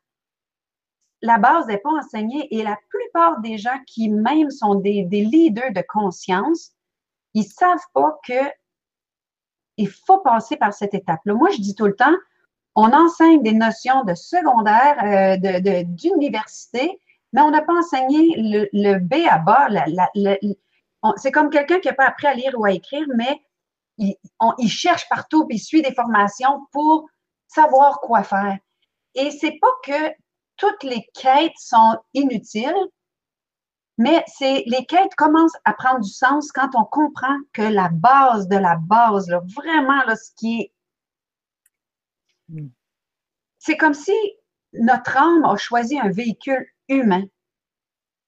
la 1.22 1.38
base 1.38 1.68
n'est 1.68 1.80
pas 1.80 1.90
enseignée 1.90 2.48
et 2.52 2.64
la 2.64 2.78
plupart 2.90 3.40
des 3.42 3.58
gens 3.58 3.80
qui 3.88 4.10
même 4.10 4.52
sont 4.52 4.76
des, 4.76 5.04
des 5.06 5.22
leaders 5.22 5.72
de 5.74 5.84
conscience, 5.88 6.74
ils 7.34 7.46
savent 7.46 7.86
pas 7.94 8.18
que 8.28 8.52
il 9.78 9.90
faut 9.90 10.20
passer 10.20 10.58
par 10.58 10.74
cette 10.74 10.94
étape-là. 10.94 11.34
Moi, 11.34 11.50
je 11.52 11.62
dis 11.62 11.76
tout 11.76 11.86
le 11.86 11.96
temps, 11.96 12.16
on 12.76 12.92
enseigne 12.94 13.42
des 13.42 13.54
notions 13.54 14.04
de 14.04 14.14
secondaire, 14.14 15.04
euh, 15.04 15.84
d'université, 15.84 17.00
mais 17.34 17.42
on 17.42 17.52
n'a 17.52 17.62
pas 17.62 17.74
enseigné 17.74 18.36
le, 18.38 19.00
B 19.00 19.26
à 19.30 19.40
bas. 19.40 19.68
c'est 21.18 21.32
comme 21.32 21.50
quelqu'un 21.50 21.80
qui 21.80 21.88
n'a 21.88 21.94
pas 21.94 22.08
appris 22.08 22.28
à 22.28 22.34
lire 22.34 22.54
ou 22.58 22.66
à 22.66 22.72
écrire, 22.72 23.06
mais 23.16 23.42
il, 23.98 24.70
cherche 24.70 25.10
partout, 25.10 25.46
puis 25.48 25.58
il 25.58 25.60
suit 25.60 25.82
des 25.82 25.94
formations 25.94 26.68
pour 26.72 27.08
savoir 27.48 28.00
quoi 28.00 28.24
faire. 28.24 28.58
Et 29.16 29.32
c'est 29.32 29.58
pas 29.60 29.68
que 29.84 30.14
toutes 30.58 30.84
les 30.84 31.08
quêtes 31.20 31.58
sont 31.58 31.98
inutiles, 32.14 32.76
mais 33.98 34.24
c'est 34.28 34.64
les 34.68 34.86
quêtes 34.86 35.16
commencent 35.16 35.58
à 35.66 35.74
prendre 35.74 36.02
du 36.02 36.10
sens 36.10 36.52
quand 36.52 36.70
on 36.76 36.86
comprend 36.86 37.36
que 37.54 37.64
la 37.64 37.90
base 37.90 38.48
de 38.48 38.58
la 38.58 38.76
base, 38.76 39.28
là, 39.30 39.42
vraiment 39.56 40.04
là, 40.06 40.16
ce 40.16 40.32
qui 40.36 40.62
est 40.62 40.72
Mm. 42.50 42.68
C'est 43.60 43.78
comme 43.78 43.94
si 43.94 44.14
notre 44.74 45.18
âme 45.18 45.44
a 45.46 45.56
choisi 45.58 46.00
un 46.00 46.10
véhicule 46.10 46.66
humain. 46.88 47.24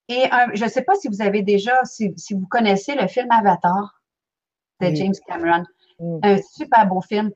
Et 0.08 0.28
je 0.54 0.64
ne 0.64 0.70
sais 0.70 0.82
pas 0.82 0.96
si 0.96 1.08
vous 1.08 1.22
avez 1.22 1.44
déjà, 1.44 1.86
si, 1.86 2.14
vous 2.32 2.48
connaissez 2.48 2.96
le 2.96 3.08
film 3.08 3.28
Avatar 3.30 4.02
de 4.82 4.94
James 4.96 5.14
Cameron, 5.28 5.64
mm. 6.00 6.20
un 6.24 6.38
super 6.42 6.88
beau 6.88 7.02
film. 7.02 7.32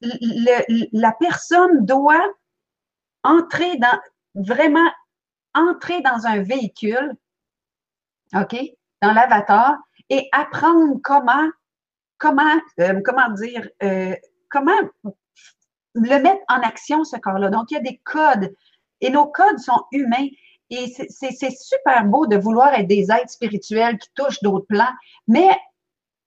la 0.00 1.12
personne 1.18 1.84
doit 1.84 2.24
entrer 3.24 3.76
dans, 3.78 3.98
vraiment 4.34 4.88
entrer 5.54 6.00
dans 6.02 6.26
un 6.26 6.42
véhicule, 6.42 7.16
OK, 8.34 8.56
dans 9.02 9.12
l'avatar, 9.12 9.76
et 10.10 10.28
apprendre 10.32 10.98
comment, 11.02 11.48
comment, 12.18 12.60
euh, 12.80 13.00
comment 13.04 13.30
dire, 13.30 13.68
euh, 13.82 14.14
comment 14.50 14.72
le 15.94 16.22
mettre 16.22 16.42
en 16.48 16.60
action, 16.60 17.04
ce 17.04 17.16
corps-là. 17.16 17.50
Donc, 17.50 17.70
il 17.70 17.74
y 17.74 17.76
a 17.76 17.80
des 17.80 18.00
codes 18.04 18.52
et 19.00 19.10
nos 19.10 19.26
codes 19.26 19.58
sont 19.58 19.84
humains. 19.92 20.28
Et 20.70 20.86
c'est 20.88 21.50
super 21.50 22.04
beau 22.06 22.26
de 22.26 22.36
vouloir 22.36 22.72
être 22.74 22.88
des 22.88 23.10
êtres 23.12 23.30
spirituels 23.30 23.98
qui 23.98 24.08
touchent 24.14 24.42
d'autres 24.42 24.66
plans, 24.66 24.92
mais 25.28 25.50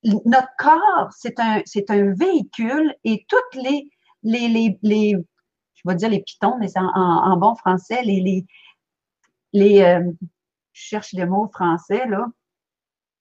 notre 0.03 0.49
corps, 0.58 1.10
c'est 1.12 1.39
un, 1.39 1.62
un 1.89 2.14
véhicule 2.14 2.95
et 3.03 3.26
toutes 3.28 3.62
les, 3.62 3.89
les, 4.24 4.47
les, 4.47 4.80
les, 4.84 5.16
je 5.74 5.82
vais 5.86 5.95
dire 5.95 6.10
les 6.10 6.22
pitons, 6.22 6.55
mais 6.60 6.70
en, 6.78 6.86
en, 6.86 7.36
bon 7.38 7.55
français, 7.55 8.01
les, 8.03 8.22
les, 8.22 8.45
les 9.53 9.82
euh, 9.82 10.12
je 10.78 10.88
cherche 10.89 11.13
des 11.15 11.25
mots 11.25 11.49
français, 11.53 12.05
là, 12.07 12.28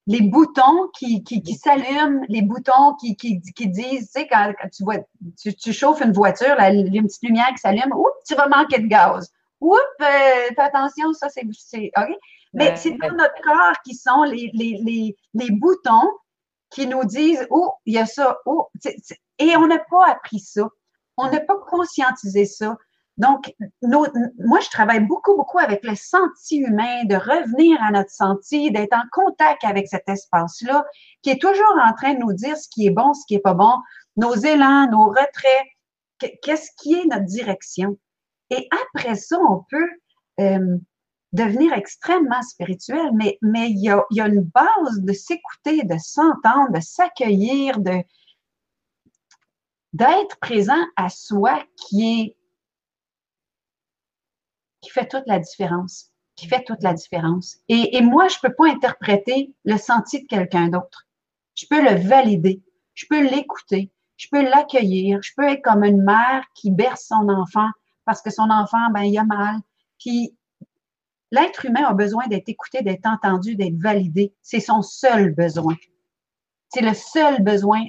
les 0.07 0.21
boutons 0.21 0.89
qui, 0.97 1.25
qui, 1.25 1.43
qui 1.43 1.55
s'allument, 1.55 2.25
les 2.29 2.43
boutons 2.43 2.95
qui, 3.01 3.17
qui, 3.17 3.41
qui 3.41 3.69
disent, 3.69 4.13
tu 4.13 4.21
sais, 4.21 4.29
quand, 4.29 4.53
tu 4.73 4.85
vois, 4.85 4.99
tu, 5.41 5.55
tu, 5.55 5.73
chauffes 5.73 6.01
une 6.01 6.13
voiture, 6.13 6.55
là, 6.55 6.71
il 6.71 6.95
y 6.95 6.99
a 6.99 7.01
une 7.01 7.09
petite 7.09 7.25
lumière 7.25 7.49
qui 7.49 7.59
s'allume, 7.59 7.93
oups, 7.93 8.13
tu 8.27 8.35
vas 8.35 8.49
manquer 8.49 8.79
de 8.79 8.87
gaz. 8.87 9.33
Oups, 9.61 9.81
euh, 10.03 10.05
fais 10.55 10.61
attention, 10.61 11.13
ça, 11.13 11.29
c'est, 11.29 11.91
OK? 11.97 12.17
Mais 12.53 12.77
c'est 12.77 12.93
dans 12.93 13.11
notre 13.11 13.41
corps 13.43 13.75
qui 13.85 13.95
sont 13.95 14.23
les, 14.23 14.51
les, 14.55 14.79
les, 14.83 15.17
les 15.35 15.51
boutons 15.51 16.09
qui 16.71 16.87
nous 16.87 17.05
disent, 17.05 17.47
oh, 17.51 17.73
il 17.85 17.95
y 17.95 17.99
a 17.99 18.07
ça, 18.07 18.39
oh, 18.47 18.69
et 19.39 19.57
on 19.57 19.67
n'a 19.67 19.79
pas 19.79 20.07
appris 20.09 20.39
ça. 20.39 20.69
On 21.17 21.31
n'a 21.31 21.41
pas 21.41 21.59
conscientisé 21.69 22.45
ça. 22.45 22.77
Donc, 23.19 23.55
moi, 23.83 24.61
je 24.61 24.69
travaille 24.71 25.01
beaucoup, 25.01 25.37
beaucoup 25.37 25.59
avec 25.59 25.83
le 25.85 25.95
senti 25.95 26.59
humain, 26.59 27.05
de 27.05 27.17
revenir 27.17 27.83
à 27.83 27.91
notre 27.91 28.11
senti, 28.11 28.71
d'être 28.71 28.95
en 28.95 29.05
contact 29.11 29.65
avec 29.65 29.89
cet 29.89 30.07
espace-là, 30.09 30.85
qui 31.23 31.31
est 31.31 31.41
toujours 31.41 31.77
en 31.83 31.95
train 31.95 32.15
de 32.15 32.21
nous 32.21 32.35
dire 32.35 32.57
ce 32.59 32.69
qui 32.69 32.87
est 32.87 32.91
bon, 32.91 33.15
ce 33.15 33.25
qui 33.27 33.37
est 33.37 33.41
pas 33.41 33.55
bon, 33.55 33.73
nos 34.17 34.35
élans, 34.35 34.89
nos 34.91 35.07
retraits, 35.07 35.67
qu'est-ce 36.43 36.71
qui 36.79 36.95
est 36.95 37.07
notre 37.07 37.25
direction. 37.25 37.99
Et 38.51 38.69
après 38.93 39.15
ça, 39.15 39.39
on 39.39 39.65
peut 39.71 39.91
euh, 40.41 40.77
devenir 41.33 41.73
extrêmement 41.73 42.43
spirituel, 42.43 43.11
mais, 43.15 43.39
il, 43.43 43.83
y 43.83 43.91
a, 43.91 44.05
y 44.11 44.21
a 44.21 44.29
une 44.29 44.43
base 44.43 45.01
de 45.01 45.13
s'écouter, 45.13 45.85
de 45.85 45.97
s'entendre, 45.99 46.73
de 46.73 46.81
s'accueillir, 46.81 47.79
de 47.79 48.03
d'être 49.93 50.39
présent 50.41 50.85
à 50.97 51.09
soi 51.09 51.65
qui 51.77 52.21
est 52.21 52.36
qui 54.81 54.91
fait 54.91 55.07
toute 55.07 55.27
la 55.27 55.39
différence, 55.39 56.11
qui 56.37 56.47
fait 56.47 56.65
toute 56.65 56.83
la 56.83 56.95
différence. 56.95 57.59
Et, 57.69 58.01
moi, 58.01 58.29
je 58.29 58.39
peux 58.41 58.55
pas 58.55 58.69
interpréter 58.69 59.55
le 59.65 59.77
senti 59.77 60.23
de 60.23 60.27
quelqu'un 60.27 60.69
d'autre. 60.69 61.07
Je 61.55 61.67
peux 61.69 61.83
le 61.83 61.97
valider, 61.97 62.63
je 62.95 63.07
peux 63.09 63.23
l'écouter, 63.23 63.91
je 64.17 64.29
peux 64.31 64.43
l'accueillir, 64.43 65.21
je 65.23 65.33
peux 65.37 65.45
être 65.45 65.63
comme 65.63 65.85
une 65.85 66.03
mère 66.03 66.45
qui 66.55 66.71
berce 66.71 67.07
son 67.09 67.29
enfant 67.29 67.69
parce 68.05 68.23
que 68.23 68.31
son 68.31 68.51
enfant, 68.51 68.91
ben, 68.93 69.03
il 69.03 69.19
a 69.19 69.25
mal. 69.25 69.57
Puis, 69.99 70.37
l'être 71.31 71.65
humain 71.65 71.85
a 71.85 71.95
besoin 71.95 72.27
d'être 72.29 72.49
écouté, 72.49 72.83
d'être 72.83 73.07
entendu, 73.07 73.57
d'être 73.57 73.79
validé. 73.79 74.35
C'est 74.43 74.61
son 74.61 74.83
seul 74.83 75.35
besoin. 75.35 75.77
C'est 76.69 76.83
le 76.83 76.95
seul 76.95 77.43
besoin 77.43 77.85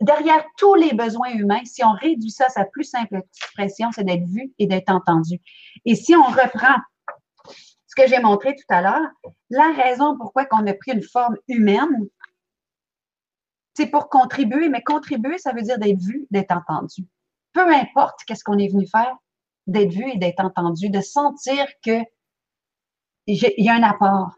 derrière 0.00 0.44
tous 0.56 0.74
les 0.74 0.92
besoins 0.92 1.30
humains, 1.30 1.64
si 1.64 1.84
on 1.84 1.92
réduit 1.92 2.30
ça 2.30 2.46
à 2.46 2.50
sa 2.50 2.64
plus 2.64 2.84
simple 2.84 3.16
expression, 3.16 3.90
c'est 3.92 4.04
d'être 4.04 4.26
vu 4.26 4.52
et 4.58 4.66
d'être 4.66 4.90
entendu. 4.90 5.40
Et 5.84 5.94
si 5.94 6.14
on 6.14 6.24
reprend 6.24 6.76
ce 7.46 7.94
que 7.96 8.06
j'ai 8.08 8.20
montré 8.20 8.54
tout 8.54 8.66
à 8.68 8.82
l'heure, 8.82 9.08
la 9.48 9.72
raison 9.72 10.16
pourquoi 10.16 10.46
on 10.52 10.66
a 10.66 10.74
pris 10.74 10.92
une 10.92 11.02
forme 11.02 11.36
humaine, 11.48 12.06
c'est 13.74 13.86
pour 13.86 14.08
contribuer, 14.08 14.68
mais 14.68 14.82
contribuer, 14.82 15.38
ça 15.38 15.52
veut 15.52 15.62
dire 15.62 15.78
d'être 15.78 16.00
vu, 16.00 16.26
d'être 16.30 16.52
entendu. 16.52 17.06
Peu 17.52 17.72
importe 17.72 18.20
qu'est-ce 18.26 18.44
qu'on 18.44 18.58
est 18.58 18.68
venu 18.68 18.86
faire, 18.86 19.16
d'être 19.66 19.92
vu 19.92 20.08
et 20.10 20.18
d'être 20.18 20.40
entendu, 20.40 20.90
de 20.90 21.00
sentir 21.00 21.66
que 21.84 22.00
il 23.26 23.64
y 23.64 23.68
a 23.68 23.74
un 23.74 23.82
apport. 23.82 24.32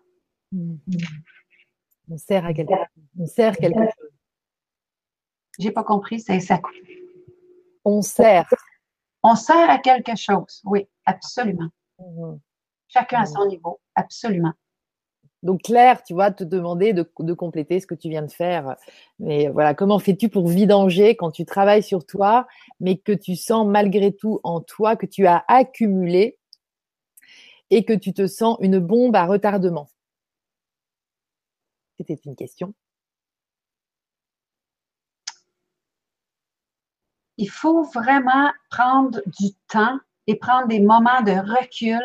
On 0.53 2.17
sert 2.19 2.45
à 2.45 2.53
sert. 3.27 3.57
J'ai 5.59 5.71
pas 5.71 5.85
compris, 5.85 6.21
c'est 6.21 6.41
ça. 6.41 6.61
On 7.85 8.03
sert. 8.03 8.49
On 9.23 9.37
sert 9.37 9.71
à 9.71 9.79
quelque 9.79 10.17
chose, 10.17 10.63
oui, 10.65 10.89
absolument. 11.05 11.69
Mhm. 11.99 12.41
Chacun 12.89 13.21
à 13.21 13.27
son 13.27 13.47
niveau, 13.47 13.81
absolument. 13.95 14.53
Donc 15.43 15.63
Claire, 15.63 16.03
tu 16.05 16.15
vois, 16.15 16.31
te 16.31 16.45
demander 16.45 16.93
de, 16.93 17.03
compléter 17.33 17.81
ce 17.81 17.87
que 17.87 17.95
tu 17.95 18.09
viens 18.09 18.23
de 18.23 18.31
faire. 18.31 18.77
Mais 19.19 19.49
voilà, 19.49 19.75
comment 19.75 19.99
fais-tu 19.99 20.29
pour 20.29 20.47
vidanger 20.47 21.17
quand 21.17 21.33
tu 21.33 21.45
travailles 21.45 21.83
sur 21.83 22.07
toi, 22.07 22.47
mais 22.81 22.97
que 22.97 23.13
tu 23.13 23.35
sens 23.35 23.67
malgré 23.67 24.15
tout 24.15 24.41
en 24.45 24.61
toi 24.61 24.95
que 24.95 25.07
tu 25.07 25.27
as 25.27 25.45
accumulé 25.49 26.39
et 27.71 27.85
que 27.85 27.93
tu 27.93 28.13
te 28.13 28.27
sens 28.27 28.57
une 28.61 28.79
bombe 28.79 29.17
à 29.17 29.27
retardement? 29.27 29.91
C'était 31.99 32.21
une 32.25 32.37
question. 32.37 32.73
Il 37.39 37.51
faut 37.51 37.83
vraiment 37.83 38.51
prendre 38.71 39.21
du 39.27 39.53
temps 39.69 39.99
et 40.27 40.37
prendre 40.37 40.69
des 40.69 40.81
moments 40.81 41.23
de 41.23 41.33
recul 41.33 42.03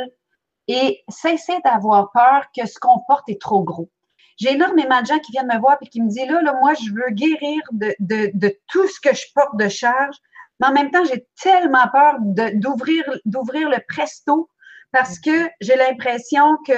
et 0.67 1.03
cesser 1.09 1.57
d'avoir 1.63 2.11
peur 2.11 2.45
que 2.55 2.65
ce 2.65 2.79
qu'on 2.79 2.99
porte 3.07 3.29
est 3.29 3.41
trop 3.41 3.63
gros. 3.63 3.89
J'ai 4.37 4.53
énormément 4.53 5.01
de 5.01 5.07
gens 5.07 5.19
qui 5.19 5.31
viennent 5.31 5.51
me 5.51 5.59
voir 5.59 5.77
et 5.81 5.87
qui 5.87 6.01
me 6.01 6.09
disent 6.09 6.29
là, 6.29 6.41
là, 6.41 6.53
moi, 6.61 6.73
je 6.75 6.91
veux 6.91 7.09
guérir 7.11 7.61
de, 7.71 7.95
de, 7.99 8.59
tout 8.67 8.87
ce 8.87 8.99
que 8.99 9.15
je 9.15 9.25
porte 9.33 9.57
de 9.57 9.67
charge, 9.67 10.15
mais 10.59 10.67
en 10.67 10.73
même 10.73 10.91
temps, 10.91 11.03
j'ai 11.05 11.27
tellement 11.41 11.87
peur 11.91 12.15
d'ouvrir, 12.19 13.03
d'ouvrir 13.25 13.69
le 13.69 13.77
presto 13.87 14.49
parce 14.91 15.19
que 15.19 15.49
j'ai 15.59 15.75
l'impression 15.75 16.57
que 16.65 16.73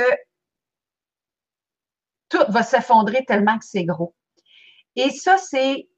tout 2.29 2.43
va 2.49 2.63
s'effondrer 2.63 3.25
tellement 3.25 3.57
que 3.57 3.65
c'est 3.65 3.85
gros. 3.85 4.15
Et 4.95 5.09
ça, 5.09 5.37
c'est 5.37 5.89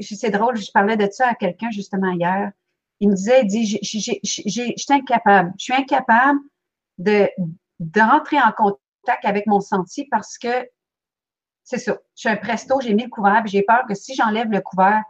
c'est 0.00 0.30
drôle, 0.30 0.56
je 0.56 0.70
parlais 0.72 0.96
de 0.96 1.08
ça 1.10 1.28
à 1.28 1.34
quelqu'un 1.34 1.70
justement 1.70 2.12
hier. 2.12 2.52
Il 3.00 3.10
me 3.10 3.14
disait, 3.14 3.42
il 3.42 3.46
dit, 3.46 3.66
je 3.66 3.98
suis 3.98 4.76
incapable. 4.88 5.52
Je 5.58 5.64
suis 5.64 5.74
incapable 5.74 6.40
de, 6.98 7.28
rentrer 8.00 8.38
en 8.38 8.52
contact 8.52 9.24
avec 9.24 9.46
mon 9.46 9.60
senti 9.60 10.04
parce 10.06 10.36
que 10.36 10.68
c'est 11.62 11.78
ça. 11.78 11.98
Je 12.14 12.20
suis 12.20 12.28
un 12.28 12.36
presto, 12.36 12.80
j'ai 12.80 12.94
mis 12.94 13.04
le 13.04 13.10
couvert, 13.10 13.42
j'ai 13.46 13.62
peur 13.62 13.84
que 13.88 13.94
si 13.94 14.14
j'enlève 14.14 14.50
le 14.50 14.60
couvert, 14.60 15.02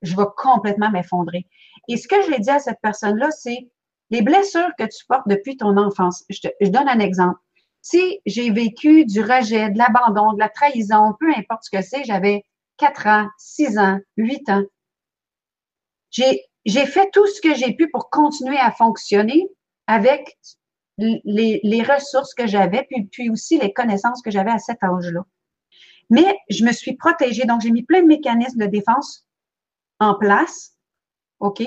je 0.00 0.16
vais 0.16 0.22
complètement 0.36 0.90
m'effondrer. 0.90 1.46
Et 1.88 1.96
ce 1.96 2.08
que 2.08 2.22
je 2.22 2.28
lui 2.28 2.36
ai 2.36 2.38
dit 2.38 2.50
à 2.50 2.58
cette 2.58 2.80
personne-là, 2.82 3.30
c'est 3.30 3.68
Les 4.10 4.22
blessures 4.22 4.70
que 4.78 4.84
tu 4.84 5.04
portes 5.06 5.26
depuis 5.26 5.56
ton 5.56 5.76
enfance, 5.76 6.24
je, 6.28 6.40
te, 6.40 6.48
je 6.60 6.68
donne 6.68 6.88
un 6.88 6.98
exemple. 6.98 7.38
Si 7.80 8.20
j'ai 8.26 8.50
vécu 8.50 9.04
du 9.06 9.20
rejet, 9.20 9.70
de 9.70 9.78
l'abandon, 9.78 10.34
de 10.34 10.38
la 10.38 10.48
trahison, 10.48 11.14
peu 11.18 11.30
importe 11.36 11.64
ce 11.64 11.70
que 11.70 11.82
c'est, 11.82 12.04
j'avais 12.04 12.44
4 12.82 13.06
ans, 13.06 13.28
6 13.38 13.78
ans, 13.78 14.00
8 14.16 14.50
ans. 14.50 14.64
J'ai, 16.10 16.40
fait 16.66 17.08
tout 17.12 17.24
ce 17.28 17.40
que 17.40 17.54
j'ai 17.54 17.74
pu 17.74 17.88
pour 17.88 18.10
continuer 18.10 18.58
à 18.58 18.72
fonctionner 18.72 19.48
avec 19.86 20.36
les, 20.98 21.84
ressources 21.88 22.34
que 22.34 22.48
j'avais, 22.48 22.84
puis, 23.12 23.30
aussi 23.30 23.56
les 23.60 23.72
connaissances 23.72 24.20
que 24.20 24.32
j'avais 24.32 24.50
à 24.50 24.58
cet 24.58 24.82
âge-là. 24.82 25.24
Mais 26.10 26.36
je 26.50 26.64
me 26.64 26.72
suis 26.72 26.96
protégée, 26.96 27.44
donc 27.44 27.60
j'ai 27.60 27.70
mis 27.70 27.84
plein 27.84 28.02
de 28.02 28.08
mécanismes 28.08 28.58
de 28.58 28.66
défense 28.66 29.28
en 30.00 30.16
place, 30.16 30.76
OK? 31.38 31.62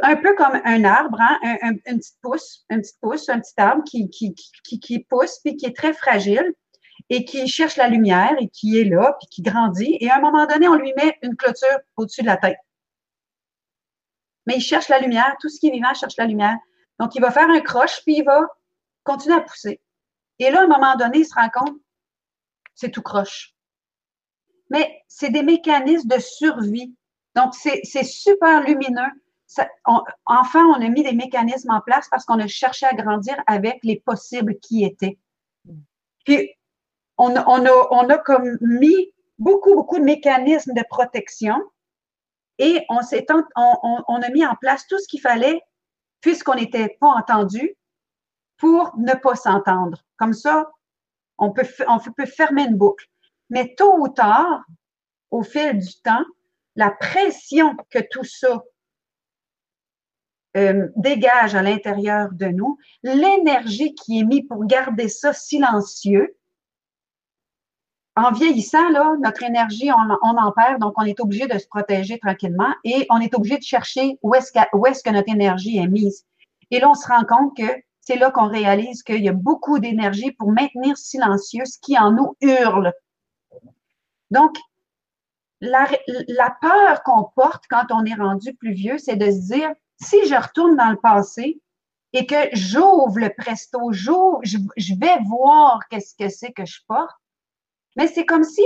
Un 0.00 0.14
peu 0.14 0.36
comme 0.36 0.60
un 0.64 0.84
arbre, 0.84 1.20
hein? 1.20 1.38
un, 1.42 1.70
un, 1.70 1.72
une 1.86 1.98
petite 1.98 2.20
pousse, 2.22 2.64
un 2.70 2.78
petit 2.78 2.94
pousse, 3.00 3.28
un 3.28 3.40
petit 3.40 3.54
arbre 3.56 3.82
qui 3.82 5.06
pousse, 5.08 5.40
puis 5.44 5.56
qui 5.56 5.66
est 5.66 5.76
très 5.76 5.92
fragile 5.92 6.54
et 7.10 7.24
qui 7.24 7.48
cherche 7.48 7.76
la 7.76 7.88
lumière 7.88 8.36
et 8.40 8.48
qui 8.48 8.78
est 8.78 8.84
là, 8.84 9.16
puis 9.18 9.26
qui 9.28 9.42
grandit. 9.42 9.98
Et 10.00 10.08
à 10.08 10.16
un 10.16 10.20
moment 10.20 10.46
donné, 10.46 10.68
on 10.68 10.76
lui 10.76 10.92
met 10.96 11.18
une 11.22 11.36
clôture 11.36 11.78
au-dessus 11.96 12.22
de 12.22 12.26
la 12.26 12.36
tête. 12.36 12.58
Mais 14.46 14.56
il 14.56 14.60
cherche 14.60 14.88
la 14.88 15.00
lumière. 15.00 15.36
Tout 15.40 15.48
ce 15.48 15.58
qui 15.58 15.68
est 15.68 15.72
vivant 15.72 15.92
cherche 15.92 16.16
la 16.16 16.26
lumière. 16.26 16.56
Donc, 17.00 17.16
il 17.16 17.20
va 17.20 17.32
faire 17.32 17.50
un 17.50 17.60
croche, 17.60 18.00
puis 18.04 18.18
il 18.18 18.24
va 18.24 18.46
continuer 19.02 19.36
à 19.36 19.40
pousser. 19.40 19.80
Et 20.38 20.50
là, 20.50 20.60
à 20.60 20.64
un 20.64 20.68
moment 20.68 20.94
donné, 20.96 21.18
il 21.18 21.26
se 21.26 21.34
rend 21.34 21.48
compte, 21.50 21.76
c'est 22.74 22.90
tout 22.90 23.02
croche. 23.02 23.54
Mais 24.70 25.02
c'est 25.08 25.30
des 25.30 25.42
mécanismes 25.42 26.08
de 26.08 26.20
survie. 26.20 26.94
Donc, 27.34 27.54
c'est 27.54 28.04
super 28.04 28.62
lumineux. 28.62 29.10
Ça, 29.48 29.68
enfin, 30.26 30.64
on 30.66 30.80
a 30.80 30.88
mis 30.88 31.02
des 31.02 31.12
mécanismes 31.12 31.72
en 31.72 31.80
place 31.80 32.08
parce 32.08 32.24
qu'on 32.24 32.38
a 32.38 32.46
cherché 32.46 32.86
à 32.86 32.94
grandir 32.94 33.36
avec 33.48 33.80
les 33.82 33.98
possibles 33.98 34.60
qui 34.60 34.84
étaient. 34.84 35.18
Puis, 36.24 36.50
on, 37.20 37.34
on, 37.36 37.66
a, 37.66 37.88
on 37.90 38.08
a 38.08 38.18
comme 38.18 38.56
mis 38.62 39.12
beaucoup, 39.38 39.74
beaucoup 39.74 39.98
de 39.98 40.04
mécanismes 40.04 40.72
de 40.72 40.82
protection 40.88 41.56
et 42.58 42.84
on, 42.88 43.02
s'est, 43.02 43.26
on, 43.56 44.22
a 44.22 44.28
mis 44.30 44.44
en 44.44 44.54
place 44.54 44.86
tout 44.86 44.98
ce 44.98 45.06
qu'il 45.06 45.20
fallait 45.20 45.60
puisqu'on 46.22 46.54
n'était 46.54 46.96
pas 46.98 47.08
entendu 47.08 47.76
pour 48.56 48.94
ne 48.98 49.12
pas 49.12 49.34
s'entendre. 49.34 50.02
Comme 50.16 50.32
ça, 50.32 50.70
on 51.36 51.52
peut, 51.52 51.66
on 51.88 51.98
peut 51.98 52.26
fermer 52.26 52.64
une 52.64 52.76
boucle. 52.76 53.06
Mais 53.50 53.74
tôt 53.74 53.98
ou 53.98 54.08
tard, 54.08 54.64
au 55.30 55.42
fil 55.42 55.78
du 55.78 56.00
temps, 56.02 56.24
la 56.76 56.90
pression 56.90 57.76
que 57.90 57.98
tout 58.10 58.24
ça 58.24 58.62
euh, 60.56 60.88
dégage 60.96 61.54
à 61.54 61.62
l'intérieur 61.62 62.30
de 62.32 62.46
nous, 62.46 62.78
l'énergie 63.02 63.94
qui 63.94 64.20
est 64.20 64.24
mise 64.24 64.46
pour 64.48 64.64
garder 64.64 65.08
ça 65.08 65.32
silencieux, 65.32 66.36
en 68.24 68.32
vieillissant, 68.32 68.88
là, 68.90 69.14
notre 69.22 69.42
énergie, 69.42 69.90
on, 69.92 70.36
en 70.36 70.52
perd, 70.52 70.80
donc 70.80 70.94
on 70.96 71.02
est 71.02 71.20
obligé 71.20 71.46
de 71.46 71.58
se 71.58 71.66
protéger 71.66 72.18
tranquillement 72.18 72.74
et 72.84 73.06
on 73.10 73.20
est 73.20 73.34
obligé 73.34 73.58
de 73.58 73.62
chercher 73.62 74.18
où 74.22 74.34
est-ce 74.34 74.52
que, 74.52 75.10
notre 75.10 75.32
énergie 75.32 75.78
est 75.78 75.86
mise. 75.86 76.24
Et 76.70 76.80
là, 76.80 76.90
on 76.90 76.94
se 76.94 77.06
rend 77.06 77.24
compte 77.24 77.56
que 77.56 77.70
c'est 78.00 78.16
là 78.16 78.30
qu'on 78.30 78.48
réalise 78.48 79.02
qu'il 79.02 79.22
y 79.22 79.28
a 79.28 79.32
beaucoup 79.32 79.78
d'énergie 79.78 80.32
pour 80.32 80.50
maintenir 80.50 80.96
silencieux 80.96 81.64
ce 81.64 81.78
qui 81.80 81.98
en 81.98 82.12
nous 82.12 82.36
hurle. 82.40 82.92
Donc, 84.30 84.56
la, 85.60 85.86
la 86.28 86.56
peur 86.60 87.02
qu'on 87.02 87.24
porte 87.36 87.64
quand 87.68 87.86
on 87.90 88.04
est 88.04 88.14
rendu 88.14 88.54
plus 88.54 88.72
vieux, 88.72 88.98
c'est 88.98 89.16
de 89.16 89.30
se 89.30 89.52
dire, 89.52 89.70
si 90.00 90.26
je 90.26 90.34
retourne 90.34 90.76
dans 90.76 90.90
le 90.90 90.96
passé 90.96 91.60
et 92.12 92.26
que 92.26 92.48
j'ouvre 92.54 93.18
le 93.18 93.30
presto, 93.36 93.92
j'ouvre, 93.92 94.40
je, 94.42 94.56
je 94.76 94.94
vais 94.94 95.22
voir 95.28 95.80
qu'est-ce 95.90 96.14
que 96.16 96.28
c'est 96.28 96.52
que 96.52 96.64
je 96.64 96.80
porte, 96.88 97.19
mais 97.96 98.06
c'est 98.06 98.26
comme 98.26 98.44
si, 98.44 98.64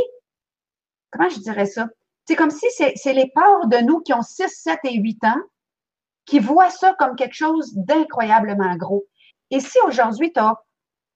comment 1.11 1.29
je 1.29 1.41
dirais 1.41 1.67
ça? 1.67 1.89
C'est 2.27 2.37
comme 2.37 2.51
si 2.51 2.67
c'est 2.71 3.13
les 3.13 3.31
peurs 3.35 3.67
de 3.67 3.79
nous 3.79 4.01
qui 4.01 4.13
ont 4.15 4.23
6, 4.23 4.49
7 4.49 4.79
et 4.85 4.95
8 4.95 5.25
ans 5.25 5.43
qui 6.27 6.39
voient 6.39 6.71
ça 6.71 6.95
comme 6.99 7.17
quelque 7.17 7.35
chose 7.35 7.73
d'incroyablement 7.75 8.77
gros. 8.77 9.05
Et 9.51 9.61
si 9.61 9.79
aujourd'hui 9.87 10.33
tu 10.33 10.41
as 10.41 10.57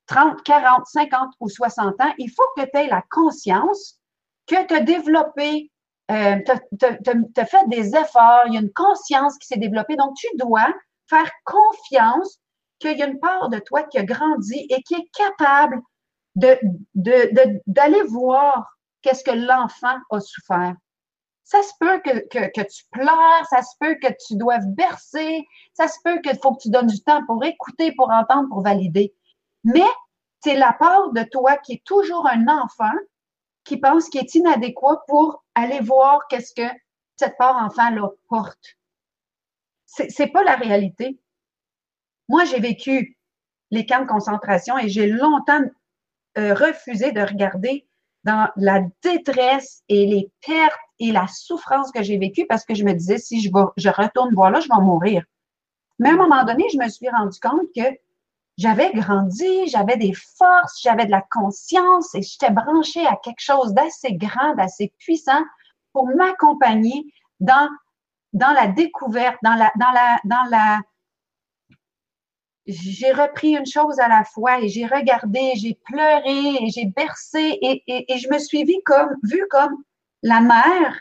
30, 0.07 0.43
40, 0.43 0.87
50 0.87 1.31
ou 1.41 1.49
60 1.49 2.01
ans, 2.01 2.15
il 2.19 2.31
faut 2.31 2.47
que 2.57 2.63
tu 2.63 2.79
aies 2.79 2.89
la 2.89 3.03
conscience 3.11 3.99
que 4.47 4.67
tu 4.67 4.75
as 4.75 4.81
développé, 4.81 5.71
euh, 6.11 6.37
tu 6.45 6.87
as, 6.87 7.47
fait 7.47 7.69
des 7.69 7.95
efforts, 7.95 8.45
il 8.47 8.55
y 8.55 8.57
a 8.57 8.61
une 8.61 8.73
conscience 8.73 9.37
qui 9.39 9.47
s'est 9.47 9.59
développée. 9.59 9.97
Donc, 9.97 10.15
tu 10.17 10.27
dois 10.37 10.67
faire 11.09 11.31
confiance 11.45 12.39
qu'il 12.79 12.97
y 12.97 13.03
a 13.03 13.07
une 13.07 13.21
part 13.21 13.49
de 13.51 13.59
toi 13.59 13.83
qui 13.85 13.99
a 13.99 14.05
grandi 14.05 14.67
et 14.71 14.83
qui 14.83 14.95
est 14.95 15.11
capable 15.13 15.81
d'aller 16.39 16.61
de, 16.95 17.61
de, 17.67 18.09
voir 18.09 18.79
qu'est-ce 19.03 19.25
que 19.25 19.31
l'enfant 19.31 19.97
a 20.11 20.21
souffert. 20.21 20.75
Ça 21.45 21.63
se 21.63 21.73
peut 21.81 22.01
que, 22.01 22.29
que, 22.29 22.51
que, 22.53 22.67
tu 22.67 22.85
pleures, 22.91 23.47
ça 23.49 23.63
se 23.63 23.75
peut 23.81 23.97
que 24.03 24.13
tu 24.27 24.37
doives 24.37 24.67
bercer, 24.69 25.47
ça 25.73 25.89
se 25.89 25.97
peut 26.05 26.21
qu'il 26.21 26.39
faut 26.39 26.55
que 26.55 26.63
tu 26.63 26.71
donnes 26.71 26.89
du 26.89 27.01
temps 27.03 27.25
pour 27.27 27.43
écouter, 27.45 27.93
pour 27.97 28.11
entendre, 28.11 28.49
pour 28.51 28.63
valider. 28.63 29.15
Mais 29.65 29.89
c'est 30.41 30.57
la 30.57 30.73
part 30.73 31.13
de 31.13 31.23
toi 31.23 31.57
qui 31.57 31.75
est 31.75 31.85
toujours 31.85 32.27
un 32.29 32.49
enfant 32.49 32.93
qui 33.65 33.77
pense 33.77 34.09
qu'il 34.09 34.21
est 34.21 34.35
inadéquat 34.35 35.03
pour 35.09 35.45
aller 35.55 35.81
voir 35.81 36.27
qu'est-ce 36.29 36.55
que 36.55 36.69
cette 37.17 37.37
part 37.37 37.57
enfant-là 37.57 38.09
porte. 38.29 38.79
C'est 39.85 40.29
pas 40.29 40.45
la 40.45 40.55
réalité. 40.55 41.21
Moi, 42.29 42.45
j'ai 42.45 42.61
vécu 42.61 43.19
les 43.71 43.85
camps 43.85 44.03
de 44.03 44.07
concentration 44.07 44.79
et 44.79 44.89
j'ai 44.89 45.07
longtemps 45.07 45.63
euh, 46.39 46.55
refusé 46.55 47.13
de 47.13 47.21
regarder 47.21 47.87
dans 48.25 48.49
la 48.57 48.81
détresse 49.03 49.83
et 49.89 50.07
les 50.07 50.31
pertes 50.47 50.79
et 51.01 51.11
la 51.11 51.27
souffrance 51.27 51.91
que 51.91 52.03
j'ai 52.03 52.19
vécue 52.19 52.47
parce 52.47 52.65
que 52.65 52.75
je 52.75 52.85
me 52.85 52.93
disais, 52.93 53.19
si 53.19 53.41
je, 53.41 53.51
retourne 53.89 54.35
voir 54.35 54.51
là, 54.51 54.61
je 54.61 54.69
vais 54.69 54.85
mourir. 54.85 55.25
Mais 55.99 56.11
à 56.11 56.13
un 56.13 56.17
moment 56.17 56.45
donné, 56.45 56.65
je 56.73 56.79
me 56.79 56.89
suis 56.89 57.09
rendu 57.09 57.39
compte 57.41 57.67
que 57.75 57.97
j'avais 58.57 58.93
grandi, 58.93 59.69
j'avais 59.69 59.97
des 59.97 60.13
forces, 60.13 60.81
j'avais 60.83 61.07
de 61.07 61.11
la 61.11 61.25
conscience 61.31 62.15
et 62.15 62.23
j'étais 62.23 62.51
branchée 62.51 63.07
à 63.07 63.17
quelque 63.17 63.41
chose 63.41 63.73
d'assez 63.73 64.15
grand, 64.15 64.55
d'assez 64.57 64.93
puissant 64.99 65.43
pour 65.93 66.07
m'accompagner 66.09 67.05
dans, 67.41 67.69
la 68.33 68.67
découverte, 68.69 69.39
dans 69.43 69.57
la, 69.57 70.81
j'ai 72.69 73.13
repris 73.13 73.57
une 73.57 73.67
chose 73.67 73.99
à 73.99 74.09
la 74.09 74.25
fois 74.25 74.61
et 74.61 74.69
j'ai 74.69 74.85
regardé, 74.85 75.53
j'ai 75.57 75.75
pleuré 75.87 76.55
et 76.61 76.71
j'ai 76.71 76.85
bercé 76.85 77.59
et, 77.63 77.83
et, 77.87 78.13
et, 78.13 78.19
je 78.19 78.29
me 78.29 78.39
suis 78.39 78.65
vue 78.65 78.83
comme, 78.85 79.17
vue 79.23 79.47
comme 79.51 79.83
la 80.23 80.43
mère 80.43 81.01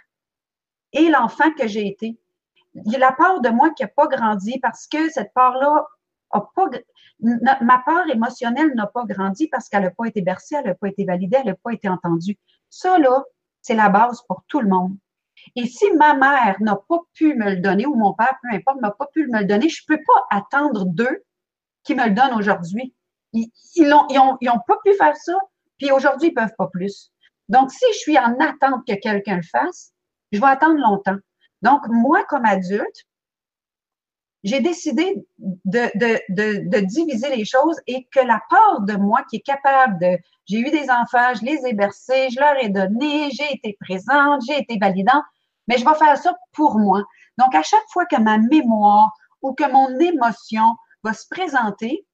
et 0.94 1.10
l'enfant 1.10 1.52
que 1.52 1.68
j'ai 1.68 1.86
été. 1.88 2.18
Il 2.74 2.92
y 2.92 2.96
a 2.96 3.00
la 3.00 3.12
part 3.12 3.42
de 3.42 3.50
moi 3.50 3.72
qui 3.72 3.84
n'a 3.84 3.90
pas 3.90 4.08
grandi 4.08 4.60
parce 4.60 4.88
que 4.88 5.10
cette 5.10 5.34
part-là 5.34 5.86
a 6.32 6.42
pas, 6.42 6.70
ma 7.20 7.80
part 7.80 8.08
émotionnelle 8.10 8.74
n'a 8.76 8.88
pas 8.88 9.04
grandi 9.04 9.48
parce 9.48 9.68
qu'elle 9.68 9.84
n'a 9.84 9.92
pas 9.92 10.06
été 10.06 10.22
bercée, 10.22 10.56
elle 10.60 10.68
n'a 10.68 10.76
pas 10.76 10.88
été 10.88 11.04
validée, 11.04 11.38
elle 11.42 11.48
n'a 11.48 11.56
pas 11.56 11.74
été 11.74 11.90
entendue. 11.90 12.38
Ça, 12.70 12.98
là, 12.98 13.24
c'est 13.62 13.76
la 13.76 13.90
base 13.90 14.22
pour 14.28 14.44
tout 14.48 14.62
le 14.62 14.70
monde. 14.70 14.96
Et 15.56 15.66
si 15.66 15.92
ma 15.94 16.14
mère 16.14 16.58
n'a 16.62 16.76
pas 16.76 17.00
pu 17.14 17.36
me 17.36 17.52
le 17.52 17.58
donner, 17.58 17.86
ou 17.86 17.96
mon 17.96 18.14
père, 18.14 18.38
peu 18.42 18.56
importe, 18.56 18.82
n'a 18.82 18.92
pas 18.92 19.08
pu 19.08 19.28
me 19.28 19.40
le 19.40 19.46
donner, 19.46 19.68
je 19.68 19.84
ne 19.88 19.96
peux 19.96 20.04
pas 20.04 20.38
attendre 20.38 20.86
d'eux 20.86 21.24
qui 21.88 21.96
me 21.96 22.06
le 22.06 22.12
donnent 22.12 22.34
aujourd'hui. 22.34 22.94
Ils 23.34 23.50
n'ont 23.88 24.60
pas 24.68 24.78
pu 24.84 24.94
faire 24.96 25.16
ça, 25.16 25.34
puis 25.78 25.92
aujourd'hui, 25.92 26.30
ils 26.30 26.34
peuvent 26.34 26.56
pas 26.58 26.68
plus. 26.68 27.12
Donc, 27.50 27.72
si 27.72 27.86
je 27.94 27.98
suis 28.00 28.20
en 28.20 28.38
attente 28.40 28.86
que 28.86 28.94
quelqu'un 28.96 29.38
le 29.38 29.42
fasse, 29.42 29.94
je 30.32 30.40
vais 30.40 30.48
attendre 30.48 30.80
longtemps. 30.80 31.18
Donc, 31.62 31.82
moi, 31.88 32.26
comme 32.26 32.46
adulte, 32.46 33.06
j'ai 34.44 34.60
décidé 34.60 35.26
de, 35.38 35.90
de, 36.30 36.80
diviser 36.82 37.36
les 37.36 37.46
choses 37.46 37.80
et 37.88 38.08
que 38.14 38.20
la 38.20 38.42
part 38.50 38.82
de 38.82 38.96
moi 38.96 39.24
qui 39.30 39.38
est 39.38 39.42
capable 39.42 40.00
de, 40.00 40.18
j'ai 40.46 40.60
eu 40.60 40.70
des 40.70 40.90
enfants, 40.90 41.34
je 41.40 41.46
les 41.46 41.66
ai 41.66 41.74
bercés, 41.74 42.30
je 42.30 42.40
leur 42.40 42.56
ai 42.62 42.70
donné, 42.70 43.30
j'ai 43.32 43.52
été 43.54 43.78
présente, 43.80 44.42
j'ai 44.48 44.60
été 44.60 44.78
validante, 44.80 45.24
mais 45.68 45.78
je 45.78 45.86
vais 45.86 45.96
faire 45.96 46.18
ça 46.18 46.34
pour 46.54 46.78
moi. 46.78 47.04
Donc, 47.38 47.56
à 47.56 47.64
chaque 47.64 47.88
fois 47.92 48.06
que 48.06 48.20
ma 48.22 48.38
mémoire 48.38 49.12
ou 49.42 49.54
que 49.54 49.70
mon 49.72 50.00
émotion 50.00 50.76
va 51.08 51.14
se 51.14 51.26
présenter, 51.30 52.06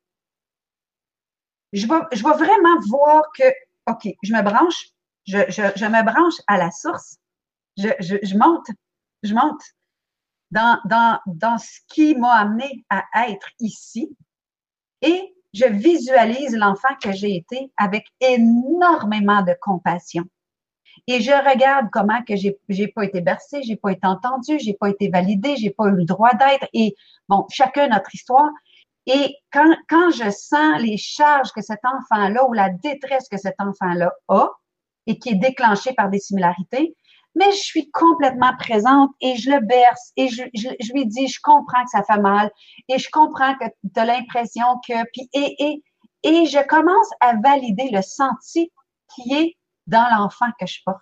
je 1.73 1.87
vais, 1.87 2.01
je 2.11 2.21
vraiment 2.21 2.79
voir 2.87 3.23
que, 3.37 3.43
OK, 3.87 4.07
je 4.21 4.33
me 4.33 4.41
branche, 4.41 4.89
je, 5.25 5.39
je, 5.49 5.63
je 5.75 5.85
me 5.85 6.03
branche 6.03 6.39
à 6.47 6.57
la 6.57 6.69
source, 6.71 7.17
je, 7.77 7.89
je, 7.99 8.37
monte, 8.37 8.67
je 9.23 9.33
monte 9.33 9.61
dans, 10.51 10.79
dans, 10.85 11.19
dans 11.25 11.57
ce 11.57 11.79
qui 11.87 12.15
m'a 12.15 12.33
amené 12.33 12.85
à 12.89 13.29
être 13.29 13.49
ici 13.59 14.15
et 15.01 15.35
je 15.53 15.65
visualise 15.65 16.55
l'enfant 16.55 16.95
que 17.01 17.11
j'ai 17.11 17.35
été 17.35 17.71
avec 17.77 18.05
énormément 18.19 19.41
de 19.43 19.55
compassion. 19.61 20.25
et 21.07 21.21
je 21.21 21.31
regarde 21.31 21.87
comment 21.91 22.21
que 22.23 22.35
j'ai 22.35 22.57
j'ai 22.69 22.87
pas 22.87 23.03
été 23.05 23.21
bercée, 23.21 23.61
j'ai 23.63 23.75
pas 23.75 23.91
été 23.91 24.05
entendue, 24.07 24.59
j'ai 24.59 24.73
pas 24.73 24.89
été 24.89 25.09
validée, 25.09 25.55
j'ai 25.57 25.71
pas 25.71 25.87
eu 25.87 25.95
le 25.95 26.05
droit 26.05 26.33
d'être 26.33 26.67
et 26.73 26.95
bon, 27.27 27.45
chacun 27.51 27.87
notre 27.87 28.13
histoire. 28.13 28.49
Et 29.05 29.35
quand, 29.51 29.75
quand 29.89 30.11
je 30.11 30.29
sens 30.29 30.79
les 30.79 30.97
charges 30.97 31.51
que 31.51 31.61
cet 31.61 31.79
enfant-là 31.83 32.47
ou 32.47 32.53
la 32.53 32.69
détresse 32.69 33.27
que 33.29 33.37
cet 33.37 33.55
enfant-là 33.59 34.11
a 34.29 34.49
et 35.07 35.19
qui 35.19 35.29
est 35.29 35.35
déclenchée 35.35 35.93
par 35.93 36.09
des 36.09 36.19
similarités, 36.19 36.95
mais 37.35 37.51
je 37.51 37.57
suis 37.57 37.89
complètement 37.91 38.55
présente 38.57 39.09
et 39.19 39.35
je 39.35 39.49
le 39.49 39.59
berce 39.59 40.11
et 40.15 40.29
je, 40.29 40.43
lui 40.93 41.05
dis, 41.07 41.27
je 41.27 41.39
comprends 41.41 41.83
que 41.83 41.89
ça 41.89 42.03
fait 42.03 42.21
mal 42.21 42.51
et 42.87 42.99
je 42.99 43.09
comprends 43.11 43.55
que 43.55 43.65
tu 43.65 43.99
as 43.99 44.05
l'impression 44.05 44.65
que, 44.87 44.93
puis, 45.11 45.29
et, 45.33 45.55
et, 45.63 45.83
et 46.23 46.45
je 46.45 46.65
commence 46.67 47.09
à 47.19 47.35
valider 47.35 47.89
le 47.91 48.01
senti 48.01 48.71
qui 49.13 49.33
est 49.33 49.57
dans 49.87 50.05
l'enfant 50.15 50.47
que 50.59 50.65
je 50.65 50.79
porte. 50.85 51.01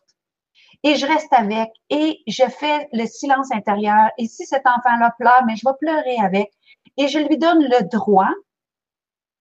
Et 0.83 0.95
je 0.95 1.05
reste 1.05 1.31
avec 1.31 1.69
et 1.89 2.23
je 2.27 2.43
fais 2.49 2.89
le 2.91 3.05
silence 3.05 3.51
intérieur. 3.51 4.09
Et 4.17 4.27
si 4.27 4.45
cet 4.45 4.65
enfant-là 4.65 5.13
pleure, 5.19 5.43
mais 5.45 5.55
je 5.55 5.67
vais 5.67 5.75
pleurer 5.79 6.17
avec. 6.17 6.51
Et 6.97 7.07
je 7.07 7.19
lui 7.19 7.37
donne 7.37 7.63
le 7.63 7.87
droit 7.89 8.31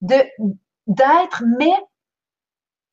de 0.01 0.16
d'être, 0.86 1.44
mais 1.59 1.74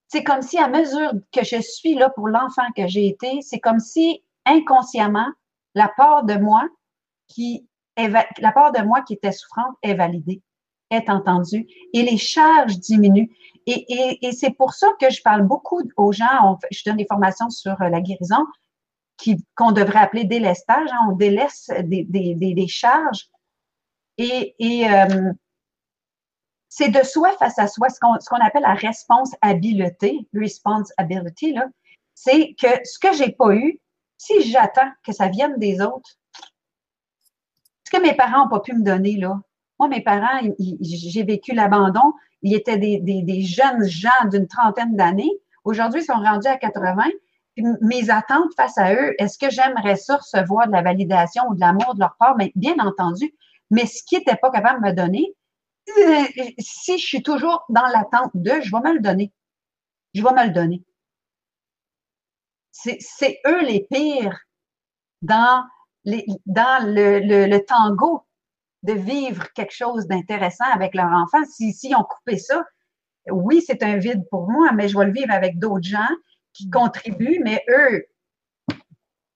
c'est 0.08 0.24
comme 0.24 0.41
si 0.41 0.58
à 0.58 0.68
mesure 0.68 1.12
que 1.32 1.43
je 1.43 1.62
suis 1.62 1.95
là 1.95 2.10
pour 2.10 2.28
l'enfant 2.28 2.70
que 2.76 2.88
j'ai 2.88 3.08
été, 3.08 3.41
c'est 3.41 3.60
comme 3.60 3.80
si 3.80 4.24
inconsciemment, 4.45 5.28
la 5.74 5.89
part 5.89 6.24
de 6.24 6.36
moi 6.36 6.68
qui 7.28 7.68
la 7.97 8.51
part 8.51 8.72
de 8.72 8.84
moi 8.84 9.01
qui 9.01 9.14
était 9.14 9.32
souffrante 9.32 9.76
est 9.82 9.95
validée, 9.95 10.43
est 10.91 11.10
entendue 11.10 11.68
et 11.93 12.03
les 12.03 12.18
charges 12.18 12.78
diminuent. 12.78 13.30
Et, 13.66 13.86
et, 13.91 14.28
et 14.28 14.32
c'est 14.32 14.51
pour 14.51 14.74
ça 14.74 14.88
que 15.01 15.10
je 15.10 15.22
parle 15.22 15.41
beaucoup 15.41 15.82
aux 15.97 16.12
gens, 16.12 16.60
je 16.72 16.84
donne 16.86 16.97
des 16.97 17.08
formations 17.08 17.49
sur 17.49 17.82
euh, 17.82 17.89
la 17.89 17.99
guérison 17.99 18.45
qu'on 19.55 19.72
devrait 19.72 19.99
appeler 19.99 20.26
délestage, 20.26 20.89
hein, 20.91 21.08
on 21.10 21.16
délaisse 21.16 21.72
des, 21.84 22.03
des, 22.03 22.36
des 22.36 22.68
charges. 22.68 23.30
Et, 24.18 24.55
euh, 24.89 25.32
c'est 26.70 26.89
de 26.89 27.03
soi 27.03 27.32
face 27.38 27.57
à 27.59 27.68
soi, 27.68 27.89
ce 27.89 27.99
qu'on, 27.99 28.38
appelle 28.38 28.63
la 28.63 28.74
responsabilité, 28.74 30.28
responsibility, 30.34 31.53
là, 31.53 31.65
c'est 32.13 32.55
que 32.59 32.68
ce 32.84 32.99
que 32.99 33.13
j'ai 33.13 33.32
pas 33.32 33.53
eu, 33.53 33.80
si 34.18 34.49
j'attends 34.49 34.89
que 35.03 35.13
ça 35.13 35.28
vienne 35.28 35.57
des 35.57 35.82
autres, 35.82 36.18
ce 37.84 37.91
que 37.91 38.01
mes 38.01 38.15
parents 38.15 38.43
n'ont 38.43 38.49
pas 38.49 38.59
pu 38.59 38.74
me 38.74 38.84
donner, 38.84 39.18
là, 39.18 39.39
moi, 39.80 39.88
mes 39.88 40.01
parents, 40.01 40.41
j'ai 40.82 41.24
vécu 41.24 41.53
l'abandon, 41.53 42.13
ils 42.41 42.55
étaient 42.55 42.78
des, 42.78 42.99
des, 42.99 43.41
jeunes 43.41 43.88
gens 43.88 44.28
d'une 44.32 44.47
trentaine 44.47 44.95
d'années. 44.95 45.32
Aujourd'hui, 45.63 46.01
ils 46.01 46.05
sont 46.05 46.13
rendus 46.13 46.47
à 46.47 46.57
80. 46.57 46.95
mes 47.82 48.09
attentes 48.09 48.53
face 48.55 48.78
à 48.78 48.93
eux, 48.93 49.15
est-ce 49.20 49.38
que 49.38 49.51
j'aimerais 49.51 49.95
ça 49.95 50.18
recevoir 50.18 50.68
de 50.68 50.72
la 50.72 50.82
validation 50.82 51.43
ou 51.49 51.55
de 51.55 51.59
l'amour 51.59 51.93
de 51.93 51.99
leur 51.99 52.15
part? 52.18 52.36
Mais 52.38 52.51
bien 52.55 52.76
entendu. 52.80 53.34
Mais 53.70 53.86
ce 53.86 54.03
qu'ils 54.03 54.20
n'étaient 54.20 54.38
pas 54.38 54.51
capables 54.51 54.82
de 54.84 54.89
me 54.89 54.95
donner, 54.95 55.36
euh, 55.89 56.43
si 56.59 56.97
je 56.97 57.05
suis 57.05 57.24
toujours 57.24 57.63
dans 57.70 57.86
l'attente 57.88 58.32
de, 58.34 58.61
je 58.61 58.72
vais 58.72 58.82
me 58.82 58.93
le 58.93 58.99
donner. 58.99 59.34
Je 60.13 60.24
vais 60.24 60.32
me 60.32 60.45
le 60.45 60.51
donner. 60.51 60.84
C'est 62.72 63.41
eux 63.45 63.63
les 63.63 63.88
pires 63.89 64.39
dans, 65.22 65.65
le, 66.05 67.57
tango 67.65 68.26
de 68.84 68.93
vivre 68.93 69.51
quelque 69.53 69.74
chose 69.74 70.07
d'intéressant 70.07 70.65
avec 70.74 70.93
leur 70.93 71.11
enfant. 71.11 71.43
Si, 71.45 71.74
si 71.74 71.93
on 71.95 72.03
coupait 72.03 72.38
ça, 72.38 72.63
oui, 73.30 73.61
c'est 73.65 73.84
un 73.84 73.97
vide 73.97 74.24
pour 74.30 74.49
moi, 74.49 74.72
mais 74.74 74.88
je 74.88 74.97
vais 74.97 75.05
le 75.05 75.11
vivre 75.11 75.32
avec 75.32 75.59
d'autres 75.59 75.88
gens 75.88 76.09
qui 76.53 76.70
contribuent, 76.70 77.41
mais 77.43 77.63
eux, 77.70 78.05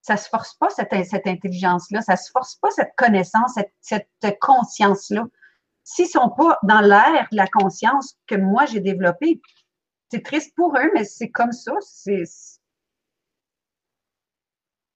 ça 0.02 0.16
se 0.16 0.28
force 0.28 0.54
pas 0.54 0.68
cette, 0.70 0.92
intelligence-là, 1.26 2.02
ça 2.02 2.16
se 2.16 2.30
force 2.30 2.56
pas 2.56 2.70
cette 2.70 2.92
connaissance, 2.96 3.58
cette, 3.80 4.08
conscience-là 4.40 5.24
s'ils 5.84 6.08
sont 6.08 6.30
pas 6.30 6.58
dans 6.62 6.80
l'air 6.80 7.26
de 7.30 7.36
la 7.36 7.46
conscience 7.46 8.16
que 8.26 8.36
moi 8.36 8.66
j'ai 8.66 8.80
développée, 8.80 9.40
c'est 10.10 10.22
triste 10.22 10.54
pour 10.54 10.76
eux, 10.76 10.90
mais 10.94 11.04
c'est 11.04 11.30
comme 11.30 11.52
ça. 11.52 11.72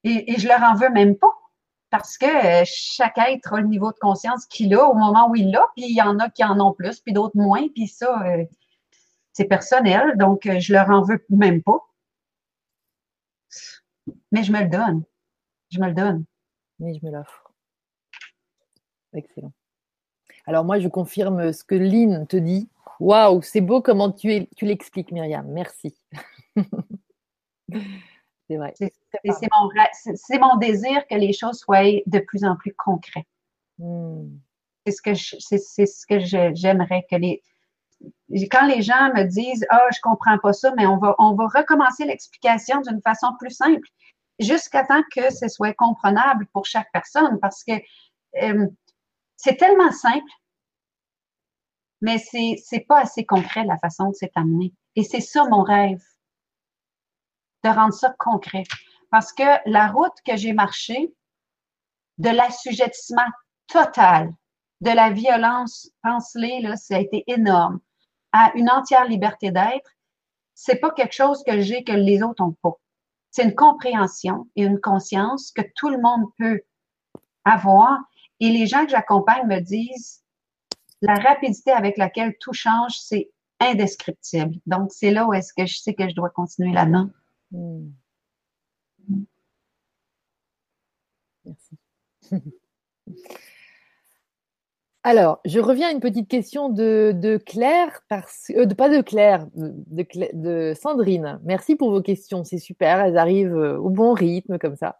Et, 0.04 0.32
et 0.32 0.38
je 0.38 0.46
leur 0.46 0.62
en 0.62 0.74
veux 0.74 0.90
même 0.90 1.16
pas. 1.16 1.32
Parce 1.90 2.18
que 2.18 2.26
euh, 2.26 2.64
chaque 2.66 3.18
être 3.18 3.54
a 3.54 3.60
le 3.60 3.68
niveau 3.68 3.92
de 3.92 3.98
conscience 3.98 4.44
qu'il 4.46 4.74
a 4.74 4.84
au 4.84 4.94
moment 4.94 5.30
où 5.30 5.36
il 5.36 5.50
l'a, 5.50 5.66
puis 5.76 5.86
il 5.88 5.96
y 5.96 6.02
en 6.02 6.18
a 6.18 6.28
qui 6.28 6.44
en 6.44 6.58
ont 6.60 6.72
plus, 6.72 7.00
puis 7.00 7.12
d'autres 7.12 7.36
moins, 7.36 7.68
puis 7.68 7.86
ça, 7.86 8.22
euh, 8.26 8.44
c'est 9.32 9.44
personnel, 9.44 10.16
donc 10.16 10.46
euh, 10.46 10.58
je 10.58 10.72
leur 10.72 10.90
en 10.90 11.02
veux 11.02 11.24
même 11.30 11.62
pas. 11.62 11.78
Mais 14.32 14.42
je 14.42 14.52
me 14.52 14.60
le 14.60 14.68
donne. 14.68 15.04
Je 15.70 15.80
me 15.80 15.86
le 15.86 15.94
donne. 15.94 16.24
Mais 16.78 16.94
je 16.94 17.04
me 17.04 17.10
l'offre. 17.10 17.52
Excellent. 19.12 19.52
Alors 20.46 20.64
moi, 20.64 20.78
je 20.78 20.88
confirme 20.88 21.52
ce 21.52 21.64
que 21.64 21.74
Lynn 21.74 22.26
te 22.26 22.36
dit. 22.36 22.68
Waouh, 23.00 23.42
c'est 23.42 23.60
beau 23.60 23.82
comment 23.82 24.12
tu, 24.12 24.46
tu 24.56 24.64
l'expliques, 24.64 25.10
Myriam. 25.12 25.46
Merci. 25.48 25.94
c'est 28.48 28.56
vrai. 28.56 28.74
C'est 28.78 30.38
mon, 30.38 30.56
désir 30.56 31.06
que 31.08 31.14
les 31.14 31.32
choses 31.32 31.58
soient 31.58 31.82
de 32.06 32.18
plus 32.20 32.44
en 32.44 32.56
plus 32.56 32.74
concrètes. 32.74 33.26
Hmm. 33.78 34.38
C'est 34.86 34.92
ce 34.92 35.02
que 35.02 35.14
c'est 35.14 35.86
ce 35.86 36.06
que 36.06 36.20
j'aimerais 36.54 37.04
que 37.10 37.16
les 37.16 37.42
quand 38.50 38.66
les 38.66 38.82
gens 38.82 39.12
me 39.14 39.24
disent 39.24 39.64
ah 39.70 39.82
oh, 39.82 39.88
je 39.94 40.00
comprends 40.02 40.38
pas 40.38 40.52
ça 40.52 40.72
mais 40.76 40.86
on 40.86 40.98
va 40.98 41.14
on 41.18 41.34
va 41.34 41.46
recommencer 41.46 42.04
l'explication 42.04 42.80
d'une 42.80 43.00
façon 43.00 43.28
plus 43.38 43.50
simple 43.50 43.88
jusqu'à 44.38 44.84
temps 44.84 45.02
que 45.14 45.32
ce 45.32 45.48
soit 45.48 45.72
comprenable 45.74 46.46
pour 46.52 46.66
chaque 46.66 46.90
personne 46.92 47.38
parce 47.40 47.64
que 47.64 47.72
euh, 48.42 48.66
c'est 49.36 49.56
tellement 49.56 49.92
simple, 49.92 50.30
mais 52.00 52.18
c'est, 52.18 52.56
c'est 52.64 52.80
pas 52.80 53.00
assez 53.00 53.24
concret 53.24 53.64
la 53.64 53.78
façon 53.78 54.10
de 54.10 54.14
c'est 54.14 54.32
amené. 54.34 54.74
Et 54.96 55.04
c'est 55.04 55.20
ça 55.20 55.44
mon 55.48 55.62
rêve, 55.62 56.02
de 57.64 57.68
rendre 57.68 57.94
ça 57.94 58.14
concret. 58.18 58.64
Parce 59.10 59.32
que 59.32 59.44
la 59.66 59.88
route 59.88 60.16
que 60.24 60.36
j'ai 60.36 60.52
marchée, 60.52 61.14
de 62.18 62.30
l'assujettissement 62.30 63.26
total, 63.68 64.32
de 64.80 64.90
la 64.90 65.10
violence, 65.10 65.90
pense-les, 66.02 66.60
là, 66.60 66.76
ça 66.76 66.96
a 66.96 67.00
été 67.00 67.24
énorme, 67.26 67.80
à 68.36 68.52
une 68.54 68.68
entière 68.70 69.06
liberté 69.06 69.50
d'être, 69.50 69.90
c'est 70.54 70.76
pas 70.76 70.90
quelque 70.90 71.14
chose 71.14 71.42
que 71.42 71.60
j'ai 71.60 71.84
que 71.84 71.92
les 71.92 72.22
autres 72.22 72.44
ont 72.44 72.52
pas. 72.62 72.78
C'est 73.30 73.44
une 73.44 73.54
compréhension 73.54 74.46
et 74.56 74.64
une 74.64 74.80
conscience 74.80 75.52
que 75.52 75.62
tout 75.74 75.88
le 75.88 75.98
monde 75.98 76.24
peut 76.38 76.60
avoir 77.44 77.98
et 78.40 78.50
les 78.50 78.66
gens 78.66 78.84
que 78.84 78.90
j'accompagne 78.90 79.46
me 79.46 79.60
disent, 79.60 80.22
la 81.00 81.14
rapidité 81.14 81.70
avec 81.70 81.96
laquelle 81.96 82.36
tout 82.38 82.52
change, 82.52 82.98
c'est 82.98 83.30
indescriptible. 83.60 84.56
Donc, 84.66 84.92
c'est 84.92 85.10
là 85.10 85.26
où 85.26 85.32
est-ce 85.32 85.54
que 85.54 85.64
je 85.64 85.78
sais 85.78 85.94
que 85.94 86.08
je 86.08 86.14
dois 86.14 86.30
continuer 86.30 86.72
là-dedans. 86.72 87.08
Hmm. 87.52 87.90
Merci. 91.44 91.78
Alors, 95.08 95.38
je 95.44 95.60
reviens 95.60 95.90
à 95.90 95.92
une 95.92 96.00
petite 96.00 96.26
question 96.26 96.68
de, 96.68 97.38
Claire, 97.46 98.00
parce, 98.08 98.50
euh, 98.56 98.66
pas 98.66 98.88
de 98.88 99.00
Claire, 99.02 99.46
de, 99.54 100.72
Sandrine. 100.74 101.38
Merci 101.44 101.76
pour 101.76 101.92
vos 101.92 102.02
questions, 102.02 102.42
c'est 102.42 102.58
super, 102.58 102.98
elles 102.98 103.16
arrivent 103.16 103.54
euh, 103.54 103.78
au 103.78 103.88
bon 103.88 104.14
rythme 104.14 104.58
comme 104.58 104.74
ça. 104.74 104.98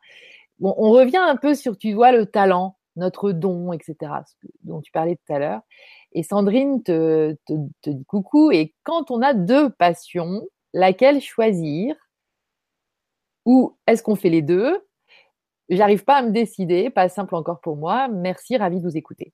On 0.63 0.93
revient 0.93 1.17
un 1.17 1.35
peu 1.35 1.57
sur, 1.57 1.77
tu 1.77 1.93
vois, 1.93 2.13
le 2.13 2.25
talent 2.25 2.77
notre 2.95 3.33
don, 3.33 3.73
etc., 3.73 4.13
dont 4.63 4.81
tu 4.81 4.93
parlais 4.93 5.17
tout 5.17 5.33
à 5.33 5.41
l'heure. 5.41 5.63
Et 6.13 6.23
Sandrine 6.23 6.85
te, 6.85 7.37
dit 7.85 8.05
coucou. 8.05 8.53
Et 8.53 8.75
quand 8.85 9.11
on 9.11 9.23
a 9.23 9.35
deux 9.35 9.71
passions, 9.71 10.43
laquelle 10.73 11.21
choisir? 11.21 11.97
Ou 13.45 13.77
est-ce 13.89 14.05
qu'on 14.05 14.15
fait 14.15 14.31
les 14.31 14.43
deux? 14.43 14.87
J'arrive 15.69 16.05
pas 16.05 16.19
à 16.19 16.23
me 16.23 16.31
décider, 16.31 16.91
pas 16.91 17.09
simple 17.09 17.35
encore 17.35 17.61
pour 17.61 17.77
moi. 17.77 18.07
Merci, 18.07 18.57
ravi 18.57 18.79
de 18.79 18.85
vous 18.85 18.97
écouter. 18.97 19.33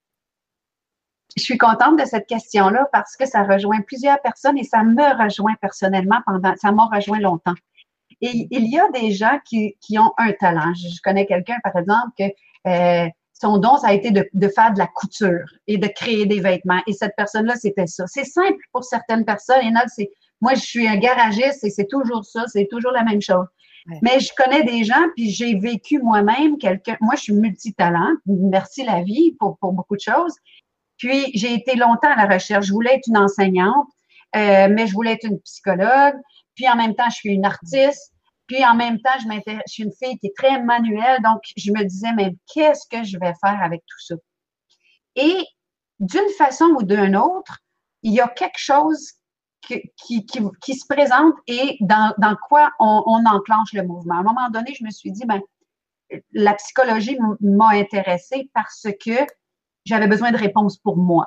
Je 1.37 1.43
suis 1.43 1.59
contente 1.59 1.99
de 1.99 2.05
cette 2.05 2.27
question-là 2.27 2.87
parce 2.93 3.17
que 3.17 3.27
ça 3.27 3.43
rejoint 3.43 3.81
plusieurs 3.81 4.21
personnes 4.21 4.59
et 4.59 4.65
ça 4.65 4.83
me 4.83 5.23
rejoint 5.23 5.55
personnellement 5.61 6.21
pendant, 6.27 6.55
ça 6.57 6.73
m'a 6.73 6.87
rejoint 6.93 7.21
longtemps. 7.21 7.55
Et 8.21 8.47
il 8.51 8.71
y 8.71 8.79
a 8.79 8.89
des 8.91 9.13
gens 9.13 9.39
qui, 9.45 9.77
ont 9.99 10.13
un 10.19 10.33
talent. 10.33 10.73
Je, 10.75 11.01
connais 11.03 11.27
quelqu'un, 11.27 11.57
par 11.65 11.77
exemple, 11.77 12.13
que 12.17 12.25
euh, 12.69 13.09
son 13.33 13.59
don, 13.59 13.77
ça 13.79 13.89
a 13.89 13.93
été 13.93 14.13
de, 14.13 14.29
de, 14.33 14.49
faire 14.49 14.73
de 14.73 14.79
la 14.79 14.87
couture 14.87 15.47
et 15.67 15.77
de 15.77 15.89
créer 15.89 16.27
des 16.27 16.41
vêtements. 16.41 16.81
Et 16.87 16.93
cette 16.93 17.17
personne-là, 17.17 17.57
c'était 17.57 17.89
ça. 17.89 18.05
C'est 18.07 18.25
simple 18.25 18.59
pour 18.73 18.85
certaines 18.85 19.25
personnes. 19.25 19.63
Et 19.63 19.73
c'est, 19.89 20.11
moi, 20.41 20.55
je 20.55 20.61
suis 20.61 20.87
un 20.87 20.97
garagiste 20.97 21.65
et 21.65 21.71
c'est 21.71 21.89
toujours 21.89 22.25
ça, 22.25 22.45
c'est 22.47 22.69
toujours 22.71 22.93
la 22.93 23.03
même 23.03 23.21
chose. 23.21 23.47
Mais 24.01 24.21
je 24.21 24.31
connais 24.37 24.63
des 24.63 24.85
gens, 24.85 25.03
puis 25.17 25.31
j'ai 25.31 25.59
vécu 25.59 25.99
moi-même 26.01 26.57
quelqu'un. 26.59 26.97
Moi, 27.01 27.15
je 27.17 27.23
suis 27.23 27.33
multitalent. 27.33 28.15
Merci 28.27 28.85
la 28.85 29.03
vie 29.03 29.35
pour, 29.41 29.59
pour 29.59 29.73
beaucoup 29.73 29.97
de 29.97 30.01
choses. 30.01 30.37
Puis, 31.03 31.33
j'ai 31.35 31.53
été 31.53 31.74
longtemps 31.74 32.12
à 32.12 32.27
la 32.27 32.33
recherche. 32.33 32.66
Je 32.66 32.73
voulais 32.73 32.95
être 32.95 33.09
une 33.09 33.19
enseignante, 33.19 33.89
euh, 34.37 34.69
mais 34.70 34.87
je 34.87 34.93
voulais 34.93 35.15
être 35.15 35.24
une 35.24 35.41
psychologue. 35.41 36.15
Puis, 36.55 36.69
en 36.69 36.77
même 36.77 36.95
temps, 36.95 37.11
je 37.11 37.16
suis 37.16 37.31
une 37.31 37.45
artiste. 37.45 38.12
Puis 38.47 38.65
en 38.66 38.74
même 38.74 39.01
temps, 39.01 39.19
je, 39.19 39.27
je 39.27 39.73
suis 39.73 39.83
une 39.85 39.93
fille 39.93 40.19
qui 40.19 40.27
est 40.27 40.37
très 40.37 40.61
manuelle, 40.62 41.23
donc 41.23 41.41
je 41.57 41.70
me 41.73 41.85
disais, 41.85 42.12
mais 42.15 42.35
qu'est-ce 42.53 42.87
que 42.91 43.03
je 43.03 43.19
vais 43.19 43.33
faire 43.43 43.62
avec 43.62 43.81
tout 43.87 44.01
ça? 44.01 44.15
Et 45.16 45.39
d'une 46.01 46.29
façon 46.37 46.66
ou 46.77 46.83
d'une 46.83 47.16
autre, 47.16 47.59
il 48.03 48.12
y 48.12 48.20
a 48.20 48.29
quelque 48.29 48.59
chose 48.59 49.12
qui, 49.62 49.81
se 49.97 50.87
présente 50.87 51.35
et 51.47 51.79
dans, 51.81 52.12
dans 52.19 52.37
quoi 52.49 52.73
on, 52.79 53.03
on, 53.07 53.24
enclenche 53.24 53.73
le 53.73 53.85
mouvement. 53.85 54.16
À 54.16 54.19
un 54.19 54.23
moment 54.23 54.51
donné, 54.51 54.74
je 54.79 54.85
me 54.85 54.91
suis 54.91 55.12
dit, 55.12 55.24
ben, 55.24 55.41
la 56.33 56.55
psychologie 56.55 57.16
m'a 57.41 57.70
intéressée 57.70 58.51
parce 58.53 58.87
que 59.03 59.24
j'avais 59.85 60.07
besoin 60.07 60.33
de 60.33 60.37
réponses 60.37 60.79
pour 60.79 60.97
moi. 60.97 61.27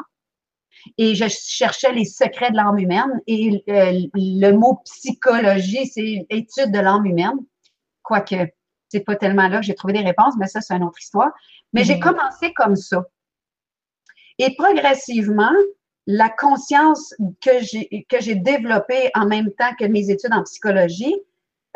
Et 0.98 1.16
je 1.16 1.26
cherchais 1.28 1.92
les 1.94 2.06
secrets 2.06 2.52
de 2.52 2.56
l'âme 2.56 2.78
humaine. 2.78 3.22
Et 3.28 3.64
euh, 3.70 4.00
le 4.14 4.52
mot 4.52 4.82
psychologie, 4.86 5.88
c'est 5.88 6.26
étude 6.30 6.72
de 6.72 6.80
l'âme 6.80 7.06
humaine. 7.06 7.38
Quoique, 8.04 8.36
c'est 8.90 9.00
pas 9.00 9.16
tellement 9.16 9.48
là 9.48 9.60
que 9.60 9.66
j'ai 9.66 9.76
trouvé 9.76 9.94
des 9.94 10.02
réponses, 10.02 10.36
mais 10.38 10.48
ça, 10.48 10.62
c'est 10.62 10.76
une 10.76 10.84
autre 10.84 11.00
histoire. 11.02 11.32
Mais 11.74 11.84
j'ai 11.84 11.96
mhm. 11.96 12.02
commencé 12.02 12.54
comme 12.54 12.76
ça. 12.76 13.04
Et 14.38 14.56
progressivement, 14.56 15.54
la 16.08 16.30
conscience 16.30 17.14
que 17.42 17.62
j'ai 17.62 18.06
que 18.10 18.22
j'ai 18.22 18.36
développée 18.36 19.10
en 19.16 19.26
même 19.26 19.52
temps 19.54 19.74
que 19.80 19.86
mes 19.86 20.12
études 20.12 20.34
en 20.34 20.44
psychologie, 20.44 21.16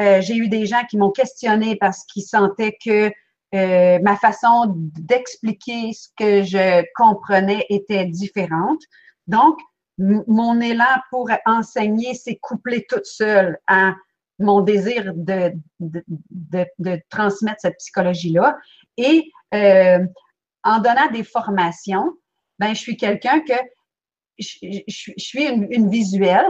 euh, 0.02 0.22
j'ai 0.22 0.36
eu 0.36 0.50
des 0.50 0.66
gens 0.66 0.84
qui 0.90 0.98
m'ont 0.98 1.12
questionné 1.12 1.76
parce 1.78 2.06
qu'ils 2.06 2.24
sentaient 2.24 2.78
que 2.84 3.12
euh, 3.56 4.00
ma 4.04 4.16
façon 4.16 4.66
d'expliquer 4.76 5.94
ce 5.94 6.08
que 6.16 6.44
je 6.44 6.84
comprenais 6.96 7.66
était 7.70 8.06
différente. 8.06 8.82
Donc, 9.28 9.60
mon 9.98 10.62
élan 10.62 11.02
pour 11.10 11.30
enseigner 11.46 12.14
s'est 12.14 12.38
couplé 12.42 12.86
toute 12.88 13.06
seule 13.06 13.58
à 13.68 13.96
mon 14.38 14.62
désir 14.62 15.12
de, 15.16 15.52
de, 15.80 16.04
de, 16.80 17.02
transmettre 17.10 17.60
cette 17.62 17.78
psychologie-là. 17.78 18.58
Et 18.98 19.30
euh, 19.54 20.00
en 20.64 20.80
donnant 20.80 21.12
des 21.12 21.24
formations, 21.24 22.14
ben, 22.60 22.74
je 22.74 22.80
suis 22.80 22.98
quelqu'un 22.98 23.42
que 23.42 23.54
je, 24.38 24.82
je, 24.88 25.12
suis 25.18 25.46
une, 25.46 25.68
une, 25.72 25.90
visuelle. 25.90 26.46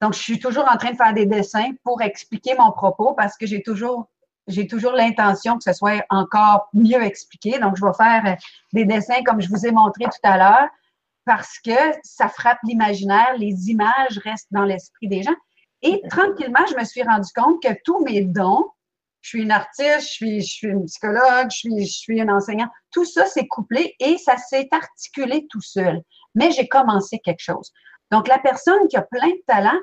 Donc, 0.00 0.14
je 0.14 0.18
suis 0.18 0.40
toujours 0.40 0.68
en 0.68 0.76
train 0.76 0.90
de 0.90 0.96
faire 0.96 1.14
des 1.14 1.26
dessins 1.26 1.70
pour 1.84 2.02
expliquer 2.02 2.54
mon 2.58 2.72
propos 2.72 3.14
parce 3.14 3.36
que 3.36 3.46
j'ai 3.46 3.62
toujours 3.62 4.08
j'ai 4.46 4.66
toujours 4.66 4.92
l'intention 4.92 5.56
que 5.58 5.64
ce 5.64 5.72
soit 5.72 6.04
encore 6.10 6.68
mieux 6.72 7.02
expliqué. 7.02 7.58
Donc, 7.58 7.76
je 7.76 7.84
vais 7.84 7.92
faire 7.96 8.22
euh, 8.26 8.36
des 8.72 8.84
dessins 8.84 9.22
comme 9.24 9.40
je 9.40 9.48
vous 9.48 9.66
ai 9.66 9.72
montré 9.72 10.04
tout 10.04 10.28
à 10.28 10.36
l'heure 10.36 10.68
parce 11.24 11.58
que 11.58 11.72
ça 12.02 12.28
frappe 12.28 12.58
l'imaginaire, 12.62 13.34
les 13.36 13.70
images 13.70 14.18
restent 14.24 14.52
dans 14.52 14.64
l'esprit 14.64 15.08
des 15.08 15.22
gens. 15.22 15.34
Et 15.82 16.00
tranquillement, 16.08 16.64
je 16.70 16.76
me 16.76 16.84
suis 16.84 17.02
rendu 17.02 17.28
compte 17.34 17.62
que 17.62 17.76
tous 17.84 18.02
mes 18.04 18.22
dons, 18.22 18.70
je 19.22 19.30
suis 19.30 19.42
une 19.42 19.50
artiste, 19.50 20.02
je 20.02 20.06
suis, 20.06 20.40
je 20.40 20.46
suis 20.46 20.68
une 20.68 20.84
psychologue, 20.86 21.50
je 21.50 21.56
suis, 21.56 21.84
je 21.84 21.92
suis 21.92 22.20
une 22.20 22.30
enseignante, 22.30 22.70
tout 22.92 23.04
ça 23.04 23.26
s'est 23.26 23.48
couplé 23.48 23.96
et 23.98 24.18
ça 24.18 24.36
s'est 24.36 24.68
articulé 24.70 25.48
tout 25.50 25.60
seul. 25.60 26.00
Mais 26.36 26.52
j'ai 26.52 26.68
commencé 26.68 27.18
quelque 27.18 27.42
chose. 27.42 27.72
Donc, 28.12 28.28
la 28.28 28.38
personne 28.38 28.86
qui 28.88 28.96
a 28.96 29.02
plein 29.02 29.28
de 29.28 29.42
talent, 29.48 29.78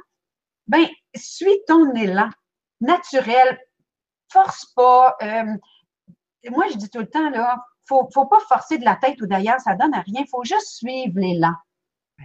ben, 0.68 0.88
suis 1.14 1.60
ton 1.68 1.94
élan 1.94 2.30
naturel, 2.80 3.60
force 4.34 4.66
pas. 4.76 5.16
Euh, 5.22 5.56
moi, 6.50 6.66
je 6.72 6.78
dis 6.78 6.90
tout 6.90 7.00
le 7.00 7.10
temps, 7.10 7.30
là, 7.30 7.64
faut, 7.88 8.10
faut 8.14 8.26
pas 8.26 8.40
forcer 8.50 8.78
de 8.78 8.86
la 8.86 8.96
tête 8.96 9.22
ou 9.22 9.28
d'ailleurs, 9.28 9.60
ça 9.60 9.76
donne 9.76 9.94
à 9.94 10.02
rien. 10.02 10.22
Il 10.22 10.30
faut 10.30 10.44
juste 10.44 10.68
suivre 10.68 11.14
l'élan. 11.16 11.54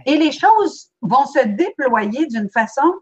Et 0.05 0.17
les 0.17 0.31
choses 0.31 0.91
vont 1.01 1.25
se 1.25 1.45
déployer 1.45 2.27
d'une 2.27 2.49
façon. 2.49 2.93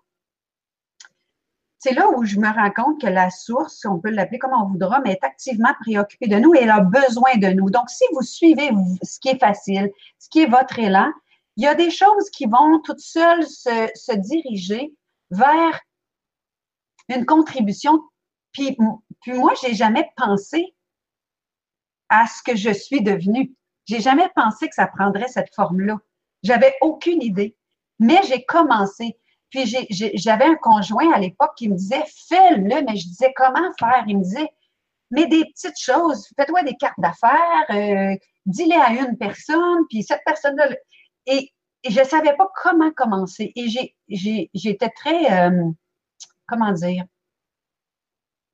C'est 1.80 1.94
là 1.94 2.10
où 2.10 2.26
je 2.26 2.38
me 2.40 2.48
rends 2.48 2.72
compte 2.72 3.02
que 3.02 3.08
la 3.08 3.30
source, 3.30 3.86
on 3.86 4.00
peut 4.00 4.10
l'appeler 4.10 4.40
comme 4.40 4.54
on 4.54 4.68
voudra, 4.68 5.00
mais 5.02 5.12
est 5.12 5.24
activement 5.24 5.74
préoccupée 5.82 6.28
de 6.28 6.38
nous 6.38 6.56
et 6.56 6.64
elle 6.64 6.72
a 6.72 6.80
besoin 6.80 7.36
de 7.36 7.48
nous. 7.48 7.70
Donc, 7.70 7.90
si 7.90 8.04
vous 8.14 8.24
suivez 8.24 8.72
ce 9.04 9.20
qui 9.20 9.30
est 9.30 9.40
facile, 9.40 9.92
ce 10.18 10.28
qui 10.30 10.42
est 10.42 10.48
votre 10.48 10.80
élan, 10.80 11.12
il 11.56 11.64
y 11.64 11.68
a 11.68 11.76
des 11.76 11.92
choses 11.92 12.30
qui 12.32 12.46
vont 12.46 12.80
toutes 12.84 13.00
seules 13.00 13.46
se, 13.46 13.90
se 13.94 14.16
diriger 14.16 14.94
vers 15.30 15.80
une 17.10 17.26
contribution 17.26 18.02
puis, 18.58 18.76
puis 19.22 19.34
moi, 19.34 19.54
j'ai 19.62 19.76
jamais 19.76 20.10
pensé 20.16 20.74
à 22.10 22.26
ce 22.26 22.42
que 22.42 22.56
je 22.56 22.72
suis 22.72 23.02
devenue. 23.02 23.54
J'ai 23.86 24.00
jamais 24.00 24.30
pensé 24.36 24.68
que 24.68 24.74
ça 24.74 24.88
prendrait 24.88 25.28
cette 25.28 25.54
forme-là. 25.54 25.98
J'avais 26.42 26.74
aucune 26.82 27.22
idée. 27.22 27.56
Mais 28.00 28.20
j'ai 28.28 28.44
commencé. 28.46 29.18
Puis 29.52 29.66
j'avais 30.16 30.46
un 30.46 30.56
conjoint 30.56 31.12
à 31.14 31.20
l'époque 31.20 31.54
qui 31.56 31.70
me 31.70 31.76
disait 31.76 32.04
fais-le, 32.28 32.84
mais 32.84 32.96
je 32.98 33.08
disais 33.08 33.32
comment 33.36 33.72
faire? 33.80 34.04
Il 34.08 34.18
me 34.18 34.24
disait 34.24 34.50
mais 35.12 35.28
des 35.28 35.46
petites 35.46 35.80
choses, 35.80 36.28
fais-toi 36.36 36.64
des 36.64 36.76
cartes 36.76 37.00
d'affaires, 37.00 37.66
euh, 37.70 38.14
dis-les 38.46 38.76
à 38.76 38.92
une 38.92 39.18
personne, 39.18 39.86
puis 39.90 40.04
cette 40.04 40.22
personne-là. 40.26 40.68
Et, 41.28 41.54
je 41.88 42.00
ne 42.00 42.06
savais 42.06 42.36
pas 42.36 42.50
comment 42.62 42.92
commencer. 42.92 43.54
Et 43.56 43.68
j'étais 44.54 44.90
très, 44.90 45.32
euh, 45.32 45.72
comment 46.46 46.74
dire, 46.74 47.06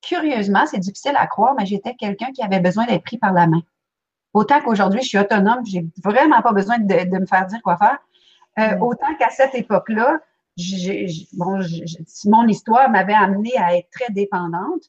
curieusement, 0.03 0.65
c'est 0.67 0.79
difficile 0.79 1.15
à 1.15 1.25
croire, 1.25 1.55
mais 1.57 1.65
j'étais 1.65 1.95
quelqu'un 1.95 2.31
qui 2.31 2.43
avait 2.43 2.59
besoin 2.59 2.85
d'être 2.85 3.03
pris 3.03 3.17
par 3.17 3.33
la 3.33 3.47
main. 3.47 3.61
Autant 4.33 4.61
qu'aujourd'hui, 4.61 5.01
je 5.01 5.07
suis 5.07 5.17
autonome, 5.17 5.65
j'ai 5.65 5.85
vraiment 6.03 6.41
pas 6.41 6.53
besoin 6.53 6.77
de, 6.77 7.19
me 7.19 7.25
faire 7.25 7.45
dire 7.47 7.61
quoi 7.63 7.77
faire. 7.77 7.97
Euh, 8.59 8.75
mm. 8.77 8.81
Autant 8.83 9.15
qu'à 9.17 9.29
cette 9.29 9.55
époque-là, 9.55 10.19
bon, 11.33 11.59
mon 12.25 12.47
histoire 12.47 12.89
m'avait 12.89 13.13
amené 13.13 13.51
à 13.57 13.77
être 13.77 13.89
très 13.91 14.11
dépendante. 14.11 14.83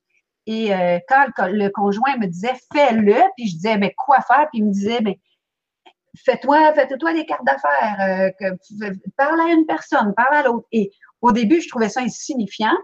Et 0.47 0.75
euh, 0.75 0.99
quand 1.09 1.27
le, 1.39 1.69
conjoint 1.69 2.17
me 2.19 2.27
disait 2.27 2.55
fais-le, 2.73 3.15
puis 3.37 3.49
je 3.49 3.57
disais 3.57 3.79
mais 3.79 3.95
quoi 3.97 4.21
faire, 4.21 4.49
puis 4.51 4.59
il 4.59 4.67
me 4.67 4.73
disait 4.73 5.01
mais 5.03 5.19
fais-toi, 6.25 6.75
fais-toi 6.75 7.15
des 7.15 7.25
cartes 7.25 7.45
d'affaires, 7.45 8.33
euh, 8.41 8.91
parle 9.17 9.41
à 9.41 9.53
une 9.53 9.67
personne, 9.67 10.13
parle 10.15 10.35
à 10.35 10.43
l'autre. 10.43 10.67
Et 10.73 10.91
au 11.23 11.33
début, 11.33 11.61
je 11.61 11.69
trouvais 11.69 11.89
ça 11.89 12.01
insignifiant. 12.01 12.77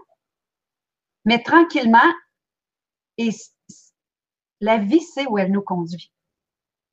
Mais 1.25 1.41
tranquillement, 1.43 1.99
et 3.17 3.29
la 4.59 4.77
vie, 4.77 5.01
c'est 5.01 5.27
où 5.27 5.37
elle 5.37 5.51
nous 5.51 5.61
conduit. 5.61 6.11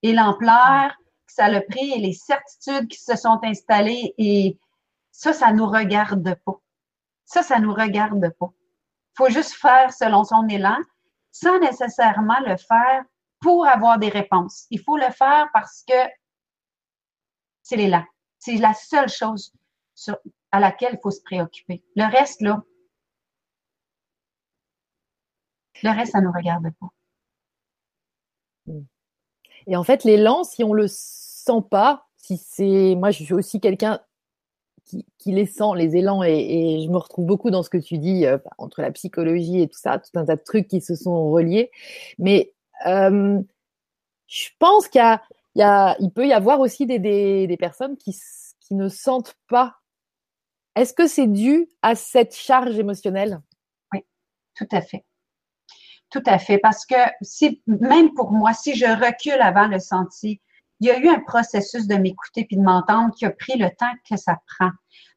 Et 0.03 0.13
l'ampleur 0.13 0.91
que 1.27 1.33
ça 1.33 1.47
a 1.47 1.61
pris 1.61 1.93
et 1.93 1.99
les 1.99 2.13
certitudes 2.13 2.89
qui 2.89 2.99
se 2.99 3.17
sont 3.17 3.39
installées 3.43 4.15
et 4.19 4.59
ça, 5.13 5.33
ça 5.33 5.53
nous 5.53 5.67
regarde 5.67 6.35
pas. 6.45 6.61
Ça, 7.25 7.43
ça 7.43 7.59
nous 7.59 7.75
regarde 7.75 8.31
pas. 8.39 8.53
faut 9.17 9.29
juste 9.29 9.55
faire 9.55 9.93
selon 9.93 10.25
son 10.25 10.47
élan 10.49 10.79
sans 11.33 11.59
nécessairement 11.61 12.41
le 12.47 12.57
faire 12.57 13.05
pour 13.41 13.67
avoir 13.67 13.99
des 13.99 14.09
réponses. 14.09 14.67
Il 14.71 14.81
faut 14.81 14.97
le 14.97 15.11
faire 15.11 15.49
parce 15.53 15.85
que 15.87 15.95
c'est 17.63 17.77
l'élan. 17.77 18.05
C'est 18.39 18.57
la 18.57 18.75
seule 18.75 19.09
chose 19.09 19.53
à 20.53 20.61
laquelle 20.61 20.95
il 20.95 21.01
faut 21.03 21.11
se 21.11 21.23
préoccuper. 21.23 21.85
Le 21.97 22.11
reste, 22.11 22.41
là, 22.41 22.63
Le 25.83 25.91
reste, 25.91 26.13
ça 26.13 26.21
ne 26.21 26.27
nous 26.27 26.33
regarde 26.33 26.69
pas. 26.81 26.89
Et 29.67 29.77
en 29.77 29.85
fait, 29.85 30.05
l'élan, 30.05 30.45
si 30.45 30.65
on 30.65 30.73
le 30.73 30.87
sent 30.89 31.63
pas, 31.71 32.07
si 32.17 32.37
c'est, 32.37 32.95
moi, 32.97 33.11
je 33.11 33.23
suis 33.23 33.35
aussi 33.35 33.61
quelqu'un 33.61 34.01
qui, 35.19 35.33
les 35.33 35.47
sent, 35.47 35.75
les 35.77 35.97
élans, 35.97 36.23
et, 36.23 36.81
je 36.83 36.89
me 36.89 36.97
retrouve 36.97 37.27
beaucoup 37.27 37.51
dans 37.51 37.63
ce 37.63 37.69
que 37.69 37.77
tu 37.77 37.99
dis 37.99 38.25
euh, 38.25 38.39
entre 38.57 38.81
la 38.81 38.91
psychologie 38.91 39.61
et 39.61 39.69
tout 39.69 39.79
ça, 39.79 39.99
tout 39.99 40.19
un 40.19 40.25
tas 40.25 40.37
de 40.37 40.43
trucs 40.43 40.67
qui 40.67 40.81
se 40.81 40.95
sont 40.95 41.31
reliés. 41.31 41.71
Mais 42.19 42.55
euh, 42.87 43.41
je 44.27 44.49
pense 44.59 44.89
qu'il 44.89 45.03
y 45.57 45.63
a, 45.63 45.97
il 46.01 46.11
peut 46.11 46.27
y 46.27 46.33
avoir 46.33 46.61
aussi 46.61 46.87
des, 46.87 46.99
des, 46.99 47.57
personnes 47.59 47.97
qui, 47.97 48.17
qui 48.61 48.75
ne 48.75 48.89
sentent 48.89 49.37
pas. 49.49 49.77
Est-ce 50.75 50.95
que 50.95 51.07
c'est 51.07 51.27
dû 51.27 51.69
à 51.83 51.95
cette 51.95 52.35
charge 52.35 52.79
émotionnelle? 52.79 53.43
Oui, 53.93 54.05
tout 54.55 54.69
à 54.73 54.81
fait. 54.81 55.05
Tout 56.11 56.23
à 56.27 56.39
fait. 56.39 56.59
Parce 56.59 56.87
que 56.87 56.95
si, 57.23 57.63
même 57.67 58.15
pour 58.15 58.33
moi, 58.33 58.53
si 58.53 58.75
je 58.75 58.87
recule 58.87 59.41
avant 59.41 59.67
le 59.67 59.79
senti, 59.79 60.41
il 60.81 60.87
y 60.87 60.91
a 60.91 60.99
eu 60.99 61.09
un 61.09 61.21
processus 61.21 61.87
de 61.87 61.97
m'écouter 61.97 62.45
puis 62.45 62.57
de 62.57 62.63
m'entendre 62.63 63.15
qui 63.15 63.27
a 63.27 63.31
pris 63.31 63.59
le 63.59 63.69
temps 63.71 63.93
que 64.09 64.17
ça 64.17 64.39
prend. 64.47 64.71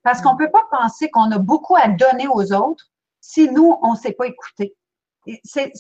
Parce 0.03 0.21
qu'on 0.21 0.33
ne 0.33 0.39
peut 0.39 0.51
pas 0.51 0.65
penser 0.71 1.09
qu'on 1.09 1.31
a 1.31 1.37
beaucoup 1.37 1.75
à 1.75 1.87
donner 1.87 2.27
aux 2.27 2.53
autres 2.53 2.85
si 3.19 3.49
nous, 3.49 3.77
on 3.83 3.91
ne 3.91 3.97
s'est 3.97 4.13
pas 4.13 4.25
écouter. 4.25 4.75
C'est, 5.43 5.71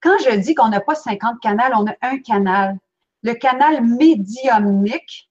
quand 0.00 0.16
je 0.24 0.36
dis 0.36 0.54
qu'on 0.54 0.68
n'a 0.68 0.80
pas 0.80 0.94
50 0.94 1.40
canaux, 1.40 1.62
on 1.76 1.86
a 1.86 1.94
un 2.00 2.18
canal. 2.18 2.78
Le 3.22 3.34
canal 3.34 3.84
médiumnique 3.84 5.30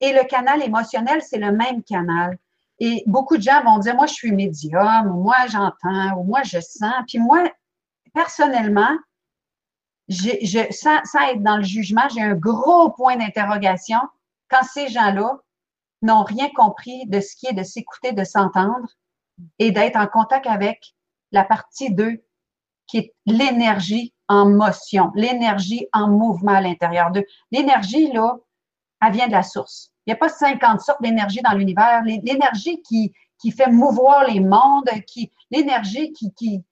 et 0.00 0.12
le 0.12 0.24
canal 0.24 0.62
émotionnel, 0.62 1.22
c'est 1.22 1.38
le 1.38 1.52
même 1.52 1.82
canal. 1.82 2.38
Et 2.80 3.04
beaucoup 3.06 3.36
de 3.36 3.42
gens 3.42 3.62
vont 3.62 3.78
dire, 3.78 3.94
moi, 3.94 4.06
je 4.06 4.14
suis 4.14 4.32
médium, 4.32 5.06
ou 5.06 5.22
moi, 5.22 5.46
j'entends, 5.48 6.18
ou 6.18 6.24
moi, 6.24 6.42
je 6.42 6.60
sens. 6.60 6.94
Puis 7.06 7.18
moi, 7.18 7.44
personnellement, 8.12 8.96
sans, 10.08 11.30
être 11.30 11.42
dans 11.42 11.56
le 11.56 11.62
jugement, 11.62 12.08
j'ai 12.14 12.22
un 12.22 12.34
gros 12.34 12.90
point 12.90 13.16
d'interrogation 13.16 14.00
quand 14.48 14.62
ces 14.62 14.88
gens-là 14.88 15.38
n'ont 16.02 16.22
rien 16.22 16.48
compris 16.54 17.06
de 17.06 17.20
ce 17.20 17.34
qui 17.36 17.46
est 17.46 17.54
de 17.54 17.62
s'écouter, 17.62 18.12
de 18.12 18.24
s'entendre 18.24 18.86
et 19.58 19.72
d'être 19.72 19.96
en 19.96 20.06
contact 20.06 20.46
avec 20.46 20.94
la 21.32 21.44
partie 21.44 21.92
2, 21.92 22.22
qui 22.86 22.98
est 22.98 23.14
l'énergie 23.24 24.12
en 24.28 24.46
motion, 24.46 25.10
l'énergie 25.14 25.88
en 25.92 26.08
mouvement 26.08 26.52
à 26.52 26.60
l'intérieur 26.60 27.10
d'eux. 27.10 27.24
L'énergie, 27.50 28.12
là, 28.12 28.36
elle 29.00 29.12
vient 29.12 29.26
de 29.26 29.32
la 29.32 29.42
source. 29.42 29.93
Il 30.06 30.10
n'y 30.10 30.14
a 30.14 30.16
pas 30.16 30.28
50 30.28 30.80
sortes 30.80 31.02
d'énergie 31.02 31.40
dans 31.42 31.54
l'univers. 31.56 32.02
L'énergie 32.04 32.82
qui, 32.82 33.12
qui 33.38 33.50
fait 33.52 33.70
mouvoir 33.70 34.26
les 34.26 34.40
mondes, 34.40 34.90
qui, 35.06 35.32
l'énergie 35.50 36.12
qui, 36.12 36.32
qui, 36.34 36.64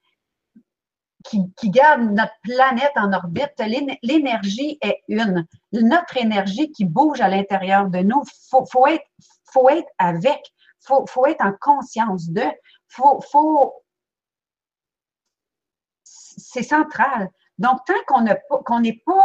qui, 1.56 1.70
garde 1.70 2.02
notre 2.02 2.34
planète 2.42 2.92
en 2.96 3.12
orbite, 3.12 3.54
l'énergie 4.02 4.78
est 4.80 5.02
une. 5.08 5.46
Notre 5.72 6.16
énergie 6.16 6.70
qui 6.72 6.84
bouge 6.84 7.20
à 7.20 7.28
l'intérieur 7.28 7.88
de 7.88 7.98
nous, 7.98 8.22
faut, 8.50 8.66
faut 8.66 8.86
être, 8.86 9.06
faut 9.52 9.68
être 9.70 9.88
avec, 9.98 10.40
faut, 10.80 11.06
faut 11.06 11.26
être 11.26 11.44
en 11.44 11.52
conscience 11.60 12.28
de, 12.28 12.44
faut, 12.88 13.20
faut, 13.20 13.72
c'est 16.04 16.62
central. 16.62 17.30
Donc, 17.58 17.80
tant 17.86 17.94
qu'on 18.06 18.24
qu'on 18.64 18.80
n'est 18.80 19.02
pas 19.06 19.24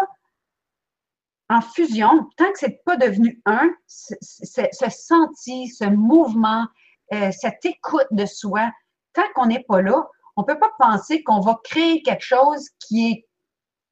en 1.49 1.61
fusion, 1.61 2.29
tant 2.35 2.51
que 2.51 2.59
c'est 2.59 2.83
pas 2.83 2.97
devenu 2.97 3.41
un, 3.45 3.69
ce, 3.87 4.89
senti, 4.89 5.69
ce 5.69 5.85
mouvement, 5.85 6.65
euh, 7.13 7.31
cette 7.31 7.63
écoute 7.63 8.07
de 8.11 8.25
soi, 8.25 8.69
tant 9.13 9.23
qu'on 9.33 9.45
n'est 9.45 9.63
pas 9.63 9.81
là, 9.81 10.07
on 10.35 10.43
peut 10.43 10.59
pas 10.59 10.71
penser 10.77 11.23
qu'on 11.23 11.39
va 11.39 11.59
créer 11.63 12.01
quelque 12.03 12.23
chose 12.23 12.69
qui 12.79 13.11
est, 13.11 13.27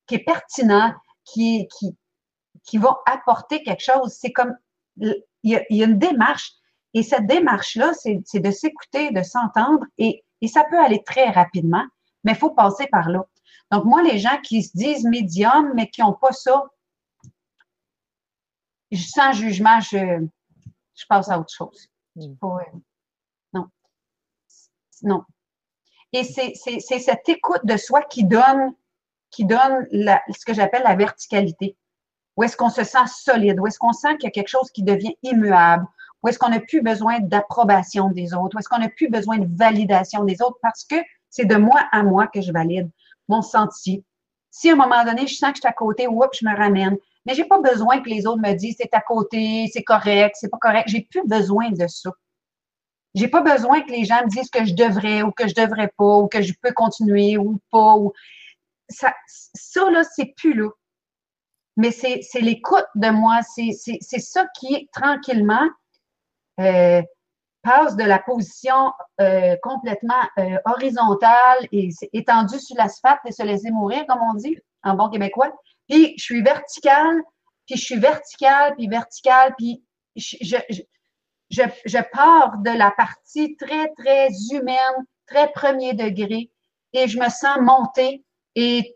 qui 0.08 0.16
est 0.16 0.24
pertinent, 0.24 0.94
qui, 1.24 1.62
est, 1.62 1.68
qui, 1.78 1.98
qui 2.66 2.78
va 2.78 3.02
apporter 3.08 3.64
quelque 3.64 3.84
chose. 3.84 4.14
C'est 4.20 4.32
comme, 4.32 4.56
il 4.98 5.16
y, 5.44 5.56
a, 5.56 5.64
il 5.70 5.78
y 5.78 5.84
a 5.84 5.88
une 5.88 5.98
démarche. 5.98 6.52
Et 6.94 7.04
cette 7.04 7.26
démarche-là, 7.26 7.94
c'est 7.94 8.40
de 8.40 8.52
s'écouter, 8.52 9.12
de 9.12 9.24
s'entendre, 9.24 9.86
et, 9.98 10.24
et 10.42 10.48
ça 10.48 10.64
peut 10.70 10.80
aller 10.80 11.04
très 11.04 11.30
rapidement, 11.30 11.84
mais 12.24 12.34
il 12.34 12.38
faut 12.38 12.52
passer 12.52 12.88
par 12.88 13.10
là. 13.10 13.26
Donc, 13.72 13.86
moi, 13.86 14.04
les 14.04 14.20
gens 14.20 14.38
qui 14.44 14.64
se 14.64 14.78
disent 14.78 15.04
médium, 15.04 15.74
mais 15.76 15.90
qui 15.90 16.02
n'ont 16.02 16.14
pas 16.14 16.32
ça, 16.32 16.64
sans 18.94 19.34
jugement, 19.34 19.80
je, 19.80 20.26
je 20.96 21.06
passe 21.08 21.30
à 21.30 21.40
autre 21.40 21.54
chose. 21.54 21.88
Mm. 22.16 22.34
non. 23.54 23.68
Non. 25.04 25.24
Et 26.14 26.24
c'est 26.24 26.54
cette 26.80 27.28
écoute 27.28 27.66
de 27.66 27.78
soi 27.78 28.02
qui 28.04 28.24
donne, 28.24 28.74
qui 29.32 29.46
donne 29.46 29.88
la, 29.92 30.22
ce 30.30 30.46
que 30.46 30.54
j'appelle 30.54 30.84
la 30.84 30.96
verticalité. 30.96 31.76
Où 32.38 32.44
est-ce 32.44 32.56
qu'on 32.56 32.70
se 32.70 32.84
sent 32.84 33.08
solide? 33.08 33.60
Où 33.60 33.68
est-ce 33.68 33.80
qu'on 33.80 33.94
sent 33.94 34.18
qu'il 34.18 34.26
y 34.26 34.28
a 34.28 34.32
quelque 34.32 34.50
chose 34.50 34.72
qui 34.72 34.84
devient 34.84 35.16
immuable? 35.24 35.86
Où 36.22 36.28
est-ce 36.28 36.40
qu'on 36.40 36.50
n'a 36.50 36.60
plus 36.60 36.82
besoin 36.82 37.20
d'approbation 37.20 38.10
des 38.10 38.34
autres? 38.34 38.56
Où 38.56 38.60
est-ce 38.60 38.70
qu'on 38.70 38.80
n'a 38.80 38.90
plus 38.90 39.10
besoin 39.10 39.38
de 39.38 39.48
validation 39.58 40.24
des 40.24 40.42
autres? 40.42 40.58
Parce 40.62 40.84
que 40.84 40.96
c'est 41.30 41.46
de 41.46 41.56
moi 41.56 41.82
à 41.92 42.04
moi 42.04 42.28
que 42.28 42.42
je 42.42 42.52
valide 42.52 42.90
mon 43.28 43.42
senti. 43.42 44.04
Si 44.52 44.70
à 44.70 44.74
un 44.74 44.78
moment 44.78 45.04
donné, 45.04 45.28
je 45.28 45.36
sens 45.36 45.52
que 45.52 45.58
je 45.58 45.62
suis 45.62 45.68
à 45.68 45.74
côté, 45.74 46.08
oups, 46.08 46.40
je 46.40 46.46
me 46.46 46.56
ramène. 46.56 46.98
Mais 47.26 47.34
j'ai 47.34 47.46
pas 47.46 47.60
besoin 47.60 48.02
que 48.02 48.10
les 48.10 48.28
autres 48.28 48.42
me 48.42 48.54
disent 48.54 48.76
c'est 48.80 48.94
à 48.94 49.02
côté, 49.02 49.70
c'est 49.74 49.84
correct, 49.84 50.36
c'est 50.40 50.50
pas 50.50 50.60
correct. 50.60 50.88
J'ai 50.88 51.08
plus 51.10 51.26
besoin 51.26 51.72
de 51.72 51.88
ça. 51.88 52.12
J'ai 53.16 53.28
pas 53.30 53.42
besoin 53.42 53.82
que 53.82 53.92
les 53.92 54.06
gens 54.06 54.22
me 54.24 54.30
disent 54.30 54.50
que 54.50 54.66
je 54.66 54.74
devrais 54.74 55.24
ou 55.24 55.32
que 55.32 55.48
je 55.48 55.56
devrais 55.56 55.90
pas 55.98 56.18
ou 56.18 56.28
que 56.28 56.42
je 56.42 56.54
peux 56.62 56.74
continuer 56.74 57.38
ou 57.38 57.60
pas. 57.72 57.96
Ça, 58.90 59.14
ça 59.28 59.90
là, 59.90 60.04
c'est 60.04 60.34
plus 60.38 60.54
là. 60.54 60.70
Mais 61.78 61.92
c'est 61.92 62.22
l'écoute 62.42 62.88
de 62.96 63.10
moi. 63.10 63.40
C'est 63.44 64.20
ça 64.20 64.46
qui, 64.60 64.90
tranquillement, 64.94 65.68
euh, 66.60 67.02
passe 67.64 67.96
de 67.96 68.04
la 68.04 68.20
position 68.20 68.94
euh, 69.20 69.56
complètement 69.64 70.14
euh, 70.38 70.58
horizontale 70.66 71.68
et 71.72 71.90
étendue 72.14 72.60
sur 72.60 72.78
l'asphalte 72.78 73.20
et 73.26 73.32
se 73.32 73.44
laisser 73.44 73.72
mourir, 73.72 74.06
comme 74.08 74.22
on 74.22 74.36
dit 74.36 74.58
en 74.84 74.96
bon 74.96 75.10
québécois. 75.10 75.52
Puis 75.90 76.14
je 76.18 76.24
suis 76.24 76.42
verticale, 76.42 77.22
puis 77.66 77.78
je 77.78 77.84
suis 77.84 78.00
verticale, 78.00 78.76
puis 78.76 78.88
verticale, 78.88 79.54
puis 79.58 79.84
je, 80.16 80.58
je, 81.50 82.12
pars 82.12 82.58
de 82.60 82.72
la 82.72 82.92
partie 82.92 83.56
très, 83.58 83.92
très 83.98 84.30
humaine, 84.52 85.06
très 85.28 85.52
premier 85.52 85.94
degré, 85.94 86.52
et 86.94 87.08
je 87.08 87.20
me 87.20 87.30
sens 87.30 87.58
monter. 87.60 88.24
Et 88.56 88.96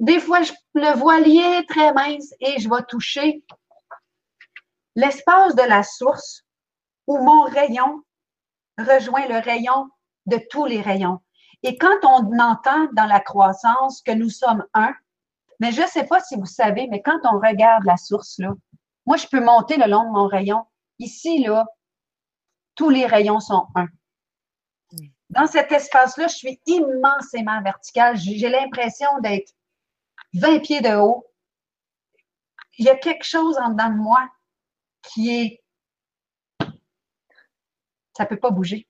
des 0.00 0.20
fois, 0.20 0.42
je, 0.42 0.52
le 0.74 0.96
voilier 0.96 1.64
très 1.66 1.92
mince 1.92 2.32
et 2.40 2.58
je 2.60 2.68
vais 2.68 2.82
toucher 2.88 3.42
l'espace 4.94 5.54
de 5.54 5.62
la 5.62 5.82
source 5.82 6.42
où 7.06 7.18
mon 7.18 7.42
rayon 7.42 8.02
rejoint 8.78 9.26
le 9.26 9.38
rayon 9.38 9.88
de 10.26 10.38
tous 10.50 10.66
les 10.66 10.80
rayons. 10.80 11.20
Et 11.62 11.78
quand 11.78 12.04
on 12.04 12.38
entend 12.38 12.88
dans 12.92 13.06
la 13.06 13.20
croissance 13.20 14.02
que 14.02 14.12
nous 14.12 14.30
sommes 14.30 14.64
un, 14.74 14.92
mais 15.62 15.70
je 15.70 15.82
ne 15.82 15.86
sais 15.86 16.04
pas 16.04 16.18
si 16.18 16.34
vous 16.34 16.44
savez, 16.44 16.88
mais 16.88 17.02
quand 17.02 17.20
on 17.22 17.38
regarde 17.38 17.84
la 17.84 17.96
source, 17.96 18.36
là, 18.40 18.52
moi, 19.06 19.16
je 19.16 19.28
peux 19.28 19.38
monter 19.38 19.76
le 19.76 19.88
long 19.88 20.02
de 20.02 20.10
mon 20.10 20.26
rayon. 20.26 20.66
Ici, 20.98 21.38
là, 21.38 21.64
tous 22.74 22.90
les 22.90 23.06
rayons 23.06 23.38
sont 23.38 23.68
un. 23.76 23.86
Dans 25.30 25.46
cet 25.46 25.70
espace-là, 25.70 26.26
je 26.26 26.34
suis 26.34 26.60
immensément 26.66 27.62
verticale. 27.62 28.16
J'ai 28.16 28.48
l'impression 28.48 29.06
d'être 29.20 29.52
20 30.34 30.58
pieds 30.58 30.80
de 30.80 30.96
haut. 30.96 31.28
Il 32.78 32.86
y 32.86 32.90
a 32.90 32.96
quelque 32.96 33.24
chose 33.24 33.56
en 33.58 33.68
dedans 33.68 33.90
de 33.90 33.98
moi 33.98 34.28
qui 35.00 35.30
est 35.30 35.62
ça 38.16 38.26
peut 38.26 38.40
pas 38.40 38.50
bouger. 38.50 38.88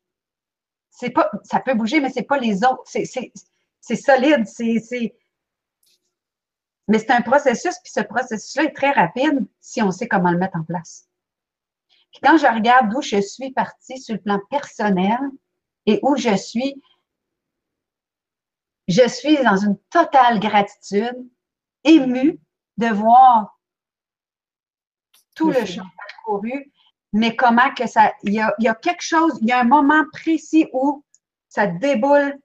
C'est 0.89 1.11
pas, 1.11 1.31
ça 1.44 1.61
peut 1.61 1.74
bouger, 1.74 2.01
mais 2.01 2.09
c'est 2.09 2.23
pas 2.23 2.39
les 2.39 2.65
autres. 2.65 2.82
C'est, 2.86 3.05
solide, 3.97 4.47
c'est, 4.47 5.15
mais 6.89 6.99
c'est 6.99 7.13
un 7.13 7.23
processus, 7.23 7.75
puis 7.83 7.93
ce 7.93 8.01
processus-là 8.01 8.65
est 8.65 8.77
très 8.77 8.91
rapide 8.91 9.47
si 9.61 9.83
on 9.83 9.91
sait 9.91 10.09
comment 10.09 10.31
le 10.31 10.39
mettre 10.39 10.57
en 10.57 10.65
place. 10.65 11.09
Puis 12.11 12.21
quand 12.23 12.37
je 12.37 12.47
regarde 12.47 12.91
d'où 12.91 13.01
je 13.01 13.21
suis 13.21 13.53
partie 13.53 13.99
sur 13.99 14.15
le 14.15 14.21
plan 14.21 14.39
personnel 14.51 15.19
et 15.87 15.99
où 16.03 16.17
je 16.17 16.37
suis, 16.37 16.83
je 18.89 19.09
suis 19.09 19.37
dans 19.43 19.57
une 19.57 19.79
totale 19.91 20.39
gratitude, 20.41 21.17
émue 21.85 22.39
de 22.77 22.89
voir 22.89 23.59
tout 25.35 25.51
le 25.51 25.65
chemin 25.65 25.89
parcouru, 25.97 26.73
mais 27.13 27.37
comment 27.37 27.73
que 27.75 27.87
ça, 27.87 28.13
il 28.23 28.35
y 28.35 28.41
a, 28.41 28.55
il 28.59 28.65
y 28.65 28.69
a 28.69 28.75
quelque 28.75 29.03
chose, 29.03 29.39
il 29.41 29.49
y 29.49 29.53
a 29.53 29.61
un 29.61 29.65
moment 29.65 30.05
précis 30.13 30.69
où 30.73 31.05
ça 31.49 31.67
déboule 31.67 32.39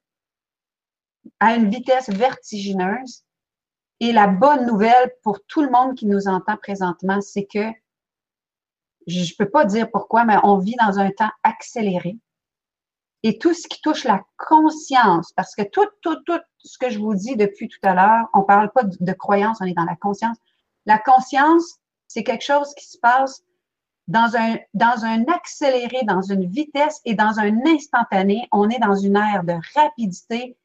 à 1.39 1.55
une 1.55 1.69
vitesse 1.69 2.09
vertigineuse. 2.09 3.23
Et 3.99 4.11
la 4.11 4.27
bonne 4.27 4.65
nouvelle 4.67 5.13
pour 5.23 5.43
tout 5.47 5.61
le 5.61 5.69
monde 5.69 5.95
qui 5.95 6.05
nous 6.05 6.27
entend 6.27 6.57
présentement, 6.57 7.19
c'est 7.21 7.45
que 7.45 7.71
je 9.07 9.21
ne 9.21 9.35
peux 9.37 9.49
pas 9.49 9.65
dire 9.65 9.89
pourquoi, 9.89 10.25
mais 10.25 10.37
on 10.43 10.57
vit 10.57 10.75
dans 10.79 10.99
un 10.99 11.09
temps 11.11 11.31
accéléré. 11.43 12.17
Et 13.23 13.39
tout 13.39 13.53
ce 13.53 13.67
qui 13.67 13.81
touche 13.81 14.03
la 14.03 14.23
conscience, 14.37 15.31
parce 15.33 15.55
que 15.55 15.63
tout, 15.63 15.87
tout, 16.01 16.15
tout 16.25 16.39
ce 16.59 16.77
que 16.77 16.89
je 16.89 16.99
vous 16.99 17.15
dis 17.15 17.35
depuis 17.35 17.67
tout 17.67 17.79
à 17.83 17.93
l'heure, 17.93 18.27
on 18.33 18.39
ne 18.39 18.45
parle 18.45 18.71
pas 18.71 18.83
de 18.83 19.13
croyance, 19.13 19.57
on 19.61 19.65
est 19.65 19.73
dans 19.73 19.85
la 19.85 19.95
conscience. 19.95 20.37
La 20.85 20.99
conscience, 20.99 21.79
c'est 22.07 22.23
quelque 22.23 22.43
chose 22.43 22.73
qui 22.75 22.85
se 22.85 22.97
passe 22.99 23.43
dans 24.07 24.35
un, 24.37 24.57
dans 24.73 25.03
un 25.03 25.23
accéléré, 25.25 26.03
dans 26.03 26.21
une 26.21 26.45
vitesse 26.49 27.01
et 27.05 27.15
dans 27.15 27.39
un 27.39 27.65
instantané. 27.65 28.47
On 28.51 28.69
est 28.69 28.79
dans 28.79 28.95
une 28.95 29.17
ère 29.17 29.43
de 29.43 29.55
rapidité 29.75 30.57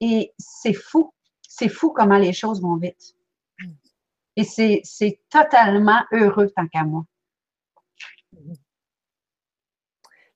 et 0.00 0.32
c'est 0.38 0.74
fou. 0.74 1.12
C'est 1.60 1.68
fou 1.68 1.90
comment 1.90 2.16
les 2.16 2.32
choses 2.32 2.62
vont 2.62 2.76
vite. 2.76 3.14
Et 4.34 4.44
c'est 4.44 5.20
totalement 5.28 6.00
heureux 6.10 6.48
tant 6.56 6.66
qu'à 6.68 6.84
moi. 6.84 7.04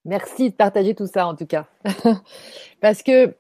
Merci 0.04 0.50
de 0.50 0.54
partager 0.54 0.94
tout 0.94 1.06
ça 1.06 1.26
en 1.26 1.34
tout 1.34 1.46
cas. 1.46 1.66
Parce 2.82 3.02
que 3.02 3.34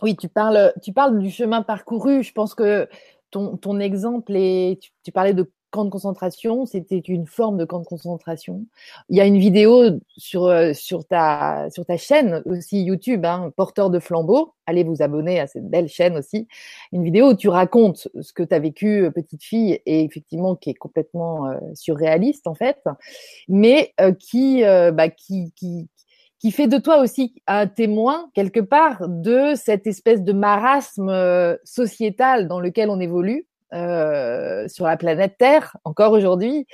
oui, 0.00 0.16
tu 0.16 0.30
parles, 0.30 0.72
tu 0.82 0.94
parles 0.94 1.18
du 1.18 1.30
chemin 1.30 1.60
parcouru. 1.60 2.22
Je 2.22 2.32
pense 2.32 2.54
que 2.54 2.88
ton, 3.30 3.58
ton 3.58 3.78
exemple 3.80 4.32
est, 4.34 4.80
tu 5.04 5.12
parlais 5.12 5.34
de 5.34 5.52
camp 5.70 5.84
de 5.84 5.90
concentration, 5.90 6.66
c'était 6.66 6.98
une 6.98 7.26
forme 7.26 7.56
de 7.56 7.64
camp 7.64 7.80
de 7.80 7.86
concentration. 7.86 8.64
Il 9.08 9.16
y 9.16 9.20
a 9.20 9.24
une 9.24 9.38
vidéo 9.38 10.00
sur 10.16 10.46
euh, 10.46 10.72
sur 10.72 11.04
ta 11.06 11.70
sur 11.70 11.86
ta 11.86 11.96
chaîne 11.96 12.42
aussi 12.44 12.82
YouTube, 12.82 13.24
hein, 13.24 13.52
porteur 13.56 13.90
de 13.90 13.98
flambeau. 13.98 14.54
Allez 14.66 14.84
vous 14.84 15.02
abonner 15.02 15.40
à 15.40 15.46
cette 15.46 15.68
belle 15.68 15.88
chaîne 15.88 16.16
aussi. 16.16 16.48
Une 16.92 17.04
vidéo 17.04 17.30
où 17.30 17.34
tu 17.34 17.48
racontes 17.48 18.08
ce 18.20 18.32
que 18.32 18.42
tu 18.42 18.54
as 18.54 18.58
vécu 18.58 19.04
euh, 19.04 19.10
petite 19.10 19.42
fille 19.42 19.80
et 19.86 20.04
effectivement 20.04 20.56
qui 20.56 20.70
est 20.70 20.74
complètement 20.74 21.46
euh, 21.46 21.56
surréaliste 21.74 22.46
en 22.46 22.54
fait, 22.54 22.82
mais 23.48 23.94
qui 24.18 24.62
bah, 24.62 25.08
qui 25.08 25.52
qui 25.56 25.88
qui 26.38 26.50
fait 26.50 26.68
de 26.68 26.78
toi 26.78 26.98
aussi 27.00 27.34
un 27.46 27.66
témoin 27.66 28.30
quelque 28.34 28.60
part 28.60 29.08
de 29.08 29.54
cette 29.54 29.86
espèce 29.86 30.22
de 30.22 30.32
marasme 30.32 31.58
sociétal 31.64 32.48
dans 32.48 32.60
lequel 32.60 32.90
on 32.90 32.98
évolue 32.98 33.46
euh, 33.72 34.66
sur 34.68 34.86
la 34.86 34.96
planète 34.96 35.36
Terre 35.38 35.76
encore 35.84 36.12
aujourd'hui. 36.12 36.66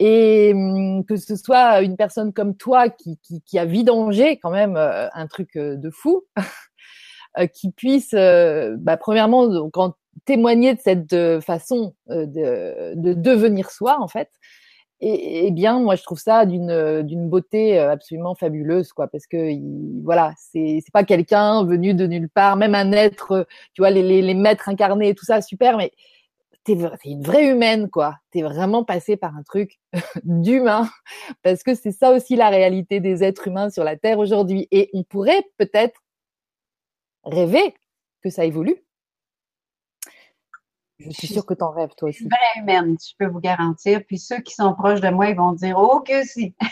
Et 0.00 0.52
hum, 0.54 1.04
que 1.04 1.16
ce 1.16 1.36
soit 1.36 1.80
une 1.82 1.96
personne 1.96 2.32
comme 2.32 2.56
toi 2.56 2.88
qui, 2.88 3.18
qui, 3.22 3.42
qui 3.42 3.58
a 3.58 3.64
vidangé 3.64 4.38
quand 4.38 4.50
même 4.50 4.76
euh, 4.76 5.08
un 5.12 5.26
truc 5.26 5.56
euh, 5.56 5.76
de 5.76 5.90
fou, 5.90 6.24
qui 7.54 7.70
puisse, 7.70 8.14
bah, 8.14 8.96
premièrement, 8.96 9.70
quand 9.70 9.94
témoigner 10.24 10.74
de 10.74 10.80
cette 10.80 11.40
façon 11.40 11.94
de, 12.08 12.94
de, 12.96 13.12
devenir 13.12 13.70
soi, 13.70 13.96
en 14.00 14.08
fait. 14.08 14.28
Et, 15.00 15.50
bien, 15.52 15.78
moi, 15.78 15.94
je 15.94 16.02
trouve 16.02 16.18
ça 16.18 16.44
d'une 16.44 17.02
d'une 17.02 17.28
beauté 17.28 17.78
absolument 17.78 18.34
fabuleuse, 18.34 18.92
quoi, 18.92 19.06
parce 19.08 19.26
que 19.28 19.50
il, 19.50 20.02
voilà, 20.04 20.32
c'est 20.36 20.80
c'est 20.84 20.92
pas 20.92 21.04
quelqu'un 21.04 21.64
venu 21.64 21.94
de 21.94 22.06
nulle 22.06 22.28
part, 22.28 22.56
même 22.56 22.74
un 22.74 22.90
être, 22.92 23.46
tu 23.74 23.82
vois, 23.82 23.90
les, 23.90 24.02
les, 24.02 24.22
les 24.22 24.34
maîtres 24.34 24.68
incarnés, 24.68 25.14
tout 25.14 25.24
ça, 25.24 25.40
super, 25.40 25.76
mais 25.78 25.92
t'es 26.64 26.72
es 26.74 27.10
une 27.12 27.22
vraie 27.22 27.46
humaine, 27.48 27.88
quoi. 27.90 28.16
T'es 28.30 28.42
vraiment 28.42 28.84
passé 28.84 29.16
par 29.16 29.36
un 29.36 29.42
truc 29.42 29.78
d'humain, 30.24 30.88
parce 31.42 31.62
que 31.62 31.74
c'est 31.74 31.92
ça 31.92 32.12
aussi 32.12 32.36
la 32.36 32.48
réalité 32.50 33.00
des 33.00 33.24
êtres 33.24 33.48
humains 33.48 33.70
sur 33.70 33.84
la 33.84 33.96
Terre 33.96 34.18
aujourd'hui. 34.18 34.68
Et 34.70 34.90
on 34.94 35.04
pourrait 35.04 35.44
peut-être 35.58 36.00
rêver 37.24 37.74
que 38.22 38.30
ça 38.30 38.44
évolue 38.44 38.82
je 40.98 41.10
suis 41.10 41.28
sûre 41.28 41.46
que 41.46 41.54
tu 41.54 41.62
en 41.62 41.70
rêves, 41.70 41.94
toi 41.96 42.08
aussi. 42.08 42.24
Vraie 42.24 42.60
humaine, 42.60 42.96
je 43.00 43.14
peux 43.18 43.30
vous 43.30 43.40
garantir. 43.40 44.02
Puis 44.06 44.18
ceux 44.18 44.40
qui 44.40 44.54
sont 44.54 44.74
proches 44.74 45.00
de 45.00 45.10
moi, 45.10 45.28
ils 45.28 45.36
vont 45.36 45.52
dire 45.52 45.76
Oh 45.78 46.00
que 46.00 46.24
si! 46.24 46.54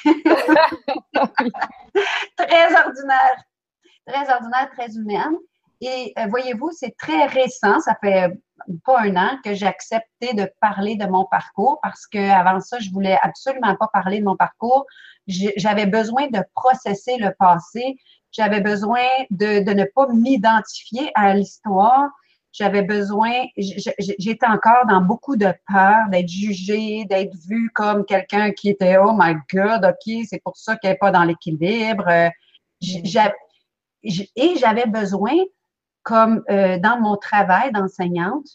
très 2.36 2.74
ordinaire. 2.74 3.44
Très 4.06 4.32
ordinaire, 4.32 4.70
très 4.76 4.96
humaine. 4.96 5.36
Et 5.80 6.12
euh, 6.18 6.26
voyez-vous, 6.28 6.70
c'est 6.72 6.96
très 6.96 7.26
récent, 7.26 7.80
ça 7.80 7.96
fait 8.02 8.32
pas 8.84 9.00
un 9.00 9.14
an 9.16 9.38
que 9.44 9.54
j'ai 9.54 9.66
accepté 9.66 10.32
de 10.32 10.50
parler 10.60 10.96
de 10.96 11.06
mon 11.06 11.26
parcours 11.26 11.78
parce 11.82 12.06
que 12.06 12.30
avant 12.30 12.58
ça, 12.60 12.78
je 12.78 12.90
voulais 12.90 13.18
absolument 13.22 13.76
pas 13.76 13.88
parler 13.92 14.20
de 14.20 14.24
mon 14.24 14.36
parcours. 14.36 14.86
J'avais 15.26 15.86
besoin 15.86 16.28
de 16.28 16.40
processer 16.54 17.16
le 17.18 17.32
passé. 17.38 17.96
J'avais 18.32 18.60
besoin 18.60 19.04
de, 19.30 19.62
de 19.62 19.72
ne 19.72 19.84
pas 19.84 20.08
m'identifier 20.08 21.10
à 21.14 21.34
l'histoire 21.34 22.08
j'avais 22.58 22.82
besoin, 22.82 23.32
j'étais 23.56 24.46
encore 24.46 24.86
dans 24.88 25.02
beaucoup 25.02 25.36
de 25.36 25.52
peur 25.68 26.08
d'être 26.10 26.28
jugée, 26.28 27.04
d'être 27.04 27.34
vue 27.46 27.70
comme 27.74 28.04
quelqu'un 28.06 28.52
qui 28.52 28.70
était 28.70 28.96
oh 28.96 29.12
my 29.14 29.34
god, 29.52 29.84
ok, 29.84 30.24
c'est 30.26 30.42
pour 30.42 30.56
ça 30.56 30.76
qu'elle 30.76 30.92
n'est 30.92 30.98
pas 30.98 31.10
dans 31.10 31.24
l'équilibre. 31.24 32.08
Euh, 32.08 32.28
et 34.36 34.56
j'avais 34.56 34.86
besoin, 34.86 35.34
comme 36.02 36.42
euh, 36.48 36.78
dans 36.78 36.98
mon 37.00 37.16
travail 37.16 37.72
d'enseignante, 37.72 38.46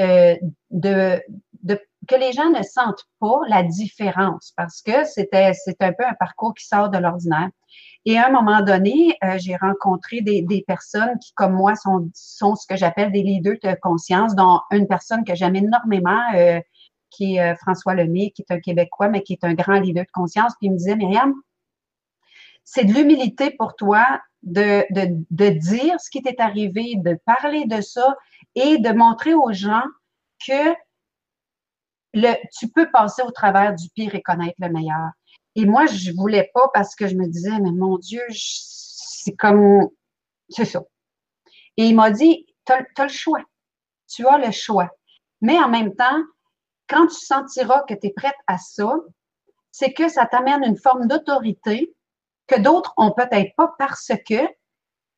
euh, 0.00 0.36
de, 0.70 1.22
de 1.62 1.80
que 2.08 2.16
les 2.16 2.32
gens 2.32 2.50
ne 2.50 2.62
sentent 2.62 3.04
pas 3.20 3.40
la 3.48 3.62
différence 3.62 4.52
parce 4.56 4.80
que 4.80 5.04
c'était 5.04 5.52
c'est 5.52 5.82
un 5.82 5.92
peu 5.92 6.04
un 6.06 6.14
parcours 6.14 6.54
qui 6.54 6.66
sort 6.66 6.88
de 6.88 6.98
l'ordinaire. 6.98 7.50
Et 8.04 8.16
à 8.16 8.28
un 8.28 8.30
moment 8.30 8.62
donné, 8.62 9.16
euh, 9.22 9.36
j'ai 9.38 9.56
rencontré 9.56 10.20
des, 10.20 10.42
des, 10.42 10.62
personnes 10.66 11.18
qui, 11.18 11.32
comme 11.34 11.52
moi, 11.52 11.74
sont, 11.74 12.08
sont 12.14 12.54
ce 12.54 12.66
que 12.66 12.76
j'appelle 12.76 13.12
des 13.12 13.22
leaders 13.22 13.58
de 13.62 13.76
conscience, 13.80 14.34
dont 14.34 14.60
une 14.70 14.86
personne 14.86 15.24
que 15.24 15.34
j'aime 15.34 15.56
énormément, 15.56 16.22
euh, 16.34 16.60
qui 17.10 17.36
est 17.36 17.40
euh, 17.40 17.54
François 17.56 17.94
Lemay, 17.94 18.30
qui 18.30 18.42
est 18.42 18.54
un 18.54 18.60
Québécois, 18.60 19.08
mais 19.08 19.22
qui 19.22 19.34
est 19.34 19.44
un 19.44 19.54
grand 19.54 19.80
leader 19.80 20.04
de 20.04 20.10
conscience. 20.12 20.52
Puis 20.58 20.68
il 20.68 20.72
me 20.72 20.78
disait, 20.78 20.96
Myriam, 20.96 21.34
c'est 22.64 22.84
de 22.84 22.92
l'humilité 22.92 23.50
pour 23.50 23.74
toi 23.76 24.20
de, 24.42 24.84
de, 24.90 25.24
de 25.30 25.48
dire 25.50 26.00
ce 26.00 26.10
qui 26.10 26.22
t'est 26.22 26.40
arrivé, 26.40 26.94
de 26.96 27.18
parler 27.24 27.64
de 27.66 27.80
ça 27.80 28.16
et 28.54 28.78
de 28.78 28.90
montrer 28.90 29.34
aux 29.34 29.52
gens 29.52 29.84
que 30.46 30.74
le, 32.14 32.34
tu 32.58 32.68
peux 32.68 32.90
passer 32.90 33.22
au 33.22 33.30
travers 33.30 33.74
du 33.74 33.88
pire 33.94 34.14
et 34.14 34.22
connaître 34.22 34.56
le 34.58 34.70
meilleur. 34.70 35.10
Et 35.58 35.66
moi, 35.66 35.86
je 35.86 36.12
voulais 36.12 36.52
pas 36.54 36.70
parce 36.72 36.94
que 36.94 37.08
je 37.08 37.16
me 37.16 37.26
disais, 37.26 37.58
mais 37.58 37.72
mon 37.72 37.98
Dieu, 37.98 38.22
c'est 38.30 39.34
comme, 39.34 39.88
c'est 40.48 40.64
ça. 40.64 40.84
Et 41.76 41.86
il 41.86 41.96
m'a 41.96 42.12
dit, 42.12 42.46
tu 42.64 42.72
as, 42.72 43.04
le 43.04 43.08
choix. 43.08 43.40
Tu 44.06 44.24
as 44.24 44.38
le 44.38 44.52
choix. 44.52 44.88
Mais 45.40 45.58
en 45.58 45.68
même 45.68 45.96
temps, 45.96 46.22
quand 46.88 47.08
tu 47.08 47.16
sentiras 47.16 47.82
que 47.88 47.94
tu 47.94 48.06
es 48.06 48.10
prête 48.10 48.36
à 48.46 48.56
ça, 48.56 49.00
c'est 49.72 49.92
que 49.92 50.08
ça 50.08 50.26
t'amène 50.26 50.62
une 50.62 50.78
forme 50.78 51.08
d'autorité 51.08 51.92
que 52.46 52.60
d'autres 52.60 52.94
ont 52.96 53.10
peut-être 53.10 53.52
pas 53.56 53.74
parce 53.80 54.12
que 54.28 54.48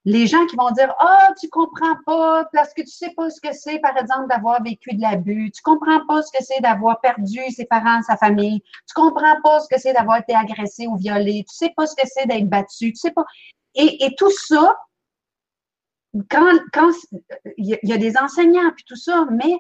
les 0.04 0.26
gens 0.26 0.46
qui 0.46 0.56
vont 0.56 0.70
dire 0.70 0.94
oh, 1.00 1.32
tu 1.38 1.48
comprends 1.48 1.96
pas 2.06 2.46
parce 2.52 2.72
que 2.72 2.82
tu 2.82 2.88
sais 2.90 3.12
pas 3.16 3.28
ce 3.28 3.40
que 3.40 3.52
c'est, 3.52 3.78
par 3.80 3.96
exemple, 3.98 4.28
d'avoir 4.28 4.62
vécu 4.62 4.94
de 4.94 5.00
l'abus. 5.00 5.50
Tu 5.50 5.62
comprends 5.62 6.04
pas 6.06 6.22
ce 6.22 6.32
que 6.32 6.42
c'est 6.42 6.60
d'avoir 6.60 7.00
perdu 7.00 7.40
ses 7.50 7.66
parents, 7.66 8.00
sa 8.02 8.16
famille. 8.16 8.60
Tu 8.60 8.94
comprends 8.94 9.40
pas 9.42 9.60
ce 9.60 9.68
que 9.68 9.78
c'est 9.78 9.92
d'avoir 9.92 10.18
été 10.18 10.34
agressé 10.34 10.86
ou 10.86 10.96
violé. 10.96 11.44
Tu 11.48 11.54
sais 11.54 11.72
pas 11.76 11.86
ce 11.86 11.94
que 11.94 12.06
c'est 12.06 12.26
d'être 12.26 12.48
battu. 12.48 12.92
Tu 12.92 12.96
sais 12.96 13.10
pas. 13.10 13.24
Et, 13.74 14.14
tout 14.18 14.30
ça, 14.30 14.76
quand, 16.30 16.58
quand 16.72 16.90
il 17.56 17.78
y, 17.82 17.92
a 17.92 17.98
des 17.98 18.16
enseignants 18.16 18.72
puis 18.74 18.84
tout 18.86 18.96
ça, 18.96 19.26
mais 19.30 19.54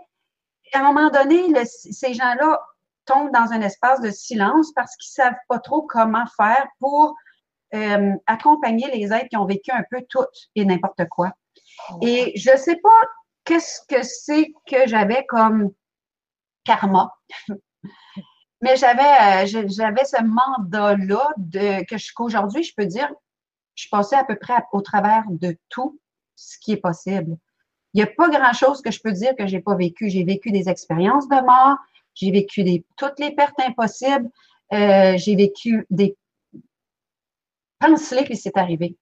à 0.72 0.80
un 0.80 0.92
moment 0.92 1.10
donné, 1.10 1.52
ces 1.66 2.14
gens-là 2.14 2.60
tombent 3.04 3.32
dans 3.32 3.52
un 3.52 3.60
espace 3.60 4.00
de 4.00 4.10
silence 4.10 4.72
parce 4.74 4.96
qu'ils 4.96 5.12
savent 5.12 5.38
pas 5.48 5.58
trop 5.58 5.82
comment 5.82 6.24
faire 6.36 6.66
pour 6.78 7.14
euh, 7.74 8.12
accompagner 8.26 8.90
les 8.90 9.12
êtres 9.12 9.28
qui 9.28 9.36
ont 9.36 9.46
vécu 9.46 9.70
un 9.70 9.84
peu 9.90 10.02
tout 10.08 10.24
et 10.54 10.64
n'importe 10.64 11.08
quoi. 11.08 11.32
Et 12.02 12.32
je 12.36 12.56
sais 12.56 12.76
pas 12.76 13.00
qu'est-ce 13.44 13.80
que 13.88 14.02
c'est 14.02 14.52
que 14.66 14.86
j'avais 14.86 15.24
comme 15.26 15.70
karma. 16.64 17.14
Mais 18.62 18.76
j'avais 18.76 19.02
euh, 19.02 19.64
j'avais 19.68 20.04
ce 20.04 20.22
mandat-là 20.22 21.30
de 21.38 21.84
que 21.84 21.96
qu'aujourd'hui, 22.14 22.62
je 22.62 22.74
peux 22.76 22.84
dire, 22.84 23.10
je 23.74 23.88
passais 23.90 24.16
à 24.16 24.24
peu 24.24 24.36
près 24.36 24.62
au 24.72 24.82
travers 24.82 25.24
de 25.28 25.56
tout 25.70 25.98
ce 26.36 26.58
qui 26.58 26.72
est 26.72 26.76
possible. 26.76 27.36
Il 27.94 27.98
n'y 27.98 28.02
a 28.02 28.06
pas 28.06 28.28
grand-chose 28.28 28.82
que 28.82 28.90
je 28.90 29.00
peux 29.00 29.12
dire 29.12 29.34
que 29.36 29.46
j'ai 29.46 29.60
pas 29.60 29.74
vécu. 29.74 30.10
J'ai 30.10 30.24
vécu 30.24 30.50
des 30.52 30.68
expériences 30.68 31.28
de 31.28 31.40
mort, 31.44 31.78
j'ai 32.14 32.30
vécu 32.30 32.62
des, 32.62 32.84
toutes 32.96 33.18
les 33.18 33.34
pertes 33.34 33.58
impossibles, 33.60 34.30
euh, 34.72 35.16
j'ai 35.16 35.34
vécu 35.34 35.86
des 35.90 36.16
pense-le 37.80 38.26
que 38.26 38.34
c'est 38.34 38.56
arrivé. 38.56 38.96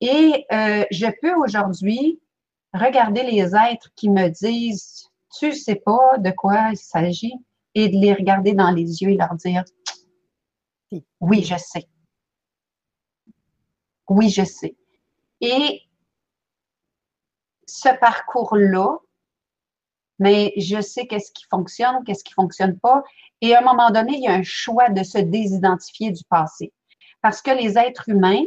Et 0.00 0.46
euh, 0.52 0.84
je 0.90 1.06
peux 1.20 1.34
aujourd'hui 1.34 2.20
regarder 2.74 3.22
les 3.22 3.54
êtres 3.54 3.90
qui 3.96 4.10
me 4.10 4.28
disent 4.28 5.08
Tu 5.38 5.52
sais 5.52 5.76
pas 5.76 6.18
de 6.18 6.30
quoi 6.30 6.70
il 6.72 6.76
s'agit 6.76 7.34
et 7.74 7.88
de 7.88 7.96
les 7.96 8.12
regarder 8.12 8.52
dans 8.52 8.70
les 8.70 9.02
yeux 9.02 9.10
et 9.10 9.16
leur 9.16 9.34
dire 9.34 9.64
Oui, 11.20 11.42
je 11.42 11.56
sais. 11.56 11.88
Oui, 14.08 14.28
je 14.28 14.44
sais. 14.44 14.76
Et 15.40 15.82
ce 17.66 17.88
parcours-là, 17.98 18.98
mais 20.18 20.52
je 20.56 20.80
sais 20.80 21.06
qu'est-ce 21.06 21.32
qui 21.32 21.44
fonctionne, 21.50 22.04
qu'est-ce 22.04 22.22
qui 22.22 22.34
fonctionne 22.34 22.78
pas. 22.78 23.02
Et 23.40 23.54
à 23.54 23.60
un 23.60 23.64
moment 23.64 23.90
donné, 23.90 24.16
il 24.16 24.22
y 24.22 24.28
a 24.28 24.34
un 24.34 24.42
choix 24.42 24.88
de 24.90 25.02
se 25.02 25.18
désidentifier 25.18 26.10
du 26.10 26.22
passé. 26.24 26.72
Parce 27.22 27.40
que 27.40 27.50
les 27.50 27.78
êtres 27.78 28.08
humains, 28.08 28.44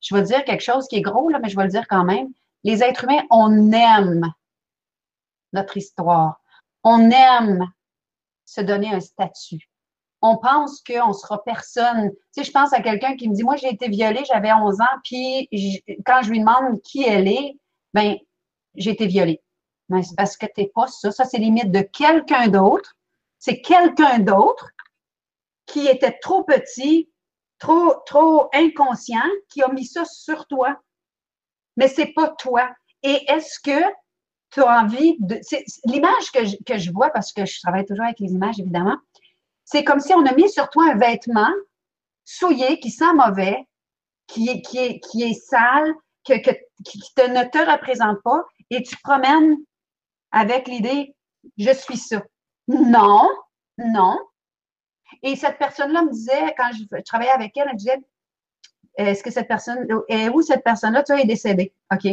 je 0.00 0.14
vais 0.14 0.22
dire 0.22 0.44
quelque 0.44 0.62
chose 0.62 0.86
qui 0.88 0.96
est 0.96 1.02
gros, 1.02 1.30
là, 1.30 1.38
mais 1.38 1.48
je 1.48 1.56
vais 1.56 1.64
le 1.64 1.70
dire 1.70 1.86
quand 1.88 2.04
même. 2.04 2.28
Les 2.64 2.82
êtres 2.82 3.04
humains, 3.04 3.22
on 3.30 3.72
aime 3.72 4.30
notre 5.52 5.76
histoire. 5.76 6.40
On 6.82 7.10
aime 7.10 7.66
se 8.44 8.60
donner 8.60 8.92
un 8.92 9.00
statut. 9.00 9.70
On 10.20 10.36
pense 10.36 10.82
qu'on 10.82 11.12
sera 11.12 11.42
personne. 11.44 12.10
Tu 12.10 12.16
sais, 12.32 12.44
je 12.44 12.50
pense 12.50 12.72
à 12.72 12.80
quelqu'un 12.80 13.16
qui 13.16 13.28
me 13.28 13.34
dit, 13.34 13.44
moi, 13.44 13.56
j'ai 13.56 13.68
été 13.68 13.88
violée, 13.88 14.24
j'avais 14.26 14.52
11 14.52 14.80
ans, 14.80 14.98
puis 15.04 15.48
quand 16.04 16.22
je 16.22 16.30
lui 16.30 16.40
demande 16.40 16.80
qui 16.82 17.04
elle 17.04 17.28
est, 17.28 17.58
ben, 17.92 18.16
j'ai 18.74 18.90
été 18.90 19.06
violée. 19.06 19.42
Mais 19.88 20.02
c'est 20.02 20.16
parce 20.16 20.36
que 20.36 20.46
t'es 20.46 20.70
pas 20.74 20.86
ça. 20.86 21.10
Ça, 21.12 21.24
c'est 21.24 21.38
limite 21.38 21.70
de 21.70 21.80
quelqu'un 21.80 22.48
d'autre. 22.48 22.96
C'est 23.38 23.60
quelqu'un 23.60 24.18
d'autre 24.18 24.70
qui 25.66 25.86
était 25.86 26.18
trop 26.20 26.42
petit 26.42 27.10
trop, 27.64 27.94
trop 28.04 28.50
inconscient 28.52 29.30
qui 29.48 29.62
a 29.62 29.68
mis 29.68 29.86
ça 29.86 30.04
sur 30.04 30.46
toi. 30.46 30.76
Mais 31.76 31.88
c'est 31.88 32.12
pas 32.12 32.28
toi. 32.38 32.70
Et 33.02 33.24
est-ce 33.28 33.58
que 33.60 33.84
tu 34.50 34.60
as 34.60 34.82
envie 34.82 35.16
de. 35.20 35.40
L'image 35.86 36.30
que 36.32 36.44
je, 36.44 36.56
que 36.64 36.78
je 36.78 36.92
vois, 36.92 37.10
parce 37.10 37.32
que 37.32 37.44
je 37.44 37.60
travaille 37.60 37.86
toujours 37.86 38.04
avec 38.04 38.20
les 38.20 38.32
images, 38.32 38.60
évidemment, 38.60 38.96
c'est 39.64 39.82
comme 39.82 40.00
si 40.00 40.12
on 40.14 40.24
a 40.26 40.34
mis 40.34 40.50
sur 40.50 40.68
toi 40.68 40.90
un 40.90 40.96
vêtement 40.96 41.50
souillé, 42.24 42.78
qui 42.80 42.90
sent 42.90 43.12
mauvais, 43.14 43.66
qui 44.26 44.48
est, 44.48 44.62
qui 44.62 44.78
est, 44.78 45.00
qui 45.00 45.22
est 45.22 45.34
sale, 45.34 45.92
que, 46.26 46.40
que, 46.40 46.50
qui 46.84 46.98
ne 47.18 47.44
te 47.44 47.58
représente 47.70 48.22
pas, 48.22 48.44
et 48.70 48.82
tu 48.82 48.96
promènes 49.02 49.56
avec 50.30 50.68
l'idée 50.68 51.14
je 51.58 51.72
suis 51.72 51.98
ça. 51.98 52.22
Non, 52.68 53.28
non, 53.76 54.18
et 55.22 55.36
cette 55.36 55.58
personne-là 55.58 56.02
me 56.02 56.10
disait, 56.10 56.54
quand 56.56 56.70
je, 56.72 57.02
travaillais 57.02 57.30
avec 57.30 57.56
elle, 57.56 57.64
elle 57.66 57.74
me 57.74 57.78
disait, 57.78 58.00
est-ce 58.96 59.22
que 59.22 59.30
cette 59.30 59.48
personne, 59.48 59.86
est 60.08 60.28
où 60.28 60.42
cette 60.42 60.62
personne-là, 60.62 61.02
tu 61.02 61.12
est 61.12 61.24
décédée? 61.24 61.74
OK. 61.92 62.06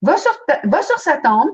Va 0.00 0.16
sur, 0.16 0.32
va 0.64 0.82
sur 0.82 0.98
sa 0.98 1.18
tombe, 1.18 1.50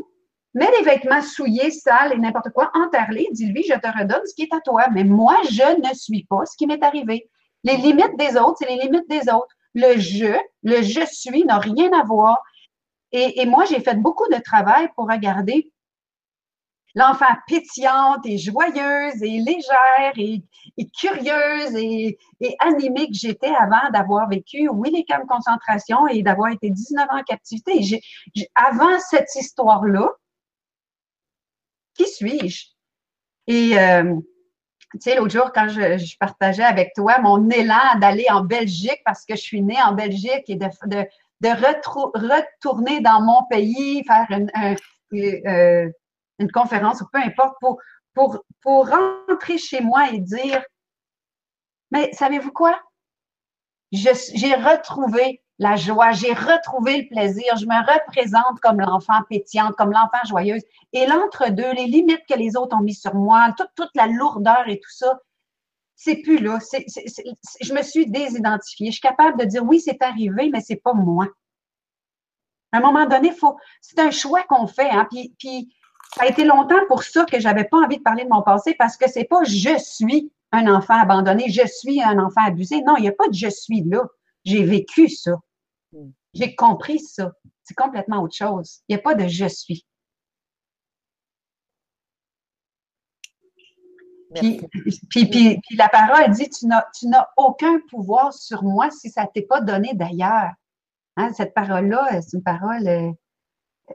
mets 0.54 0.70
les 0.78 0.84
vêtements 0.84 1.22
souillés, 1.22 1.70
sales 1.70 2.12
et 2.12 2.18
n'importe 2.18 2.50
quoi, 2.50 2.70
enterre-les, 2.74 3.28
dis-lui, 3.32 3.64
je 3.64 3.74
te 3.74 3.86
redonne 3.86 4.24
ce 4.26 4.34
qui 4.34 4.42
est 4.42 4.54
à 4.54 4.60
toi. 4.60 4.86
Mais 4.92 5.04
moi, 5.04 5.36
je 5.50 5.80
ne 5.80 5.94
suis 5.94 6.24
pas 6.24 6.44
ce 6.46 6.56
qui 6.56 6.66
m'est 6.66 6.82
arrivé. 6.82 7.28
Les 7.64 7.76
limites 7.76 8.16
des 8.18 8.36
autres, 8.36 8.58
c'est 8.58 8.68
les 8.68 8.82
limites 8.82 9.08
des 9.08 9.30
autres. 9.32 9.54
Le 9.74 9.98
je, 9.98 10.36
le 10.62 10.82
je 10.82 11.04
suis 11.10 11.44
n'a 11.44 11.58
rien 11.58 11.90
à 11.92 12.04
voir. 12.04 12.40
Et, 13.10 13.40
et 13.40 13.46
moi, 13.46 13.64
j'ai 13.64 13.80
fait 13.80 13.96
beaucoup 13.96 14.28
de 14.28 14.40
travail 14.40 14.88
pour 14.94 15.08
regarder 15.08 15.72
l'enfant 16.94 17.26
pétillante 17.46 18.24
et 18.24 18.38
joyeuse 18.38 19.22
et 19.22 19.38
légère 19.40 20.12
et, 20.16 20.42
curieuse 20.98 21.74
et, 21.74 22.18
animée 22.60 23.08
que 23.08 23.14
j'étais 23.14 23.52
avant 23.54 23.90
d'avoir 23.92 24.28
vécu, 24.28 24.68
oui, 24.68 24.90
les 24.92 25.04
camps 25.04 25.20
de 25.20 25.26
concentration 25.26 26.06
et 26.08 26.22
d'avoir 26.22 26.52
été 26.52 26.70
19 26.70 27.08
ans 27.10 27.18
en 27.18 27.22
captivité. 27.22 28.00
avant 28.54 28.98
cette 29.00 29.34
histoire-là, 29.34 30.08
qui 31.94 32.06
suis-je? 32.06 32.66
Et 33.46 33.78
euh, 33.78 34.16
tu 34.92 35.00
sais, 35.00 35.16
l'autre 35.16 35.32
jour, 35.32 35.52
quand 35.52 35.68
je, 35.68 36.16
partageais 36.18 36.64
avec 36.64 36.92
toi 36.94 37.18
mon 37.20 37.50
élan 37.50 37.98
d'aller 38.00 38.26
en 38.30 38.42
Belgique 38.42 39.00
parce 39.04 39.24
que 39.24 39.34
je 39.34 39.40
suis 39.40 39.62
née 39.62 39.82
en 39.82 39.92
Belgique 39.92 40.44
et 40.48 40.56
de, 40.56 40.66
retourner 41.42 43.00
dans 43.00 43.20
mon 43.20 43.42
pays, 43.50 44.04
faire 44.04 44.26
un, 44.30 44.76
euh, 45.12 45.90
une 46.38 46.50
conférence 46.50 47.00
ou 47.00 47.06
peu 47.12 47.18
importe, 47.18 47.56
pour, 47.60 47.80
pour, 48.14 48.44
pour 48.62 48.88
rentrer 48.88 49.58
chez 49.58 49.80
moi 49.80 50.10
et 50.10 50.18
dire, 50.18 50.62
mais 51.90 52.12
savez-vous 52.12 52.52
quoi? 52.52 52.80
J'ai 53.92 54.54
retrouvé 54.54 55.42
la 55.58 55.76
joie, 55.76 56.10
j'ai 56.12 56.32
retrouvé 56.32 57.02
le 57.02 57.08
plaisir, 57.08 57.56
je 57.56 57.66
me 57.66 57.92
représente 57.92 58.58
comme 58.60 58.80
l'enfant 58.80 59.20
pétillante, 59.28 59.76
comme 59.76 59.92
l'enfant 59.92 60.24
joyeuse. 60.26 60.62
Et 60.92 61.06
l'entre-deux, 61.06 61.72
les 61.72 61.86
limites 61.86 62.24
que 62.28 62.36
les 62.36 62.56
autres 62.56 62.76
ont 62.76 62.82
mis 62.82 62.94
sur 62.94 63.14
moi, 63.14 63.54
toute, 63.56 63.70
toute 63.76 63.90
la 63.94 64.08
lourdeur 64.08 64.68
et 64.68 64.80
tout 64.80 64.90
ça, 64.90 65.20
c'est 65.94 66.16
plus 66.16 66.38
là. 66.38 66.58
je 66.60 67.72
me 67.72 67.82
suis 67.82 68.10
désidentifiée. 68.10 68.88
Je 68.88 68.92
suis 68.92 69.00
capable 69.00 69.38
de 69.38 69.44
dire 69.44 69.64
oui, 69.64 69.80
c'est 69.80 70.02
arrivé, 70.02 70.50
mais 70.52 70.60
c'est 70.60 70.76
pas 70.76 70.92
moi. 70.92 71.28
À 72.72 72.78
un 72.78 72.80
moment 72.80 73.06
donné, 73.06 73.30
faut, 73.30 73.56
c'est 73.80 74.00
un 74.00 74.10
choix 74.10 74.42
qu'on 74.42 74.66
fait. 74.66 74.90
Hein, 74.90 75.06
puis, 75.08 75.34
puis 75.38 75.72
ça 76.14 76.22
a 76.24 76.26
été 76.28 76.44
longtemps 76.44 76.86
pour 76.88 77.02
ça 77.02 77.24
que 77.24 77.40
j'avais 77.40 77.64
pas 77.64 77.78
envie 77.78 77.98
de 77.98 78.02
parler 78.02 78.24
de 78.24 78.28
mon 78.28 78.42
passé 78.42 78.74
parce 78.78 78.96
que 78.96 79.10
c'est 79.10 79.24
pas 79.24 79.42
je 79.44 79.76
suis 79.78 80.32
un 80.52 80.72
enfant 80.72 81.00
abandonné, 81.00 81.48
je 81.48 81.66
suis 81.66 82.00
un 82.02 82.18
enfant 82.18 82.42
abusé. 82.46 82.82
Non, 82.82 82.96
il 82.96 83.02
n'y 83.02 83.08
a 83.08 83.12
pas 83.12 83.26
de 83.26 83.34
je 83.34 83.48
suis 83.48 83.82
là. 83.82 84.04
J'ai 84.44 84.64
vécu 84.64 85.08
ça. 85.08 85.32
Hmm. 85.92 86.10
J'ai 86.32 86.54
compris 86.54 87.00
ça. 87.00 87.32
C'est 87.64 87.74
complètement 87.74 88.22
autre 88.22 88.36
chose. 88.36 88.80
Il 88.88 88.94
n'y 88.94 89.00
a 89.00 89.02
pas 89.02 89.14
de 89.14 89.26
je 89.26 89.46
suis. 89.46 89.84
Puis, 94.34 94.60
puis, 95.10 95.26
puis, 95.28 95.76
la 95.76 95.88
parole 95.88 96.30
dit, 96.32 96.48
tu 96.50 96.66
n'as 96.66 97.26
aucun 97.36 97.78
pouvoir 97.90 98.32
sur 98.32 98.64
moi 98.64 98.90
si 98.90 99.08
ça 99.08 99.22
ne 99.22 99.28
t'est 99.32 99.46
pas 99.46 99.60
donné 99.60 99.94
d'ailleurs. 99.94 100.50
Hein, 101.16 101.32
cette 101.32 101.54
parole-là, 101.54 102.20
c'est 102.20 102.36
une 102.36 102.42
parole 102.42 102.88
euh, 102.88 103.12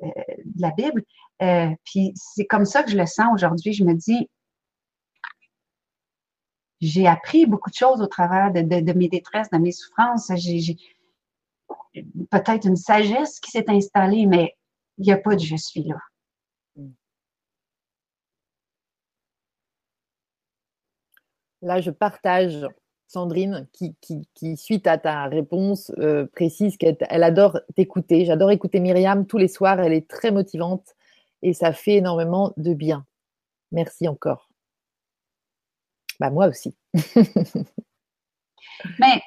euh, 0.01 0.07
de 0.45 0.61
la 0.61 0.71
Bible. 0.71 1.03
Euh, 1.41 1.69
puis 1.85 2.11
c'est 2.15 2.45
comme 2.45 2.65
ça 2.65 2.83
que 2.83 2.91
je 2.91 2.97
le 2.97 3.05
sens 3.05 3.27
aujourd'hui. 3.33 3.73
Je 3.73 3.83
me 3.83 3.93
dis, 3.93 4.29
j'ai 6.81 7.07
appris 7.07 7.45
beaucoup 7.45 7.69
de 7.69 7.75
choses 7.75 8.01
au 8.01 8.07
travers 8.07 8.51
de, 8.51 8.93
mes 8.93 9.09
détresses, 9.09 9.49
de 9.49 9.57
mes 9.57 9.71
souffrances. 9.71 10.31
J'ai 10.35 10.77
peut-être 12.31 12.65
une 12.65 12.75
sagesse 12.75 13.39
qui 13.39 13.51
s'est 13.51 13.69
installée, 13.69 14.25
mais 14.25 14.55
il 14.97 15.05
n'y 15.05 15.11
a 15.11 15.17
pas 15.17 15.35
de 15.35 15.41
je 15.41 15.55
suis 15.55 15.83
là. 15.83 15.97
Là, 21.61 21.81
je 21.81 21.91
partage 21.91 22.65
Sandrine, 23.07 23.67
qui, 23.73 23.95
qui, 24.01 24.55
suite 24.55 24.87
à 24.87 24.97
ta 24.97 25.25
réponse, 25.25 25.91
euh, 25.97 26.27
précise 26.27 26.77
qu'elle 26.77 26.97
adore 27.09 27.59
t'écouter. 27.75 28.23
J'adore 28.23 28.51
écouter 28.51 28.79
Myriam 28.79 29.25
tous 29.25 29.37
les 29.37 29.47
soirs. 29.47 29.79
Elle 29.79 29.93
est 29.93 30.07
très 30.07 30.31
motivante 30.31 30.95
et 31.41 31.53
ça 31.53 31.73
fait 31.73 31.95
énormément 31.95 32.53
de 32.57 32.73
bien. 32.73 33.05
Merci 33.71 34.07
encore. 34.07 34.49
Bah, 36.19 36.29
moi 36.29 36.47
aussi. 36.47 36.75
Mais 38.99 39.21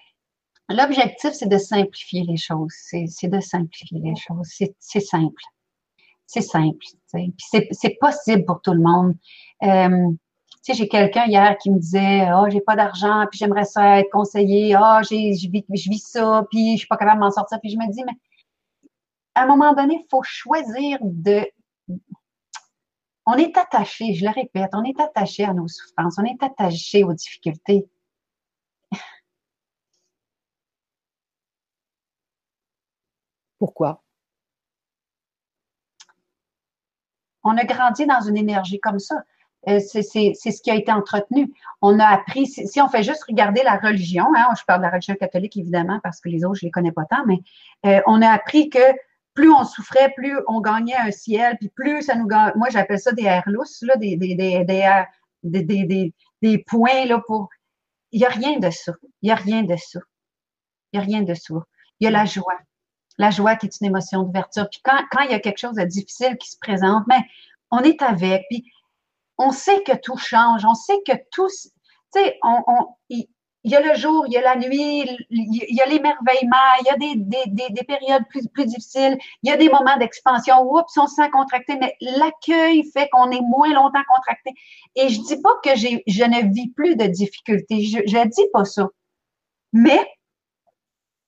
l'objectif, 0.68 1.32
c'est 1.32 1.48
de 1.48 1.58
simplifier 1.58 2.24
les 2.24 2.36
choses. 2.36 2.72
C'est 2.80 3.28
de 3.28 3.40
simplifier 3.40 4.00
les 4.00 4.16
choses. 4.16 4.48
C'est 4.78 5.00
simple. 5.00 5.42
C'est 6.26 6.42
simple. 6.42 6.84
C'est 7.06 7.98
possible 8.00 8.44
pour 8.44 8.60
tout 8.62 8.72
le 8.72 8.80
monde. 8.80 9.14
Euh, 9.62 10.12
tu 10.64 10.72
sais, 10.72 10.78
j'ai 10.78 10.88
quelqu'un 10.88 11.26
hier 11.26 11.58
qui 11.58 11.70
me 11.70 11.78
disait, 11.78 12.28
oh, 12.32 12.46
j'ai 12.48 12.60
pas 12.60 12.76
d'argent, 12.76 13.26
puis 13.28 13.38
j'aimerais 13.38 13.64
ça 13.64 13.98
être 13.98 14.10
conseiller, 14.12 14.76
oh, 14.78 15.00
j'ai, 15.08 15.34
je 15.34 15.50
vis, 15.50 15.64
je 15.74 15.90
vis 15.90 15.98
ça, 15.98 16.46
puis 16.50 16.74
je 16.74 16.78
suis 16.78 16.86
pas 16.86 16.96
capable 16.96 17.18
de 17.20 17.24
m'en 17.24 17.32
sortir. 17.32 17.58
Puis 17.60 17.70
je 17.70 17.76
me 17.76 17.92
dis, 17.92 18.04
mais 18.04 18.12
à 19.34 19.42
un 19.42 19.46
moment 19.46 19.72
donné, 19.72 19.94
il 20.00 20.06
faut 20.10 20.22
choisir 20.22 20.98
de. 21.02 21.44
On 23.26 23.34
est 23.34 23.56
attaché, 23.56 24.14
je 24.14 24.24
le 24.24 24.30
répète, 24.32 24.70
on 24.72 24.82
est 24.84 24.98
attaché 25.00 25.44
à 25.44 25.54
nos 25.54 25.68
souffrances, 25.68 26.16
on 26.18 26.24
est 26.24 26.42
attaché 26.42 27.04
aux 27.04 27.12
difficultés. 27.12 27.88
Pourquoi? 33.58 34.02
On 37.44 37.56
a 37.56 37.64
grandi 37.64 38.06
dans 38.06 38.20
une 38.20 38.36
énergie 38.36 38.80
comme 38.80 38.98
ça. 38.98 39.16
Euh, 39.68 39.78
c'est 39.78 40.02
ce 40.02 40.62
qui 40.62 40.70
a 40.70 40.74
été 40.74 40.90
entretenu. 40.90 41.52
On 41.80 41.98
a 42.00 42.06
appris, 42.06 42.46
si, 42.46 42.80
on 42.80 42.88
fait 42.88 43.04
juste 43.04 43.22
regarder 43.24 43.62
la 43.62 43.76
religion, 43.76 44.26
hein, 44.36 44.48
je 44.58 44.64
parle 44.64 44.80
de 44.80 44.86
la 44.86 44.90
religion 44.90 45.14
catholique 45.14 45.56
évidemment 45.56 46.00
parce 46.02 46.20
que 46.20 46.28
les 46.28 46.44
autres, 46.44 46.56
je 46.60 46.66
les 46.66 46.72
connais 46.72 46.92
pas 46.92 47.04
tant, 47.04 47.24
mais 47.26 47.38
euh, 47.86 48.00
on 48.06 48.20
a 48.22 48.28
appris 48.28 48.70
que 48.70 48.78
plus 49.34 49.50
on 49.50 49.64
souffrait, 49.64 50.12
plus 50.14 50.38
on 50.46 50.60
gagnait 50.60 50.96
un 50.96 51.10
ciel, 51.10 51.56
puis 51.58 51.68
plus 51.68 52.02
ça 52.02 52.14
nous 52.14 52.26
gagne. 52.26 52.52
Moi, 52.56 52.68
j'appelle 52.70 52.98
ça 52.98 53.12
des 53.12 53.24
airs 53.24 53.42
lousses, 53.46 53.84
des, 53.98 54.16
des, 54.16 56.12
des, 56.42 56.58
points 56.66 57.06
là, 57.06 57.20
pour. 57.26 57.48
Il 58.10 58.20
n'y 58.20 58.26
a 58.26 58.28
rien 58.28 58.58
de 58.58 58.70
ça. 58.70 58.92
Il 59.22 59.26
n'y 59.26 59.32
a 59.32 59.36
rien 59.36 59.62
de 59.62 59.76
ça. 59.76 60.00
Il 60.92 60.98
n'y 60.98 61.02
a 61.02 61.06
rien 61.06 61.22
de 61.22 61.34
ça. 61.34 61.54
Il 61.98 62.04
y 62.04 62.06
a 62.06 62.10
la 62.10 62.26
joie. 62.26 62.58
La 63.16 63.30
joie 63.30 63.56
qui 63.56 63.66
est 63.66 63.80
une 63.80 63.86
émotion 63.86 64.22
d'ouverture. 64.22 64.68
Puis 64.70 64.80
quand, 64.84 65.02
quand 65.10 65.22
il 65.22 65.30
y 65.30 65.34
a 65.34 65.40
quelque 65.40 65.58
chose 65.58 65.76
de 65.76 65.84
difficile 65.84 66.36
qui 66.36 66.50
se 66.50 66.58
présente, 66.60 67.04
mais 67.06 67.20
on 67.70 67.78
est 67.80 68.02
avec. 68.02 68.44
Puis 68.50 68.64
on 69.38 69.50
sait 69.50 69.82
que 69.82 69.96
tout 69.96 70.18
change, 70.18 70.64
on 70.64 70.74
sait 70.74 70.98
que 71.06 71.12
tout, 71.30 71.48
tu 71.48 71.70
sais, 72.12 72.38
on, 72.42 72.86
il, 73.64 73.70
y 73.70 73.76
a 73.76 73.80
le 73.80 73.94
jour, 73.94 74.24
il 74.26 74.32
y 74.32 74.36
a 74.36 74.42
la 74.42 74.56
nuit, 74.56 75.06
il 75.30 75.74
y 75.74 75.80
a 75.80 75.86
l'émerveillement, 75.86 76.56
il 76.80 76.86
y 76.86 76.90
a 76.90 76.96
des, 76.96 77.68
des, 77.70 77.84
périodes 77.84 78.24
plus, 78.28 78.46
plus 78.48 78.66
difficiles, 78.66 79.16
il 79.42 79.50
y 79.50 79.52
a 79.52 79.56
des 79.56 79.68
moments 79.68 79.96
d'expansion, 79.96 80.62
oups, 80.62 80.96
on 80.96 81.06
se 81.06 81.14
sent 81.14 81.30
contracté, 81.30 81.76
mais 81.76 81.94
l'accueil 82.00 82.84
fait 82.92 83.08
qu'on 83.12 83.30
est 83.30 83.40
moins 83.40 83.72
longtemps 83.72 84.02
contracté. 84.08 84.50
Et 84.96 85.08
je 85.08 85.20
dis 85.20 85.40
pas 85.40 85.54
que 85.64 85.76
je 85.76 86.24
ne 86.24 86.52
vis 86.52 86.70
plus 86.70 86.96
de 86.96 87.06
difficultés, 87.06 87.82
je, 87.82 87.98
je 88.06 88.28
dis 88.28 88.48
pas 88.52 88.64
ça. 88.64 88.88
Mais, 89.72 90.06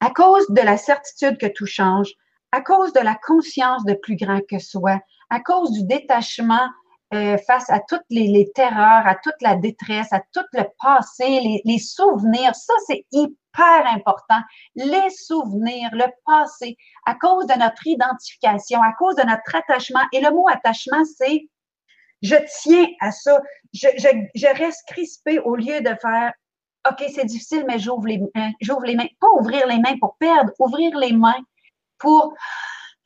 à 0.01 0.11
cause 0.11 0.49
de 0.51 0.61
la 0.61 0.77
certitude 0.77 1.39
que 1.39 1.47
tout 1.47 1.67
change, 1.67 2.13
à 2.53 2.61
cause 2.61 2.93
de 2.93 3.01
la 3.01 3.15
conscience 3.15 3.85
de 3.85 3.95
plus 3.95 4.17
grand 4.17 4.41
que 4.49 4.59
soi, 4.59 5.01
à 5.31 5.41
cause 5.41 5.73
du 5.73 5.85
détachement 5.85 6.69
euh, 7.15 7.37
face 7.47 7.71
à 7.71 7.79
toutes 7.79 8.05
les, 8.11 8.51
terreurs, 8.55 9.07
à 9.07 9.15
toute 9.15 9.41
la 9.41 9.55
détresse, 9.55 10.13
à 10.13 10.21
tout 10.33 10.45
le 10.53 10.65
passé, 10.83 11.61
les, 11.65 11.79
souvenirs. 11.79 12.55
Ça, 12.57 12.73
c'est 12.89 13.07
hyper 13.13 13.87
important. 13.95 14.41
Les 14.75 15.11
souvenirs, 15.11 15.91
le 15.93 16.07
passé, 16.27 16.77
à 17.07 17.15
cause 17.15 17.47
de 17.47 17.55
notre 17.55 17.87
identification, 17.87 18.83
à 18.83 18.93
cause 18.99 19.15
de 19.15 19.23
notre 19.23 19.55
attachement. 19.55 20.03
Et 20.13 20.21
le 20.21 20.31
mot 20.31 20.49
attachement, 20.49 21.05
c'est 21.05 21.49
je 22.23 22.37
tiens 22.63 22.87
à 23.01 23.13
ça. 23.13 23.41
Je, 23.73 24.59
reste 24.59 24.83
crispé 24.89 25.39
au 25.39 25.55
lieu 25.55 25.81
de 25.83 25.95
faire 26.01 26.33
OK, 26.91 27.05
c'est 27.15 27.27
difficile, 27.27 27.65
mais 27.69 27.79
j'ouvre 27.79 28.07
les, 28.07 28.21
j'ouvre 28.61 28.85
les 28.85 28.97
mains. 28.97 29.07
Pas 29.21 29.31
ouvrir 29.39 29.67
les 29.69 29.79
mains 29.79 29.97
pour 30.01 30.17
perdre, 30.19 30.51
ouvrir 30.59 30.97
les 30.99 31.13
mains 31.13 31.43
pour 31.99 32.35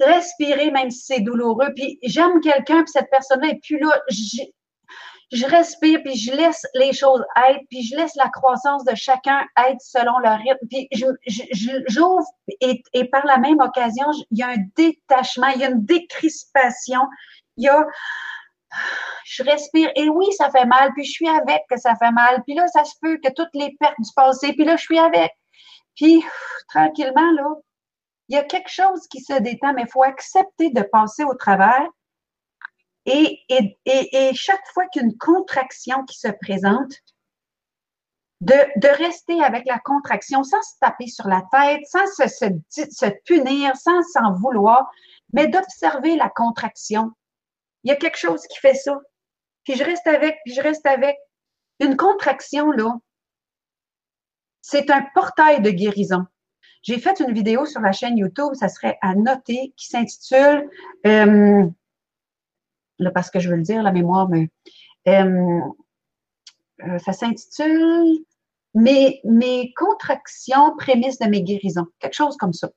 respirer 0.01 0.71
même 0.71 0.91
si 0.91 1.01
c'est 1.01 1.21
douloureux. 1.21 1.73
Puis 1.75 1.99
j'aime 2.03 2.41
quelqu'un, 2.41 2.83
puis 2.83 2.93
cette 2.93 3.11
personne-là 3.11 3.49
est 3.49 3.61
plus 3.67 3.79
là. 3.79 4.01
Je, 4.11 4.43
je, 5.33 5.47
respire, 5.47 6.01
puis 6.05 6.17
je 6.17 6.33
laisse 6.33 6.65
les 6.75 6.93
choses 6.93 7.25
être, 7.49 7.61
puis 7.71 7.83
je 7.83 7.97
laisse 7.97 8.15
la 8.17 8.29
croissance 8.29 8.85
de 8.85 8.95
chacun 8.95 9.45
être 9.69 9.81
selon 9.81 10.19
leur 10.19 10.39
rythme. 10.39 10.67
Puis 10.71 10.89
j'ouvre 11.89 12.27
et, 12.61 12.83
et, 12.93 13.05
par 13.07 13.27
la 13.27 13.39
même 13.39 13.61
occasion, 13.61 14.07
il 14.31 14.39
y 14.39 14.43
a 14.43 14.49
un 14.49 14.65
détachement, 14.77 15.49
il 15.49 15.61
y 15.61 15.65
a 15.65 15.71
une 15.71 15.85
décrispation, 15.85 17.03
il 17.57 17.65
y 17.65 17.69
a 17.69 17.85
je 19.25 19.43
respire 19.43 19.91
et 19.97 20.09
oui, 20.09 20.27
ça 20.33 20.51
fait 20.51 20.67
mal, 20.67 20.93
puis 20.95 21.05
je 21.05 21.13
suis 21.13 21.29
avec 21.29 21.63
que 21.71 21.79
ça 21.79 21.97
fait 21.97 22.11
mal, 22.11 22.43
puis 22.45 22.55
là, 22.55 22.67
ça 22.69 22.85
se 22.85 22.95
peut 23.01 23.19
que 23.23 23.33
toutes 23.33 23.55
les 23.55 23.75
pertes 23.79 23.99
du 23.99 24.11
passé, 24.15 24.53
puis 24.53 24.65
là, 24.65 24.77
je 24.77 24.83
suis 24.83 24.99
avec. 24.99 25.33
Puis, 25.97 26.25
tranquillement, 26.69 27.33
là, 27.33 27.55
il 28.29 28.37
y 28.37 28.39
a 28.39 28.45
quelque 28.45 28.71
chose 28.71 29.07
qui 29.09 29.21
se 29.21 29.33
détend, 29.41 29.73
mais 29.73 29.83
il 29.83 29.91
faut 29.91 30.03
accepter 30.03 30.71
de 30.71 30.83
passer 30.83 31.25
au 31.25 31.35
travers. 31.35 31.87
Et, 33.07 33.41
et, 33.49 33.79
et, 33.87 34.35
chaque 34.35 34.67
fois 34.75 34.85
qu'une 34.93 35.17
contraction 35.17 36.05
qui 36.05 36.19
se 36.19 36.29
présente, 36.29 36.93
de, 38.41 38.97
rester 38.99 39.43
avec 39.43 39.65
la 39.67 39.79
contraction 39.79 40.45
sans 40.45 40.63
se 40.63 40.79
taper 40.81 41.07
sur 41.07 41.27
la 41.27 41.43
tête, 41.51 41.81
sans 41.87 42.07
se, 42.07 42.29
se, 42.29 43.11
punir, 43.25 43.75
sans 43.77 44.03
s'en 44.03 44.35
vouloir, 44.35 44.91
mais 45.33 45.49
d'observer 45.49 46.17
la 46.17 46.29
contraction. 46.29 47.13
Il 47.83 47.91
y 47.91 47.93
a 47.93 47.97
quelque 47.97 48.19
chose 48.19 48.43
qui 48.49 48.59
fait 48.59 48.75
ça. 48.75 48.99
Puis 49.65 49.75
je 49.75 49.85
reste 49.85 50.07
avec, 50.07 50.39
puis 50.45 50.55
je 50.55 50.61
reste 50.61 50.87
avec. 50.87 51.17
Une 51.81 51.97
contraction, 51.97 52.73
là, 52.73 52.97
c'est 54.63 54.91
un 54.91 55.07
portail 55.15 55.63
de 55.63 55.71
guérison. 55.71 56.27
J'ai 56.89 56.99
fait 56.99 57.21
une 57.21 57.35
vidéo 57.35 57.67
sur 57.67 57.83
la 57.83 57.93
chaîne 57.93 58.17
YouTube, 58.17 58.55
ça 58.55 58.71
serait 58.71 58.97
à 59.03 59.15
noter, 59.15 59.75
qui 59.77 59.89
s'intitule, 59.89 60.71
euh, 61.07 61.67
là, 62.99 63.11
parce 63.11 63.31
que 63.31 63.41
je 63.41 63.51
veux 63.51 63.57
le 63.57 63.63
dire, 63.63 63.83
la 63.83 63.93
mémoire, 63.93 64.27
mais 64.31 64.49
euh, 65.07 65.61
euh, 66.87 66.99
ça 66.99 67.13
s'intitule 67.13 68.25
mes, 68.73 69.21
mes 69.25 69.75
contractions 69.75 70.75
prémices 70.79 71.19
de 71.19 71.27
mes 71.27 71.43
guérisons. 71.43 71.85
Quelque 71.99 72.15
chose 72.15 72.39
comme 72.39 72.55
ça. 72.55 72.71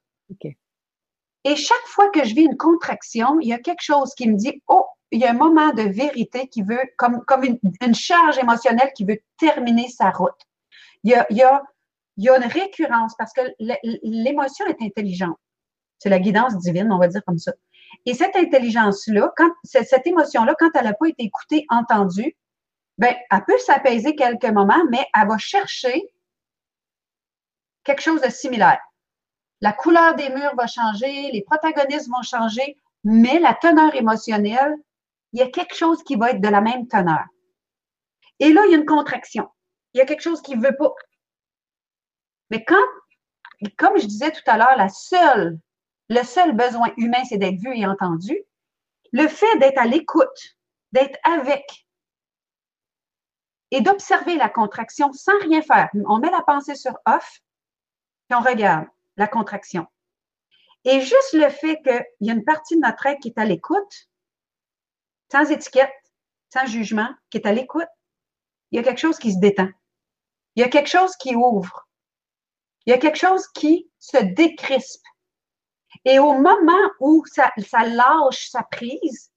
Et 1.46 1.56
chaque 1.56 1.88
fois 1.88 2.10
que 2.10 2.26
je 2.26 2.36
vis 2.36 2.44
une 2.44 2.58
contraction, 2.58 3.40
il 3.40 3.48
y 3.48 3.54
a 3.54 3.60
quelque 3.60 3.82
chose 3.82 4.14
qui 4.14 4.28
me 4.28 4.36
dit, 4.36 4.62
oh, 4.68 4.88
il 5.12 5.22
y 5.22 5.24
a 5.24 5.30
un 5.30 5.38
moment 5.38 5.72
de 5.72 5.84
vérité 5.84 6.50
qui 6.50 6.64
veut, 6.64 6.84
comme, 6.98 7.24
comme 7.24 7.46
une, 7.46 7.96
charge 7.96 8.38
émotionnelle 8.38 8.92
qui 8.94 9.06
veut 9.06 9.22
terminer 9.38 9.88
sa 9.88 10.10
route. 10.10 10.36
Il 11.06 11.12
y 11.12 11.14
a, 11.14 11.26
il 11.30 11.38
y 11.38 11.44
a, 11.44 11.64
il 12.22 12.26
y 12.26 12.30
a 12.30 12.38
une 12.38 12.46
récurrence 12.46 13.16
parce 13.18 13.34
que 13.34 13.42
l'émotion 14.04 14.68
est 14.68 14.80
intelligente. 14.80 15.40
C'est 15.98 16.10
la 16.10 16.20
guidance 16.20 16.56
divine, 16.60 16.92
on 16.92 17.00
va 17.00 17.08
dire 17.08 17.24
comme 17.26 17.40
ça. 17.40 17.52
Et 18.06 18.14
cette 18.14 18.36
intelligence-là, 18.36 19.34
quand 19.36 19.50
cette 19.64 20.06
émotion-là, 20.06 20.54
quand 20.60 20.70
elle 20.76 20.84
n'a 20.84 20.94
pas 20.94 21.08
été 21.08 21.24
écoutée, 21.24 21.66
entendue, 21.70 22.38
ben, 23.00 23.16
elle 23.32 23.44
peut 23.46 23.58
s'apaiser 23.58 24.16
quelques 24.16 24.46
moments, 24.46 24.84
mais 24.92 25.04
elle 25.20 25.30
va 25.30 25.40
chercher 25.40 26.14
quelque 27.84 28.04
chose 28.04 28.22
de 28.22 28.30
similaire. 28.30 28.80
La 29.60 29.74
couleur 29.74 30.14
des 30.14 30.30
murs 30.30 30.56
va 30.56 30.68
changer, 30.68 31.32
les 31.32 31.42
protagonistes 31.42 32.08
vont 32.08 32.22
changer, 32.22 32.78
mais 33.04 33.40
la 33.40 33.56
teneur 33.56 33.96
émotionnelle, 33.96 34.76
il 35.34 35.40
y 35.40 35.44
a 35.44 35.50
quelque 35.50 35.76
chose 35.76 36.04
qui 36.04 36.16
va 36.16 36.30
être 36.30 36.42
de 36.42 36.50
la 36.50 36.62
même 36.62 36.88
teneur. 36.88 37.26
Et 38.40 38.54
là, 38.54 38.62
il 38.68 38.74
y 38.74 38.76
a 38.76 38.78
une 38.78 38.86
contraction. 38.86 39.50
Il 39.96 39.98
y 39.98 40.02
a 40.02 40.06
quelque 40.06 40.22
chose 40.22 40.44
qui 40.44 40.56
ne 40.56 40.64
veut 40.64 40.78
pas. 40.78 40.94
Mais 42.52 42.64
quand, 42.66 42.84
comme 43.78 43.98
je 43.98 44.06
disais 44.06 44.32
tout 44.32 44.44
à 44.46 44.58
l'heure, 44.58 44.76
la 44.78 44.90
seule, 44.90 45.58
le 46.10 46.24
seul 46.24 46.56
besoin 46.56 46.94
humain, 46.98 47.24
c'est 47.28 47.38
d'être 47.38 47.60
vu 47.60 47.76
et 47.76 47.88
entendu. 47.88 48.38
Le 49.14 49.28
fait 49.28 49.58
d'être 49.60 49.80
à 49.80 49.86
l'écoute, 49.86 50.58
d'être 50.92 51.18
avec, 51.24 51.88
et 53.72 53.80
d'observer 53.82 54.36
la 54.36 54.50
contraction 54.50 55.12
sans 55.14 55.38
rien 55.40 55.62
faire. 55.62 55.90
On 56.06 56.20
met 56.20 56.30
la 56.30 56.42
pensée 56.42 56.76
sur 56.76 57.00
off, 57.06 57.40
puis 58.28 58.38
on 58.38 58.42
regarde 58.42 58.86
la 59.16 59.28
contraction. 59.28 59.88
Et 60.84 61.00
juste 61.00 61.34
le 61.34 61.50
fait 61.50 61.82
qu'il 61.82 62.28
y 62.28 62.32
a 62.32 62.34
une 62.34 62.44
partie 62.44 62.76
de 62.76 62.82
notre 62.82 63.06
être 63.06 63.20
qui 63.22 63.30
est 63.30 63.40
à 63.40 63.46
l'écoute, 63.46 64.10
sans 65.32 65.50
étiquette, 65.50 65.94
sans 66.54 66.66
jugement, 66.66 67.10
qui 67.30 67.38
est 67.38 67.48
à 67.48 67.54
l'écoute, 67.54 67.88
il 68.72 68.78
y 68.78 68.80
a 68.80 68.84
quelque 68.84 69.00
chose 69.00 69.18
qui 69.18 69.32
se 69.32 69.40
détend. 69.40 69.70
Il 70.56 70.62
y 70.62 70.64
a 70.64 70.70
quelque 70.70 70.90
chose 70.90 71.16
qui 71.16 71.36
ouvre. 71.36 71.88
Il 72.86 72.92
y 72.92 72.94
a 72.94 72.98
quelque 72.98 73.18
chose 73.18 73.48
qui 73.54 73.90
se 74.00 74.18
décrispe. 74.18 75.06
Et 76.06 76.20
au 76.20 76.34
moment 76.34 76.90
où 77.00 77.24
ça, 77.26 77.52
ça 77.58 77.86
lâche 77.86 78.50
sa 78.50 78.64
prise, 78.64 79.32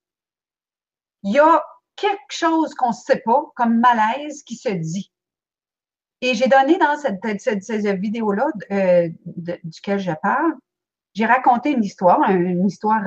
il 1.23 1.33
y 1.33 1.39
a 1.39 1.63
quelque 1.97 2.31
chose 2.31 2.75
qu'on 2.75 2.89
ne 2.89 2.95
sait 2.95 3.23
pas, 3.25 3.45
comme 3.57 3.81
malaise, 3.81 4.43
qui 4.43 4.57
se 4.57 4.69
dit. 4.69 5.13
Et 6.21 6.35
j'ai 6.35 6.49
donné 6.49 6.79
dans 6.79 6.97
cette, 6.97 8.01
vidéo-là 8.01 8.47
euh, 8.71 9.09
duquel 9.65 9.99
je 9.99 10.13
parle, 10.23 10.55
j'ai 11.13 11.27
raconté 11.27 11.71
une 11.71 11.85
histoire, 11.85 12.29
une 12.31 12.67
histoire 12.67 13.05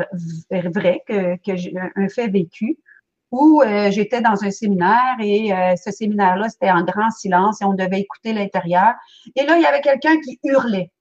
vraie, 0.52 1.04
que, 1.08 1.36
que 1.38 2.00
un 2.00 2.10
fait 2.10 2.28
vécu, 2.28 2.78
où 3.32 3.62
euh, 3.62 3.92
j'étais 3.92 4.22
dans 4.22 4.44
un 4.44 4.52
séminaire 4.52 5.18
et 5.20 5.54
euh, 5.54 5.76
ce 5.76 5.92
séminaire-là, 5.92 6.50
c'était 6.50 6.72
en 6.72 6.84
grand 6.84 7.12
silence 7.12 7.62
et 7.62 7.66
on 7.66 7.74
devait 7.74 8.02
écouter 8.02 8.34
l'intérieur. 8.34 8.94
Et 9.36 9.46
là, 9.46 9.58
il 9.58 9.64
y 9.64 9.66
avait 9.66 9.82
quelqu'un 9.82 10.20
qui 10.22 10.40
hurlait. 10.44 10.92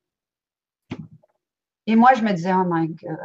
Et 1.87 1.95
moi, 1.95 2.11
je 2.17 2.23
me 2.23 2.33
disais, 2.33 2.53
oh 2.53 2.65
my 2.67 2.89
God, 2.89 3.19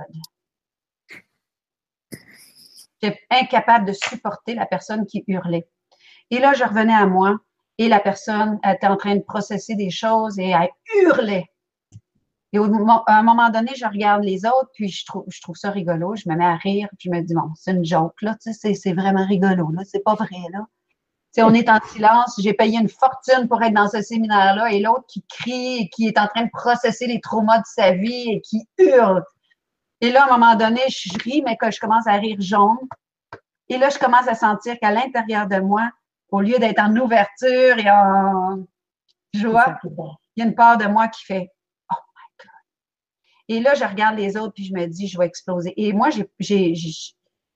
J'étais 3.02 3.20
incapable 3.32 3.86
de 3.86 3.94
supporter 3.94 4.54
la 4.54 4.68
personne 4.68 5.08
qui 5.08 5.24
hurlait. 5.28 5.68
Et 6.30 6.38
là, 6.38 6.54
je 6.54 6.64
revenais 6.64 6.94
à 6.94 7.08
moi 7.08 7.38
et 7.78 7.88
la 7.88 8.00
personne 8.00 8.60
était 8.64 8.88
en 8.88 8.98
train 8.98 9.16
de 9.16 9.24
processer 9.24 9.76
des 9.76 9.90
choses 9.90 10.38
et 10.38 10.50
elle 10.50 10.70
hurlait. 11.02 11.48
Et 12.54 12.60
au, 12.60 12.66
à 12.66 13.18
un 13.18 13.24
moment 13.24 13.50
donné, 13.50 13.72
je 13.76 13.86
regarde 13.86 14.24
les 14.24 14.46
autres, 14.46 14.70
puis 14.74 14.90
je 14.90 15.06
trouve, 15.06 15.24
je 15.30 15.42
trouve 15.42 15.56
ça 15.56 15.72
rigolo. 15.72 16.16
Je 16.16 16.28
me 16.28 16.36
mets 16.36 16.46
à 16.46 16.56
rire, 16.56 16.90
puis 16.98 17.10
je 17.10 17.16
me 17.16 17.22
dis, 17.22 17.34
bon, 17.34 17.50
c'est 17.56 17.72
une 17.72 17.86
joke, 17.86 18.22
là, 18.22 18.36
tu 18.42 18.54
sais, 18.54 18.74
c'est 18.74 18.94
vraiment 18.94 19.26
rigolo, 19.26 19.72
là, 19.72 19.84
c'est 19.86 20.04
pas 20.04 20.16
vrai, 20.16 20.30
là. 20.52 20.66
Tu 21.34 21.40
sais, 21.40 21.44
on 21.44 21.54
est 21.54 21.70
en 21.70 21.80
silence, 21.94 22.36
j'ai 22.40 22.54
payé 22.54 22.78
une 22.78 22.90
fortune 22.90 23.48
pour 23.48 23.64
être 23.64 23.74
dans 23.74 23.88
ce 23.88 24.02
séminaire-là, 24.02 24.74
et 24.74 24.82
l'autre 24.82 25.06
qui 25.08 25.24
crie, 25.30 25.78
et 25.78 25.90
qui 25.90 26.08
est 26.08 26.20
en 26.20 26.28
train 26.28 26.44
de 26.44 26.50
processer 26.52 27.08
les 27.08 27.22
traumas 27.22 27.60
de 27.60 27.66
sa 27.66 27.92
vie 27.94 28.32
et 28.32 28.42
qui 28.42 28.68
hurle. 28.80 29.24
Et 30.02 30.12
là, 30.12 30.24
à 30.24 30.34
un 30.34 30.38
moment 30.38 30.56
donné, 30.56 30.82
je 30.90 31.14
ris, 31.24 31.42
mais 31.46 31.56
que 31.56 31.72
je 31.72 31.80
commence 31.80 32.06
à 32.08 32.14
rire 32.14 32.36
jaune. 32.40 32.80
Et 33.70 33.78
là, 33.78 33.88
je 33.90 33.98
commence 33.98 34.28
à 34.28 34.36
sentir 34.36 34.78
qu'à 34.82 34.92
l'intérieur 34.92 35.48
de 35.48 35.62
moi, 35.62 35.90
au 36.32 36.42
lieu 36.42 36.58
d'être 36.58 36.82
en 36.82 36.94
ouverture 36.98 37.78
et 37.78 37.90
en 37.90 38.66
joie, 39.34 39.80
il 40.36 40.42
y 40.42 40.42
a 40.42 40.46
une 40.46 40.56
part 40.56 40.78
de 40.78 40.88
moi 40.88 41.08
qui 41.08 41.24
fait. 41.24 41.50
Et 43.52 43.60
là, 43.60 43.74
je 43.76 43.84
regarde 43.84 44.18
les 44.18 44.38
autres 44.38 44.54
puis 44.54 44.64
je 44.64 44.74
me 44.74 44.86
dis, 44.86 45.10
je 45.10 45.18
vais 45.18 45.26
exploser. 45.26 45.74
Et 45.76 45.92
moi, 45.92 46.08
j'ai, 46.40 46.74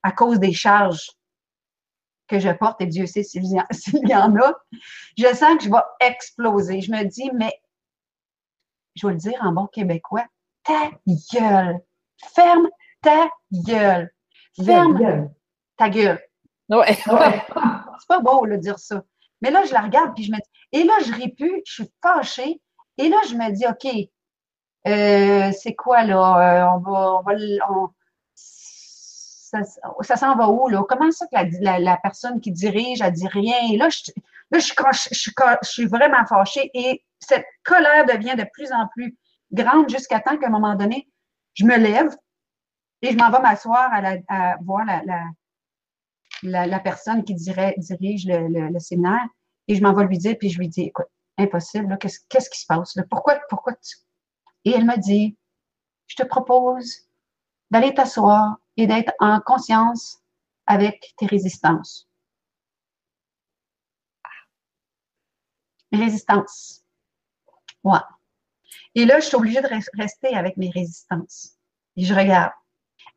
à 0.03 0.11
cause 0.11 0.39
des 0.39 0.51
charges 0.51 1.09
que 2.27 2.37
je 2.37 2.49
porte, 2.49 2.81
et 2.81 2.85
Dieu 2.85 3.05
sait 3.05 3.23
s'il 3.23 3.45
y 3.45 4.13
en 4.13 4.35
a, 4.35 4.53
je 5.17 5.27
sens 5.27 5.57
que 5.57 5.63
je 5.63 5.69
vais 5.69 5.77
exploser. 6.01 6.81
Je 6.81 6.91
me 6.91 7.05
dis, 7.05 7.31
mais 7.33 7.53
je 8.95 9.07
vais 9.07 9.13
le 9.13 9.19
dire 9.19 9.39
en 9.39 9.53
bon 9.53 9.67
québécois, 9.67 10.25
ta 10.65 10.91
gueule. 11.33 11.79
Ferme 12.35 12.67
ta 13.01 13.29
gueule. 13.53 14.11
Ferme 14.65 15.29
ta 15.77 15.89
gueule. 15.89 16.21
Ouais. 16.67 16.93
C'est 16.95 18.07
pas 18.07 18.19
beau 18.21 18.47
de 18.47 18.55
dire 18.55 18.79
ça. 18.79 19.01
Mais 19.39 19.51
là, 19.51 19.63
je 19.65 19.71
la 19.71 19.81
regarde, 19.81 20.13
puis 20.13 20.23
je 20.23 20.31
me 20.31 20.37
dis, 20.37 20.49
et 20.71 20.83
là, 20.83 20.93
je 21.05 21.13
ris 21.13 21.31
plus, 21.31 21.61
je 21.63 21.73
suis 21.73 21.91
fâchée. 22.01 22.59
Et 22.97 23.07
là, 23.07 23.17
je 23.29 23.35
me 23.35 23.51
dis, 23.51 23.67
OK, 23.67 24.09
euh, 24.87 25.51
c'est 25.51 25.75
quoi 25.75 26.03
là? 26.03 26.65
Euh, 26.65 26.75
on 26.75 26.79
va, 26.79 27.21
on 27.69 27.89
ça, 30.01 30.17
s'en 30.17 30.35
va 30.35 30.49
où 30.49 30.67
là? 30.67 30.83
Comment 30.87 31.11
ça 31.11 31.25
que 31.27 31.37
la, 31.61 31.97
personne 31.97 32.41
qui 32.41 32.51
dirige, 32.51 33.01
elle 33.01 33.13
dit 33.13 33.27
rien? 33.27 33.77
Là, 33.77 33.89
je, 33.89 34.11
là, 34.51 34.59
je, 34.59 34.73
je, 35.11 35.67
suis 35.67 35.85
vraiment 35.85 36.25
fâchée 36.25 36.69
et 36.73 37.03
cette 37.19 37.45
colère 37.63 38.05
devient 38.05 38.35
de 38.35 38.45
plus 38.53 38.71
en 38.71 38.87
plus 38.87 39.17
grande 39.51 39.89
jusqu'à 39.89 40.19
temps 40.19 40.37
qu'à 40.37 40.47
un 40.47 40.51
moment 40.51 40.75
donné, 40.75 41.07
je 41.53 41.65
me 41.65 41.77
lève 41.77 42.15
et 43.01 43.11
je 43.11 43.17
m'en 43.17 43.31
vais 43.31 43.39
m'asseoir 43.39 43.91
à, 44.27 44.55
voir 44.63 44.85
la, 46.43 46.65
la, 46.67 46.79
personne 46.79 47.23
qui 47.23 47.33
dirait, 47.33 47.75
dirige 47.77 48.25
le, 48.27 48.79
séminaire 48.79 49.27
et 49.67 49.75
je 49.75 49.81
m'en 49.81 49.93
vais 49.93 50.05
lui 50.05 50.17
dire, 50.17 50.35
puis 50.37 50.49
je 50.49 50.59
lui 50.59 50.67
dis, 50.67 50.83
écoute, 50.83 51.07
impossible, 51.37 51.97
qu'est-ce 51.99 52.49
qui 52.49 52.59
se 52.59 52.65
passe? 52.65 52.97
Pourquoi, 53.09 53.39
pourquoi 53.49 53.73
tu... 53.73 53.97
Et 54.65 54.71
elle 54.71 54.85
me 54.85 54.97
dit, 54.97 55.37
je 56.07 56.15
te 56.15 56.23
propose 56.23 57.07
d'aller 57.71 57.93
t'asseoir 57.93 58.57
et 58.77 58.87
d'être 58.87 59.13
en 59.19 59.39
conscience 59.39 60.21
avec 60.65 61.13
tes 61.17 61.25
résistances. 61.27 62.09
résistances. 65.95 66.83
Ouais. 67.83 67.99
Et 68.95 69.05
là, 69.05 69.19
je 69.19 69.25
suis 69.25 69.35
obligée 69.35 69.61
de 69.61 69.69
rester 69.97 70.35
avec 70.35 70.57
mes 70.57 70.69
résistances. 70.69 71.57
Et 71.95 72.03
je 72.03 72.13
regarde. 72.13 72.51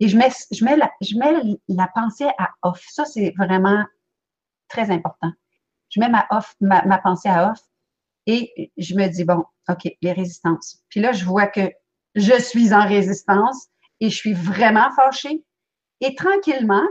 Et 0.00 0.08
je 0.08 0.16
mets, 0.16 0.30
je 0.52 0.64
mets, 0.64 0.76
la, 0.76 0.92
je 1.00 1.16
mets 1.16 1.58
la 1.68 1.88
pensée 1.88 2.28
à 2.38 2.50
off. 2.62 2.84
Ça, 2.88 3.04
c'est 3.04 3.34
vraiment 3.36 3.84
très 4.68 4.90
important. 4.90 5.32
Je 5.88 5.98
mets 5.98 6.08
ma, 6.08 6.26
off, 6.30 6.54
ma, 6.60 6.84
ma 6.84 6.98
pensée 6.98 7.28
à 7.28 7.50
off 7.50 7.60
et 8.28 8.70
je 8.76 8.94
me 8.94 9.08
dis, 9.08 9.24
bon, 9.24 9.42
OK, 9.70 9.90
les 10.02 10.12
résistances. 10.12 10.82
Puis 10.90 11.00
là, 11.00 11.12
je 11.12 11.24
vois 11.24 11.46
que 11.46 11.72
je 12.14 12.38
suis 12.38 12.74
en 12.74 12.86
résistance 12.86 13.68
et 14.00 14.10
je 14.10 14.14
suis 14.14 14.34
vraiment 14.34 14.90
fâchée. 14.94 15.42
Et 16.02 16.14
tranquillement, 16.14 16.86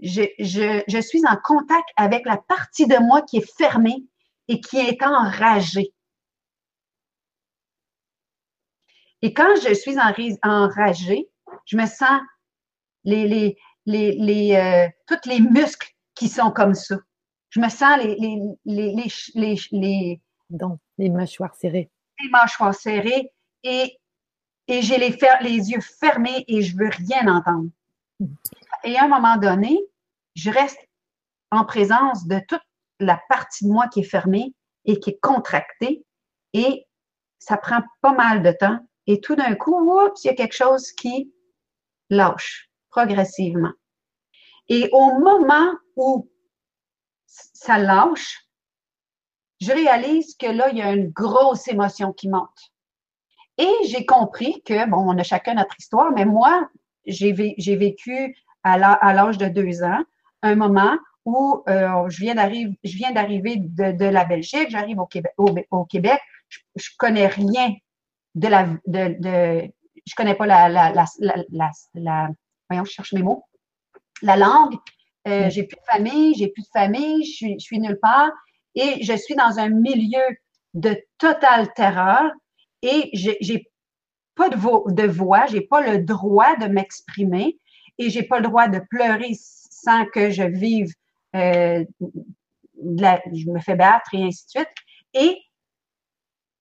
je, 0.00 0.22
je, 0.38 0.82
je 0.88 0.98
suis 0.98 1.20
en 1.26 1.36
contact 1.44 1.86
avec 1.96 2.24
la 2.24 2.38
partie 2.38 2.86
de 2.86 2.96
moi 2.96 3.20
qui 3.20 3.36
est 3.36 3.56
fermée 3.58 4.02
et 4.48 4.62
qui 4.62 4.78
est 4.78 5.02
enragée. 5.02 5.92
Et 9.20 9.34
quand 9.34 9.54
je 9.62 9.74
suis 9.74 9.96
enragée, 10.42 11.28
je 11.66 11.76
me 11.76 11.84
sens 11.84 12.22
les, 13.04 13.28
les, 13.28 13.58
les, 13.84 14.12
les 14.12 14.56
euh, 14.56 14.88
tous 15.06 15.28
les 15.28 15.40
muscles 15.40 15.90
qui 16.14 16.28
sont 16.28 16.50
comme 16.50 16.74
ça. 16.74 16.96
je 17.50 17.60
me 17.60 17.68
sens 17.68 17.98
les, 18.02 18.16
les, 18.64 19.58
les, 19.72 20.22
les, 20.50 20.58
les, 20.98 21.10
mâchoires 21.10 21.54
serrées. 21.54 21.90
Les 22.20 22.28
mâchoires 22.30 22.74
serrées 22.74 23.32
et, 23.62 23.98
et 24.68 24.82
j'ai 24.82 24.98
les, 24.98 25.16
les 25.42 25.70
yeux 25.70 25.80
fermés 25.80 26.44
et 26.48 26.62
je 26.62 26.76
veux 26.76 26.88
rien 26.88 27.26
entendre. 27.28 27.70
Hmm. 28.18 28.34
Et 28.84 28.96
à 28.96 29.04
un 29.04 29.08
moment 29.08 29.36
donné, 29.36 29.78
je 30.34 30.50
reste 30.50 30.78
en 31.50 31.64
présence 31.64 32.26
de 32.26 32.40
toute 32.48 32.62
la 32.98 33.20
partie 33.28 33.64
de 33.64 33.70
moi 33.70 33.88
qui 33.88 34.00
est 34.00 34.04
fermée 34.04 34.54
et 34.84 34.98
qui 35.00 35.10
est 35.10 35.20
contractée 35.20 36.04
et 36.52 36.86
ça 37.38 37.56
prend 37.56 37.82
pas 38.00 38.12
mal 38.12 38.42
de 38.42 38.52
temps. 38.52 38.78
Et 39.06 39.20
tout 39.20 39.34
d'un 39.34 39.54
coup, 39.54 39.74
oups, 39.74 40.24
il 40.24 40.28
y 40.28 40.30
a 40.30 40.34
quelque 40.34 40.54
chose 40.54 40.92
qui 40.92 41.32
lâche 42.10 42.70
progressivement. 42.90 43.72
Et 44.68 44.88
au 44.92 45.18
moment 45.18 45.72
où 45.96 46.30
ça 47.26 47.78
lâche, 47.78 48.46
je 49.60 49.72
réalise 49.72 50.36
que 50.36 50.46
là, 50.46 50.70
il 50.70 50.78
y 50.78 50.82
a 50.82 50.92
une 50.92 51.10
grosse 51.10 51.68
émotion 51.68 52.12
qui 52.12 52.28
monte. 52.28 52.72
Et 53.58 53.72
j'ai 53.88 54.06
compris 54.06 54.62
que, 54.62 54.88
bon, 54.88 54.98
on 54.98 55.18
a 55.18 55.22
chacun 55.22 55.54
notre 55.54 55.78
histoire, 55.78 56.12
mais 56.12 56.24
moi, 56.24 56.68
j'ai 57.06 57.32
vécu 57.32 58.36
à 58.62 58.78
l'âge 58.78 59.38
de 59.38 59.48
deux 59.48 59.82
ans 59.82 60.02
un 60.42 60.54
moment 60.54 60.96
où 61.26 61.62
euh, 61.68 62.08
je 62.08 62.20
viens 62.20 62.34
d'arriver 62.34 63.56
de, 63.58 64.04
la 64.04 64.24
Belgique, 64.24 64.70
j'arrive 64.70 64.98
au 64.98 65.06
Québec, 65.06 65.32
au, 65.36 65.84
Québec 65.84 66.20
je, 66.48 66.58
je, 66.76 66.88
connais 66.98 67.26
rien 67.26 67.74
de 68.34 68.48
la 68.48 68.66
de, 68.86 69.16
de 69.18 69.70
je 70.06 70.14
connais 70.16 70.34
pas 70.34 70.46
la 70.46 70.68
la, 70.68 70.92
la, 70.92 71.04
la, 71.50 71.70
la, 71.94 72.28
voyons, 72.68 72.84
je 72.84 72.92
cherche 72.92 73.12
mes 73.12 73.22
mots, 73.22 73.44
la 74.22 74.36
langue, 74.36 74.76
euh, 75.28 75.46
mm. 75.46 75.50
j'ai 75.50 75.64
plus 75.64 75.76
de 75.76 75.84
famille, 75.84 76.34
j'ai 76.34 76.48
plus 76.48 76.62
de 76.62 76.70
famille, 76.72 77.24
je 77.24 77.30
suis, 77.30 77.54
je 77.58 77.64
suis 77.64 77.78
nulle 77.78 77.98
part 78.00 78.30
et 78.74 79.02
je 79.02 79.16
suis 79.16 79.34
dans 79.34 79.58
un 79.58 79.68
milieu 79.68 80.36
de 80.74 80.96
totale 81.18 81.72
terreur 81.74 82.30
et 82.82 83.10
j'ai 83.12 83.70
pas 84.34 84.48
de, 84.48 84.56
vo 84.56 84.86
de 84.90 85.06
voix, 85.06 85.46
j'ai 85.46 85.60
pas 85.60 85.80
le 85.80 85.98
droit 85.98 86.56
de 86.56 86.66
m'exprimer 86.66 87.58
et 87.98 88.10
j'ai 88.10 88.22
pas 88.22 88.38
le 88.38 88.44
droit 88.44 88.68
de 88.68 88.80
pleurer 88.90 89.32
sans 89.34 90.06
que 90.06 90.30
je 90.30 90.42
vive, 90.42 90.92
euh, 91.36 91.84
je 92.02 93.50
me 93.50 93.60
fais 93.60 93.76
battre 93.76 94.14
et 94.14 94.22
ainsi 94.24 94.44
de 94.46 94.50
suite. 94.50 94.74
Et 95.14 95.38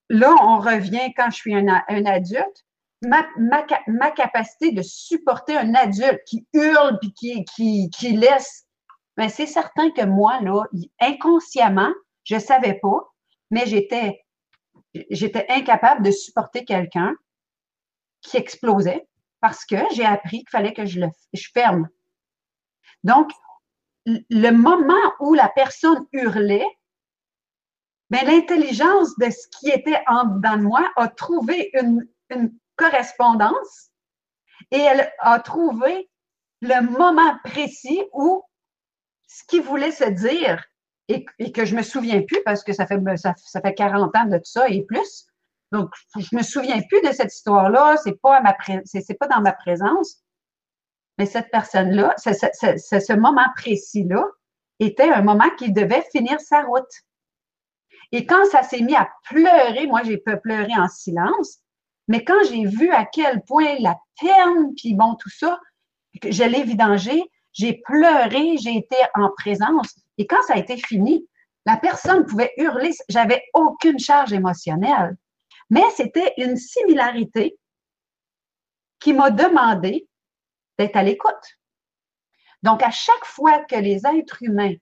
là, 0.09 0.33
on 0.41 0.59
revient 0.59 1.13
quand 1.15 1.29
je 1.29 1.35
suis 1.35 1.55
un, 1.55 1.67
adulte, 2.05 2.65
ma, 3.01 4.11
capacité 4.11 4.71
de 4.71 4.81
supporter 4.81 5.55
un 5.55 5.73
adulte 5.75 6.21
qui 6.25 6.45
hurle 6.53 6.97
puis 6.99 7.13
qui, 7.13 7.89
qui 7.89 8.11
laisse, 8.17 8.65
mais 9.19 9.27
c'est 9.27 9.47
certain 9.47 9.91
que 9.91 10.05
moi, 10.05 10.39
là, 10.39 10.63
inconsciemment, 11.01 11.91
je 12.23 12.39
savais 12.39 12.79
pas, 12.81 13.11
mais 13.51 13.65
j'étais, 13.65 14.23
j'étais 15.09 15.45
incapable 15.49 16.03
de 16.05 16.11
supporter 16.11 16.63
quelqu'un 16.63 17.13
qui 18.21 18.37
explosait 18.37 19.09
parce 19.41 19.65
que 19.65 19.75
j'ai 19.91 20.05
appris 20.05 20.39
qu'il 20.39 20.49
fallait 20.49 20.73
que 20.73 20.85
je 20.85 21.01
le 21.01 21.07
je 21.33 21.49
ferme. 21.53 21.89
Donc, 23.03 23.29
le 24.05 24.51
moment 24.51 25.13
où 25.19 25.33
la 25.33 25.49
personne 25.49 26.07
hurlait, 26.13 26.77
ben, 28.09 28.25
l'intelligence 28.25 29.17
de 29.17 29.29
ce 29.31 29.49
qui 29.59 29.69
était 29.69 30.01
en 30.07 30.27
dedans 30.27 30.55
de 30.55 30.63
moi 30.63 30.89
a 30.95 31.09
trouvé 31.09 31.71
une, 31.73 32.07
une 32.29 32.57
correspondance 32.77 33.89
et 34.71 34.79
elle 34.79 35.11
a 35.19 35.41
trouvé 35.41 36.09
le 36.61 36.89
moment 36.89 37.37
précis 37.43 38.01
où 38.13 38.45
ce 39.29 39.43
qu'il 39.47 39.61
voulait 39.61 39.91
se 39.91 40.09
dire 40.09 40.65
et, 41.07 41.23
que 41.53 41.65
je 41.65 41.75
me 41.75 41.83
souviens 41.83 42.21
plus 42.21 42.41
parce 42.43 42.63
que 42.63 42.73
ça 42.73 42.85
fait, 42.85 42.99
ça, 43.15 43.61
fait 43.61 43.73
40 43.73 44.15
ans 44.15 44.25
de 44.25 44.37
tout 44.37 44.45
ça 44.45 44.67
et 44.67 44.83
plus. 44.83 45.27
Donc, 45.71 45.91
je 46.15 46.35
me 46.35 46.41
souviens 46.41 46.81
plus 46.81 47.01
de 47.01 47.11
cette 47.13 47.33
histoire-là. 47.33 47.95
C'est 48.03 48.19
pas 48.19 48.41
pas 48.41 49.27
dans 49.27 49.41
ma 49.41 49.53
présence. 49.53 50.17
Mais 51.17 51.25
cette 51.25 51.51
personne-là, 51.51 52.15
ce 52.17 53.13
moment 53.13 53.47
précis-là 53.55 54.25
était 54.79 55.11
un 55.11 55.21
moment 55.21 55.49
qui 55.57 55.71
devait 55.71 56.03
finir 56.11 56.39
sa 56.41 56.63
route. 56.63 56.91
Et 58.11 58.25
quand 58.25 58.45
ça 58.45 58.63
s'est 58.63 58.81
mis 58.81 58.95
à 58.95 59.09
pleurer, 59.29 59.85
moi, 59.85 60.01
j'ai 60.03 60.17
pu 60.17 60.35
pleurer 60.37 60.73
en 60.77 60.87
silence. 60.87 61.59
Mais 62.07 62.23
quand 62.23 62.41
j'ai 62.49 62.65
vu 62.65 62.89
à 62.91 63.05
quel 63.05 63.43
point 63.43 63.75
la 63.79 63.99
peine, 64.19 64.73
puis 64.75 64.95
bon, 64.95 65.15
tout 65.15 65.29
ça, 65.29 65.59
je 66.23 66.43
l'ai 66.43 66.63
vidangé, 66.63 67.21
j'ai 67.53 67.81
pleuré, 67.85 68.57
j'ai 68.57 68.77
été 68.77 68.95
en 69.15 69.29
présence. 69.31 69.95
Et 70.17 70.27
quand 70.27 70.41
ça 70.43 70.53
a 70.53 70.57
été 70.57 70.77
fini, 70.77 71.27
la 71.65 71.77
personne 71.77 72.25
pouvait 72.25 72.53
hurler, 72.57 72.91
j'avais 73.09 73.43
aucune 73.53 73.99
charge 73.99 74.33
émotionnelle. 74.33 75.17
Mais 75.69 75.83
c'était 75.95 76.33
une 76.37 76.57
similarité 76.57 77.57
qui 78.99 79.13
m'a 79.13 79.29
demandé 79.29 80.07
d'être 80.77 80.95
à 80.95 81.03
l'écoute. 81.03 81.59
Donc, 82.63 82.83
à 82.83 82.91
chaque 82.91 83.25
fois 83.25 83.63
que 83.65 83.75
les 83.75 84.05
êtres 84.05 84.41
humains 84.41 84.75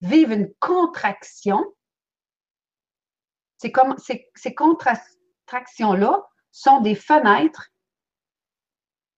vivent 0.00 0.32
une 0.32 0.52
contraction, 0.60 1.64
ces, 3.58 3.72
ces 4.34 4.54
contractions-là 4.54 6.22
sont 6.50 6.80
des 6.80 6.94
fenêtres 6.94 7.70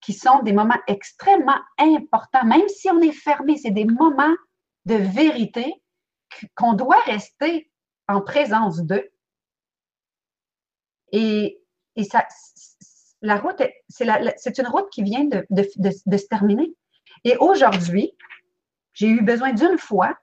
qui 0.06 0.12
sont 0.12 0.40
des 0.44 0.52
moments 0.52 0.78
extrêmement 0.86 1.58
importants, 1.78 2.44
même 2.44 2.68
si 2.68 2.88
on 2.88 3.00
est 3.00 3.10
fermé, 3.10 3.56
c'est 3.56 3.72
des 3.72 3.84
moments 3.84 4.36
de 4.84 4.94
vérité 4.94 5.82
qu'on 6.54 6.74
doit 6.74 7.00
rester 7.00 7.72
en 8.06 8.20
présence 8.20 8.82
d'eux. 8.82 9.10
Et, 11.10 11.60
et 11.96 12.04
ça, 12.04 12.24
la 13.20 13.36
route, 13.36 13.60
c'est 13.88 14.58
une 14.58 14.68
route 14.68 14.88
qui 14.90 15.02
vient 15.02 15.24
de, 15.24 15.44
de, 15.50 15.68
de 15.76 16.16
se 16.16 16.26
terminer. 16.26 16.72
Et 17.24 17.36
aujourd'hui, 17.38 18.12
j'ai 18.92 19.08
eu 19.08 19.22
besoin 19.22 19.54
d'une 19.54 19.76
fois 19.76 20.16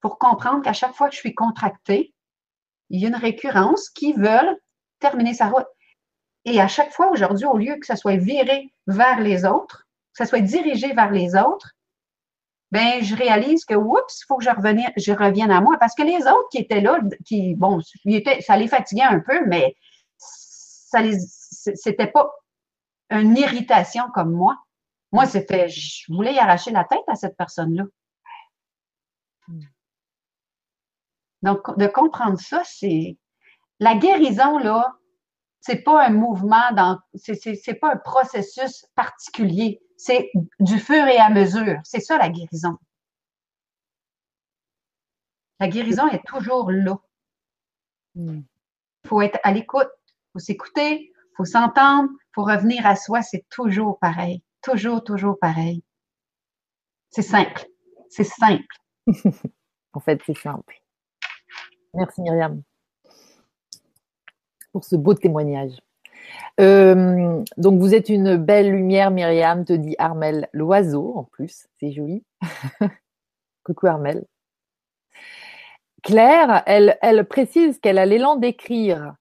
pour 0.00 0.18
comprendre 0.18 0.64
qu'à 0.64 0.72
chaque 0.72 0.96
fois 0.96 1.08
que 1.08 1.14
je 1.14 1.20
suis 1.20 1.36
contractée, 1.36 2.12
il 2.90 3.00
y 3.00 3.04
a 3.04 3.10
une 3.10 3.14
récurrence 3.14 3.90
qui 3.90 4.12
veut 4.12 4.60
terminer 4.98 5.34
sa 5.34 5.50
route. 5.50 5.68
Et 6.44 6.60
à 6.60 6.68
chaque 6.68 6.92
fois 6.92 7.10
aujourd'hui, 7.10 7.46
au 7.46 7.56
lieu 7.56 7.76
que 7.76 7.86
ça 7.86 7.96
soit 7.96 8.16
viré 8.16 8.72
vers 8.86 9.20
les 9.20 9.44
autres, 9.44 9.86
que 10.12 10.24
ça 10.24 10.26
soit 10.26 10.40
dirigé 10.40 10.92
vers 10.92 11.10
les 11.10 11.36
autres, 11.36 11.72
ben 12.70 13.02
je 13.02 13.14
réalise 13.14 13.64
que 13.64 13.74
oups, 13.74 14.20
il 14.20 14.24
faut 14.26 14.36
que 14.36 14.44
je 14.44 14.50
revienne, 14.50 14.92
je 14.96 15.12
revienne 15.12 15.50
à 15.50 15.60
moi 15.60 15.76
parce 15.78 15.94
que 15.94 16.02
les 16.02 16.26
autres 16.26 16.48
qui 16.50 16.58
étaient 16.58 16.80
là, 16.80 16.98
qui 17.24 17.54
bon, 17.54 17.80
ça 18.40 18.56
les 18.56 18.68
fatiguait 18.68 19.02
un 19.02 19.20
peu, 19.20 19.46
mais 19.46 19.76
ça 20.16 21.00
les, 21.00 21.18
c'était 21.18 22.08
pas 22.08 22.30
une 23.10 23.36
irritation 23.36 24.04
comme 24.12 24.32
moi. 24.32 24.56
Moi, 25.12 25.26
c'était, 25.26 25.68
je 25.68 26.12
voulais 26.12 26.34
y 26.34 26.38
arracher 26.38 26.72
la 26.72 26.84
tête 26.84 27.04
à 27.06 27.14
cette 27.14 27.36
personne-là. 27.36 27.84
Donc, 31.42 31.78
de 31.78 31.86
comprendre 31.86 32.40
ça, 32.40 32.62
c'est 32.64 33.16
la 33.78 33.94
guérison 33.94 34.58
là, 34.58 34.96
c'est 35.64 35.82
pas 35.82 36.06
un 36.06 36.10
mouvement 36.10 36.72
dans, 36.72 36.98
c'est 37.14 37.80
pas 37.80 37.94
un 37.94 37.96
processus 37.96 38.84
particulier. 38.94 39.80
C'est 39.96 40.30
du 40.60 40.78
fur 40.78 41.06
et 41.06 41.16
à 41.16 41.30
mesure. 41.30 41.78
C'est 41.84 42.00
ça 42.00 42.18
la 42.18 42.28
guérison. 42.28 42.76
La 45.60 45.68
guérison 45.68 46.06
est 46.08 46.22
toujours 46.26 46.70
là. 46.70 46.98
Il 48.14 48.22
hmm. 48.22 48.44
faut 49.06 49.22
être 49.22 49.38
à 49.42 49.52
l'écoute, 49.52 49.88
il 50.04 50.32
faut 50.34 50.38
s'écouter, 50.38 51.10
il 51.14 51.34
faut 51.34 51.46
s'entendre, 51.46 52.10
il 52.12 52.34
faut 52.34 52.44
revenir 52.44 52.86
à 52.86 52.94
soi. 52.94 53.22
C'est 53.22 53.46
toujours 53.48 53.98
pareil. 53.98 54.42
Toujours, 54.60 55.02
toujours 55.02 55.38
pareil. 55.38 55.82
C'est 57.08 57.22
simple. 57.22 57.64
C'est 58.10 58.24
simple. 58.24 58.76
en 59.94 60.00
fait, 60.00 60.20
c'est 60.26 60.36
simple. 60.36 60.74
Merci 61.94 62.20
Myriam 62.20 62.62
pour 64.74 64.84
ce 64.84 64.96
beau 64.96 65.14
témoignage. 65.14 65.80
Euh, 66.60 67.44
donc, 67.56 67.80
vous 67.80 67.94
êtes 67.94 68.08
une 68.08 68.36
belle 68.36 68.72
lumière, 68.72 69.12
Myriam, 69.12 69.64
te 69.64 69.72
dit 69.72 69.94
Armel 69.98 70.48
l'oiseau, 70.52 71.12
en 71.14 71.22
plus, 71.22 71.68
c'est 71.78 71.92
joli. 71.92 72.24
Coucou 73.64 73.86
Armel. 73.86 74.24
Claire, 76.02 76.64
elle, 76.66 76.98
elle 77.02 77.24
précise 77.24 77.78
qu'elle 77.78 77.98
a 77.98 78.04
l'élan 78.04 78.34
d'écrire. 78.34 79.14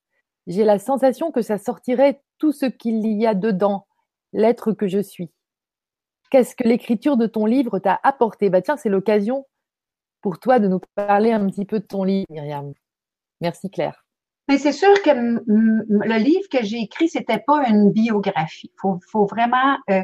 J'ai 0.47 0.63
la 0.63 0.79
sensation 0.79 1.31
que 1.31 1.43
ça 1.43 1.59
sortirait 1.59 2.23
tout 2.39 2.51
ce 2.51 2.65
qu'il 2.65 3.05
y 3.05 3.27
a 3.27 3.35
dedans, 3.35 3.85
l'être 4.33 4.71
que 4.71 4.87
je 4.87 4.99
suis. 4.99 5.29
Qu'est-ce 6.31 6.55
que 6.55 6.67
l'écriture 6.67 7.15
de 7.15 7.27
ton 7.27 7.45
livre 7.45 7.77
t'a 7.77 7.99
apporté? 8.01 8.49
Bah 8.49 8.63
tiens, 8.63 8.75
c'est 8.75 8.89
l'occasion 8.89 9.45
pour 10.21 10.39
toi 10.39 10.57
de 10.57 10.67
nous 10.67 10.81
parler 10.95 11.31
un 11.31 11.45
petit 11.45 11.65
peu 11.65 11.79
de 11.79 11.85
ton 11.85 12.03
livre, 12.03 12.25
Myriam. 12.31 12.73
Merci 13.39 13.69
Claire. 13.69 14.02
Mais 14.47 14.57
c'est 14.57 14.73
sûr 14.73 15.01
que 15.01 15.09
le 15.11 16.17
livre 16.17 16.47
que 16.51 16.63
j'ai 16.63 16.79
écrit, 16.79 17.07
c'était 17.07 17.39
pas 17.39 17.67
une 17.67 17.91
biographie. 17.91 18.71
Il 18.73 18.79
faut, 18.79 18.99
faut, 19.09 19.25
vraiment 19.25 19.77
euh, 19.89 20.01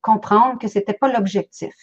comprendre 0.00 0.58
que 0.58 0.68
c'était 0.68 0.94
pas 0.94 1.12
l'objectif. 1.12 1.74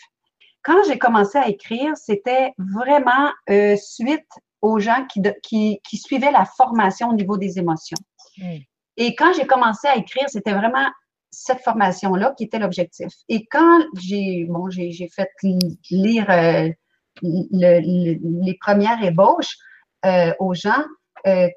quand 0.64 0.84
j'ai 0.88 0.98
commencé 0.98 1.38
à 1.38 1.48
écrire, 1.48 1.96
c'était 1.96 2.54
vraiment 2.58 3.32
euh, 3.50 3.76
suite 3.76 4.28
aux 4.62 4.80
gens 4.80 5.06
qui, 5.06 5.22
qui, 5.44 5.80
qui, 5.84 5.98
suivaient 5.98 6.32
la 6.32 6.46
formation 6.46 7.10
au 7.10 7.14
niveau 7.14 7.38
des 7.38 7.60
émotions. 7.60 7.98
Mm. 8.38 8.58
Et 8.98 9.16
quand 9.16 9.34
j'ai 9.34 9.46
commencé 9.46 9.88
à 9.88 9.96
écrire, 9.96 10.30
c'était 10.30 10.54
vraiment 10.54 10.88
cette 11.30 11.62
formation-là 11.62 12.34
qui 12.38 12.46
était 12.46 12.60
l'objectif. 12.60 13.14
Et 13.30 13.46
quand 13.46 13.82
j'ai 13.96 14.46
bon, 14.50 14.70
j'ai 14.70 15.10
fait 15.10 15.30
lire 15.92 16.30
euh, 16.30 16.70
les 17.22 18.58
premières 18.60 19.04
ébauches 19.04 19.58
euh, 20.06 20.34
aux 20.40 20.54
gens 20.54 20.84
euh, 21.26 21.48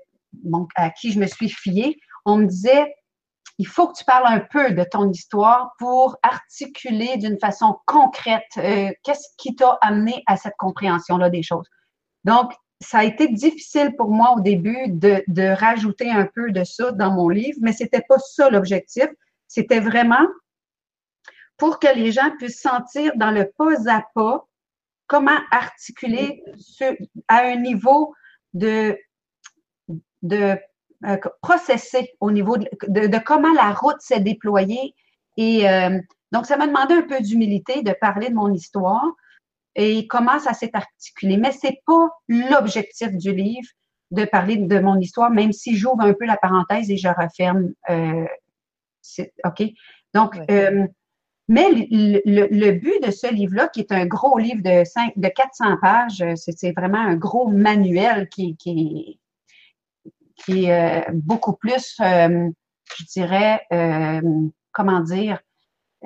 à 0.75 0.91
qui 0.91 1.13
je 1.13 1.19
me 1.19 1.27
suis 1.27 1.49
fiée, 1.49 1.99
on 2.25 2.39
me 2.39 2.47
disait 2.47 2.95
il 3.59 3.67
faut 3.67 3.89
que 3.89 3.99
tu 3.99 4.05
parles 4.05 4.27
un 4.27 4.41
peu 4.41 4.73
de 4.73 4.85
ton 4.85 5.11
histoire 5.11 5.75
pour 5.79 6.17
articuler 6.23 7.19
d'une 7.19 7.39
façon 7.39 7.79
concrète 7.85 8.49
qu'est-ce 8.55 9.29
qui 9.37 9.55
t'a 9.55 9.79
amené 9.83 10.23
à 10.27 10.39
cette 10.39 10.57
compréhension-là 10.59 11.29
des 11.29 11.43
choses. 11.43 11.69
Donc, 12.25 12.53
ça 12.81 13.01
a 13.01 13.05
été 13.05 13.29
difficile 13.29 13.95
pour 13.97 14.11
moi 14.11 14.33
au 14.35 14.41
début 14.41 14.89
de, 14.89 15.23
de 15.29 15.49
rajouter 15.49 16.11
un 16.11 16.25
peu 16.25 16.51
de 16.51 16.65
ça 16.65 16.93
dans 16.93 17.11
mon 17.11 17.29
livre, 17.29 17.59
mais 17.61 17.75
c'était 17.75 18.01
pas 18.09 18.19
ça 18.19 18.49
l'objectif. 18.49 19.09
C'était 19.47 19.81
vraiment 19.81 20.27
pour 21.59 21.79
que 21.79 21.95
les 21.95 22.13
gens 22.13 22.35
puissent 22.39 22.63
sentir 22.63 23.13
dans 23.17 23.31
le 23.31 23.51
pas 23.59 23.95
à 23.95 24.03
pas 24.15 24.47
comment 25.07 25.39
articuler 25.51 26.43
à 27.29 27.43
un 27.43 27.57
niveau 27.57 28.15
de, 28.55 28.97
de 30.23 30.57
euh, 31.07 31.17
processer 31.41 32.15
au 32.21 32.31
niveau 32.31 32.57
de, 32.57 32.67
de, 32.89 33.19
comment 33.19 33.53
la 33.55 33.73
route 33.73 34.01
s'est 34.01 34.21
déployée. 34.21 34.95
Et 35.37 35.69
euh, 35.69 35.99
donc, 36.33 36.47
ça 36.47 36.57
m'a 36.57 36.67
demandé 36.67 36.95
un 36.95 37.03
peu 37.03 37.21
d'humilité 37.21 37.83
de 37.83 37.93
parler 37.93 38.29
de 38.29 38.35
mon 38.35 38.53
histoire, 38.53 39.07
et 39.77 40.07
comment 40.09 40.39
ça 40.39 40.53
s'est 40.53 40.73
articulé. 40.75 41.37
Mais 41.37 41.53
c'est 41.53 41.81
pas 41.87 42.11
l'objectif 42.29 43.17
du 43.17 43.33
livre 43.33 43.69
de 44.11 44.25
parler 44.25 44.57
de 44.57 44.79
mon 44.81 44.99
histoire, 44.99 45.31
même 45.31 45.53
si 45.53 45.77
j'ouvre 45.77 46.01
un 46.01 46.13
peu 46.13 46.27
la 46.27 46.37
parenthèse 46.37 46.91
et 46.91 46.97
je 46.97 47.09
referme. 47.09 47.73
Euh, 47.89 48.27
OK? 49.45 49.63
Donc, 50.13 50.37
mais 51.51 51.69
le, 51.73 52.71
but 52.73 53.03
de 53.05 53.11
ce 53.11 53.33
livre-là, 53.33 53.67
qui 53.69 53.81
est 53.81 53.91
un 53.91 54.07
gros 54.07 54.39
livre 54.39 54.63
de, 54.63 54.85
5, 54.85 55.15
de 55.17 55.29
400 55.29 55.79
pages, 55.83 56.25
c'est 56.37 56.73
vraiment 56.73 57.01
un 57.01 57.17
gros 57.17 57.49
manuel 57.49 58.29
qui, 58.29 58.57
qui, 58.57 59.19
qui 60.45 60.67
est 60.67 61.09
euh, 61.09 61.13
beaucoup 61.13 61.55
plus, 61.55 61.97
euh, 62.01 62.49
je 62.97 63.05
dirais, 63.13 63.61
comment 64.73 65.01
dire, 65.01 65.41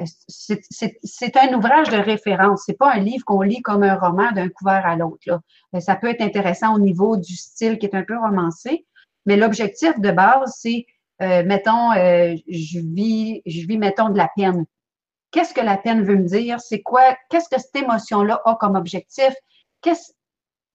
c'est 0.04 1.36
un 1.36 1.54
ouvrage 1.54 1.88
de 1.90 1.96
référence. 1.96 2.64
C'est 2.66 2.78
pas 2.78 2.92
un 2.92 2.98
livre 2.98 3.24
qu'on 3.24 3.42
lit 3.42 3.62
comme 3.62 3.82
un 3.82 3.94
roman 3.96 4.32
d'un 4.32 4.48
couvert 4.48 4.84
à 4.84 4.96
l'autre. 4.96 5.40
Euh, 5.74 5.80
ça 5.80 5.96
peut 5.96 6.08
être 6.08 6.20
intéressant 6.20 6.74
au 6.74 6.78
niveau 6.78 7.16
du 7.16 7.36
style 7.36 7.78
qui 7.78 7.86
est 7.86 7.94
un 7.94 8.02
peu 8.02 8.18
romancé, 8.18 8.86
mais 9.26 9.36
l'objectif 9.36 9.98
de 10.00 10.10
base, 10.10 10.54
c'est, 10.58 10.86
euh, 11.22 11.44
mettons, 11.44 11.92
euh, 11.92 12.34
je 12.48 12.80
vis, 12.80 13.42
je 13.46 13.66
vis, 13.66 13.78
mettons, 13.78 14.08
de 14.08 14.18
la 14.18 14.28
peine. 14.36 14.64
Qu'est-ce 15.30 15.54
que 15.54 15.60
la 15.60 15.76
peine 15.76 16.02
veut 16.02 16.16
me 16.16 16.26
dire? 16.26 16.60
C'est 16.60 16.82
quoi? 16.82 17.16
Qu'est-ce 17.28 17.48
que 17.48 17.60
cette 17.60 17.76
émotion-là 17.76 18.40
a 18.44 18.56
comme 18.56 18.76
objectif? 18.76 19.32
Qu'est-ce, 19.80 20.12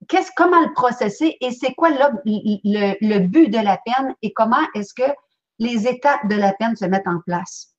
qu'est-ce, 0.08 0.32
comment 0.36 0.62
le 0.62 0.74
processer 0.74 1.38
et 1.42 1.52
c'est 1.52 1.74
quoi 1.74 1.90
le, 1.90 1.98
le, 2.26 2.96
le 3.02 3.20
but 3.20 3.50
de 3.50 3.60
la 3.60 3.78
peine 3.78 4.16
et 4.22 4.34
comment 4.34 4.66
est-ce 4.76 4.94
que 4.94 5.12
les 5.60 5.88
étapes 5.88 6.28
de 6.28 6.36
la 6.36 6.54
peine 6.54 6.76
se 6.76 6.86
mettent 6.86 7.08
en 7.08 7.20
place? 7.20 7.74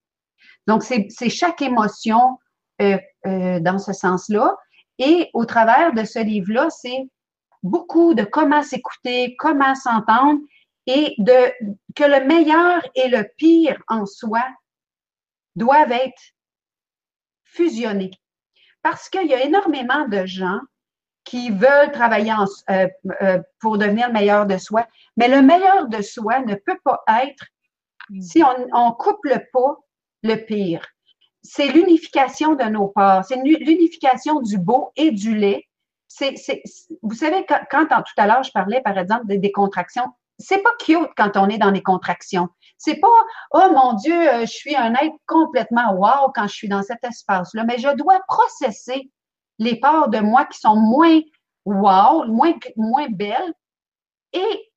Donc, 0.67 0.83
c'est 0.83 1.31
chaque 1.31 1.63
émotion 1.63 2.39
euh, 2.81 2.99
euh, 3.27 3.61
dans 3.61 3.79
ce 3.79 3.93
sens-là. 3.93 4.57
Et 4.99 5.31
au 5.33 5.45
travers 5.45 5.93
de 5.93 6.05
ce 6.05 6.19
livre-là, 6.19 6.69
c'est 6.71 7.09
beaucoup 7.63 8.15
de 8.15 8.25
comment 8.25 8.63
s'écouter, 8.63 9.35
comment 9.39 9.75
s'entendre 9.75 10.41
et 10.87 11.15
de 11.19 11.53
que 11.95 12.05
le 12.05 12.27
meilleur 12.27 12.83
et 12.95 13.09
le 13.09 13.29
pire 13.37 13.83
en 13.89 14.07
soi 14.07 14.43
doivent 15.57 15.93
être 15.93 16.23
fusionnés. 17.45 18.13
Parce 18.83 19.09
qu'il 19.09 19.27
y 19.27 19.35
a 19.35 19.45
énormément 19.45 20.09
de 20.09 20.25
gens 20.25 20.61
qui 21.25 21.51
veulent 21.51 21.93
travailler 21.93 22.33
euh, 22.71 23.39
pour 23.61 23.79
devenir 23.79 24.09
le 24.09 24.13
meilleur 24.13 24.47
de 24.47 24.59
soi, 24.59 24.87
mais 25.17 25.29
le 25.29 25.43
meilleur 25.43 25.89
de 25.89 26.03
soi 26.03 26.41
ne 26.41 26.55
peut 26.55 26.79
pas 26.85 27.03
être 27.25 27.45
si 28.21 28.43
on 28.43 28.89
ne 28.89 28.95
couple 28.95 29.47
pas 29.53 29.77
le 30.23 30.37
pire. 30.37 30.85
C'est 31.43 31.69
l'unification 31.69 32.55
de 32.55 32.65
nos 32.65 32.89
parts, 32.89 33.25
c'est 33.25 33.37
l'unification 33.37 34.41
du 34.41 34.59
beau 34.59 34.91
et 34.97 35.11
du 35.11 35.37
laid. 35.37 35.67
C'est, 36.09 36.35
vous 37.03 37.15
savez, 37.15 37.47
quand, 37.47 37.61
quand 37.71 37.87
tout 37.87 38.15
à 38.17 38.27
l'heure 38.27 38.43
je 38.43 38.51
parlais, 38.51 38.83
par 38.83 38.99
exemple, 38.99 39.27
des, 39.27 39.39
des 39.39 39.53
contractions, 39.53 40.13
c'est 40.39 40.63
pas 40.63 40.73
cute 40.79 41.11
quand 41.17 41.37
on 41.37 41.49
est 41.49 41.59
dans 41.59 41.71
des 41.71 41.83
contractions. 41.83 42.49
C'est 42.77 42.97
pas 42.97 43.09
oh 43.53 43.69
mon 43.73 43.93
Dieu, 43.95 44.15
euh, 44.15 44.41
je 44.41 44.53
suis 44.53 44.75
un 44.75 44.95
être 44.95 45.15
complètement 45.27 45.93
wow 45.95 46.33
quand 46.35 46.47
je 46.47 46.55
suis 46.55 46.69
dans 46.69 46.83
cet 46.83 47.05
espace-là, 47.05 47.65
mais 47.65 47.79
je 47.79 47.95
dois 47.95 48.21
processer 48.27 49.11
les 49.61 49.79
parts 49.79 50.09
de 50.09 50.19
moi 50.19 50.47
qui 50.47 50.59
sont 50.59 50.75
moins 50.75 51.21
wow, 51.65 52.27
moins 52.27 52.55
moins 52.77 53.09
belles 53.09 53.55
et 54.33 54.71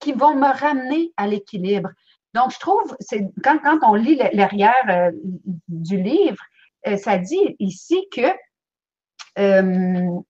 qui 0.00 0.12
vont 0.12 0.34
me 0.34 0.48
ramener 0.58 1.12
à 1.16 1.28
l'équilibre. 1.28 1.90
Donc, 2.34 2.50
je 2.52 2.58
trouve, 2.58 2.96
c'est 2.98 3.28
quand, 3.44 3.58
quand 3.58 3.78
on 3.82 3.94
lit 3.94 4.18
l'arrière 4.32 4.74
euh, 4.88 5.10
du 5.68 6.02
livre, 6.02 6.42
euh, 6.86 6.96
ça 6.96 7.18
dit 7.18 7.56
ici 7.58 8.08
que, 8.10 8.22
euh, 9.38 10.20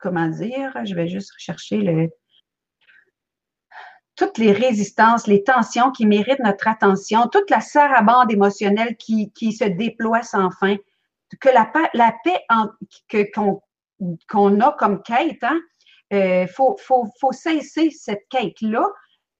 comment 0.00 0.28
dire, 0.28 0.76
je 0.84 0.94
vais 0.94 1.06
juste 1.06 1.32
rechercher 1.32 1.76
le, 1.78 2.10
toutes 4.16 4.38
les 4.38 4.52
résistances, 4.52 5.28
les 5.28 5.44
tensions 5.44 5.92
qui 5.92 6.06
méritent 6.06 6.40
notre 6.40 6.66
attention, 6.66 7.28
toute 7.28 7.50
la 7.50 7.60
sarabande 7.60 8.32
émotionnelle 8.32 8.96
qui, 8.96 9.30
qui 9.32 9.52
se 9.52 9.64
déploie 9.64 10.22
sans 10.22 10.50
fin, 10.50 10.76
que 11.40 11.48
la, 11.48 11.70
la 11.94 12.14
paix 12.24 12.44
qu'on, 13.34 14.60
a 14.60 14.72
comme 14.72 15.02
quête, 15.02 15.44
il 16.10 16.16
hein, 16.16 16.46
faut, 16.54 16.76
faut, 16.78 17.06
faut 17.20 17.32
cesser 17.32 17.90
cette 17.90 18.26
quête-là 18.30 18.86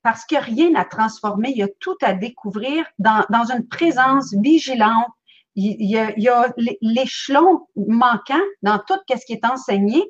parce 0.02 0.26
qu'il 0.26 0.36
n'y 0.36 0.42
a 0.42 0.46
rien 0.46 0.74
à 0.74 0.84
transformer, 0.84 1.50
il 1.50 1.56
y 1.56 1.62
a 1.62 1.68
tout 1.80 1.96
à 2.02 2.12
découvrir 2.12 2.84
dans, 2.98 3.24
dans 3.30 3.50
une 3.50 3.66
présence 3.66 4.34
vigilante. 4.34 5.08
Il 5.56 5.82
y 5.88 6.28
a, 6.28 6.52
l'échelon 6.82 7.66
manquant 7.74 8.42
dans 8.62 8.78
tout 8.78 8.98
ce 9.08 9.24
qui 9.24 9.32
est 9.32 9.46
enseigné, 9.46 10.02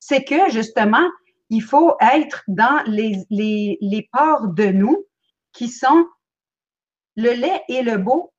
c'est 0.00 0.24
que 0.24 0.50
justement, 0.50 1.06
il 1.50 1.62
faut 1.62 1.96
être 2.00 2.44
dans 2.48 2.82
les, 2.86 3.18
les, 3.28 3.78
les 3.80 4.08
parts 4.10 4.48
de 4.48 4.66
nous 4.66 5.04
qui 5.52 5.68
sont 5.68 6.06
le 7.16 7.32
lait 7.32 7.62
et 7.68 7.82
le 7.82 7.98
beau, 7.98 8.32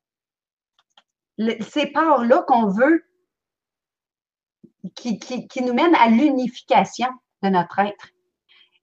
ces 1.38 1.88
parts-là 1.88 2.43
qu'on 2.47 2.68
veut, 2.68 3.05
qui, 4.95 5.19
qui, 5.19 5.61
nous 5.61 5.73
mènent 5.73 5.95
à 5.95 6.09
l'unification 6.09 7.09
de 7.43 7.49
notre 7.49 7.80
être. 7.80 8.09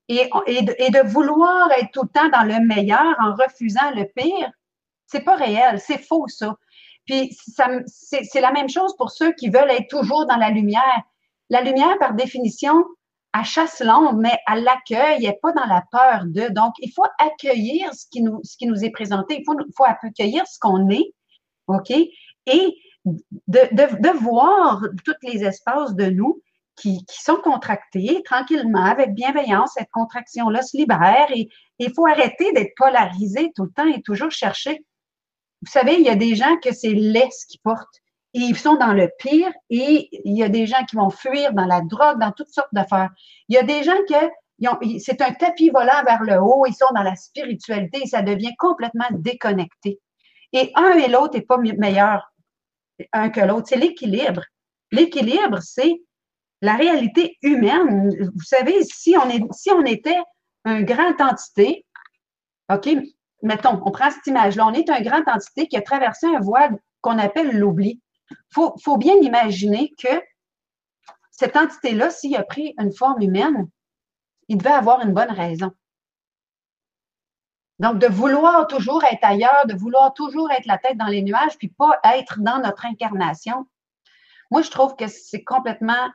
Et, 0.07 0.29
et, 0.47 0.61
de, 0.61 1.07
vouloir 1.07 1.71
être 1.71 1.91
tout 1.91 2.03
le 2.03 2.09
temps 2.09 2.29
dans 2.29 2.43
le 2.43 2.63
meilleur 2.65 3.15
en 3.19 3.33
refusant 3.33 3.91
le 3.91 4.05
pire, 4.15 4.51
c'est 5.07 5.21
pas 5.21 5.35
réel, 5.35 5.79
c'est 5.79 5.97
faux 5.97 6.27
ça. 6.27 6.55
Puis 7.05 7.35
c'est 7.87 8.41
la 8.41 8.51
même 8.51 8.69
chose 8.69 8.95
pour 8.97 9.11
ceux 9.11 9.33
qui 9.33 9.49
veulent 9.49 9.71
être 9.71 9.89
toujours 9.89 10.25
dans 10.25 10.37
la 10.37 10.49
lumière. 10.49 11.01
La 11.49 11.61
lumière, 11.61 11.97
par 11.99 12.13
définition, 12.13 12.83
elle 13.37 13.45
chasse 13.45 13.81
l'ombre, 13.81 14.13
mais 14.13 14.37
elle 14.51 14.63
l'accueille, 14.63 15.17
elle 15.17 15.31
n'est 15.31 15.39
pas 15.41 15.51
dans 15.51 15.65
la 15.65 15.83
peur 15.91 16.23
de. 16.25 16.51
Donc, 16.53 16.73
il 16.79 16.91
faut 16.91 17.05
accueillir 17.19 17.93
ce 17.93 18.05
qui 18.09 18.21
nous, 18.21 18.39
ce 18.43 18.57
qui 18.57 18.65
nous 18.65 18.83
est 18.83 18.89
présenté. 18.91 19.39
Il 19.39 19.45
faut, 19.45 19.57
faut 19.75 19.83
accueillir 19.83 20.47
ce 20.47 20.57
qu'on 20.59 20.89
est, 20.89 21.13
OK? 21.67 21.91
Et 22.47 22.77
de, 23.05 23.19
de, 23.47 24.01
de 24.01 24.17
voir 24.17 24.81
tous 25.03 25.15
les 25.23 25.43
espaces 25.43 25.93
de 25.95 26.05
nous 26.05 26.41
qui, 26.75 27.05
sont 27.09 27.37
contractés 27.37 28.21
tranquillement, 28.25 28.83
avec 28.83 29.13
bienveillance, 29.13 29.71
cette 29.75 29.89
contraction-là 29.91 30.61
se 30.61 30.77
libère 30.77 31.27
et 31.33 31.49
il 31.79 31.93
faut 31.93 32.05
arrêter 32.05 32.51
d'être 32.53 32.73
polarisé 32.75 33.51
tout 33.55 33.63
le 33.63 33.71
temps 33.71 33.87
et 33.87 34.01
toujours 34.01 34.31
chercher. 34.31 34.85
Vous 35.61 35.71
savez, 35.71 35.95
il 35.95 36.01
y 36.01 36.09
a 36.09 36.15
des 36.15 36.35
gens 36.35 36.57
que 36.61 36.73
c'est 36.73 36.93
l'est 36.93 37.45
qui 37.49 37.57
portent 37.59 38.01
et 38.33 38.39
ils 38.39 38.57
sont 38.57 38.75
dans 38.75 38.93
le 38.93 39.09
pire 39.19 39.51
et 39.69 40.09
il 40.25 40.37
y 40.37 40.43
a 40.43 40.49
des 40.49 40.67
gens 40.67 40.83
qui 40.89 40.97
vont 40.97 41.09
fuir 41.09 41.53
dans 41.53 41.65
la 41.65 41.81
drogue, 41.81 42.19
dans 42.19 42.31
toutes 42.31 42.49
sortes 42.49 42.73
d'affaires. 42.73 43.09
Il 43.47 43.55
y 43.55 43.57
a 43.57 43.63
des 43.63 43.83
gens 43.83 43.97
que 44.09 44.99
c'est 44.99 45.21
un 45.21 45.33
tapis 45.33 45.69
volant 45.69 46.03
vers 46.05 46.23
le 46.23 46.41
haut, 46.41 46.65
ils 46.67 46.75
sont 46.75 46.93
dans 46.93 47.03
la 47.03 47.15
spiritualité 47.15 48.01
et 48.03 48.07
ça 48.07 48.21
devient 48.21 48.55
complètement 48.57 49.07
déconnecté. 49.11 49.99
Et 50.51 50.71
un 50.75 50.97
et 50.97 51.07
l'autre 51.07 51.37
n'est 51.37 51.45
pas 51.45 51.57
meilleur 51.57 52.31
un 53.13 53.29
que 53.29 53.41
l'autre, 53.41 53.67
c'est 53.69 53.77
l'équilibre. 53.77 54.41
L'équilibre, 54.91 55.59
c'est 55.61 56.01
la 56.61 56.75
réalité 56.75 57.37
humaine, 57.41 58.15
vous 58.33 58.43
savez, 58.43 58.83
si 58.83 59.15
on, 59.17 59.85
était 59.85 60.21
un 60.63 60.81
grand 60.81 61.19
entité, 61.19 61.85
OK, 62.71 62.89
mettons, 63.43 63.81
on 63.85 63.91
prend 63.91 64.09
cette 64.09 64.25
image-là, 64.27 64.67
on 64.67 64.73
est 64.73 64.89
un 64.89 65.01
grand 65.01 65.27
entité 65.27 65.67
qui 65.67 65.77
a 65.77 65.81
traversé 65.81 66.27
un 66.27 66.39
voile 66.39 66.77
qu'on 67.01 67.19
appelle 67.19 67.57
l'oubli. 67.57 68.01
faut, 68.49 68.75
faut 68.83 68.97
bien 68.97 69.15
imaginer 69.21 69.93
que 70.01 70.21
cette 71.31 71.57
entité-là, 71.57 72.09
s'il 72.09 72.35
a 72.35 72.43
pris 72.43 72.73
une 72.79 72.93
forme 72.93 73.21
humaine, 73.21 73.67
il 74.47 74.57
devait 74.57 74.71
avoir 74.71 75.01
une 75.01 75.13
bonne 75.13 75.31
raison. 75.31 75.71
Donc, 77.79 77.99
de 77.99 78.07
vouloir 78.07 78.67
toujours 78.67 79.03
être 79.03 79.23
ailleurs, 79.23 79.65
de 79.67 79.75
vouloir 79.75 80.13
toujours 80.13 80.51
être 80.51 80.65
la 80.65 80.77
tête 80.77 80.97
dans 80.97 81.07
les 81.07 81.21
nuages, 81.21 81.57
puis 81.57 81.67
pas 81.67 81.99
être 82.03 82.39
dans 82.39 82.59
notre 82.59 82.85
incarnation, 82.85 83.67
moi, 84.51 84.61
je 84.61 84.69
trouve 84.69 84.95
que 84.95 85.07
c'est 85.07 85.43
complètement 85.43 86.09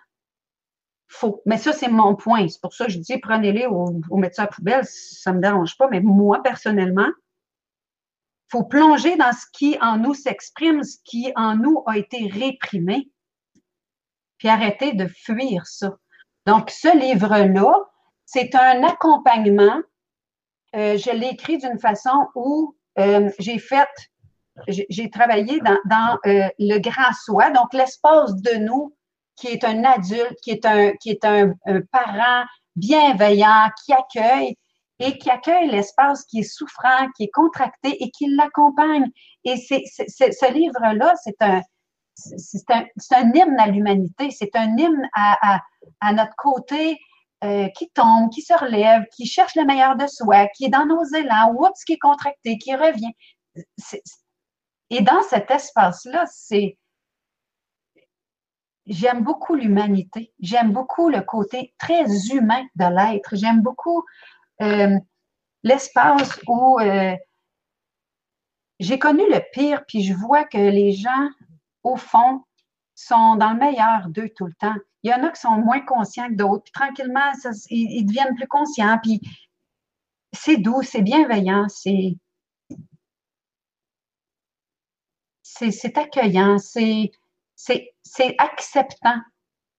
faux. 1.08 1.42
Mais 1.44 1.58
ça, 1.58 1.72
c'est 1.72 1.88
mon 1.88 2.14
point. 2.14 2.48
C'est 2.48 2.60
pour 2.60 2.72
ça 2.72 2.86
que 2.86 2.92
je 2.92 2.98
dis, 2.98 3.18
prenez-les 3.18 3.66
ou, 3.66 4.00
mettez 4.16 4.34
ça 4.34 4.44
à 4.44 4.46
poubelle, 4.46 4.84
ça 4.86 5.32
ne 5.32 5.36
me 5.36 5.42
dérange 5.42 5.76
pas. 5.76 5.88
Mais 5.88 6.00
moi, 6.00 6.42
personnellement, 6.42 7.08
il 7.08 8.50
faut 8.52 8.64
plonger 8.64 9.16
dans 9.16 9.32
ce 9.32 9.46
qui 9.52 9.76
en 9.80 9.98
nous 9.98 10.14
s'exprime, 10.14 10.82
ce 10.82 10.96
qui 11.04 11.32
en 11.36 11.56
nous 11.56 11.82
a 11.86 11.98
été 11.98 12.28
réprimé, 12.28 13.10
puis 14.38 14.48
arrêter 14.48 14.92
de 14.92 15.06
fuir 15.06 15.66
ça. 15.66 15.96
Donc, 16.46 16.70
ce 16.70 16.96
livre-là, 16.96 17.74
c'est 18.24 18.54
un 18.54 18.82
accompagnement. 18.84 19.80
Euh, 20.76 20.96
je 20.96 21.10
l'ai 21.10 21.28
écrit 21.28 21.58
d'une 21.58 21.78
façon 21.78 22.28
où 22.34 22.74
euh, 22.98 23.30
j'ai 23.38 23.58
fait, 23.58 23.88
j'ai 24.68 25.10
travaillé 25.10 25.60
dans, 25.84 26.18
euh, 26.26 26.48
le 26.58 26.78
grand 26.78 27.12
soi, 27.24 27.50
donc 27.50 27.72
l'espace 27.72 28.34
de 28.36 28.56
nous 28.58 28.94
qui 29.36 29.48
est 29.48 29.64
un 29.64 29.84
adulte, 29.84 30.36
qui 30.42 30.50
est 30.50 30.66
un, 30.66 30.92
qui 31.00 31.10
est 31.10 31.24
un, 31.24 31.54
parent 31.90 32.44
bienveillant, 32.76 33.70
qui 33.84 33.92
accueille 33.92 34.56
et 34.98 35.18
qui 35.18 35.30
accueille 35.30 35.68
l'espace 35.70 36.24
qui 36.26 36.40
est 36.40 36.42
souffrant, 36.42 37.08
qui 37.16 37.24
est 37.24 37.30
contracté 37.32 37.96
et 38.02 38.10
qui 38.10 38.26
l'accompagne. 38.36 39.06
Et 39.44 39.56
c'est, 39.56 39.82
ce 39.86 40.52
livre-là, 40.52 41.14
c'est 41.24 41.40
un, 41.40 41.62
un, 42.68 43.32
hymne 43.34 43.58
à 43.58 43.66
l'humanité, 43.66 44.30
c'est 44.30 44.54
un 44.54 44.76
hymne 44.76 45.08
à 45.14 46.12
notre 46.12 46.36
côté 46.36 46.98
euh, 47.42 47.68
qui 47.70 47.88
tombe, 47.90 48.30
qui 48.30 48.42
se 48.42 48.52
relève, 48.52 49.04
qui 49.14 49.26
cherche 49.26 49.54
le 49.54 49.64
meilleur 49.64 49.96
de 49.96 50.06
soi, 50.06 50.46
qui 50.48 50.66
est 50.66 50.68
dans 50.68 50.86
nos 50.86 51.04
élans, 51.04 51.54
oups, 51.54 51.84
qui 51.84 51.94
est 51.94 51.98
contracté, 51.98 52.58
qui 52.58 52.74
revient. 52.74 53.12
Et 54.90 55.00
dans 55.00 55.22
cet 55.22 55.50
espace-là, 55.50 56.24
c'est 56.26 56.76
j'aime 58.86 59.22
beaucoup 59.22 59.54
l'humanité, 59.54 60.32
j'aime 60.40 60.72
beaucoup 60.72 61.08
le 61.08 61.22
côté 61.22 61.74
très 61.78 62.04
humain 62.32 62.66
de 62.74 62.84
l'être, 62.84 63.36
j'aime 63.36 63.62
beaucoup 63.62 64.04
euh, 64.62 64.98
l'espace 65.62 66.40
où 66.46 66.78
euh, 66.80 67.16
j'ai 68.80 68.98
connu 68.98 69.22
le 69.30 69.40
pire, 69.52 69.84
puis 69.86 70.02
je 70.02 70.12
vois 70.12 70.44
que 70.44 70.58
les 70.58 70.92
gens, 70.92 71.28
au 71.84 71.96
fond, 71.96 72.42
sont 72.94 73.36
dans 73.36 73.52
le 73.52 73.58
meilleur 73.58 74.08
d'eux 74.08 74.30
tout 74.36 74.46
le 74.46 74.54
temps. 74.54 74.76
Il 75.02 75.10
y 75.10 75.14
en 75.14 75.22
a 75.24 75.30
qui 75.30 75.40
sont 75.40 75.56
moins 75.56 75.80
conscients 75.80 76.28
que 76.28 76.34
d'autres, 76.34 76.64
puis 76.64 76.72
tranquillement, 76.72 77.32
ils, 77.70 78.04
deviennent 78.04 78.34
plus 78.34 78.48
conscients, 78.48 78.98
puis 79.02 79.20
c'est 80.32 80.58
doux, 80.58 80.82
c'est 80.82 81.02
bienveillant, 81.02 81.66
c'est 81.68 82.16
c'est 85.42 85.98
accueillant, 85.98 86.56
c'est 86.58 87.10
acceptant 88.38 89.20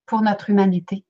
pour 0.06 0.22
notre 0.22 0.50
humanité. 0.50 1.06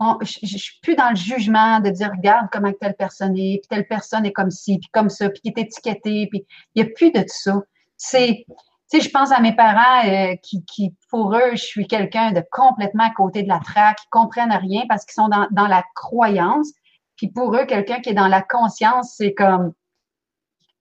je 0.00 0.38
ne 0.42 0.58
suis 0.58 0.78
plus 0.82 0.94
dans 0.94 1.10
le 1.10 1.16
jugement 1.16 1.80
de 1.80 1.90
dire, 1.90 2.10
regarde 2.10 2.48
comment 2.52 2.72
telle 2.72 2.94
personne 2.94 3.36
est, 3.36 3.60
puis 3.62 3.68
telle 3.68 3.86
personne 3.88 4.26
est 4.26 4.32
comme 4.32 4.50
ci, 4.50 4.78
puis 4.78 4.90
comme 4.92 5.08
ça, 5.08 5.28
puis 5.28 5.40
qui 5.40 5.48
est 5.48 5.58
étiquetée, 5.58 6.28
puis 6.30 6.46
il 6.74 6.82
n'y 6.82 6.88
a 6.88 6.92
plus 6.94 7.10
de 7.10 7.24
ça. 7.26 7.60
C'est, 7.96 8.44
sais, 8.90 9.00
je 9.00 9.10
pense 9.10 9.30
à 9.32 9.40
mes 9.40 9.54
parents 9.54 10.04
euh, 10.04 10.34
qui, 10.42 10.94
pour 11.10 11.34
eux, 11.34 11.50
je 11.52 11.62
suis 11.62 11.86
quelqu'un 11.86 12.32
de 12.32 12.42
complètement 12.50 13.04
à 13.04 13.10
côté 13.10 13.42
de 13.42 13.48
la 13.48 13.60
traque, 13.60 13.98
qui 13.98 14.08
comprennent 14.10 14.52
rien 14.52 14.82
parce 14.88 15.04
qu'ils 15.04 15.14
sont 15.14 15.28
dans, 15.28 15.66
la 15.66 15.84
croyance. 15.94 16.72
Puis 17.16 17.28
pour 17.28 17.54
eux, 17.54 17.66
quelqu'un 17.66 18.00
qui 18.00 18.10
est 18.10 18.14
dans 18.14 18.28
la 18.28 18.42
conscience, 18.42 19.14
c'est 19.16 19.34
comme, 19.34 19.72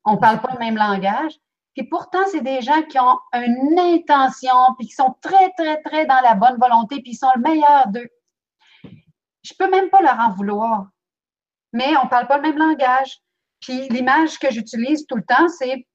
on 0.05 0.17
parle 0.17 0.41
pas 0.41 0.53
le 0.53 0.59
même 0.59 0.77
langage. 0.77 1.33
Puis 1.75 1.87
pourtant, 1.87 2.19
c'est 2.31 2.41
des 2.41 2.61
gens 2.61 2.81
qui 2.83 2.99
ont 2.99 3.19
une 3.33 3.77
intention, 3.77 4.73
puis 4.77 4.87
qui 4.87 4.93
sont 4.93 5.15
très, 5.21 5.51
très, 5.57 5.81
très 5.81 6.05
dans 6.05 6.19
la 6.21 6.33
bonne 6.33 6.57
volonté, 6.59 7.01
puis 7.01 7.11
ils 7.11 7.17
sont 7.17 7.29
le 7.35 7.41
meilleur 7.41 7.87
d'eux. 7.89 8.09
Je 9.43 9.53
peux 9.57 9.69
même 9.69 9.89
pas 9.89 10.01
leur 10.01 10.19
en 10.19 10.31
vouloir. 10.31 10.87
Mais 11.73 11.95
on 12.03 12.07
parle 12.07 12.27
pas 12.27 12.37
le 12.37 12.43
même 12.43 12.57
langage. 12.57 13.19
Puis 13.61 13.87
l'image 13.89 14.39
que 14.39 14.51
j'utilise 14.51 15.05
tout 15.05 15.15
le 15.15 15.23
temps, 15.23 15.47
c'est 15.47 15.85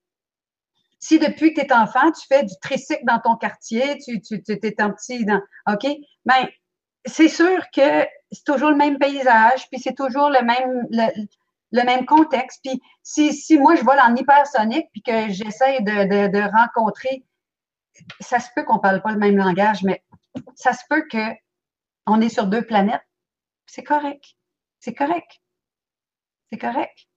si 1.04 1.18
depuis 1.18 1.52
que 1.52 1.60
tu 1.60 1.66
es 1.66 1.72
enfant, 1.74 2.10
tu 2.12 2.26
fais 2.26 2.44
du 2.44 2.54
tricycle 2.62 3.04
dans 3.04 3.20
ton 3.20 3.36
quartier, 3.36 3.98
tu, 3.98 4.22
tu, 4.22 4.42
tu 4.42 4.52
es 4.52 4.80
un 4.80 4.90
petit 4.90 5.26
dans, 5.26 5.42
OK? 5.70 5.86
Ben, 6.24 6.48
c'est 7.04 7.28
sûr 7.28 7.62
que 7.74 8.06
c'est 8.32 8.44
toujours 8.46 8.70
le 8.70 8.76
même 8.76 8.98
paysage, 8.98 9.68
puis 9.68 9.78
c'est 9.78 9.94
toujours 9.94 10.30
le 10.30 10.42
même, 10.42 10.88
le 11.72 11.84
même 11.84 12.06
contexte. 12.06 12.60
Puis 12.64 12.80
si, 13.02 13.34
si 13.34 13.58
moi, 13.58 13.74
je 13.74 13.84
vole 13.84 14.00
en 14.00 14.16
hypersonique 14.16 14.88
puis 14.92 15.02
que 15.02 15.28
j'essaie 15.28 15.82
de, 15.82 16.28
de, 16.28 16.56
rencontrer, 16.56 17.26
ça 18.20 18.40
se 18.40 18.48
peut 18.56 18.64
qu'on 18.64 18.78
parle 18.78 19.02
pas 19.02 19.12
le 19.12 19.18
même 19.18 19.36
langage, 19.36 19.82
mais 19.82 20.02
ça 20.54 20.72
se 20.72 20.84
peut 20.88 21.04
qu'on 21.10 22.20
est 22.22 22.30
sur 22.30 22.46
deux 22.46 22.64
planètes. 22.64 23.06
C'est 23.66 23.84
correct. 23.84 24.24
C'est 24.80 24.94
correct. 24.94 25.42
C'est 26.50 26.58
correct. 26.58 27.08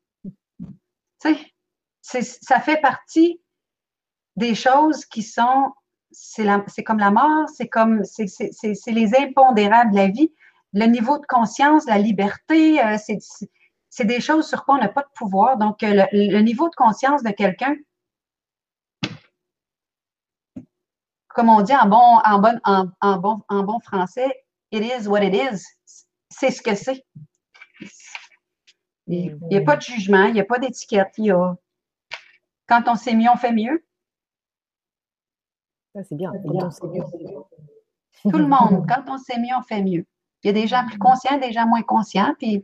Tu 1.21 1.35
sais, 2.01 2.21
ça 2.21 2.59
fait 2.59 2.81
partie 2.81 3.41
des 4.37 4.53
choses 4.55 5.03
qui 5.05 5.23
sont, 5.23 5.73
c'est 6.11 6.83
comme 6.85 6.99
la 6.99 7.11
mort, 7.11 7.49
c'est 7.49 7.67
comme, 7.67 8.03
c'est 8.05 8.91
les 8.91 9.15
impondérables 9.15 9.91
de 9.91 9.97
la 9.97 10.07
vie. 10.07 10.31
Le 10.73 10.85
niveau 10.85 11.17
de 11.17 11.25
conscience, 11.25 11.85
la 11.87 11.97
liberté, 11.97 12.81
euh, 12.83 12.97
c'est 13.89 14.05
des 14.05 14.21
choses 14.21 14.47
sur 14.47 14.63
quoi 14.63 14.75
on 14.75 14.77
n'a 14.77 14.89
pas 14.89 15.01
de 15.01 15.09
pouvoir. 15.15 15.57
Donc, 15.57 15.81
euh, 15.83 16.05
le, 16.11 16.39
niveau 16.41 16.69
de 16.69 16.75
conscience 16.75 17.23
de 17.23 17.31
quelqu'un, 17.31 17.75
comme 21.29 21.49
on 21.49 21.61
dit 21.61 21.75
en 21.75 21.87
bon, 21.87 22.19
en, 22.23 22.39
bon, 22.39 22.59
en, 22.63 23.17
bon, 23.17 23.41
en 23.49 23.63
bon 23.63 23.79
français, 23.79 24.45
it 24.71 24.83
is 24.83 25.07
what 25.07 25.23
it 25.23 25.33
is. 25.33 25.65
C'est 26.29 26.51
ce 26.51 26.61
que 26.61 26.75
c'est. 26.75 27.05
Il 29.07 29.37
n'y 29.49 29.57
a 29.57 29.61
pas 29.61 29.77
de 29.77 29.81
jugement, 29.81 30.25
il 30.25 30.33
n'y 30.33 30.41
a 30.41 30.45
pas 30.45 30.59
d'étiquette. 30.59 31.15
Quand 32.67 32.83
on 32.87 32.95
sait 32.95 33.15
mieux, 33.15 33.29
on 33.33 33.37
fait 33.37 33.53
mieux. 33.53 33.86
C'est 36.03 36.15
bien. 36.15 36.31
Tout 38.23 38.37
le 38.37 38.47
monde, 38.47 38.85
quand 38.87 39.03
on 39.07 39.17
sait 39.17 39.37
mieux, 39.39 39.55
on 39.57 39.63
fait 39.63 39.81
mieux. 39.81 40.05
Il 40.43 40.47
y 40.47 40.49
a 40.49 40.53
des 40.53 40.67
gens 40.67 40.85
plus 40.87 40.99
conscients, 40.99 41.37
des 41.37 41.51
gens 41.51 41.67
moins 41.67 41.81
conscients, 41.81 42.33
puis 42.37 42.63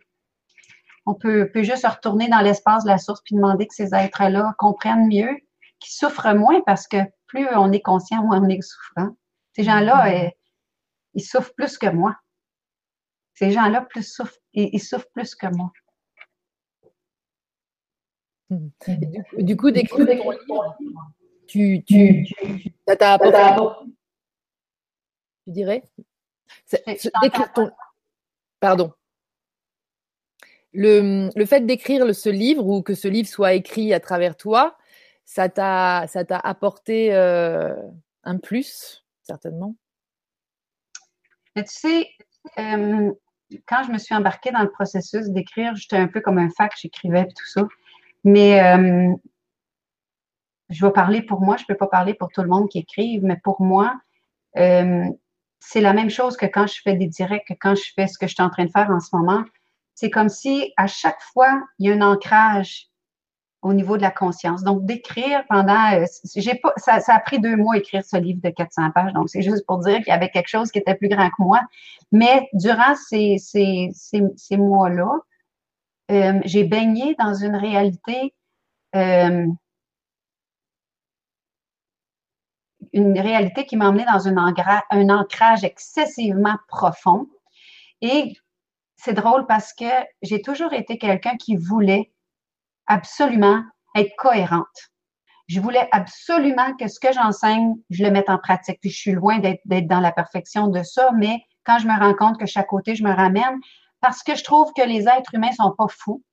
on 1.05 1.14
peut, 1.14 1.49
peut 1.51 1.64
juste 1.64 1.85
retourner 1.85 2.30
dans 2.30 2.39
l'espace 2.39 2.84
de 2.84 2.89
la 2.89 2.97
source 2.97 3.22
puis 3.23 3.35
demander 3.35 3.68
que 3.68 3.73
ces 3.73 3.93
êtres-là 3.93 4.55
comprennent 4.57 5.07
mieux, 5.07 5.35
qu'ils 5.80 5.93
souffrent 5.93 6.34
moins 6.35 6.61
parce 6.61 6.88
que 6.88 6.97
plus 7.27 7.47
on 7.55 7.72
est 7.72 7.81
conscient, 7.81 8.23
moins 8.23 8.41
on 8.41 8.49
est 8.49 8.61
souffrant. 8.61 9.10
Ces 9.55 9.64
gens-là, 9.64 10.07
mm-hmm. 10.07 10.27
euh, 10.27 10.31
ils 11.15 11.23
souffrent 11.23 11.53
plus 11.55 11.77
que 11.77 11.88
moi. 11.88 12.15
Ces 13.34 13.51
gens-là 13.51 13.81
plus 13.81 14.03
souffrent, 14.03 14.39
ils, 14.53 14.80
souffrent 14.80 15.10
plus 15.14 15.35
que 15.35 15.47
moi. 15.47 15.72
Mm-hmm. 18.51 19.43
Du, 19.43 19.57
coup, 19.57 19.72
d'écrire 19.72 20.05
ton 20.05 20.31
livre, 20.31 20.77
tu, 21.54 21.84
tu, 21.84 22.26
ça 22.88 22.96
t'a 22.96 23.14
apporté, 23.14 23.86
tu 25.46 25.52
dirais 25.52 25.84
D'écrire 27.22 27.54
ton... 27.54 27.72
Pardon 28.60 28.92
le, 30.74 31.30
le 31.36 31.46
fait 31.46 31.62
d'écrire 31.62 32.14
ce 32.16 32.30
livre 32.30 32.66
ou 32.66 32.82
que 32.82 32.96
ce 32.96 33.08
livre 33.08 33.28
soit 33.28 33.54
écrit 33.54 33.94
à 33.94 34.00
travers 34.00 34.36
toi, 34.36 34.76
ça 35.24 35.48
t'a 35.48 36.06
ça 36.08 36.26
t'a 36.26 36.40
apporté 36.40 37.14
euh, 37.14 37.76
un 38.24 38.40
plus 38.40 39.06
certainement? 39.22 39.76
Mais 41.56 41.64
tu 41.64 41.74
sais, 41.76 42.10
euh, 42.58 43.12
quand 43.68 43.84
je 43.84 43.92
me 43.92 44.00
suis 44.00 44.16
embarquée 44.16 44.50
dans 44.50 44.64
le 44.64 44.72
processus 44.72 45.30
d'écrire, 45.30 45.76
j'étais 45.76 45.98
un 45.98 46.08
peu 46.08 46.22
comme 46.22 46.40
un 46.40 46.50
fac, 46.50 46.74
j'écrivais 46.76 47.22
et 47.22 47.28
tout 47.28 47.46
ça. 47.46 47.68
Mais 48.24 48.60
euh, 48.60 49.14
je 50.69 50.85
vais 50.85 50.91
parler 50.91 51.22
pour 51.22 51.41
moi, 51.41 51.57
je 51.57 51.65
peux 51.65 51.76
pas 51.76 51.88
parler 51.88 52.14
pour 52.14 52.30
tout 52.30 52.41
le 52.41 52.48
monde 52.49 52.69
qui 52.69 52.80
écrive, 52.80 53.23
mais 53.23 53.38
pour 53.44 53.61
moi, 53.61 53.95
c'est 54.56 55.81
la 55.81 55.94
même 55.94 56.10
chose 56.10 56.38
que 56.38 56.45
quand 56.45 56.68
je 56.68 56.81
fais 56.81 56.95
des 56.95 57.07
directs, 57.07 57.48
que 57.48 57.53
quand 57.60 57.76
je 57.76 57.91
fais 57.95 58.07
ce 58.07 58.18
que 58.18 58.27
je 58.27 58.34
suis 58.34 58.44
en 58.44 58.49
train 58.49 58.65
de 58.65 58.72
faire 58.72 58.90
en 58.90 58.99
ce 58.99 59.15
moment 59.15 59.44
c'est 59.95 60.10
comme 60.10 60.30
si 60.30 60.73
à 60.77 60.88
chaque 60.88 61.22
fois, 61.22 61.61
il 61.80 61.88
y 61.88 61.91
a 61.91 61.95
un 61.95 62.02
ancrage 62.02 62.88
au 63.61 63.73
niveau 63.73 63.95
de 63.95 64.02
la 64.02 64.11
conscience. 64.11 64.64
Donc, 64.64 64.85
d'écrire 64.85 65.44
pendant, 65.48 65.94
euh, 65.94 66.06
j'ai 66.35 66.56
pas, 66.56 66.73
ça, 66.76 66.99
a 67.07 67.19
pris 67.19 67.40
deux 67.40 67.56
mois 67.56 67.77
écrire 67.77 68.03
ce 68.03 68.18
livre 68.18 68.41
de 68.44 68.49
400 68.49 68.91
pages. 68.91 69.14
Donc, 69.14 69.30
c'est 69.30 69.41
juste 69.41 69.65
pour 69.65 69.80
dire 69.80 69.98
qu'il 69.98 70.07
y 70.07 70.11
avait 70.11 70.30
quelque 70.30 70.49
chose 70.49 70.69
qui 70.72 70.80
était 70.80 70.95
plus 70.95 71.07
grand 71.07 71.30
que 71.30 71.35
moi. 71.40 71.61
Mais 72.11 72.49
durant 72.53 72.95
ces, 72.95 73.38
ces, 73.38 73.90
ces, 73.94 74.57
mois-là, 74.57 75.10
euh, 76.11 76.41
j'ai 76.44 76.65
baigné 76.65 77.15
dans 77.18 77.34
une 77.34 77.56
réalité 77.56 78.34
euh, 78.95 79.48
une 82.94 83.20
réalité 83.20 83.65
qui 83.65 83.76
m'a 83.76 83.90
emmené 83.90 84.06
dans 84.06 84.28
un, 84.28 84.38
un 84.38 85.10
ancrage 85.10 85.64
excessivement 85.64 86.57
profond. 86.68 87.28
Et 88.02 88.34
c'est 88.95 89.14
drôle 89.14 89.45
parce 89.48 89.74
que 89.74 89.86
j'ai 90.22 90.41
toujours 90.41 90.74
été 90.74 90.98
quelqu'un 90.98 91.36
qui 91.38 91.56
voulait 91.56 92.14
absolument 92.88 93.64
être 93.95 94.15
cohérente. 94.18 94.91
Je 95.48 95.60
voulais 95.60 95.90
absolument 95.91 96.74
que 96.80 96.88
ce 96.88 96.99
que 96.99 97.11
j'enseigne, 97.11 97.76
je 97.90 98.03
le 98.03 98.11
mette 98.11 98.30
en 98.30 98.38
pratique. 98.38 98.80
Puis 98.80 98.91
je 98.91 98.98
suis 98.98 99.11
loin 99.11 99.40
d'être 99.40 99.88
dans 99.88 99.99
la 99.99 100.11
perfection 100.11 100.68
de 100.68 100.84
ça, 100.84 101.11
mais 101.14 101.44
quand 101.65 101.80
je 101.80 101.88
me 101.88 101.99
rends 101.99 102.14
compte 102.14 102.40
que 102.40 102.45
chaque 102.45 102.68
côté, 102.68 102.95
je 102.95 103.03
me 103.03 103.14
ramène, 103.14 103.60
parce 103.99 104.24
que 104.24 104.36
je 104.36 104.44
trouve 104.44 104.72
que 104.76 104.84
les 104.84 105.07
êtres 105.07 105.34
humains 105.34 105.52
sont 105.52 105.74
pas 105.78 105.88
fous. 105.90 106.24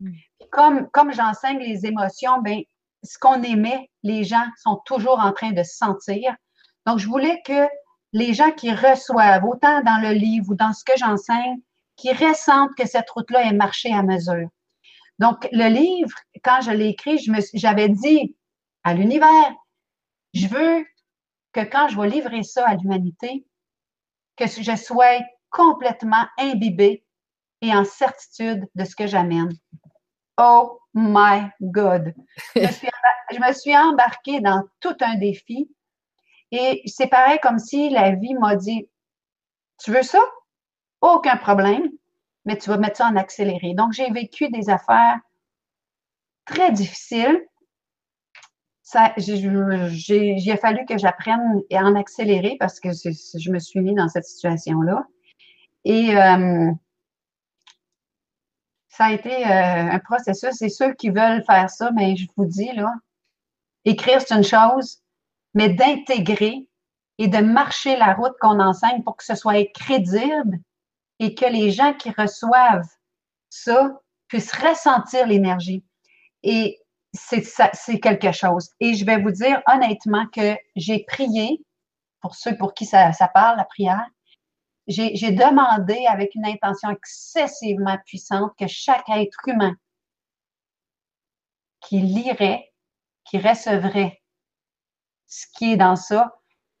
Mm. 0.00 0.12
Comme, 0.50 0.88
comme 0.90 1.12
j'enseigne 1.12 1.58
les 1.58 1.86
émotions, 1.86 2.40
ben, 2.42 2.62
ce 3.02 3.18
qu'on 3.18 3.42
aimait, 3.42 3.90
les 4.02 4.24
gens 4.24 4.46
sont 4.62 4.80
toujours 4.84 5.18
en 5.18 5.32
train 5.32 5.52
de 5.52 5.62
sentir. 5.62 6.34
Donc, 6.86 6.98
je 6.98 7.06
voulais 7.06 7.40
que 7.44 7.68
les 8.12 8.34
gens 8.34 8.50
qui 8.52 8.72
reçoivent, 8.72 9.44
autant 9.44 9.82
dans 9.82 10.00
le 10.02 10.12
livre 10.12 10.50
ou 10.50 10.54
dans 10.54 10.72
ce 10.72 10.84
que 10.84 10.96
j'enseigne, 10.96 11.58
qui 11.96 12.12
ressentent 12.12 12.74
que 12.76 12.86
cette 12.86 13.10
route-là 13.10 13.44
est 13.44 13.54
marchée 13.54 13.92
à 13.92 14.02
mesure. 14.02 14.48
Donc, 15.18 15.48
le 15.52 15.68
livre, 15.68 16.16
quand 16.44 16.60
je 16.62 16.70
l'ai 16.70 16.88
écrit, 16.88 17.18
j'avais 17.54 17.88
dit 17.88 18.36
à 18.84 18.94
l'univers, 18.94 19.52
je 20.32 20.46
veux 20.46 20.86
que 21.52 21.60
quand 21.60 21.88
je 21.88 22.00
vais 22.00 22.08
livrer 22.08 22.42
ça 22.42 22.66
à 22.66 22.76
l'humanité, 22.76 23.44
que 24.36 24.46
je 24.46 24.76
sois 24.76 25.18
complètement 25.50 26.24
imbibée 26.38 27.04
et 27.60 27.74
en 27.74 27.84
certitude 27.84 28.66
de 28.74 28.84
ce 28.84 28.94
que 28.94 29.06
j'amène. 29.06 29.50
Oh 30.38 30.78
my 30.94 31.50
God! 31.60 32.14
Je 32.54 33.40
me, 33.40 33.52
suis, 33.52 33.76
embarquée 33.76 34.40
dans 34.40 34.62
tout 34.80 34.96
un 35.00 35.16
défi 35.16 35.68
et 36.50 36.82
c'est 36.86 37.08
pareil 37.08 37.38
comme 37.42 37.58
si 37.58 37.90
la 37.90 38.12
vie 38.14 38.34
m'a 38.34 38.56
dit, 38.56 38.88
tu 39.82 39.90
veux 39.90 40.02
ça? 40.02 40.20
Aucun 41.00 41.36
problème, 41.36 41.90
mais 42.44 42.56
tu 42.56 42.70
vas 42.70 42.78
mettre 42.78 42.96
ça 42.96 43.06
en 43.08 43.16
accéléré. 43.16 43.74
Donc, 43.74 43.92
j'ai 43.92 44.10
vécu 44.10 44.48
des 44.48 44.70
affaires 44.70 45.18
très 46.46 46.72
difficiles. 46.72 47.44
Ça, 48.82 49.12
j'ai, 49.18 50.50
a 50.50 50.56
fallu 50.56 50.86
que 50.86 50.96
j'apprenne 50.96 51.60
à 51.72 51.84
en 51.84 51.94
accélérer 51.94 52.56
parce 52.58 52.80
que 52.80 52.88
je 52.92 53.50
me 53.50 53.58
suis 53.58 53.80
mis 53.80 53.94
dans 53.94 54.08
cette 54.08 54.24
situation-là. 54.24 55.04
Et 55.84 56.16
euh, 56.16 56.70
ça 58.98 59.06
a 59.06 59.12
été 59.12 59.46
euh, 59.46 59.92
un 59.92 59.98
processus. 60.00 60.50
C'est 60.54 60.68
ceux 60.68 60.92
qui 60.94 61.10
veulent 61.10 61.44
faire 61.44 61.70
ça, 61.70 61.92
mais 61.92 62.16
je 62.16 62.26
vous 62.36 62.46
dis, 62.46 62.72
là, 62.72 62.92
écrire, 63.84 64.20
c'est 64.20 64.34
une 64.34 64.42
chose, 64.42 64.98
mais 65.54 65.68
d'intégrer 65.68 66.68
et 67.18 67.28
de 67.28 67.38
marcher 67.38 67.96
la 67.96 68.14
route 68.14 68.34
qu'on 68.40 68.58
enseigne 68.58 69.04
pour 69.04 69.16
que 69.16 69.24
ce 69.24 69.36
soit 69.36 69.64
crédible 69.72 70.58
et 71.20 71.36
que 71.36 71.44
les 71.44 71.70
gens 71.70 71.94
qui 71.94 72.10
reçoivent 72.10 72.88
ça 73.50 74.00
puissent 74.26 74.52
ressentir 74.52 75.28
l'énergie. 75.28 75.84
Et 76.42 76.80
c'est 77.12 78.00
quelque 78.00 78.32
chose. 78.32 78.70
Et 78.80 78.94
je 78.94 79.06
vais 79.06 79.22
vous 79.22 79.30
dire 79.30 79.62
honnêtement 79.72 80.26
que 80.26 80.56
j'ai 80.74 81.04
prié, 81.04 81.64
pour 82.20 82.34
ceux 82.34 82.56
pour 82.56 82.74
qui 82.74 82.84
ça, 82.84 83.12
ça 83.12 83.28
parle, 83.28 83.58
la 83.58 83.64
prière, 83.64 84.06
j'ai 84.88 85.32
demandé 85.32 86.06
avec 86.06 86.34
une 86.34 86.46
intention 86.46 86.90
excessivement 86.90 87.98
puissante 88.06 88.52
que 88.58 88.66
chaque 88.66 89.08
être 89.10 89.38
humain 89.46 89.74
qui 91.80 92.00
lirait, 92.00 92.72
qui 93.24 93.38
recevrait 93.38 94.22
ce 95.26 95.46
qui 95.54 95.72
est 95.72 95.76
dans 95.76 95.96
ça, 95.96 96.34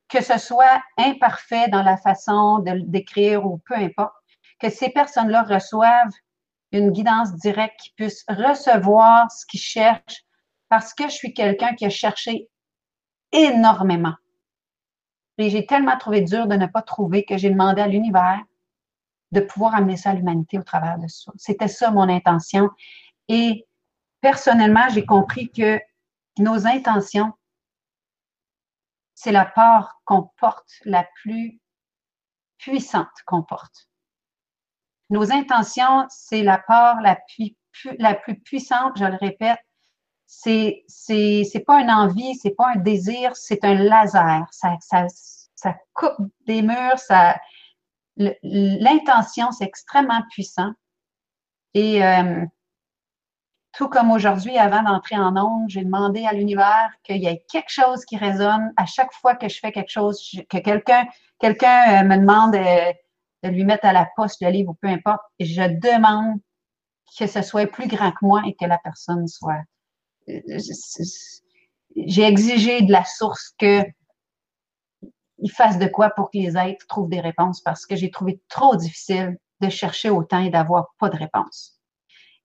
que 0.08 0.22
ce 0.22 0.38
soit 0.38 0.82
imparfait 0.96 1.68
dans 1.68 1.82
la 1.82 1.98
façon 1.98 2.60
de 2.60 2.80
d'écrire 2.86 3.44
ou 3.44 3.58
peu 3.58 3.74
importe, 3.74 4.14
que 4.58 4.70
ces 4.70 4.88
personnes-là 4.88 5.42
reçoivent 5.42 6.14
une 6.72 6.90
guidance 6.90 7.34
directe, 7.34 7.78
qui 7.80 7.92
puissent 7.94 8.24
recevoir 8.28 9.30
ce 9.30 9.46
qu'ils 9.46 9.60
cherchent, 9.60 10.24
parce 10.68 10.94
que 10.94 11.04
je 11.04 11.14
suis 11.14 11.34
quelqu'un 11.34 11.74
qui 11.74 11.84
a 11.84 11.90
cherché 11.90 12.48
énormément. 13.32 14.14
Et 15.38 15.50
j'ai 15.50 15.66
tellement 15.66 15.96
trouvé 15.96 16.20
dur 16.22 16.46
de 16.46 16.56
ne 16.56 16.66
pas 16.66 16.82
trouver 16.82 17.24
que 17.24 17.38
j'ai 17.38 17.50
demandé 17.50 17.80
à 17.80 17.86
l'univers 17.86 18.42
de 19.30 19.40
pouvoir 19.40 19.74
amener 19.74 19.96
ça 19.96 20.10
à 20.10 20.14
l'humanité 20.14 20.58
au 20.58 20.62
travers 20.62 20.98
de 20.98 21.06
ça. 21.06 21.32
C'était 21.36 21.68
ça 21.68 21.90
mon 21.90 22.08
intention. 22.08 22.70
Et 23.28 23.66
personnellement, 24.20 24.88
j'ai 24.90 25.04
compris 25.04 25.50
que 25.50 25.80
nos 26.38 26.66
intentions, 26.66 27.32
c'est 29.14 29.32
la 29.32 29.44
part 29.44 30.00
qu'on 30.04 30.30
porte, 30.38 30.70
la 30.84 31.06
plus 31.22 31.60
puissante 32.58 33.08
qu'on 33.26 33.42
porte. 33.42 33.88
Nos 35.10 35.32
intentions, 35.32 36.06
c'est 36.08 36.42
la 36.42 36.58
part 36.58 37.00
la 37.00 37.16
plus, 37.16 37.56
puissante, 38.44 38.98
je 38.98 39.04
le 39.04 39.16
répète, 39.16 39.60
c'est 40.28 40.84
c'est 40.86 41.64
pas 41.66 41.80
une 41.80 41.90
envie, 41.90 42.36
c'est 42.36 42.54
pas 42.54 42.72
un 42.74 42.76
désir, 42.76 43.34
c'est 43.34 43.64
un 43.64 43.74
laser. 43.74 44.46
Ça, 44.52 44.76
ça, 44.80 45.06
ça 45.54 45.74
coupe 45.94 46.30
des 46.46 46.62
murs, 46.62 46.98
ça 46.98 47.36
l'intention 48.16 49.50
c'est 49.52 49.64
extrêmement 49.64 50.22
puissant. 50.30 50.72
Et 51.74 52.04
euh, 52.04 52.44
tout 53.72 53.88
comme 53.88 54.10
aujourd'hui, 54.10 54.58
avant 54.58 54.82
d'entrer 54.82 55.16
en 55.16 55.36
onde, 55.36 55.70
j'ai 55.70 55.84
demandé 55.84 56.26
à 56.26 56.32
l'univers 56.32 56.90
qu'il 57.04 57.22
y 57.22 57.26
ait 57.26 57.44
quelque 57.50 57.70
chose 57.70 58.04
qui 58.04 58.16
résonne 58.16 58.72
à 58.76 58.86
chaque 58.86 59.12
fois 59.12 59.34
que 59.34 59.48
je 59.48 59.58
fais 59.58 59.72
quelque 59.72 59.90
chose, 59.90 60.20
que 60.50 60.58
quelqu'un 60.58 61.06
quelqu'un 61.38 62.02
euh, 62.02 62.06
me 62.06 62.16
demande 62.16 62.52
de 62.52 63.48
lui 63.48 63.64
mettre 63.64 63.86
à 63.86 63.92
la 63.94 64.06
poste 64.16 64.42
le 64.42 64.50
livre 64.50 64.72
ou 64.72 64.74
peu 64.74 64.88
importe, 64.88 65.22
je 65.40 65.62
demande 65.62 66.38
que 67.18 67.26
ce 67.26 67.40
soit 67.40 67.66
plus 67.66 67.88
grand 67.88 68.10
que 68.12 68.18
moi 68.26 68.42
et 68.46 68.54
que 68.54 68.66
la 68.66 68.78
personne 68.78 69.26
soit 69.26 69.62
j'ai 71.96 72.22
exigé 72.22 72.82
de 72.82 72.92
la 72.92 73.04
source 73.04 73.54
que 73.58 73.82
il 75.40 75.50
fasse 75.50 75.78
de 75.78 75.86
quoi 75.86 76.10
pour 76.10 76.30
que 76.30 76.38
les 76.38 76.56
êtres 76.56 76.86
trouvent 76.88 77.08
des 77.08 77.20
réponses 77.20 77.60
parce 77.60 77.86
que 77.86 77.96
j'ai 77.96 78.10
trouvé 78.10 78.40
trop 78.48 78.76
difficile 78.76 79.38
de 79.60 79.68
chercher 79.68 80.10
autant 80.10 80.42
et 80.42 80.50
d'avoir 80.50 80.88
pas 80.98 81.08
de 81.08 81.16
réponse. 81.16 81.78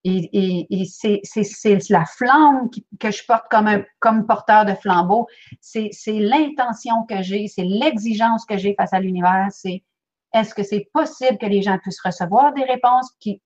Et, 0.05 0.85
c'est 0.85 1.89
la 1.89 2.05
flamme 2.05 2.69
que 2.99 3.10
je 3.10 3.26
porte 3.26 3.45
comme, 3.49 3.68
un, 3.68 3.84
comme 3.99 4.26
porteur 4.26 4.65
de 4.65 4.73
flambeau. 4.76 5.27
C'est 5.61 5.91
l'intention 6.07 7.05
que 7.07 7.22
j'ai, 7.22 7.47
c'est 7.47 7.64
l'exigence 7.64 8.45
que 8.45 8.57
j'ai 8.57 8.76
face 8.76 8.93
à 8.93 8.99
l'univers. 8.99 9.47
C'est 9.51 9.84
est-ce 10.34 10.53
que 10.53 10.64
c'est 10.64 10.89
possible 10.93 11.38
que 11.38 11.45
les 11.45 11.61
gens 11.61 11.77
puissent 11.77 12.01
recevoir 12.01 12.53
des 12.53 12.64
réponses, 12.64 13.11
qui, 13.19 13.41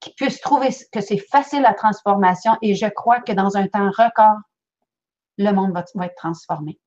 qui 0.00 0.12
puissent 0.14 0.40
trouver 0.40 0.70
que 0.92 1.00
c'est 1.00 1.18
facile 1.18 1.62
la 1.62 1.74
transformation 1.74 2.56
et 2.62 2.74
je 2.74 2.86
crois 2.86 3.20
que 3.20 3.32
dans 3.32 3.56
un 3.56 3.68
temps 3.68 3.90
record, 3.90 4.38
le 5.38 5.52
monde 5.52 5.72
va, 5.72 6.06
être 6.06 6.14
transformé. 6.16 6.78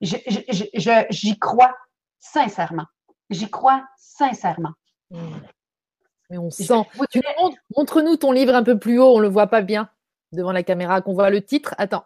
J'y 0.00 1.38
crois 1.38 1.74
sincèrement. 2.18 2.86
J'y 3.30 3.50
crois 3.50 3.84
sincèrement. 3.96 4.72
Mais 6.30 6.38
on 6.38 6.50
sent. 6.50 6.86
Tu 7.10 7.20
montre-nous 7.76 8.16
ton 8.16 8.32
livre 8.32 8.54
un 8.54 8.62
peu 8.62 8.78
plus 8.78 8.98
haut, 8.98 9.16
on 9.16 9.20
le 9.20 9.28
voit 9.28 9.46
pas 9.46 9.62
bien 9.62 9.90
devant 10.32 10.52
la 10.52 10.62
caméra, 10.62 11.00
qu'on 11.00 11.14
voit 11.14 11.30
le 11.30 11.42
titre. 11.42 11.74
Attends, 11.78 12.04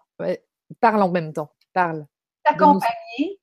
parle 0.81 1.03
en 1.03 1.11
même 1.11 1.33
temps. 1.33 1.53
Parle. 1.73 2.07
S'accompagner 2.47 3.41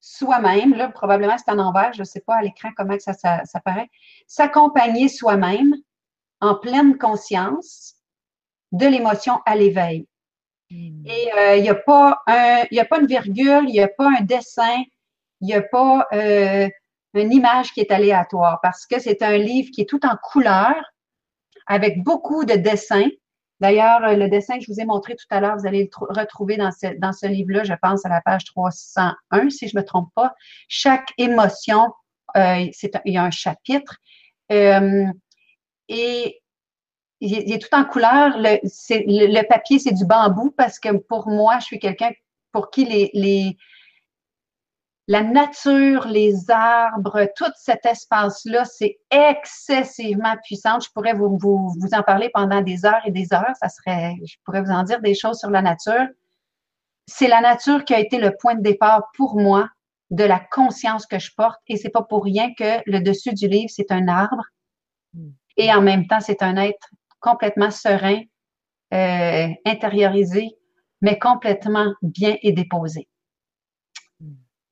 soi-même, 0.00 0.74
là, 0.74 0.88
probablement 0.88 1.36
c'est 1.38 1.50
en 1.50 1.58
envers, 1.58 1.92
je 1.92 2.00
ne 2.00 2.04
sais 2.04 2.20
pas 2.20 2.36
à 2.36 2.42
l'écran 2.42 2.70
comment 2.76 2.98
ça, 2.98 3.12
ça, 3.12 3.44
ça 3.44 3.60
paraît. 3.60 3.88
S'accompagner 4.26 5.08
soi-même 5.08 5.76
en 6.42 6.56
pleine 6.56 6.98
conscience 6.98 7.94
de 8.72 8.86
l'émotion 8.86 9.40
à 9.46 9.54
l'éveil. 9.56 10.06
Hmm. 10.70 11.06
Et 11.06 11.32
euh, 11.38 11.56
il 11.56 11.62
n'y 11.62 11.70
a, 11.70 11.74
pas 11.74 12.22
un, 12.26 12.64
a 12.76 12.84
pas 12.84 13.00
une 13.00 13.06
virgule, 13.06 13.64
il 13.68 13.72
n'y 13.72 13.80
a 13.80 13.88
pas 13.88 14.10
un 14.18 14.22
dessin, 14.22 14.82
il 15.40 15.46
n'y 15.46 15.54
a 15.54 15.62
pas 15.62 16.06
euh, 16.12 16.68
une 17.14 17.32
image 17.32 17.72
qui 17.72 17.80
est 17.80 17.92
aléatoire 17.92 18.58
parce 18.60 18.86
que 18.86 18.98
c'est 18.98 19.22
un 19.22 19.38
livre 19.38 19.70
qui 19.72 19.82
est 19.82 19.88
tout 19.88 20.04
en 20.04 20.16
couleur 20.22 20.74
avec 21.66 22.02
beaucoup 22.02 22.44
de 22.44 22.54
dessins. 22.54 23.08
D'ailleurs, 23.60 24.00
le 24.00 24.28
dessin 24.28 24.58
que 24.58 24.64
je 24.64 24.72
vous 24.72 24.80
ai 24.80 24.84
montré 24.84 25.14
tout 25.14 25.26
à 25.30 25.40
l'heure, 25.40 25.56
vous 25.56 25.68
allez 25.68 25.84
le 25.84 26.20
retrouver 26.20 26.56
dans 26.56 26.72
ce, 26.72 26.98
dans 26.98 27.12
ce 27.12 27.26
livre-là, 27.26 27.62
je 27.62 27.74
pense 27.80 28.04
à 28.04 28.08
la 28.08 28.20
page 28.20 28.44
301, 28.46 29.50
si 29.50 29.68
je 29.68 29.76
ne 29.76 29.82
me 29.82 29.86
trompe 29.86 30.08
pas. 30.16 30.34
Chaque 30.66 31.12
émotion, 31.18 31.92
euh, 32.36 32.66
il 33.04 33.12
y 33.12 33.16
a 33.16 33.22
un 33.22 33.30
chapitre. 33.30 33.98
Euh, 34.50 35.06
et 35.88 36.42
il 37.20 37.52
est 37.52 37.58
tout 37.58 37.74
en 37.74 37.84
couleur. 37.84 38.36
Le, 38.36 39.48
papier, 39.48 39.78
c'est 39.78 39.92
du 39.92 40.04
bambou 40.04 40.52
parce 40.56 40.78
que 40.78 40.96
pour 40.96 41.28
moi, 41.28 41.58
je 41.60 41.66
suis 41.66 41.78
quelqu'un 41.78 42.10
pour 42.50 42.70
qui 42.70 42.84
la 45.08 45.22
nature, 45.22 46.06
les 46.06 46.50
arbres, 46.50 47.26
tout 47.36 47.50
cet 47.56 47.84
espace-là, 47.84 48.64
c'est 48.64 48.98
excessivement 49.10 50.36
puissant. 50.44 50.78
Je 50.80 50.88
pourrais 50.94 51.12
vous, 51.12 51.38
en 51.92 52.02
parler 52.02 52.30
pendant 52.32 52.60
des 52.60 52.84
heures 52.84 53.02
et 53.04 53.10
des 53.10 53.32
heures. 53.34 53.54
Ça 53.60 53.68
serait, 53.68 54.14
je 54.24 54.36
pourrais 54.44 54.62
vous 54.62 54.70
en 54.70 54.84
dire 54.84 55.00
des 55.00 55.14
choses 55.14 55.38
sur 55.38 55.50
la 55.50 55.62
nature. 55.62 56.06
c'est 57.08 57.28
la 57.28 57.40
nature 57.40 57.84
qui 57.84 57.94
a 57.94 57.98
été 57.98 58.18
le 58.18 58.36
point 58.40 58.54
de 58.54 58.62
départ 58.62 59.10
pour 59.16 59.36
moi 59.40 59.68
de 60.10 60.24
la 60.24 60.38
conscience 60.38 61.06
que 61.06 61.18
je 61.18 61.32
porte. 61.36 61.60
Et 61.66 61.76
c'est 61.76 61.90
pas 61.90 62.02
pour 62.02 62.24
rien 62.24 62.52
que 62.54 62.80
le 62.86 63.00
dessus 63.00 63.34
du 63.34 63.48
livre, 63.48 63.70
c'est 63.74 63.90
un 63.90 64.06
arbre. 64.06 64.44
Et 65.56 65.72
en 65.72 65.82
même 65.82 66.06
temps, 66.06 66.20
c'est 66.20 66.42
un 66.42 66.56
être 66.56 66.88
complètement 67.20 67.70
serein, 67.70 68.20
euh, 68.94 69.48
intériorisé, 69.64 70.50
mais 71.00 71.18
complètement 71.18 71.92
bien 72.02 72.36
et 72.42 72.52
déposé. 72.52 73.08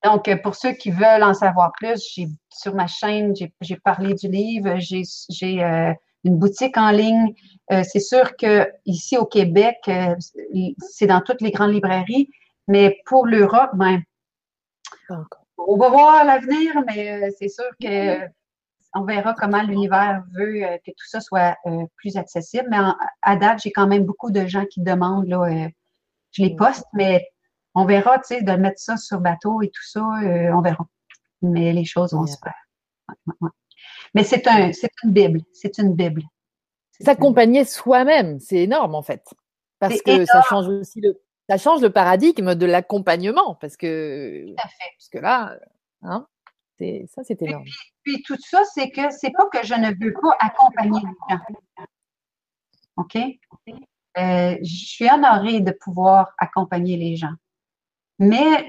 Donc, 0.05 0.31
pour 0.43 0.55
ceux 0.55 0.73
qui 0.73 0.91
veulent 0.91 1.23
en 1.23 1.35
savoir 1.35 1.73
plus, 1.79 2.03
j'ai 2.15 2.27
sur 2.49 2.75
ma 2.75 2.87
chaîne, 2.87 3.35
j'ai 3.61 3.77
parlé 3.77 4.15
du 4.15 4.29
livre, 4.29 4.77
j'ai 4.79 5.63
euh, 5.63 5.93
une 6.25 6.39
boutique 6.39 6.79
en 6.79 6.91
ligne. 6.91 7.35
Euh, 7.71 7.83
c'est 7.85 8.01
sûr 8.01 8.37
que 8.37 8.67
ici 8.87 9.19
au 9.19 9.27
Québec, 9.27 9.77
euh, 9.89 10.15
c'est 10.79 11.07
dans 11.07 11.21
toutes 11.21 11.43
les 11.43 11.51
grandes 11.51 11.75
librairies, 11.75 12.31
mais 12.67 12.99
pour 13.07 13.27
l'Europe, 13.27 13.71
ben, 13.75 14.01
on 15.59 15.77
va 15.77 15.91
voir 15.91 16.25
l'avenir, 16.25 16.83
mais 16.87 17.31
c'est 17.39 17.49
sûr 17.49 17.69
que 17.81 18.27
on 18.95 19.05
verra 19.05 19.35
comment 19.35 19.63
l'univers 19.63 20.23
veut 20.33 20.61
que 20.85 20.91
tout 20.91 21.07
ça 21.07 21.21
soit 21.21 21.57
plus 21.97 22.17
accessible. 22.17 22.67
Mais 22.71 22.79
à 23.23 23.37
date, 23.37 23.61
j'ai 23.63 23.73
quand 23.73 23.87
même 23.87 24.05
beaucoup 24.05 24.31
de 24.31 24.47
gens 24.47 24.65
qui 24.67 24.81
demandent, 24.81 25.29
là, 25.29 25.69
je 26.33 26.43
les 26.43 26.57
poste, 26.57 26.87
mais 26.93 27.29
on 27.75 27.85
verra, 27.85 28.19
tu 28.19 28.35
sais, 28.35 28.43
de 28.43 28.53
mettre 28.53 28.81
ça 28.81 28.97
sur 28.97 29.21
bateau 29.21 29.63
et 29.63 29.69
tout 29.69 29.85
ça, 29.85 30.01
on 30.03 30.61
verra. 30.61 30.87
Mais 31.43 31.73
les 31.73 31.85
choses 31.85 32.13
vont 32.13 32.27
se 32.27 32.37
faire. 32.43 33.47
Mais 34.15 34.25
c'est 34.25 34.47
un, 34.49 34.73
c'est 34.73 34.91
une 35.05 35.13
Bible. 35.13 35.41
C'est 35.53 35.79
une 35.79 35.95
Bible. 35.95 36.23
S'accompagner 37.01 37.65
soi-même, 37.65 38.41
c'est 38.41 38.59
énorme 38.59 38.95
en 38.95 39.03
fait. 39.03 39.25
Parce 39.79 40.03
que 40.03 40.27
ça 40.27 40.43
change 40.43 40.69
aussi 40.69 41.01
le, 41.01 41.19
ça 41.49 41.57
change 41.57 41.81
le 41.81 41.91
paradigme 41.91 42.55
de 42.55 42.67
l'accompagnement. 42.67 43.55
Parce 43.55 43.77
que, 43.77 44.47
tout 44.49 44.63
à 44.63 44.69
fait. 44.69 44.91
Parce 44.99 45.09
que 45.11 45.19
là, 45.19 45.57
hein, 46.03 46.27
ça 47.09 47.23
énorme. 47.29 47.65
puis, 48.03 48.23
tout 48.23 48.37
ça, 48.39 48.63
c'est 48.75 48.91
que 48.91 49.11
c'est 49.11 49.31
pas 49.31 49.47
que 49.47 49.67
je 49.67 49.75
ne 49.75 49.89
veux 50.03 50.13
pas 50.13 50.37
accompagner 50.39 51.01
les 51.01 51.35
gens. 51.35 51.87
OK? 52.97 53.17
Euh, 54.19 54.57
je 54.63 54.85
suis 54.87 55.09
honorée 55.11 55.61
de 55.61 55.71
pouvoir 55.71 56.33
accompagner 56.39 56.97
les 56.97 57.17
gens. 57.17 57.35
Mais 58.19 58.67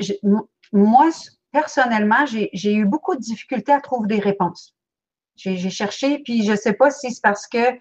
moi, 0.71 1.09
personnellement, 1.51 2.25
j'ai 2.25 2.73
eu 2.73 2.85
beaucoup 2.85 3.15
de 3.15 3.21
difficultés 3.21 3.73
à 3.73 3.81
trouver 3.81 4.07
des 4.07 4.21
réponses. 4.21 4.75
J'ai 5.35 5.69
cherché, 5.69 6.19
puis 6.19 6.45
je 6.45 6.51
ne 6.51 6.57
sais 6.57 6.73
pas 6.73 6.91
si 6.91 7.11
c'est 7.11 7.21
parce 7.21 7.47
que 7.47 7.79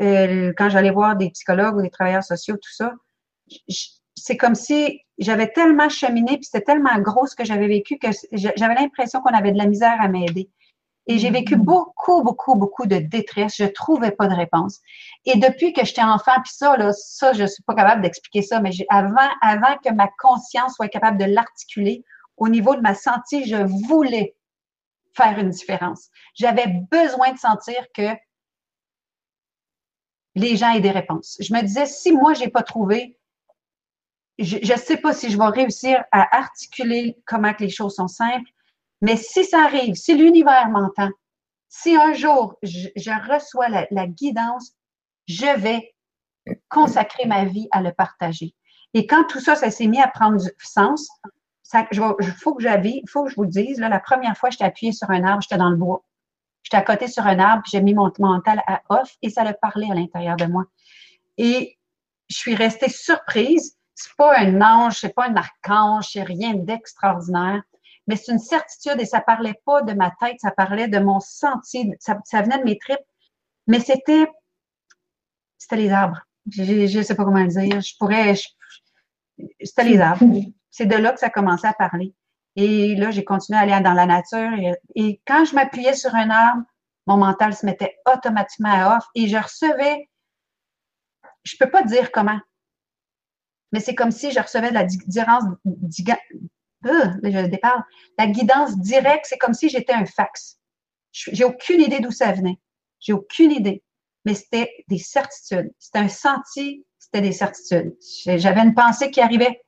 euh, 0.00 0.52
quand 0.56 0.70
j'allais 0.70 0.90
voir 0.90 1.16
des 1.16 1.30
psychologues 1.30 1.76
ou 1.76 1.82
des 1.82 1.90
travailleurs 1.90 2.22
sociaux, 2.22 2.56
tout 2.56 2.72
ça, 2.72 2.92
c'est 4.22 4.36
comme 4.36 4.54
si 4.54 5.00
j'avais 5.18 5.48
tellement 5.48 5.88
cheminé, 5.88 6.36
puis 6.36 6.44
c'était 6.44 6.64
tellement 6.64 6.96
gros 7.00 7.26
ce 7.26 7.34
que 7.34 7.44
j'avais 7.44 7.66
vécu 7.66 7.98
que 7.98 8.06
j'avais 8.32 8.74
l'impression 8.74 9.20
qu'on 9.20 9.34
avait 9.34 9.50
de 9.50 9.58
la 9.58 9.66
misère 9.66 10.00
à 10.00 10.06
m'aider. 10.06 10.48
Et 11.08 11.18
j'ai 11.18 11.30
vécu 11.30 11.56
mm-hmm. 11.56 11.64
beaucoup, 11.64 12.22
beaucoup, 12.22 12.54
beaucoup 12.54 12.86
de 12.86 12.98
détresse. 12.98 13.56
Je 13.56 13.64
trouvais 13.64 14.12
pas 14.12 14.28
de 14.28 14.34
réponse. 14.34 14.78
Et 15.24 15.38
depuis 15.38 15.72
que 15.72 15.84
j'étais 15.84 16.04
enfant, 16.04 16.40
puis 16.44 16.52
ça, 16.54 16.76
là, 16.76 16.92
ça, 16.92 17.32
je 17.32 17.44
suis 17.44 17.64
pas 17.64 17.74
capable 17.74 18.02
d'expliquer 18.02 18.42
ça, 18.42 18.60
mais 18.60 18.70
avant, 18.90 19.28
avant 19.40 19.76
que 19.84 19.92
ma 19.92 20.08
conscience 20.20 20.76
soit 20.76 20.86
capable 20.86 21.18
de 21.18 21.24
l'articuler, 21.24 22.04
au 22.36 22.48
niveau 22.48 22.76
de 22.76 22.80
ma 22.80 22.94
santé, 22.94 23.44
je 23.44 23.56
voulais 23.88 24.36
faire 25.14 25.36
une 25.36 25.50
différence. 25.50 26.10
J'avais 26.34 26.68
besoin 26.92 27.32
de 27.32 27.38
sentir 27.38 27.84
que 27.92 28.12
les 30.36 30.56
gens 30.56 30.72
aient 30.72 30.80
des 30.80 30.92
réponses. 30.92 31.36
Je 31.40 31.52
me 31.52 31.60
disais, 31.62 31.86
si 31.86 32.12
moi, 32.12 32.34
j'ai 32.34 32.48
pas 32.48 32.62
trouvé, 32.62 33.18
je 34.42 34.72
ne 34.72 34.78
sais 34.78 34.96
pas 34.96 35.12
si 35.12 35.30
je 35.30 35.38
vais 35.38 35.46
réussir 35.46 36.04
à 36.12 36.36
articuler 36.36 37.16
comment 37.26 37.54
que 37.54 37.64
les 37.64 37.70
choses 37.70 37.94
sont 37.94 38.08
simples, 38.08 38.50
mais 39.00 39.16
si 39.16 39.44
ça 39.44 39.64
arrive, 39.64 39.94
si 39.94 40.14
l'univers 40.14 40.68
m'entend, 40.68 41.10
si 41.68 41.96
un 41.96 42.12
jour 42.12 42.56
je, 42.62 43.32
reçois 43.32 43.68
la, 43.68 44.06
guidance, 44.06 44.72
je 45.26 45.58
vais 45.58 45.94
consacrer 46.68 47.26
ma 47.26 47.44
vie 47.44 47.68
à 47.70 47.82
le 47.82 47.92
partager. 47.92 48.54
Et 48.94 49.06
quand 49.06 49.24
tout 49.24 49.40
ça, 49.40 49.54
ça 49.54 49.70
s'est 49.70 49.86
mis 49.86 50.00
à 50.00 50.08
prendre 50.08 50.38
du 50.38 50.50
sens, 50.58 51.08
il 51.74 52.34
faut 52.38 52.54
que 52.54 52.62
j'avais, 52.62 53.02
faut 53.08 53.24
que 53.24 53.30
je 53.30 53.36
vous 53.36 53.44
le 53.44 53.48
dise, 53.48 53.80
là, 53.80 53.88
la 53.88 54.00
première 54.00 54.36
fois, 54.36 54.50
j'étais 54.50 54.64
appuyée 54.64 54.92
sur 54.92 55.10
un 55.10 55.24
arbre, 55.24 55.42
j'étais 55.42 55.56
dans 55.56 55.70
le 55.70 55.76
bois. 55.76 56.04
J'étais 56.62 56.76
à 56.76 56.82
côté 56.82 57.08
sur 57.08 57.26
un 57.26 57.38
arbre, 57.38 57.62
j'ai 57.70 57.80
mis 57.80 57.94
mon 57.94 58.12
mental 58.18 58.62
à 58.66 58.82
off 58.88 59.16
et 59.22 59.30
ça 59.30 59.44
le 59.44 59.54
parlait 59.60 59.90
à 59.90 59.94
l'intérieur 59.94 60.36
de 60.36 60.46
moi. 60.46 60.64
Et 61.38 61.78
je 62.28 62.36
suis 62.36 62.54
restée 62.54 62.88
surprise. 62.88 63.76
C'est 63.94 64.14
pas 64.16 64.38
un 64.38 64.60
ange, 64.60 64.98
c'est 65.00 65.14
pas 65.14 65.28
un 65.28 65.36
archange, 65.36 66.08
c'est 66.12 66.22
rien 66.22 66.54
d'extraordinaire, 66.54 67.62
mais 68.06 68.16
c'est 68.16 68.32
une 68.32 68.38
certitude 68.38 69.00
et 69.00 69.06
ça 69.06 69.20
parlait 69.20 69.60
pas 69.64 69.82
de 69.82 69.92
ma 69.92 70.10
tête, 70.20 70.36
ça 70.40 70.50
parlait 70.50 70.88
de 70.88 70.98
mon 70.98 71.20
sentier, 71.20 71.90
ça, 72.00 72.16
venait 72.42 72.58
de 72.58 72.64
mes 72.64 72.78
tripes, 72.78 72.98
mais 73.66 73.80
c'était, 73.80 74.26
c'était 75.58 75.76
les 75.76 75.90
arbres. 75.90 76.20
Je, 76.50 76.98
ne 76.98 77.02
sais 77.02 77.14
pas 77.14 77.24
comment 77.24 77.42
le 77.42 77.48
dire. 77.48 77.80
Je 77.80 77.94
pourrais, 77.98 78.34
c'était 79.62 79.84
les 79.84 80.00
arbres. 80.00 80.24
C'est 80.70 80.86
de 80.86 80.96
là 80.96 81.12
que 81.12 81.20
ça 81.20 81.30
commençait 81.30 81.68
à 81.68 81.72
parler. 81.72 82.14
Et 82.56 82.94
là, 82.96 83.10
j'ai 83.10 83.24
continué 83.24 83.58
à 83.58 83.62
aller 83.62 83.80
dans 83.80 83.92
la 83.92 84.06
nature. 84.06 84.50
Et, 84.94 85.20
quand 85.26 85.44
je 85.44 85.54
m'appuyais 85.54 85.94
sur 85.94 86.14
un 86.14 86.30
arbre, 86.30 86.62
mon 87.06 87.16
mental 87.16 87.54
se 87.54 87.66
mettait 87.66 87.96
automatiquement 88.12 88.72
à 88.72 88.96
off 88.96 89.04
et 89.14 89.28
je 89.28 89.36
recevais, 89.36 90.08
je 91.44 91.56
peux 91.58 91.70
pas 91.70 91.82
dire 91.82 92.12
comment, 92.12 92.38
mais 93.72 93.80
c'est 93.80 93.94
comme 93.94 94.10
si 94.10 94.30
je 94.30 94.40
recevais 94.40 94.68
de 94.68 94.74
la 94.74 94.84
guidance, 94.84 95.44
euh, 96.86 97.06
je 97.22 97.46
déparle, 97.46 97.82
la 98.18 98.26
guidance 98.26 98.78
directe, 98.78 99.26
c'est 99.28 99.38
comme 99.38 99.54
si 99.54 99.68
j'étais 99.68 99.92
un 99.92 100.06
fax. 100.06 100.58
J'ai 101.12 101.44
aucune 101.44 101.80
idée 101.80 102.00
d'où 102.00 102.10
ça 102.10 102.32
venait. 102.32 102.58
J'ai 103.00 103.12
aucune 103.12 103.50
idée. 103.50 103.82
Mais 104.24 104.34
c'était 104.34 104.70
des 104.88 104.98
certitudes. 104.98 105.72
C'était 105.78 105.98
un 105.98 106.08
senti 106.08 106.84
c'était 107.02 107.20
des 107.20 107.32
certitudes. 107.32 107.94
J'avais 108.24 108.60
une 108.60 108.74
pensée 108.74 109.10
qui 109.10 109.20
arrivait, 109.20 109.60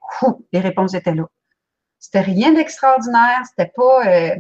les 0.53 0.61
réponses 0.61 0.95
étaient 0.95 1.15
là. 1.15 1.27
C'était 1.99 2.21
rien 2.21 2.53
d'extraordinaire, 2.53 3.43
c'était 3.49 3.73
pas 3.75 4.07
euh, 4.07 4.37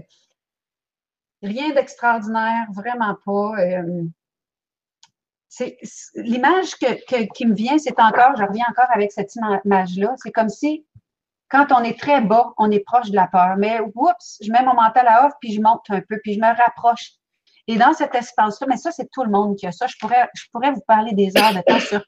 rien 1.42 1.74
d'extraordinaire, 1.74 2.66
vraiment 2.72 3.16
pas. 3.24 3.60
Euh, 3.60 4.04
l'image 6.14 6.74
qui 7.34 7.46
me 7.46 7.54
vient, 7.54 7.78
c'est 7.78 7.98
encore, 8.00 8.36
je 8.36 8.44
reviens 8.44 8.64
encore 8.68 8.90
avec 8.92 9.12
cette 9.12 9.34
image-là, 9.34 10.14
c'est 10.16 10.32
comme 10.32 10.48
si 10.48 10.86
quand 11.48 11.66
on 11.70 11.84
est 11.84 11.98
très 11.98 12.20
bas, 12.20 12.52
on 12.58 12.70
est 12.70 12.80
proche 12.80 13.10
de 13.10 13.16
la 13.16 13.28
peur. 13.28 13.54
Mais 13.58 13.78
oups, 13.94 14.38
je 14.40 14.50
mets 14.50 14.64
mon 14.64 14.74
mental 14.74 15.06
à 15.06 15.26
off, 15.26 15.32
puis 15.40 15.52
je 15.52 15.60
monte 15.60 15.84
un 15.90 16.00
peu, 16.00 16.18
puis 16.22 16.34
je 16.34 16.40
me 16.40 16.46
rapproche. 16.46 17.12
Et 17.68 17.76
dans 17.76 17.92
cet 17.92 18.14
espace-là, 18.14 18.66
mais 18.68 18.76
ça, 18.76 18.90
c'est 18.90 19.08
tout 19.12 19.22
le 19.22 19.30
monde 19.30 19.56
qui 19.56 19.66
a 19.66 19.72
ça. 19.72 19.86
Je 19.86 19.94
pourrais, 20.00 20.28
je 20.34 20.44
pourrais 20.52 20.72
vous 20.72 20.82
parler 20.86 21.12
des 21.12 21.32
heures 21.36 21.54
de 21.54 21.60
temps 21.60 21.78
sur 21.78 22.02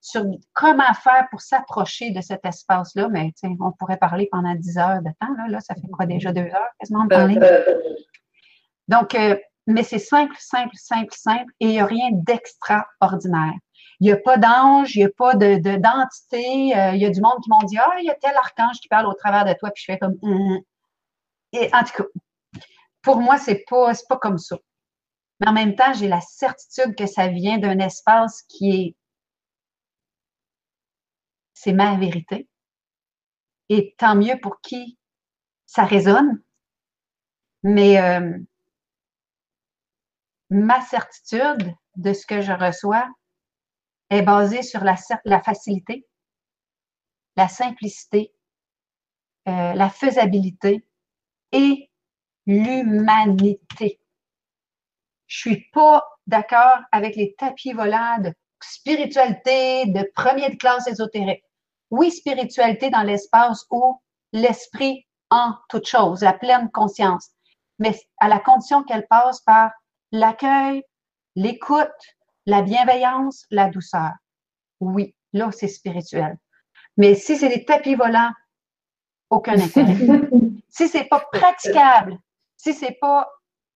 sur 0.00 0.24
comment 0.54 0.94
faire 0.94 1.28
pour 1.30 1.40
s'approcher 1.42 2.10
de 2.10 2.20
cet 2.20 2.44
espace-là, 2.44 3.08
mais 3.08 3.32
on 3.60 3.72
pourrait 3.72 3.98
parler 3.98 4.28
pendant 4.32 4.54
10 4.54 4.78
heures 4.78 5.02
de 5.02 5.10
temps. 5.20 5.34
Là, 5.36 5.48
là 5.48 5.60
ça 5.60 5.74
fait 5.74 5.88
quoi 5.92 6.06
déjà 6.06 6.32
deux 6.32 6.40
heures 6.40 6.70
quasiment 6.78 7.04
de 7.04 7.08
parler? 7.08 7.38
Donc, 8.88 9.14
euh, 9.14 9.36
mais 9.70 9.82
c'est 9.82 9.98
simple, 9.98 10.34
simple, 10.38 10.74
simple, 10.76 11.14
simple, 11.14 11.52
et 11.60 11.66
il 11.66 11.70
n'y 11.72 11.80
a 11.80 11.86
rien 11.86 12.10
d'extraordinaire. 12.12 13.54
Il 14.00 14.06
n'y 14.06 14.12
a 14.12 14.16
pas 14.16 14.38
d'ange, 14.38 14.96
il 14.96 15.00
n'y 15.00 15.04
a 15.04 15.10
pas 15.10 15.34
de, 15.34 15.56
d'entité. 15.76 16.76
Euh, 16.76 16.94
il 16.94 17.02
y 17.02 17.06
a 17.06 17.10
du 17.10 17.20
monde 17.20 17.42
qui 17.42 17.50
m'ont 17.50 17.62
dit 17.66 17.76
Ah, 17.78 17.96
il 17.98 18.06
y 18.06 18.10
a 18.10 18.14
tel 18.14 18.34
archange 18.36 18.80
qui 18.80 18.88
parle 18.88 19.06
au 19.06 19.14
travers 19.14 19.44
de 19.44 19.52
toi, 19.58 19.70
puis 19.70 19.82
je 19.86 19.92
fais 19.92 19.98
comme 19.98 20.16
hum, 20.22 20.32
hum. 20.32 20.60
Et 21.52 21.70
en 21.74 21.84
tout 21.84 22.02
cas, 22.02 22.04
pour 23.02 23.18
moi, 23.20 23.38
c'est 23.38 23.64
pas, 23.68 23.94
c'est 23.94 24.08
pas 24.08 24.18
comme 24.18 24.38
ça. 24.38 24.56
Mais 25.40 25.48
en 25.48 25.52
même 25.52 25.74
temps, 25.74 25.92
j'ai 25.94 26.08
la 26.08 26.20
certitude 26.20 26.94
que 26.96 27.06
ça 27.06 27.28
vient 27.28 27.58
d'un 27.58 27.78
espace 27.78 28.42
qui 28.48 28.70
est 28.70 28.96
c'est 31.54 31.72
ma 31.72 31.96
vérité. 31.96 32.48
Et 33.68 33.94
tant 33.98 34.16
mieux 34.16 34.38
pour 34.40 34.60
qui 34.60 34.98
ça 35.66 35.84
résonne. 35.84 36.42
Mais 37.62 38.00
euh, 38.00 38.38
ma 40.50 40.80
certitude 40.82 41.74
de 41.96 42.12
ce 42.12 42.26
que 42.26 42.40
je 42.40 42.52
reçois 42.52 43.08
est 44.10 44.22
basée 44.22 44.62
sur 44.62 44.82
la, 44.82 44.96
facilité, 45.42 46.06
la 47.36 47.48
simplicité, 47.48 48.34
euh, 49.48 49.72
la 49.74 49.88
faisabilité 49.88 50.84
et 51.52 51.90
l'humanité. 52.46 54.00
Je 55.26 55.38
suis 55.38 55.70
pas 55.72 56.04
d'accord 56.26 56.80
avec 56.90 57.14
les 57.14 57.34
tapis 57.38 57.72
volants 57.72 58.18
de 58.18 58.34
spiritualité 58.62 59.86
de 59.86 60.10
premier 60.14 60.50
de 60.50 60.56
classe 60.56 60.88
ésotérique 60.88 61.44
oui, 61.90 62.10
spiritualité 62.10 62.90
dans 62.90 63.02
l'espace 63.02 63.66
où 63.70 64.00
l'esprit 64.32 65.06
en 65.30 65.54
toute 65.68 65.86
chose, 65.86 66.22
la 66.22 66.32
pleine 66.32 66.70
conscience, 66.70 67.30
mais 67.78 67.98
à 68.18 68.28
la 68.28 68.38
condition 68.38 68.82
qu'elle 68.84 69.06
passe 69.08 69.40
par 69.42 69.70
l'accueil, 70.12 70.82
l'écoute, 71.36 71.88
la 72.46 72.62
bienveillance, 72.62 73.46
la 73.50 73.68
douceur. 73.68 74.12
Oui, 74.80 75.14
là, 75.32 75.50
c'est 75.52 75.68
spirituel. 75.68 76.36
Mais 76.96 77.14
si 77.14 77.36
c'est 77.36 77.48
des 77.48 77.64
tapis 77.64 77.94
volants 77.94 78.32
aucun 79.30 79.58
intérêt. 79.58 79.96
si 80.68 80.88
c'est 80.88 81.04
pas 81.04 81.24
praticable, 81.32 82.18
si 82.56 82.74
c'est 82.74 82.98
pas 83.00 83.28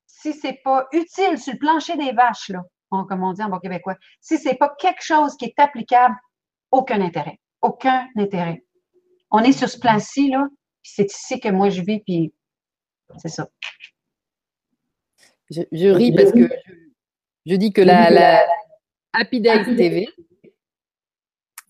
si 0.07 0.33
c'est 0.33 0.61
pas 0.65 0.87
utile 0.93 1.39
sur 1.39 1.53
le 1.53 1.59
plancher 1.59 1.97
des 1.97 2.13
vaches, 2.13 2.49
là, 2.49 2.63
comme 2.91 3.25
on 3.25 3.33
dit 3.33 3.43
en 3.43 3.49
bon 3.49 3.59
québécois, 3.59 3.97
si 4.21 4.39
c'est 4.39 4.55
pas 4.55 4.75
quelque 4.79 5.03
chose 5.03 5.37
qui 5.37 5.47
est 5.47 5.59
applicable, 5.59 6.17
aucun 6.71 7.01
intérêt. 7.01 7.41
Aucun 7.61 8.07
intérêt. 8.17 8.65
On 9.31 9.41
est 9.41 9.53
sur 9.53 9.69
ce 9.69 9.79
plan-ci, 9.79 10.31
là, 10.31 10.47
c'est 10.83 11.11
ici 11.11 11.41
que 11.41 11.49
moi 11.49 11.71
je 11.71 11.83
vis, 11.83 12.01
puis 12.01 12.33
c'est 13.19 13.29
ça. 13.29 13.49
Je, 15.51 15.89
ris 15.89 16.13
parce 16.13 16.33
que 16.33 16.49
je, 17.47 17.55
dis 17.57 17.73
que 17.73 17.83
la, 17.83 18.11
la 18.11 18.47
Happy 19.13 19.41
Days 19.41 19.77
TV, 19.77 20.09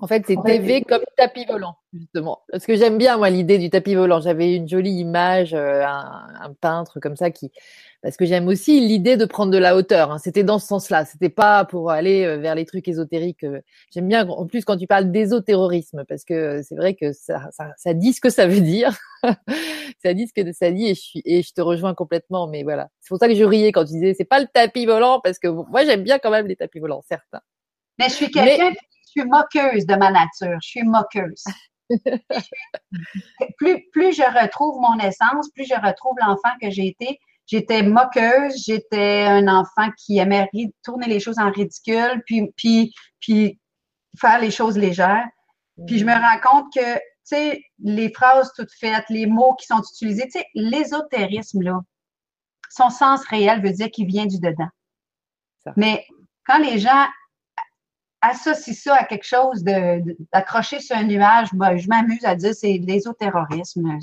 en 0.04 0.06
fait, 0.06 0.22
c'est 0.26 0.36
TV 0.44 0.82
comme 0.82 1.00
tapis 1.16 1.46
volant, 1.46 1.76
justement. 1.94 2.42
Parce 2.52 2.66
que 2.66 2.76
j'aime 2.76 2.98
bien, 2.98 3.16
moi, 3.16 3.30
l'idée 3.30 3.56
du 3.56 3.70
tapis 3.70 3.94
volant. 3.94 4.20
J'avais 4.20 4.54
une 4.54 4.68
jolie 4.68 4.92
image, 4.92 5.54
euh, 5.54 5.82
un, 5.82 6.52
peintre 6.60 7.00
comme 7.00 7.16
ça 7.16 7.30
qui. 7.30 7.50
Parce 8.02 8.18
que 8.18 8.26
j'aime 8.26 8.46
aussi 8.46 8.82
l'idée 8.82 9.16
de 9.16 9.24
prendre 9.24 9.50
de 9.50 9.56
la 9.56 9.74
hauteur. 9.74 10.10
Hein. 10.10 10.18
C'était 10.18 10.44
dans 10.44 10.58
ce 10.58 10.66
sens-là. 10.66 11.06
C'était 11.06 11.30
pas 11.30 11.64
pour 11.64 11.90
aller 11.90 12.22
euh, 12.26 12.36
vers 12.36 12.54
les 12.54 12.66
trucs 12.66 12.86
ésotériques. 12.86 13.44
Euh. 13.44 13.62
J'aime 13.94 14.06
bien, 14.06 14.28
en 14.28 14.46
plus, 14.46 14.66
quand 14.66 14.76
tu 14.76 14.86
parles 14.86 15.10
d'ésoterrorisme, 15.10 16.04
parce 16.06 16.26
que 16.26 16.60
c'est 16.62 16.76
vrai 16.76 16.94
que 16.94 17.14
ça, 17.14 17.48
ça, 17.78 17.94
dit 17.94 18.12
ce 18.12 18.20
que 18.20 18.28
ça 18.28 18.46
veut 18.46 18.60
dire. 18.60 18.94
ça 20.04 20.12
dit 20.12 20.26
ce 20.26 20.34
que 20.34 20.52
ça 20.52 20.70
dit 20.70 20.88
et 20.88 20.94
je, 20.94 21.00
suis, 21.00 21.22
et 21.24 21.42
je 21.42 21.54
te 21.54 21.62
rejoins 21.62 21.94
complètement. 21.94 22.46
Mais 22.46 22.62
voilà. 22.62 22.90
C'est 23.00 23.08
pour 23.08 23.18
ça 23.18 23.26
que 23.26 23.34
je 23.34 23.44
riais 23.44 23.72
quand 23.72 23.86
tu 23.86 23.94
disais, 23.94 24.12
c'est 24.12 24.26
pas 24.26 24.40
le 24.40 24.48
tapis 24.52 24.84
volant, 24.84 25.22
parce 25.24 25.38
que 25.38 25.48
moi, 25.48 25.86
j'aime 25.86 26.02
bien 26.02 26.18
quand 26.18 26.30
même 26.30 26.46
les 26.46 26.56
tapis 26.56 26.78
volants, 26.78 27.02
certains. 27.08 27.40
Mais 27.98 28.10
je 28.10 28.14
suis 28.14 28.30
quelqu'un 28.30 28.72
suis 29.20 29.28
moqueuse 29.28 29.86
de 29.86 29.94
ma 29.94 30.10
nature. 30.10 30.58
Je 30.62 30.68
suis 30.68 30.82
moqueuse. 30.82 31.44
plus, 33.58 33.84
plus 33.92 34.12
je 34.14 34.42
retrouve 34.42 34.80
mon 34.80 34.98
essence, 34.98 35.50
plus 35.54 35.66
je 35.66 35.74
retrouve 35.74 36.16
l'enfant 36.20 36.50
que 36.60 36.70
j'ai 36.70 36.86
été. 36.86 37.18
J'étais 37.46 37.82
moqueuse, 37.82 38.62
j'étais 38.64 39.24
un 39.24 39.48
enfant 39.48 39.90
qui 39.98 40.18
aimait 40.18 40.48
tourner 40.82 41.06
les 41.06 41.20
choses 41.20 41.38
en 41.38 41.50
ridicule, 41.50 42.22
puis, 42.26 42.50
puis, 42.56 42.94
puis 43.20 43.58
faire 44.18 44.38
les 44.38 44.50
choses 44.50 44.78
légères. 44.78 45.26
Puis 45.86 45.98
je 45.98 46.04
me 46.04 46.12
rends 46.12 46.40
compte 46.40 46.72
que, 46.72 46.94
tu 46.94 47.00
sais, 47.24 47.62
les 47.80 48.10
phrases 48.12 48.50
toutes 48.56 48.72
faites, 48.72 49.04
les 49.10 49.26
mots 49.26 49.54
qui 49.56 49.66
sont 49.66 49.82
utilisés, 49.82 50.24
tu 50.24 50.38
sais, 50.38 50.46
l'ésotérisme, 50.54 51.60
là, 51.60 51.80
son 52.70 52.90
sens 52.90 53.24
réel 53.26 53.62
veut 53.62 53.72
dire 53.72 53.90
qu'il 53.90 54.06
vient 54.06 54.26
du 54.26 54.38
dedans. 54.40 54.68
Mais 55.76 56.06
quand 56.46 56.58
les 56.58 56.78
gens 56.78 57.06
associe 58.30 58.76
ça 58.76 58.96
à 58.96 59.04
quelque 59.04 59.26
chose 59.26 59.62
d'accrocher 59.62 60.80
sur 60.80 60.96
un 60.96 61.04
nuage, 61.04 61.48
je 61.52 61.88
m'amuse 61.88 62.24
à 62.24 62.34
dire 62.34 62.54
c'est 62.54 62.78
l'ésoterrorisme. 62.78 63.98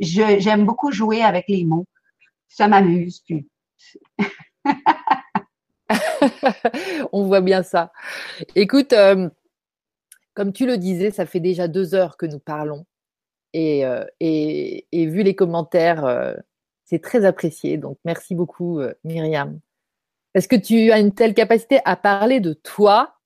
J'aime 0.00 0.64
beaucoup 0.64 0.92
jouer 0.92 1.22
avec 1.22 1.46
les 1.48 1.64
mots. 1.64 1.86
Ça 2.48 2.68
m'amuse. 2.68 3.22
On 7.12 7.26
voit 7.26 7.40
bien 7.40 7.62
ça. 7.62 7.92
Écoute, 8.54 8.92
euh, 8.92 9.28
comme 10.34 10.52
tu 10.52 10.66
le 10.66 10.76
disais, 10.76 11.10
ça 11.10 11.26
fait 11.26 11.40
déjà 11.40 11.68
deux 11.68 11.94
heures 11.94 12.16
que 12.16 12.26
nous 12.26 12.38
parlons. 12.38 12.84
Et, 13.54 13.86
euh, 13.86 14.04
vu 14.20 15.22
les 15.22 15.34
commentaires, 15.34 16.04
euh, 16.04 16.34
c'est 16.84 17.00
très 17.00 17.24
apprécié. 17.24 17.78
Donc, 17.78 17.98
merci 18.04 18.34
beaucoup, 18.34 18.80
Myriam. 19.04 19.60
Est-ce 20.38 20.46
que 20.46 20.54
tu 20.54 20.92
as 20.92 21.00
une 21.00 21.12
telle 21.12 21.34
capacité 21.34 21.80
à 21.84 21.96
parler 21.96 22.38
de 22.38 22.52
toi? 22.52 23.18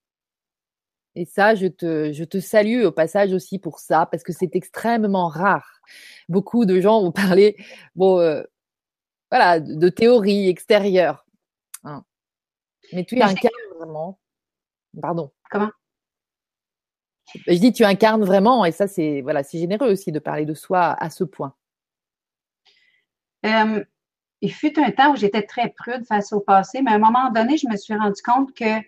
Et 1.15 1.27
ça, 1.27 1.55
je 1.55 1.67
te, 1.67 2.11
je 2.11 2.25
te 2.25 2.41
salue 2.41 2.85
au 2.85 2.91
passage 2.91 3.35
aussi 3.35 3.59
pour 3.59 3.81
ça, 3.81 4.07
parce 4.07 4.23
que 4.23 4.33
c'est 4.33 4.57
extrêmement 4.57 5.29
rare. 5.29 5.83
Beaucoup 6.31 6.65
de 6.65 6.81
gens 6.81 7.03
vont 7.03 7.13
parler, 7.13 7.59
bon, 7.97 8.19
euh, 8.19 8.43
voilà, 9.31 9.61
de, 9.61 9.89
théorie 9.91 10.49
extérieure. 10.49 11.27
Hein. 11.85 12.03
Mais 12.95 13.05
tu 13.05 13.21
incarnes 13.21 13.53
vraiment. 13.77 14.19
Pardon. 14.99 15.33
Comment? 15.51 15.71
Je 17.47 17.59
dis, 17.59 17.75
tu 17.75 17.85
incarnes 17.85 18.25
vraiment, 18.25 18.65
et 18.65 18.73
ça, 18.73 18.89
c'est 18.89 19.21
voilà, 19.21 19.43
c'est 19.43 19.59
généreux 19.59 19.93
aussi 19.93 20.13
de 20.13 20.19
parler 20.19 20.47
de 20.47 20.55
soi 20.55 20.97
à 20.99 21.11
ce 21.11 21.25
point. 21.25 21.55
Euh, 23.45 23.85
il 24.43 24.53
fut 24.53 24.79
un 24.79 24.91
temps 24.91 25.13
où 25.13 25.17
j'étais 25.17 25.43
très 25.43 25.69
prude 25.71 26.05
face 26.05 26.33
au 26.33 26.41
passé, 26.41 26.83
mais 26.83 26.91
à 26.91 26.95
un 26.97 26.99
moment 26.99 27.31
donné, 27.31 27.57
je 27.57 27.69
me 27.69 27.77
suis 27.77 27.95
rendu 27.95 28.21
compte 28.23 28.53
que 28.55 28.81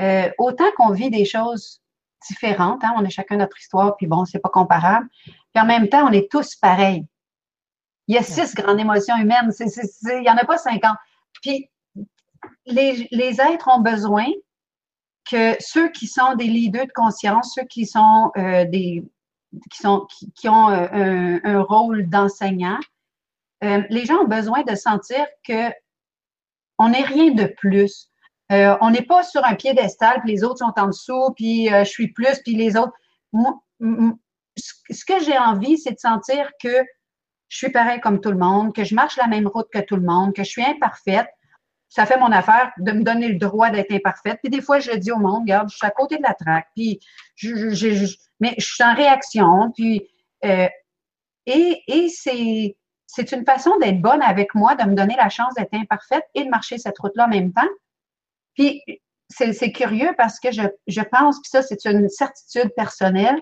euh, 0.00 0.30
autant 0.38 0.70
qu'on 0.76 0.92
vit 0.92 1.10
des 1.10 1.26
choses 1.26 1.82
différentes, 2.26 2.82
hein, 2.82 2.94
on 2.96 3.04
a 3.04 3.08
chacun 3.10 3.36
notre 3.36 3.58
histoire, 3.58 3.96
puis 3.96 4.06
bon, 4.06 4.24
c'est 4.24 4.38
pas 4.38 4.48
comparable, 4.48 5.06
puis 5.26 5.62
en 5.62 5.66
même 5.66 5.88
temps, 5.88 6.08
on 6.08 6.12
est 6.12 6.30
tous 6.30 6.56
pareils. 6.56 7.06
Il 8.06 8.14
y 8.14 8.18
a 8.18 8.22
six 8.22 8.54
grandes 8.54 8.80
émotions 8.80 9.16
humaines, 9.18 9.52
il 9.60 10.20
n'y 10.20 10.30
en 10.30 10.36
a 10.38 10.44
pas 10.46 10.56
cinquante. 10.56 10.96
Puis 11.42 11.68
les, 12.64 13.40
êtres 13.40 13.68
ont 13.68 13.80
besoin 13.80 14.26
que 15.30 15.54
ceux 15.60 15.90
qui 15.90 16.06
sont 16.06 16.34
des 16.34 16.46
leaders 16.46 16.86
de 16.86 16.92
conscience, 16.92 17.52
ceux 17.54 17.66
qui 17.66 17.84
sont 17.84 18.32
euh, 18.38 18.64
des 18.64 19.04
qui 19.70 19.78
sont 19.78 20.06
qui, 20.34 20.48
ont 20.48 20.70
euh, 20.70 21.38
un 21.44 21.60
rôle 21.60 22.08
d'enseignant, 22.08 22.78
euh, 23.64 23.82
les 23.90 24.04
gens 24.04 24.18
ont 24.22 24.28
besoin 24.28 24.62
de 24.62 24.74
sentir 24.74 25.26
que 25.46 25.70
on 26.78 26.90
n'est 26.90 27.02
rien 27.02 27.32
de 27.32 27.46
plus. 27.46 28.10
Euh, 28.52 28.76
on 28.80 28.90
n'est 28.90 29.02
pas 29.02 29.24
sur 29.24 29.44
un 29.44 29.54
piédestal, 29.54 30.20
puis 30.22 30.32
les 30.32 30.44
autres 30.44 30.58
sont 30.58 30.72
en 30.76 30.86
dessous, 30.86 31.32
puis 31.34 31.72
euh, 31.72 31.84
je 31.84 31.90
suis 31.90 32.12
plus, 32.12 32.38
puis 32.44 32.54
les 32.54 32.76
autres. 32.76 32.94
ce 34.56 35.04
que 35.04 35.20
j'ai 35.24 35.36
envie, 35.36 35.76
c'est 35.76 35.92
de 35.92 35.98
sentir 35.98 36.50
que 36.62 36.82
je 37.48 37.56
suis 37.56 37.70
pareil 37.70 38.00
comme 38.00 38.20
tout 38.20 38.30
le 38.30 38.38
monde, 38.38 38.74
que 38.74 38.84
je 38.84 38.94
marche 38.94 39.16
la 39.16 39.26
même 39.26 39.46
route 39.46 39.68
que 39.72 39.80
tout 39.80 39.96
le 39.96 40.02
monde, 40.02 40.34
que 40.34 40.44
je 40.44 40.50
suis 40.50 40.64
imparfaite. 40.64 41.28
Ça 41.88 42.04
fait 42.04 42.18
mon 42.18 42.30
affaire 42.30 42.70
de 42.78 42.92
me 42.92 43.02
donner 43.02 43.28
le 43.28 43.38
droit 43.38 43.70
d'être 43.70 43.90
imparfaite. 43.92 44.38
Puis 44.42 44.50
des 44.50 44.60
fois, 44.60 44.78
je 44.78 44.92
dis 44.92 45.10
au 45.10 45.16
monde, 45.16 45.42
regarde, 45.42 45.70
je 45.70 45.76
suis 45.76 45.86
à 45.86 45.90
côté 45.90 46.18
de 46.18 46.22
la 46.22 46.34
traque, 46.34 46.68
puis 46.76 47.00
je, 47.34 47.70
je, 47.70 48.14
mais 48.40 48.54
je 48.58 48.66
suis 48.66 48.84
en 48.84 48.94
réaction, 48.94 49.72
puis 49.74 50.06
et, 51.48 51.82
et 51.86 52.08
c'est 52.10 52.76
c'est 53.08 53.32
une 53.32 53.44
façon 53.44 53.76
d'être 53.78 54.00
bonne 54.00 54.22
avec 54.22 54.54
moi, 54.54 54.76
de 54.76 54.84
me 54.84 54.94
donner 54.94 55.16
la 55.16 55.30
chance 55.30 55.54
d'être 55.54 55.72
imparfaite 55.72 56.24
et 56.34 56.44
de 56.44 56.50
marcher 56.50 56.78
cette 56.78 56.98
route-là 56.98 57.24
en 57.24 57.28
même 57.28 57.52
temps. 57.52 57.68
Puis, 58.54 58.82
c'est 59.30 59.72
curieux 59.72 60.14
parce 60.16 60.38
que 60.38 60.52
je, 60.52 60.62
je 60.86 61.00
pense, 61.00 61.40
que 61.40 61.48
ça, 61.48 61.62
c'est 61.62 61.84
une 61.86 62.08
certitude 62.08 62.70
personnelle 62.76 63.40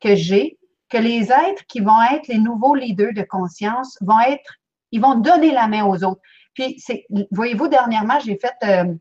que 0.00 0.14
j'ai, 0.14 0.58
que 0.90 0.98
les 0.98 1.32
êtres 1.32 1.64
qui 1.66 1.80
vont 1.80 2.00
être 2.12 2.28
les 2.28 2.38
nouveaux 2.38 2.74
leaders 2.74 3.14
de 3.14 3.22
conscience 3.22 3.96
vont 4.02 4.20
être, 4.20 4.54
ils 4.92 5.00
vont 5.00 5.14
donner 5.14 5.50
la 5.50 5.66
main 5.66 5.84
aux 5.84 6.04
autres. 6.04 6.20
Puis, 6.54 6.82
voyez-vous, 7.30 7.68
dernièrement, 7.68 8.18
j'ai 8.20 8.38
fait, 8.38 8.54
euh, 8.64 8.94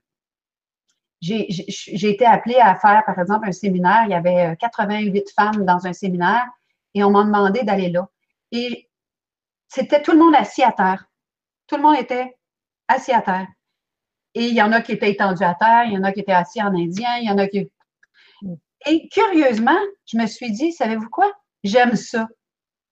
j'ai 1.22 2.10
été 2.10 2.26
appelée 2.26 2.58
à 2.58 2.76
faire, 2.76 3.04
par 3.06 3.20
exemple, 3.20 3.48
un 3.48 3.54
séminaire. 3.54 4.04
Il 4.06 4.12
y 4.12 4.16
avait 4.16 4.56
88 4.60 5.18
euh, 5.18 5.32
femmes 5.36 5.66
dans 5.66 5.86
un 5.86 5.94
séminaire 5.94 6.46
et 6.94 7.04
on 7.04 7.12
m'a 7.12 7.24
demandé 7.24 7.64
d'aller 7.64 7.90
là. 7.90 8.08
Et 8.52 8.90
c'était 9.76 10.02
tout 10.02 10.14
le 10.14 10.20
monde 10.20 10.36
assis 10.36 10.64
à 10.64 10.72
terre. 10.72 11.06
Tout 11.68 11.76
le 11.76 11.82
monde 11.82 11.98
était 11.98 12.38
assis 12.88 13.12
à 13.12 13.22
terre. 13.22 13.48
Et 14.34 14.48
il 14.48 14.56
y 14.56 14.62
en 14.62 14.72
a 14.72 14.82
qui 14.82 14.94
étaient 14.94 15.12
étendus 15.12 15.44
à 15.44 15.54
terre, 15.54 15.84
il 15.86 15.94
y 15.94 15.98
en 15.98 16.04
a 16.04 16.14
qui 16.14 16.22
étaient 16.22 16.32
assis 16.32 16.62
en 16.62 16.74
indien, 16.74 17.18
il 17.18 17.28
y 17.28 17.30
en 17.30 17.38
a 17.38 17.48
qui. 17.48 17.70
Et 18.86 19.10
curieusement, 19.10 19.78
je 20.06 20.18
me 20.18 20.28
suis 20.28 20.52
dit, 20.52 20.72
savez-vous 20.72 21.10
quoi? 21.10 21.30
J'aime 21.64 21.98
ça. 21.98 22.28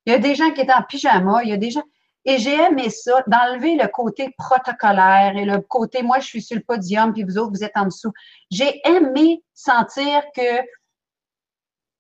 Il 0.05 0.11
y 0.11 0.15
a 0.15 0.19
des 0.19 0.35
gens 0.35 0.51
qui 0.51 0.59
étaient 0.59 0.73
en 0.73 0.83
pyjama, 0.83 1.43
il 1.43 1.51
y 1.51 1.53
a 1.53 1.57
des 1.57 1.71
gens. 1.71 1.83
Et 2.25 2.37
j'ai 2.37 2.55
aimé 2.55 2.89
ça, 2.89 3.23
d'enlever 3.27 3.75
le 3.75 3.87
côté 3.87 4.33
protocolaire 4.37 5.37
et 5.37 5.45
le 5.45 5.59
côté, 5.61 6.03
moi, 6.03 6.19
je 6.19 6.25
suis 6.25 6.41
sur 6.41 6.57
le 6.57 6.63
podium, 6.63 7.13
puis 7.13 7.23
vous 7.23 7.37
autres, 7.37 7.51
vous 7.51 7.63
êtes 7.63 7.75
en 7.77 7.85
dessous. 7.85 8.11
J'ai 8.51 8.81
aimé 8.85 9.41
sentir 9.53 10.21
que 10.35 10.61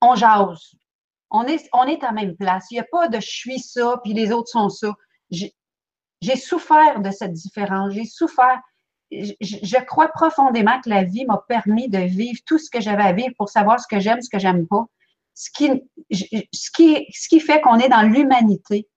on 0.01 0.15
jase, 0.15 0.75
on 1.33 1.45
est, 1.45 1.67
on 1.73 1.83
est 1.85 2.03
à 2.03 2.07
la 2.07 2.13
même 2.13 2.35
place. 2.37 2.67
Il 2.69 2.75
n'y 2.75 2.79
a 2.79 2.85
pas 2.89 3.07
de 3.07 3.19
je 3.19 3.27
suis 3.27 3.59
ça, 3.59 3.99
puis 4.03 4.13
les 4.13 4.31
autres 4.31 4.49
sont 4.49 4.69
ça. 4.69 4.95
J'ai 5.31 6.35
souffert 6.37 7.01
de 7.01 7.09
cette 7.09 7.33
différence. 7.33 7.93
J'ai 7.93 8.05
souffert. 8.05 8.61
Je, 9.11 9.83
crois 9.85 10.07
profondément 10.09 10.79
que 10.81 10.89
la 10.89 11.03
vie 11.03 11.25
m'a 11.25 11.43
permis 11.47 11.89
de 11.89 11.99
vivre 11.99 12.39
tout 12.45 12.57
ce 12.57 12.69
que 12.69 12.79
j'avais 12.79 13.03
à 13.03 13.13
vivre 13.13 13.33
pour 13.37 13.49
savoir 13.49 13.79
ce 13.79 13.87
que 13.87 13.99
j'aime, 13.99 14.21
ce 14.21 14.29
que 14.29 14.39
j'aime 14.39 14.67
pas. 14.67 14.85
Ce 15.33 15.49
qui, 15.49 15.69
ce 16.11 16.71
qui, 16.71 17.07
ce 17.11 17.27
qui 17.27 17.39
fait 17.39 17.61
qu'on 17.61 17.79
est 17.79 17.89
dans 17.89 18.03
l'humanité. 18.03 18.87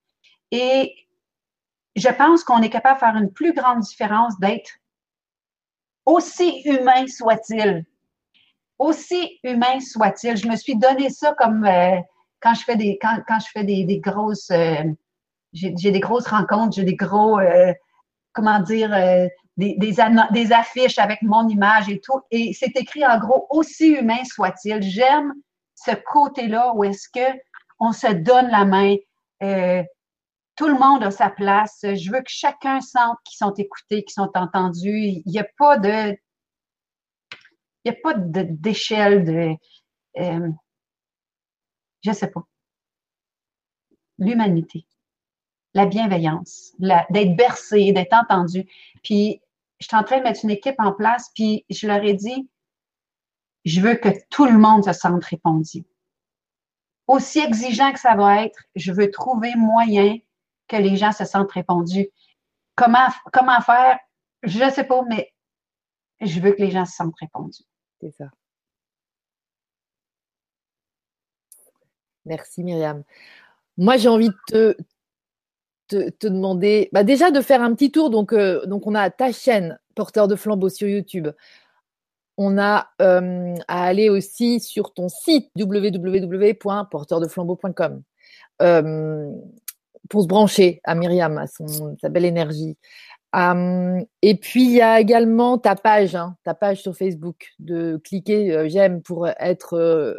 Et 0.51 0.95
je 1.97 2.09
pense 2.09 2.45
qu'on 2.45 2.61
est 2.61 2.71
capable 2.71 2.97
de 2.97 3.01
faire 3.01 3.17
une 3.17 3.33
plus 3.33 3.55
grande 3.55 3.81
différence 3.81 4.39
d'être 4.39 4.71
aussi 6.05 6.63
humain 6.67 7.07
soit-il. 7.07 7.87
Aussi 8.79 9.41
humain 9.43 9.81
soit-il. 9.81 10.37
Je 10.37 10.49
me 10.49 10.57
suis 10.57 10.77
donné 10.77 11.09
ça 11.09 11.35
comme 11.39 11.65
euh, 11.65 11.97
quand 12.41 12.55
je 12.55 12.63
fais 12.65 12.77
des, 12.77 12.99
quand, 13.01 13.19
quand 13.27 13.39
je 13.41 13.49
fais 13.53 13.65
des, 13.65 13.85
des 13.85 13.99
grosses, 13.99 14.51
euh, 14.51 14.85
j'ai 15.53 15.91
des 15.91 16.01
grosses 16.01 16.27
rencontres, 16.27 16.77
j'ai 16.77 16.85
des 16.85 16.97
gros, 16.97 17.39
euh, 17.39 17.73
comment 18.33 18.61
dire, 18.61 18.93
euh, 18.93 19.27
des, 19.57 19.77
des, 19.79 20.53
affiches 20.53 20.99
avec 20.99 21.23
mon 21.23 21.49
image 21.49 21.89
et 21.89 22.01
tout. 22.01 22.21
Et 22.31 22.53
c'est 22.53 22.77
écrit 22.77 23.07
en 23.07 23.19
gros, 23.19 23.47
aussi 23.51 23.89
humain 23.89 24.23
soit-il. 24.25 24.83
J'aime 24.83 25.33
ce 25.75 25.93
côté-là 25.93 26.73
où 26.75 26.85
est-ce 26.85 27.09
que 27.09 27.39
on 27.79 27.93
se 27.93 28.13
donne 28.13 28.49
la 28.49 28.65
main. 28.65 28.97
Euh, 29.43 29.83
tout 30.57 30.69
le 30.69 30.79
monde 30.79 31.03
a 31.05 31.11
sa 31.11 31.31
place. 31.31 31.81
Je 31.83 32.11
veux 32.11 32.21
que 32.21 32.31
chacun 32.31 32.81
sente 32.81 33.19
qu'ils 33.25 33.37
sont 33.37 33.53
écoutés, 33.55 34.05
qu'ils 34.05 34.15
sont 34.15 34.31
entendus. 34.35 34.99
Il 34.99 35.23
n'y 35.27 35.39
a 35.39 35.47
pas 35.59 35.79
de, 35.79 36.17
il 37.85 37.93
n'y 37.93 37.97
a 37.97 38.01
pas 38.03 38.15
d'échelle 38.17 39.25
de, 39.25 39.55
euh, 40.19 40.49
je 42.07 42.13
sais 42.13 42.29
pas. 42.29 42.47
L'humanité, 44.19 44.87
la 45.75 45.87
bienveillance, 45.87 46.73
d'être 46.79 47.37
bercé, 47.37 47.93
d'être 47.93 48.15
entendu. 48.15 48.65
Puis, 49.03 49.43
je 49.81 49.87
suis 49.87 49.97
en 49.97 50.05
train 50.05 50.19
de 50.19 50.23
mettre 50.23 50.45
une 50.45 50.51
équipe 50.51 50.77
en 50.79 50.93
place, 50.93 51.31
puis 51.35 51.67
je 51.69 51.87
leur 51.87 52.03
ai 52.03 52.15
dit, 52.15 52.49
je 53.65 53.81
veux 53.81 53.97
que 53.97 54.09
tout 54.31 54.47
le 54.47 54.57
monde 54.57 54.85
se 54.85 54.93
sente 54.93 55.25
répondu. 55.25 55.85
Aussi 57.09 57.41
exigeant 57.41 57.93
que 57.93 58.01
ça 58.01 58.15
va 58.15 58.45
être, 58.45 58.59
je 58.75 58.93
veux 58.93 59.11
trouver 59.11 59.55
moyen 59.57 60.17
que 60.69 60.77
les 60.77 60.97
gens 60.97 61.13
se 61.13 61.25
sentent 61.25 61.53
répondus. 61.53 62.09
Comment, 62.77 63.09
comment 63.33 63.61
faire? 63.61 63.99
Je 64.43 64.63
ne 64.63 64.71
sais 64.71 64.85
pas, 64.85 65.03
mais 65.09 65.33
je 66.21 66.41
veux 66.41 66.53
que 66.53 66.63
les 66.63 66.71
gens 66.71 66.85
se 66.85 66.95
sentent 66.95 67.19
répondus. 67.21 67.65
C'est 68.01 68.13
ça. 68.13 68.27
Merci 72.27 72.65
Myriam. 72.65 73.05
Moi, 73.79 73.97
j'ai 73.97 74.09
envie 74.09 74.31
de 74.53 74.77
te, 75.89 76.27
demander 76.27 76.89
bah 76.93 77.05
déjà 77.05 77.31
de 77.31 77.41
faire 77.41 77.63
un 77.63 77.73
petit 77.75 77.93
tour. 77.93 78.11
Donc, 78.11 78.33
euh, 78.33 78.67
on 78.71 78.95
a 78.95 79.11
ta 79.11 79.33
chaîne 79.33 79.79
Porteur 79.95 80.29
de 80.29 80.37
flambeau 80.37 80.69
sur 80.69 80.89
YouTube. 80.89 81.29
On 82.37 82.59
a 82.59 82.91
euh, 83.01 83.55
à 83.67 83.85
aller 83.85 84.11
aussi 84.11 84.61
sur 84.61 84.93
ton 84.93 85.09
site 85.09 85.51
www.porteurdeflambeau.com. 85.57 88.03
Euh, 88.61 89.33
pour 90.11 90.23
se 90.23 90.29
brancher 90.29 90.81
à 90.85 90.95
Myriam, 90.95 91.39
à 91.39 91.47
son, 91.47 91.97
sa 92.01 92.11
belle 92.11 92.27
énergie. 92.27 92.77
Et 94.23 94.37
puis, 94.41 94.65
il 94.65 94.73
y 94.73 94.81
a 94.81 94.99
également 95.01 95.59
ta 95.59 95.75
page, 95.75 96.15
hein, 96.15 96.37
ta 96.45 96.55
page 96.55 96.81
sur 96.81 96.97
Facebook, 96.97 97.53
de 97.59 98.01
cliquer 98.03 98.67
j'aime 98.69 99.03
pour 99.03 99.29
être, 99.29 100.17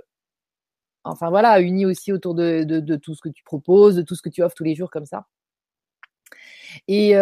enfin 1.10 1.30
voilà, 1.30 1.60
uni 1.62 1.86
aussi 1.86 2.12
autour 2.12 2.36
de, 2.36 2.64
de, 2.64 2.80
de, 2.80 2.96
tout 2.96 3.16
ce 3.16 3.22
que 3.22 3.30
tu 3.30 3.44
proposes, 3.44 3.96
de 3.96 4.02
tout 4.02 4.16
ce 4.16 4.22
que 4.22 4.30
tu 4.30 4.44
offres 4.44 4.56
tous 4.56 4.64
les 4.64 4.76
jours 4.76 4.92
comme 4.92 5.06
ça. 5.06 5.26
Et 6.88 7.16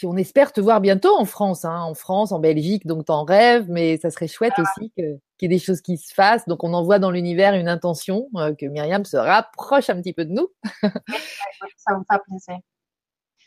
puis, 0.00 0.06
on 0.06 0.16
espère 0.16 0.54
te 0.54 0.62
voir 0.62 0.80
bientôt 0.80 1.14
en 1.14 1.26
France, 1.26 1.66
hein, 1.66 1.82
en 1.82 1.92
France, 1.92 2.32
en 2.32 2.38
Belgique, 2.38 2.86
donc 2.86 3.04
t'en 3.04 3.22
rêves, 3.22 3.66
mais 3.68 3.98
ça 3.98 4.10
serait 4.10 4.28
chouette 4.28 4.54
aussi 4.58 4.90
que 4.96 5.18
qu'il 5.36 5.52
y 5.52 5.54
ait 5.54 5.58
des 5.58 5.62
choses 5.62 5.82
qui 5.82 5.98
se 5.98 6.14
fassent. 6.14 6.48
Donc, 6.48 6.64
on 6.64 6.72
envoie 6.72 6.98
dans 6.98 7.10
l'univers 7.10 7.52
une 7.52 7.68
intention, 7.68 8.26
euh, 8.36 8.54
que 8.54 8.64
Myriam 8.64 9.04
se 9.04 9.18
rapproche 9.18 9.90
un 9.90 10.00
petit 10.00 10.14
peu 10.14 10.24
de 10.24 10.32
nous. 10.32 10.48
ça 10.80 11.98
me 11.98 12.02
fait 12.10 12.18
plaisir. 12.26 12.58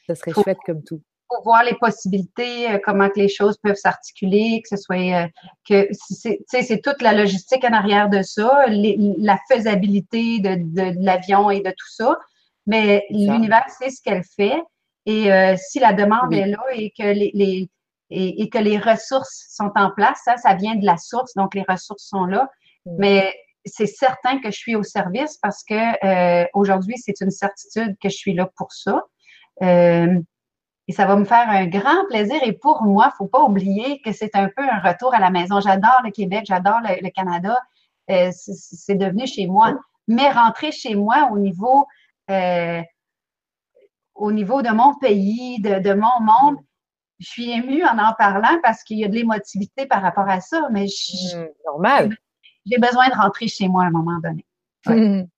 Ça 0.06 0.14
serait 0.14 0.34
chouette 0.34 0.60
comme 0.64 0.84
tout. 0.84 1.02
Pour 1.34 1.44
voir 1.44 1.64
les 1.64 1.76
possibilités, 1.76 2.70
euh, 2.70 2.80
comment 2.84 3.10
que 3.10 3.20
les 3.20 3.30
choses 3.30 3.58
peuvent 3.58 3.76
s'articuler, 3.76 4.62
que 4.62 4.76
ce 4.76 4.82
soit 4.82 5.24
euh, 5.24 5.28
que 5.68 5.90
c'est 6.02 6.82
toute 6.82 7.02
la 7.02 7.14
logistique 7.14 7.64
en 7.64 7.74
arrière 7.74 8.10
de 8.10 8.22
ça, 8.22 8.66
la 8.68 9.40
faisabilité 9.50 10.40
de, 10.40 10.56
de, 10.56 11.04
l'avion 11.04 11.50
et 11.50 11.62
de 11.62 11.70
tout 11.70 11.90
ça. 11.90 12.18
Mais 12.68 13.06
l'univers 13.10 13.66
sait 13.70 13.90
ce 13.90 14.02
qu'elle 14.02 14.24
fait. 14.24 14.62
Et 15.06 15.28
si 15.58 15.80
la 15.80 15.92
demande 15.92 16.34
est 16.34 16.48
là 16.48 16.64
et 16.74 16.94
que 16.98 17.04
les 17.04 17.70
et, 18.14 18.50
que 18.50 18.58
les 18.58 18.78
ressources 18.78 19.48
sont 19.50 19.72
en 19.76 19.92
place. 19.92 20.20
Ça, 20.24 20.38
ça 20.38 20.54
vient 20.54 20.76
de 20.76 20.86
la 20.86 20.98
source, 20.98 21.34
donc 21.36 21.56
les 21.56 21.66
ressources 21.68 22.08
sont 22.08 22.26
là. 22.26 22.50
Mais 22.86 23.34
c'est 23.66 23.88
certain 23.88 24.40
que 24.40 24.52
je 24.52 24.58
suis 24.58 24.76
au 24.76 24.84
service 24.84 25.38
parce 25.42 25.64
que 25.64 26.44
euh, 26.44 26.46
aujourd'hui, 26.54 26.96
c'est 26.98 27.22
une 27.22 27.32
certitude 27.32 27.96
que 28.02 28.10
je 28.10 28.16
suis 28.16 28.34
là 28.34 28.50
pour 28.58 28.72
ça. 28.72 29.04
Euh, 29.62 30.20
et 30.88 30.94
ça 30.94 31.06
va 31.06 31.16
me 31.16 31.26
faire 31.26 31.50
un 31.50 31.66
grand 31.68 32.06
plaisir. 32.10 32.40
Et 32.44 32.54
pour 32.54 32.84
moi, 32.84 33.14
faut 33.18 33.28
pas 33.28 33.42
oublier 33.42 34.02
que 34.02 34.12
c'est 34.12 34.36
un 34.36 34.50
peu 34.56 34.64
un 34.64 34.80
retour 34.80 35.14
à 35.14 35.20
la 35.20 35.30
maison. 35.30 35.60
J'adore 35.60 36.02
le 36.04 36.12
Québec, 36.12 36.44
j'adore 36.46 36.80
le, 36.82 37.10
Canada. 37.10 37.58
Euh, 38.10 38.32
c'est 38.34 38.96
devenu 38.96 39.26
chez 39.28 39.48
moi. 39.48 39.80
Mais 40.08 40.30
rentrer 40.30 40.72
chez 40.72 40.96
moi 40.96 41.30
au 41.32 41.40
niveau, 41.40 41.88
au 44.16 44.32
niveau 44.32 44.62
de 44.62 44.70
mon 44.70 44.94
pays, 44.96 45.62
de, 45.62 45.80
de 45.80 45.94
mon 45.94 46.20
monde, 46.20 46.58
je 47.20 47.30
suis 47.30 47.52
émue 47.52 47.84
en 47.86 47.98
en 47.98 48.14
parlant 48.14 48.60
parce 48.62 48.84
qu'il 48.84 49.00
y 49.00 49.06
a 49.06 49.08
de 49.08 49.16
l'émotivité 49.16 49.86
par 49.86 50.02
rapport 50.02 50.28
à 50.28 50.42
ça, 50.42 50.68
mais 50.72 50.86
mmh, 50.86 51.46
normal. 51.66 52.18
J'ai 52.66 52.78
besoin 52.78 53.10
de 53.10 53.16
rentrer 53.16 53.48
chez 53.48 53.68
moi 53.68 53.84
à 53.84 53.88
un 53.88 53.92
moment 53.92 54.20
donné. 54.20 54.46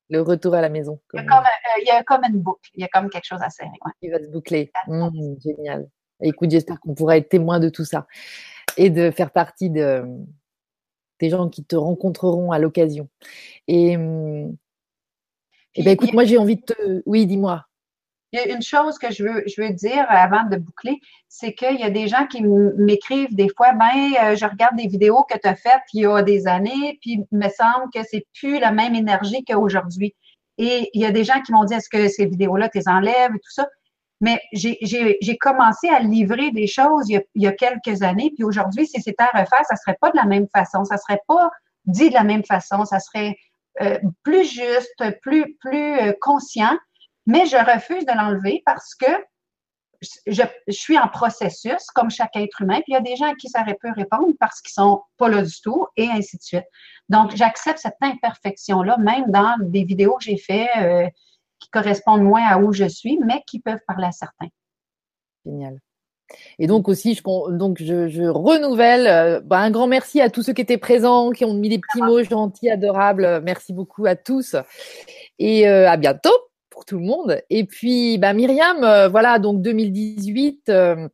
Le 0.09 0.21
retour 0.21 0.53
à 0.53 0.61
la 0.61 0.69
maison. 0.69 0.99
Il 1.13 1.17
y, 1.17 1.19
a 1.19 1.25
comme, 1.25 1.43
euh, 1.43 1.54
il 1.81 1.87
y, 1.87 1.91
a 1.91 2.03
comme, 2.03 2.21
une 2.29 2.39
boucle, 2.39 2.69
il 2.73 2.81
y 2.81 2.83
a 2.83 2.87
comme 2.87 3.09
quelque 3.09 3.25
chose 3.25 3.41
à 3.41 3.49
serrer. 3.49 3.69
Il 4.01 4.11
va 4.11 4.19
se 4.19 4.29
boucler. 4.29 4.71
Mmh, 4.87 5.35
génial. 5.43 5.89
Écoute, 6.21 6.51
j'espère 6.51 6.79
qu'on 6.79 6.95
pourra 6.95 7.17
être 7.17 7.29
témoin 7.29 7.59
de 7.59 7.69
tout 7.69 7.85
ça 7.85 8.07
et 8.77 8.89
de 8.89 9.11
faire 9.11 9.31
partie 9.31 9.69
de, 9.69 10.03
des 11.19 11.29
gens 11.29 11.49
qui 11.49 11.63
te 11.63 11.75
rencontreront 11.75 12.51
à 12.51 12.59
l'occasion. 12.59 13.09
Et, 13.67 13.91
et 13.91 13.97
mmh, 13.97 14.55
eh 15.75 15.83
ben, 15.83 15.91
écoute, 15.91 16.13
moi 16.13 16.25
j'ai 16.25 16.37
envie 16.37 16.55
de 16.55 16.61
te. 16.61 17.03
Oui, 17.05 17.25
dis-moi. 17.25 17.65
Il 18.31 18.39
y 18.39 18.41
a 18.41 18.53
une 18.53 18.61
chose 18.61 18.97
que 18.97 19.13
je 19.13 19.23
veux, 19.23 19.43
je 19.45 19.61
veux 19.61 19.71
dire 19.71 20.05
avant 20.09 20.43
de 20.49 20.57
boucler, 20.57 20.99
c'est 21.29 21.53
qu'il 21.53 21.79
y 21.79 21.83
a 21.83 21.89
des 21.89 22.07
gens 22.07 22.27
qui 22.27 22.41
m'écrivent 22.43 23.33
des 23.33 23.47
fois, 23.55 23.71
ben, 23.73 24.13
euh, 24.23 24.35
je 24.35 24.45
regarde 24.45 24.75
des 24.75 24.87
vidéos 24.87 25.23
que 25.23 25.37
tu 25.37 25.47
as 25.47 25.55
faites 25.55 25.83
il 25.93 26.01
y 26.01 26.05
a 26.05 26.21
des 26.21 26.47
années, 26.47 26.97
puis 27.01 27.25
il 27.31 27.37
me 27.37 27.47
semble 27.49 27.89
que 27.93 28.01
c'est 28.03 28.25
plus 28.33 28.59
la 28.59 28.71
même 28.71 28.95
énergie 28.95 29.45
qu'aujourd'hui. 29.45 30.15
Et 30.57 30.89
il 30.93 31.01
y 31.01 31.05
a 31.05 31.11
des 31.11 31.23
gens 31.23 31.41
qui 31.41 31.51
m'ont 31.51 31.65
dit, 31.65 31.73
est-ce 31.73 31.89
que 31.89 32.07
ces 32.07 32.25
vidéos-là, 32.25 32.69
tu 32.69 32.79
les 32.79 33.11
et 33.11 33.27
tout 33.29 33.51
ça? 33.51 33.67
Mais 34.21 34.39
j'ai 34.53 35.37
commencé 35.39 35.89
à 35.89 35.99
livrer 35.99 36.51
des 36.51 36.67
choses 36.67 37.09
il 37.09 37.21
y 37.35 37.47
a, 37.47 37.51
quelques 37.51 38.01
années, 38.01 38.31
puis 38.33 38.43
aujourd'hui, 38.43 38.87
si 38.87 39.01
c'était 39.01 39.23
à 39.23 39.39
refaire, 39.41 39.65
ça 39.67 39.75
serait 39.75 39.97
pas 39.99 40.09
de 40.11 40.15
la 40.15 40.25
même 40.25 40.47
façon, 40.53 40.85
ça 40.85 40.97
serait 40.97 41.21
pas 41.27 41.51
dit 41.85 42.09
de 42.09 42.13
la 42.13 42.23
même 42.23 42.43
façon, 42.43 42.85
ça 42.85 42.99
serait 42.99 43.35
euh, 43.81 43.99
plus 44.23 44.45
juste, 44.45 45.03
plus, 45.21 45.55
plus 45.59 45.99
euh, 45.99 46.13
conscient. 46.21 46.75
Mais 47.27 47.45
je 47.45 47.57
refuse 47.57 48.05
de 48.05 48.13
l'enlever 48.13 48.63
parce 48.65 48.95
que 48.95 49.11
je, 50.27 50.43
suis 50.69 50.97
en 50.97 51.07
processus, 51.07 51.85
comme 51.93 52.09
chaque 52.09 52.35
être 52.35 52.61
humain, 52.61 52.75
puis 52.75 52.85
il 52.89 52.93
y 52.93 52.97
a 52.97 53.01
des 53.01 53.15
gens 53.15 53.31
à 53.31 53.35
qui 53.35 53.49
ça 53.49 53.61
aurait 53.61 53.75
pu 53.75 53.91
répondre 53.91 54.33
parce 54.39 54.61
qu'ils 54.61 54.73
sont 54.73 55.01
pas 55.17 55.29
là 55.29 55.41
du 55.41 55.61
tout, 55.61 55.87
et 55.97 56.07
ainsi 56.07 56.37
de 56.37 56.41
suite. 56.41 56.65
Donc, 57.09 57.35
j'accepte 57.35 57.79
cette 57.79 57.97
imperfection-là, 58.01 58.97
même 58.97 59.31
dans 59.31 59.55
des 59.59 59.83
vidéos 59.83 60.15
que 60.17 60.23
j'ai 60.23 60.37
faites 60.37 60.69
euh, 60.77 61.07
qui 61.59 61.69
correspondent 61.69 62.23
moins 62.23 62.45
à 62.47 62.57
où 62.57 62.73
je 62.73 62.85
suis, 62.85 63.19
mais 63.19 63.43
qui 63.47 63.59
peuvent 63.59 63.79
parler 63.87 64.07
à 64.07 64.11
certains. 64.11 64.47
Génial. 65.45 65.79
Et 66.57 66.67
donc 66.67 66.87
aussi, 66.87 67.13
je, 67.13 68.27
renouvelle 68.27 69.07
euh, 69.07 69.41
bah, 69.41 69.59
un 69.59 69.69
grand 69.69 69.87
merci 69.87 70.21
à 70.21 70.29
tous 70.29 70.41
ceux 70.41 70.53
qui 70.53 70.61
étaient 70.61 70.77
présents, 70.77 71.29
qui 71.31 71.45
ont 71.45 71.53
mis 71.53 71.69
des 71.69 71.79
petits 71.79 72.01
mots 72.01 72.23
gentils, 72.23 72.69
adorables. 72.69 73.41
Merci 73.43 73.73
beaucoup 73.73 74.05
à 74.05 74.15
tous 74.15 74.55
et 75.37 75.67
euh, 75.67 75.89
à 75.89 75.97
bientôt 75.97 76.33
pour 76.75 76.83
tout 76.83 76.99
le 76.99 77.05
monde. 77.05 77.41
Et 77.49 77.63
puis, 77.63 78.17
bah, 78.17 78.33
Myriam, 78.33 78.83
euh, 78.83 79.07
voilà, 79.07 79.39
donc 79.39 79.61
2018, 79.61 80.67
euh, 80.67 81.07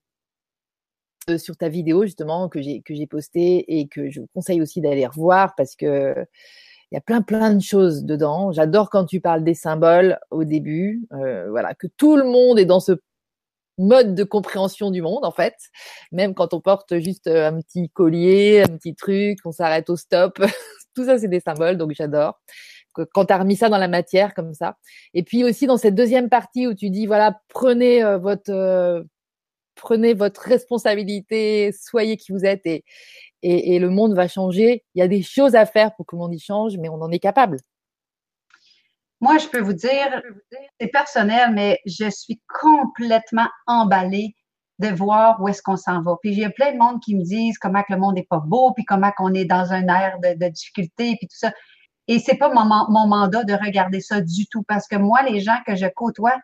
euh, 1.30 1.38
sur 1.38 1.56
ta 1.56 1.70
vidéo 1.70 2.04
justement 2.04 2.50
que 2.50 2.64
j'ai 2.64 2.82
que 2.82 2.96
j'ai 2.96 3.06
posté 3.06 3.80
et 3.80 3.88
que 3.88 4.10
je 4.10 4.22
vous 4.22 4.28
conseille 4.34 4.60
aussi 4.60 4.82
d'aller 4.82 5.06
revoir 5.06 5.54
parce 5.56 5.76
que 5.76 6.16
il 6.92 6.96
y 6.96 6.98
a 6.98 7.02
plein 7.02 7.22
plein 7.22 7.54
de 7.54 7.62
choses 7.62 8.04
dedans. 8.04 8.52
J'adore 8.52 8.90
quand 8.90 9.06
tu 9.06 9.22
parles 9.22 9.44
des 9.44 9.54
symboles 9.54 10.20
au 10.32 10.44
début, 10.46 11.08
voilà, 11.12 11.76
que 11.76 11.88
tout 11.96 12.18
le 12.18 12.24
monde 12.24 12.58
est 12.58 12.66
dans 12.66 12.80
ce 12.80 12.94
mode 13.78 14.16
de 14.16 14.24
compréhension 14.24 14.90
du 14.90 15.02
monde 15.04 15.24
en 15.24 15.32
fait, 15.32 15.56
même 16.12 16.34
quand 16.34 16.54
on 16.56 16.60
porte 16.60 16.98
juste 17.00 17.28
un 17.28 17.62
petit 17.62 17.90
collier, 17.90 18.64
un 18.64 18.78
petit 18.78 18.96
truc, 18.96 19.40
on 19.46 19.52
s'arrête 19.52 19.90
au 19.92 19.96
stop, 19.96 20.40
tout 20.96 21.06
ça 21.06 21.20
c'est 21.20 21.30
des 21.30 21.40
symboles 21.40 21.78
donc 21.78 21.92
j'adore 21.94 22.40
quand 23.14 23.26
tu 23.26 23.34
as 23.34 23.38
remis 23.38 23.56
ça 23.56 23.70
dans 23.70 23.78
la 23.78 23.88
matière 23.88 24.34
comme 24.34 24.54
ça. 24.54 24.78
Et 25.14 25.24
puis 25.24 25.44
aussi 25.44 25.68
dans 25.68 25.78
cette 25.78 25.96
deuxième 25.96 26.30
partie 26.30 26.68
où 26.68 26.74
tu 26.74 26.90
dis 26.90 27.06
voilà, 27.06 27.40
prenez 27.50 28.04
euh, 28.04 28.18
votre 28.18 28.52
euh, 28.52 29.04
prenez 29.76 30.14
votre 30.14 30.42
responsabilité, 30.42 31.72
soyez 31.72 32.18
qui 32.18 32.32
vous 32.32 32.46
êtes 32.46 32.66
et, 32.66 32.84
et, 33.42 33.80
le 33.80 33.90
monde 33.90 34.14
va 34.14 34.28
changer. 34.28 34.84
Il 34.94 35.00
y 35.00 35.02
a 35.02 35.08
des 35.08 35.24
choses 35.24 35.56
à 35.56 35.66
faire 35.66 35.96
pour 35.96 36.06
que 36.06 36.16
le 36.16 36.20
monde 36.20 36.34
y 36.34 36.40
change, 36.40 36.78
mais 36.78 36.90
on 36.90 37.02
en 37.02 37.12
est 37.12 37.20
capable. 37.20 37.58
Moi, 39.20 39.38
je 39.38 39.48
peux 39.48 39.62
vous 39.62 39.74
dire, 39.74 40.22
c'est 40.80 40.88
personnel, 40.88 41.52
mais 41.54 41.80
je 41.86 42.10
suis 42.10 42.42
complètement 42.62 43.48
emballée 43.68 44.36
de 44.80 44.88
voir 44.88 45.40
où 45.42 45.48
est-ce 45.48 45.62
qu'on 45.62 45.78
s'en 45.78 46.02
va. 46.02 46.16
Puis 46.22 46.44
a 46.44 46.50
plein 46.50 46.74
de 46.74 46.78
monde 46.78 47.00
qui 47.02 47.16
me 47.16 47.24
disent 47.24 47.58
comment 47.60 47.84
que 47.84 47.94
le 47.94 48.00
monde 48.00 48.16
n'est 48.16 48.28
pas 48.28 48.42
beau, 48.44 48.74
puis 48.74 48.84
comment 48.84 49.12
qu'on 49.16 49.34
est 49.34 49.46
dans 49.46 49.72
un 49.72 49.88
air 49.88 50.18
de 50.20 50.48
difficulté, 50.50 51.16
puis 51.18 51.28
tout 51.28 51.38
ça. 51.38 51.52
Et 52.12 52.20
c'est 52.20 52.36
pas 52.36 52.54
mon, 52.54 52.66
mon, 52.90 53.08
mandat 53.08 53.46
de 53.46 53.54
regarder 53.54 54.02
ça 54.02 54.20
du 54.20 54.46
tout 54.48 54.64
parce 54.64 54.86
que 54.86 54.98
moi, 54.98 55.24
les 55.24 55.40
gens 55.40 55.58
que 55.66 55.78
je 55.78 55.86
côtoie, 55.86 56.36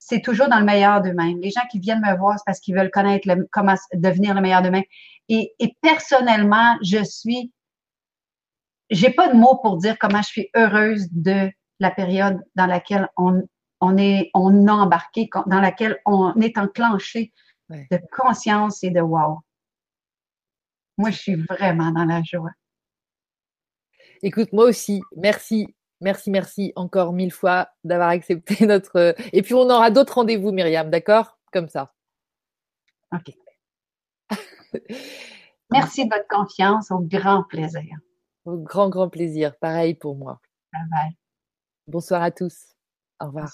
c'est 0.00 0.20
toujours 0.20 0.48
dans 0.48 0.58
le 0.58 0.64
meilleur 0.64 1.00
d'eux-mêmes. 1.00 1.38
Les 1.40 1.52
gens 1.52 1.60
qui 1.70 1.78
viennent 1.78 2.00
me 2.04 2.18
voir, 2.18 2.36
c'est 2.36 2.44
parce 2.44 2.58
qu'ils 2.58 2.74
veulent 2.74 2.90
connaître 2.90 3.28
comment 3.52 3.76
devenir 3.94 4.34
le 4.34 4.40
meilleur 4.40 4.62
d'eux-mêmes. 4.62 4.82
Et, 5.28 5.54
et 5.60 5.76
personnellement, 5.80 6.76
je 6.82 7.04
suis, 7.04 7.52
j'ai 8.90 9.10
pas 9.10 9.28
de 9.28 9.36
mots 9.36 9.60
pour 9.62 9.76
dire 9.76 9.96
comment 9.96 10.22
je 10.22 10.26
suis 10.26 10.50
heureuse 10.56 11.06
de 11.12 11.52
la 11.78 11.92
période 11.92 12.42
dans 12.56 12.66
laquelle 12.66 13.08
on, 13.16 13.44
on 13.80 13.96
est, 13.96 14.28
on 14.34 14.66
a 14.66 14.72
embarqué, 14.72 15.30
dans 15.46 15.60
laquelle 15.60 16.00
on 16.04 16.34
est 16.40 16.58
enclenché 16.58 17.32
de 17.70 18.00
conscience 18.10 18.82
et 18.82 18.90
de 18.90 19.00
wow. 19.00 19.38
Moi, 20.98 21.10
je 21.12 21.18
suis 21.18 21.36
vraiment 21.36 21.92
dans 21.92 22.06
la 22.06 22.24
joie. 22.24 22.50
Écoute, 24.22 24.52
moi 24.52 24.66
aussi, 24.66 25.02
merci, 25.16 25.74
merci, 26.00 26.30
merci 26.30 26.72
encore 26.76 27.12
mille 27.12 27.32
fois 27.32 27.68
d'avoir 27.84 28.10
accepté 28.10 28.66
notre. 28.66 29.14
Et 29.32 29.42
puis, 29.42 29.54
on 29.54 29.68
aura 29.68 29.90
d'autres 29.90 30.14
rendez-vous, 30.14 30.52
Myriam, 30.52 30.90
d'accord? 30.90 31.38
Comme 31.52 31.68
ça. 31.68 31.92
OK. 33.12 33.34
merci 35.70 36.06
de 36.06 36.14
votre 36.14 36.28
confiance, 36.28 36.90
au 36.90 37.00
grand 37.00 37.42
plaisir. 37.42 37.96
Au 38.44 38.56
grand, 38.56 38.88
grand 38.88 39.08
plaisir. 39.08 39.56
Pareil 39.58 39.94
pour 39.94 40.16
moi. 40.16 40.40
Bye 40.72 40.82
bye. 40.90 41.16
Bonsoir 41.86 42.22
à 42.22 42.30
tous. 42.30 42.74
Au 43.20 43.26
revoir. 43.26 43.52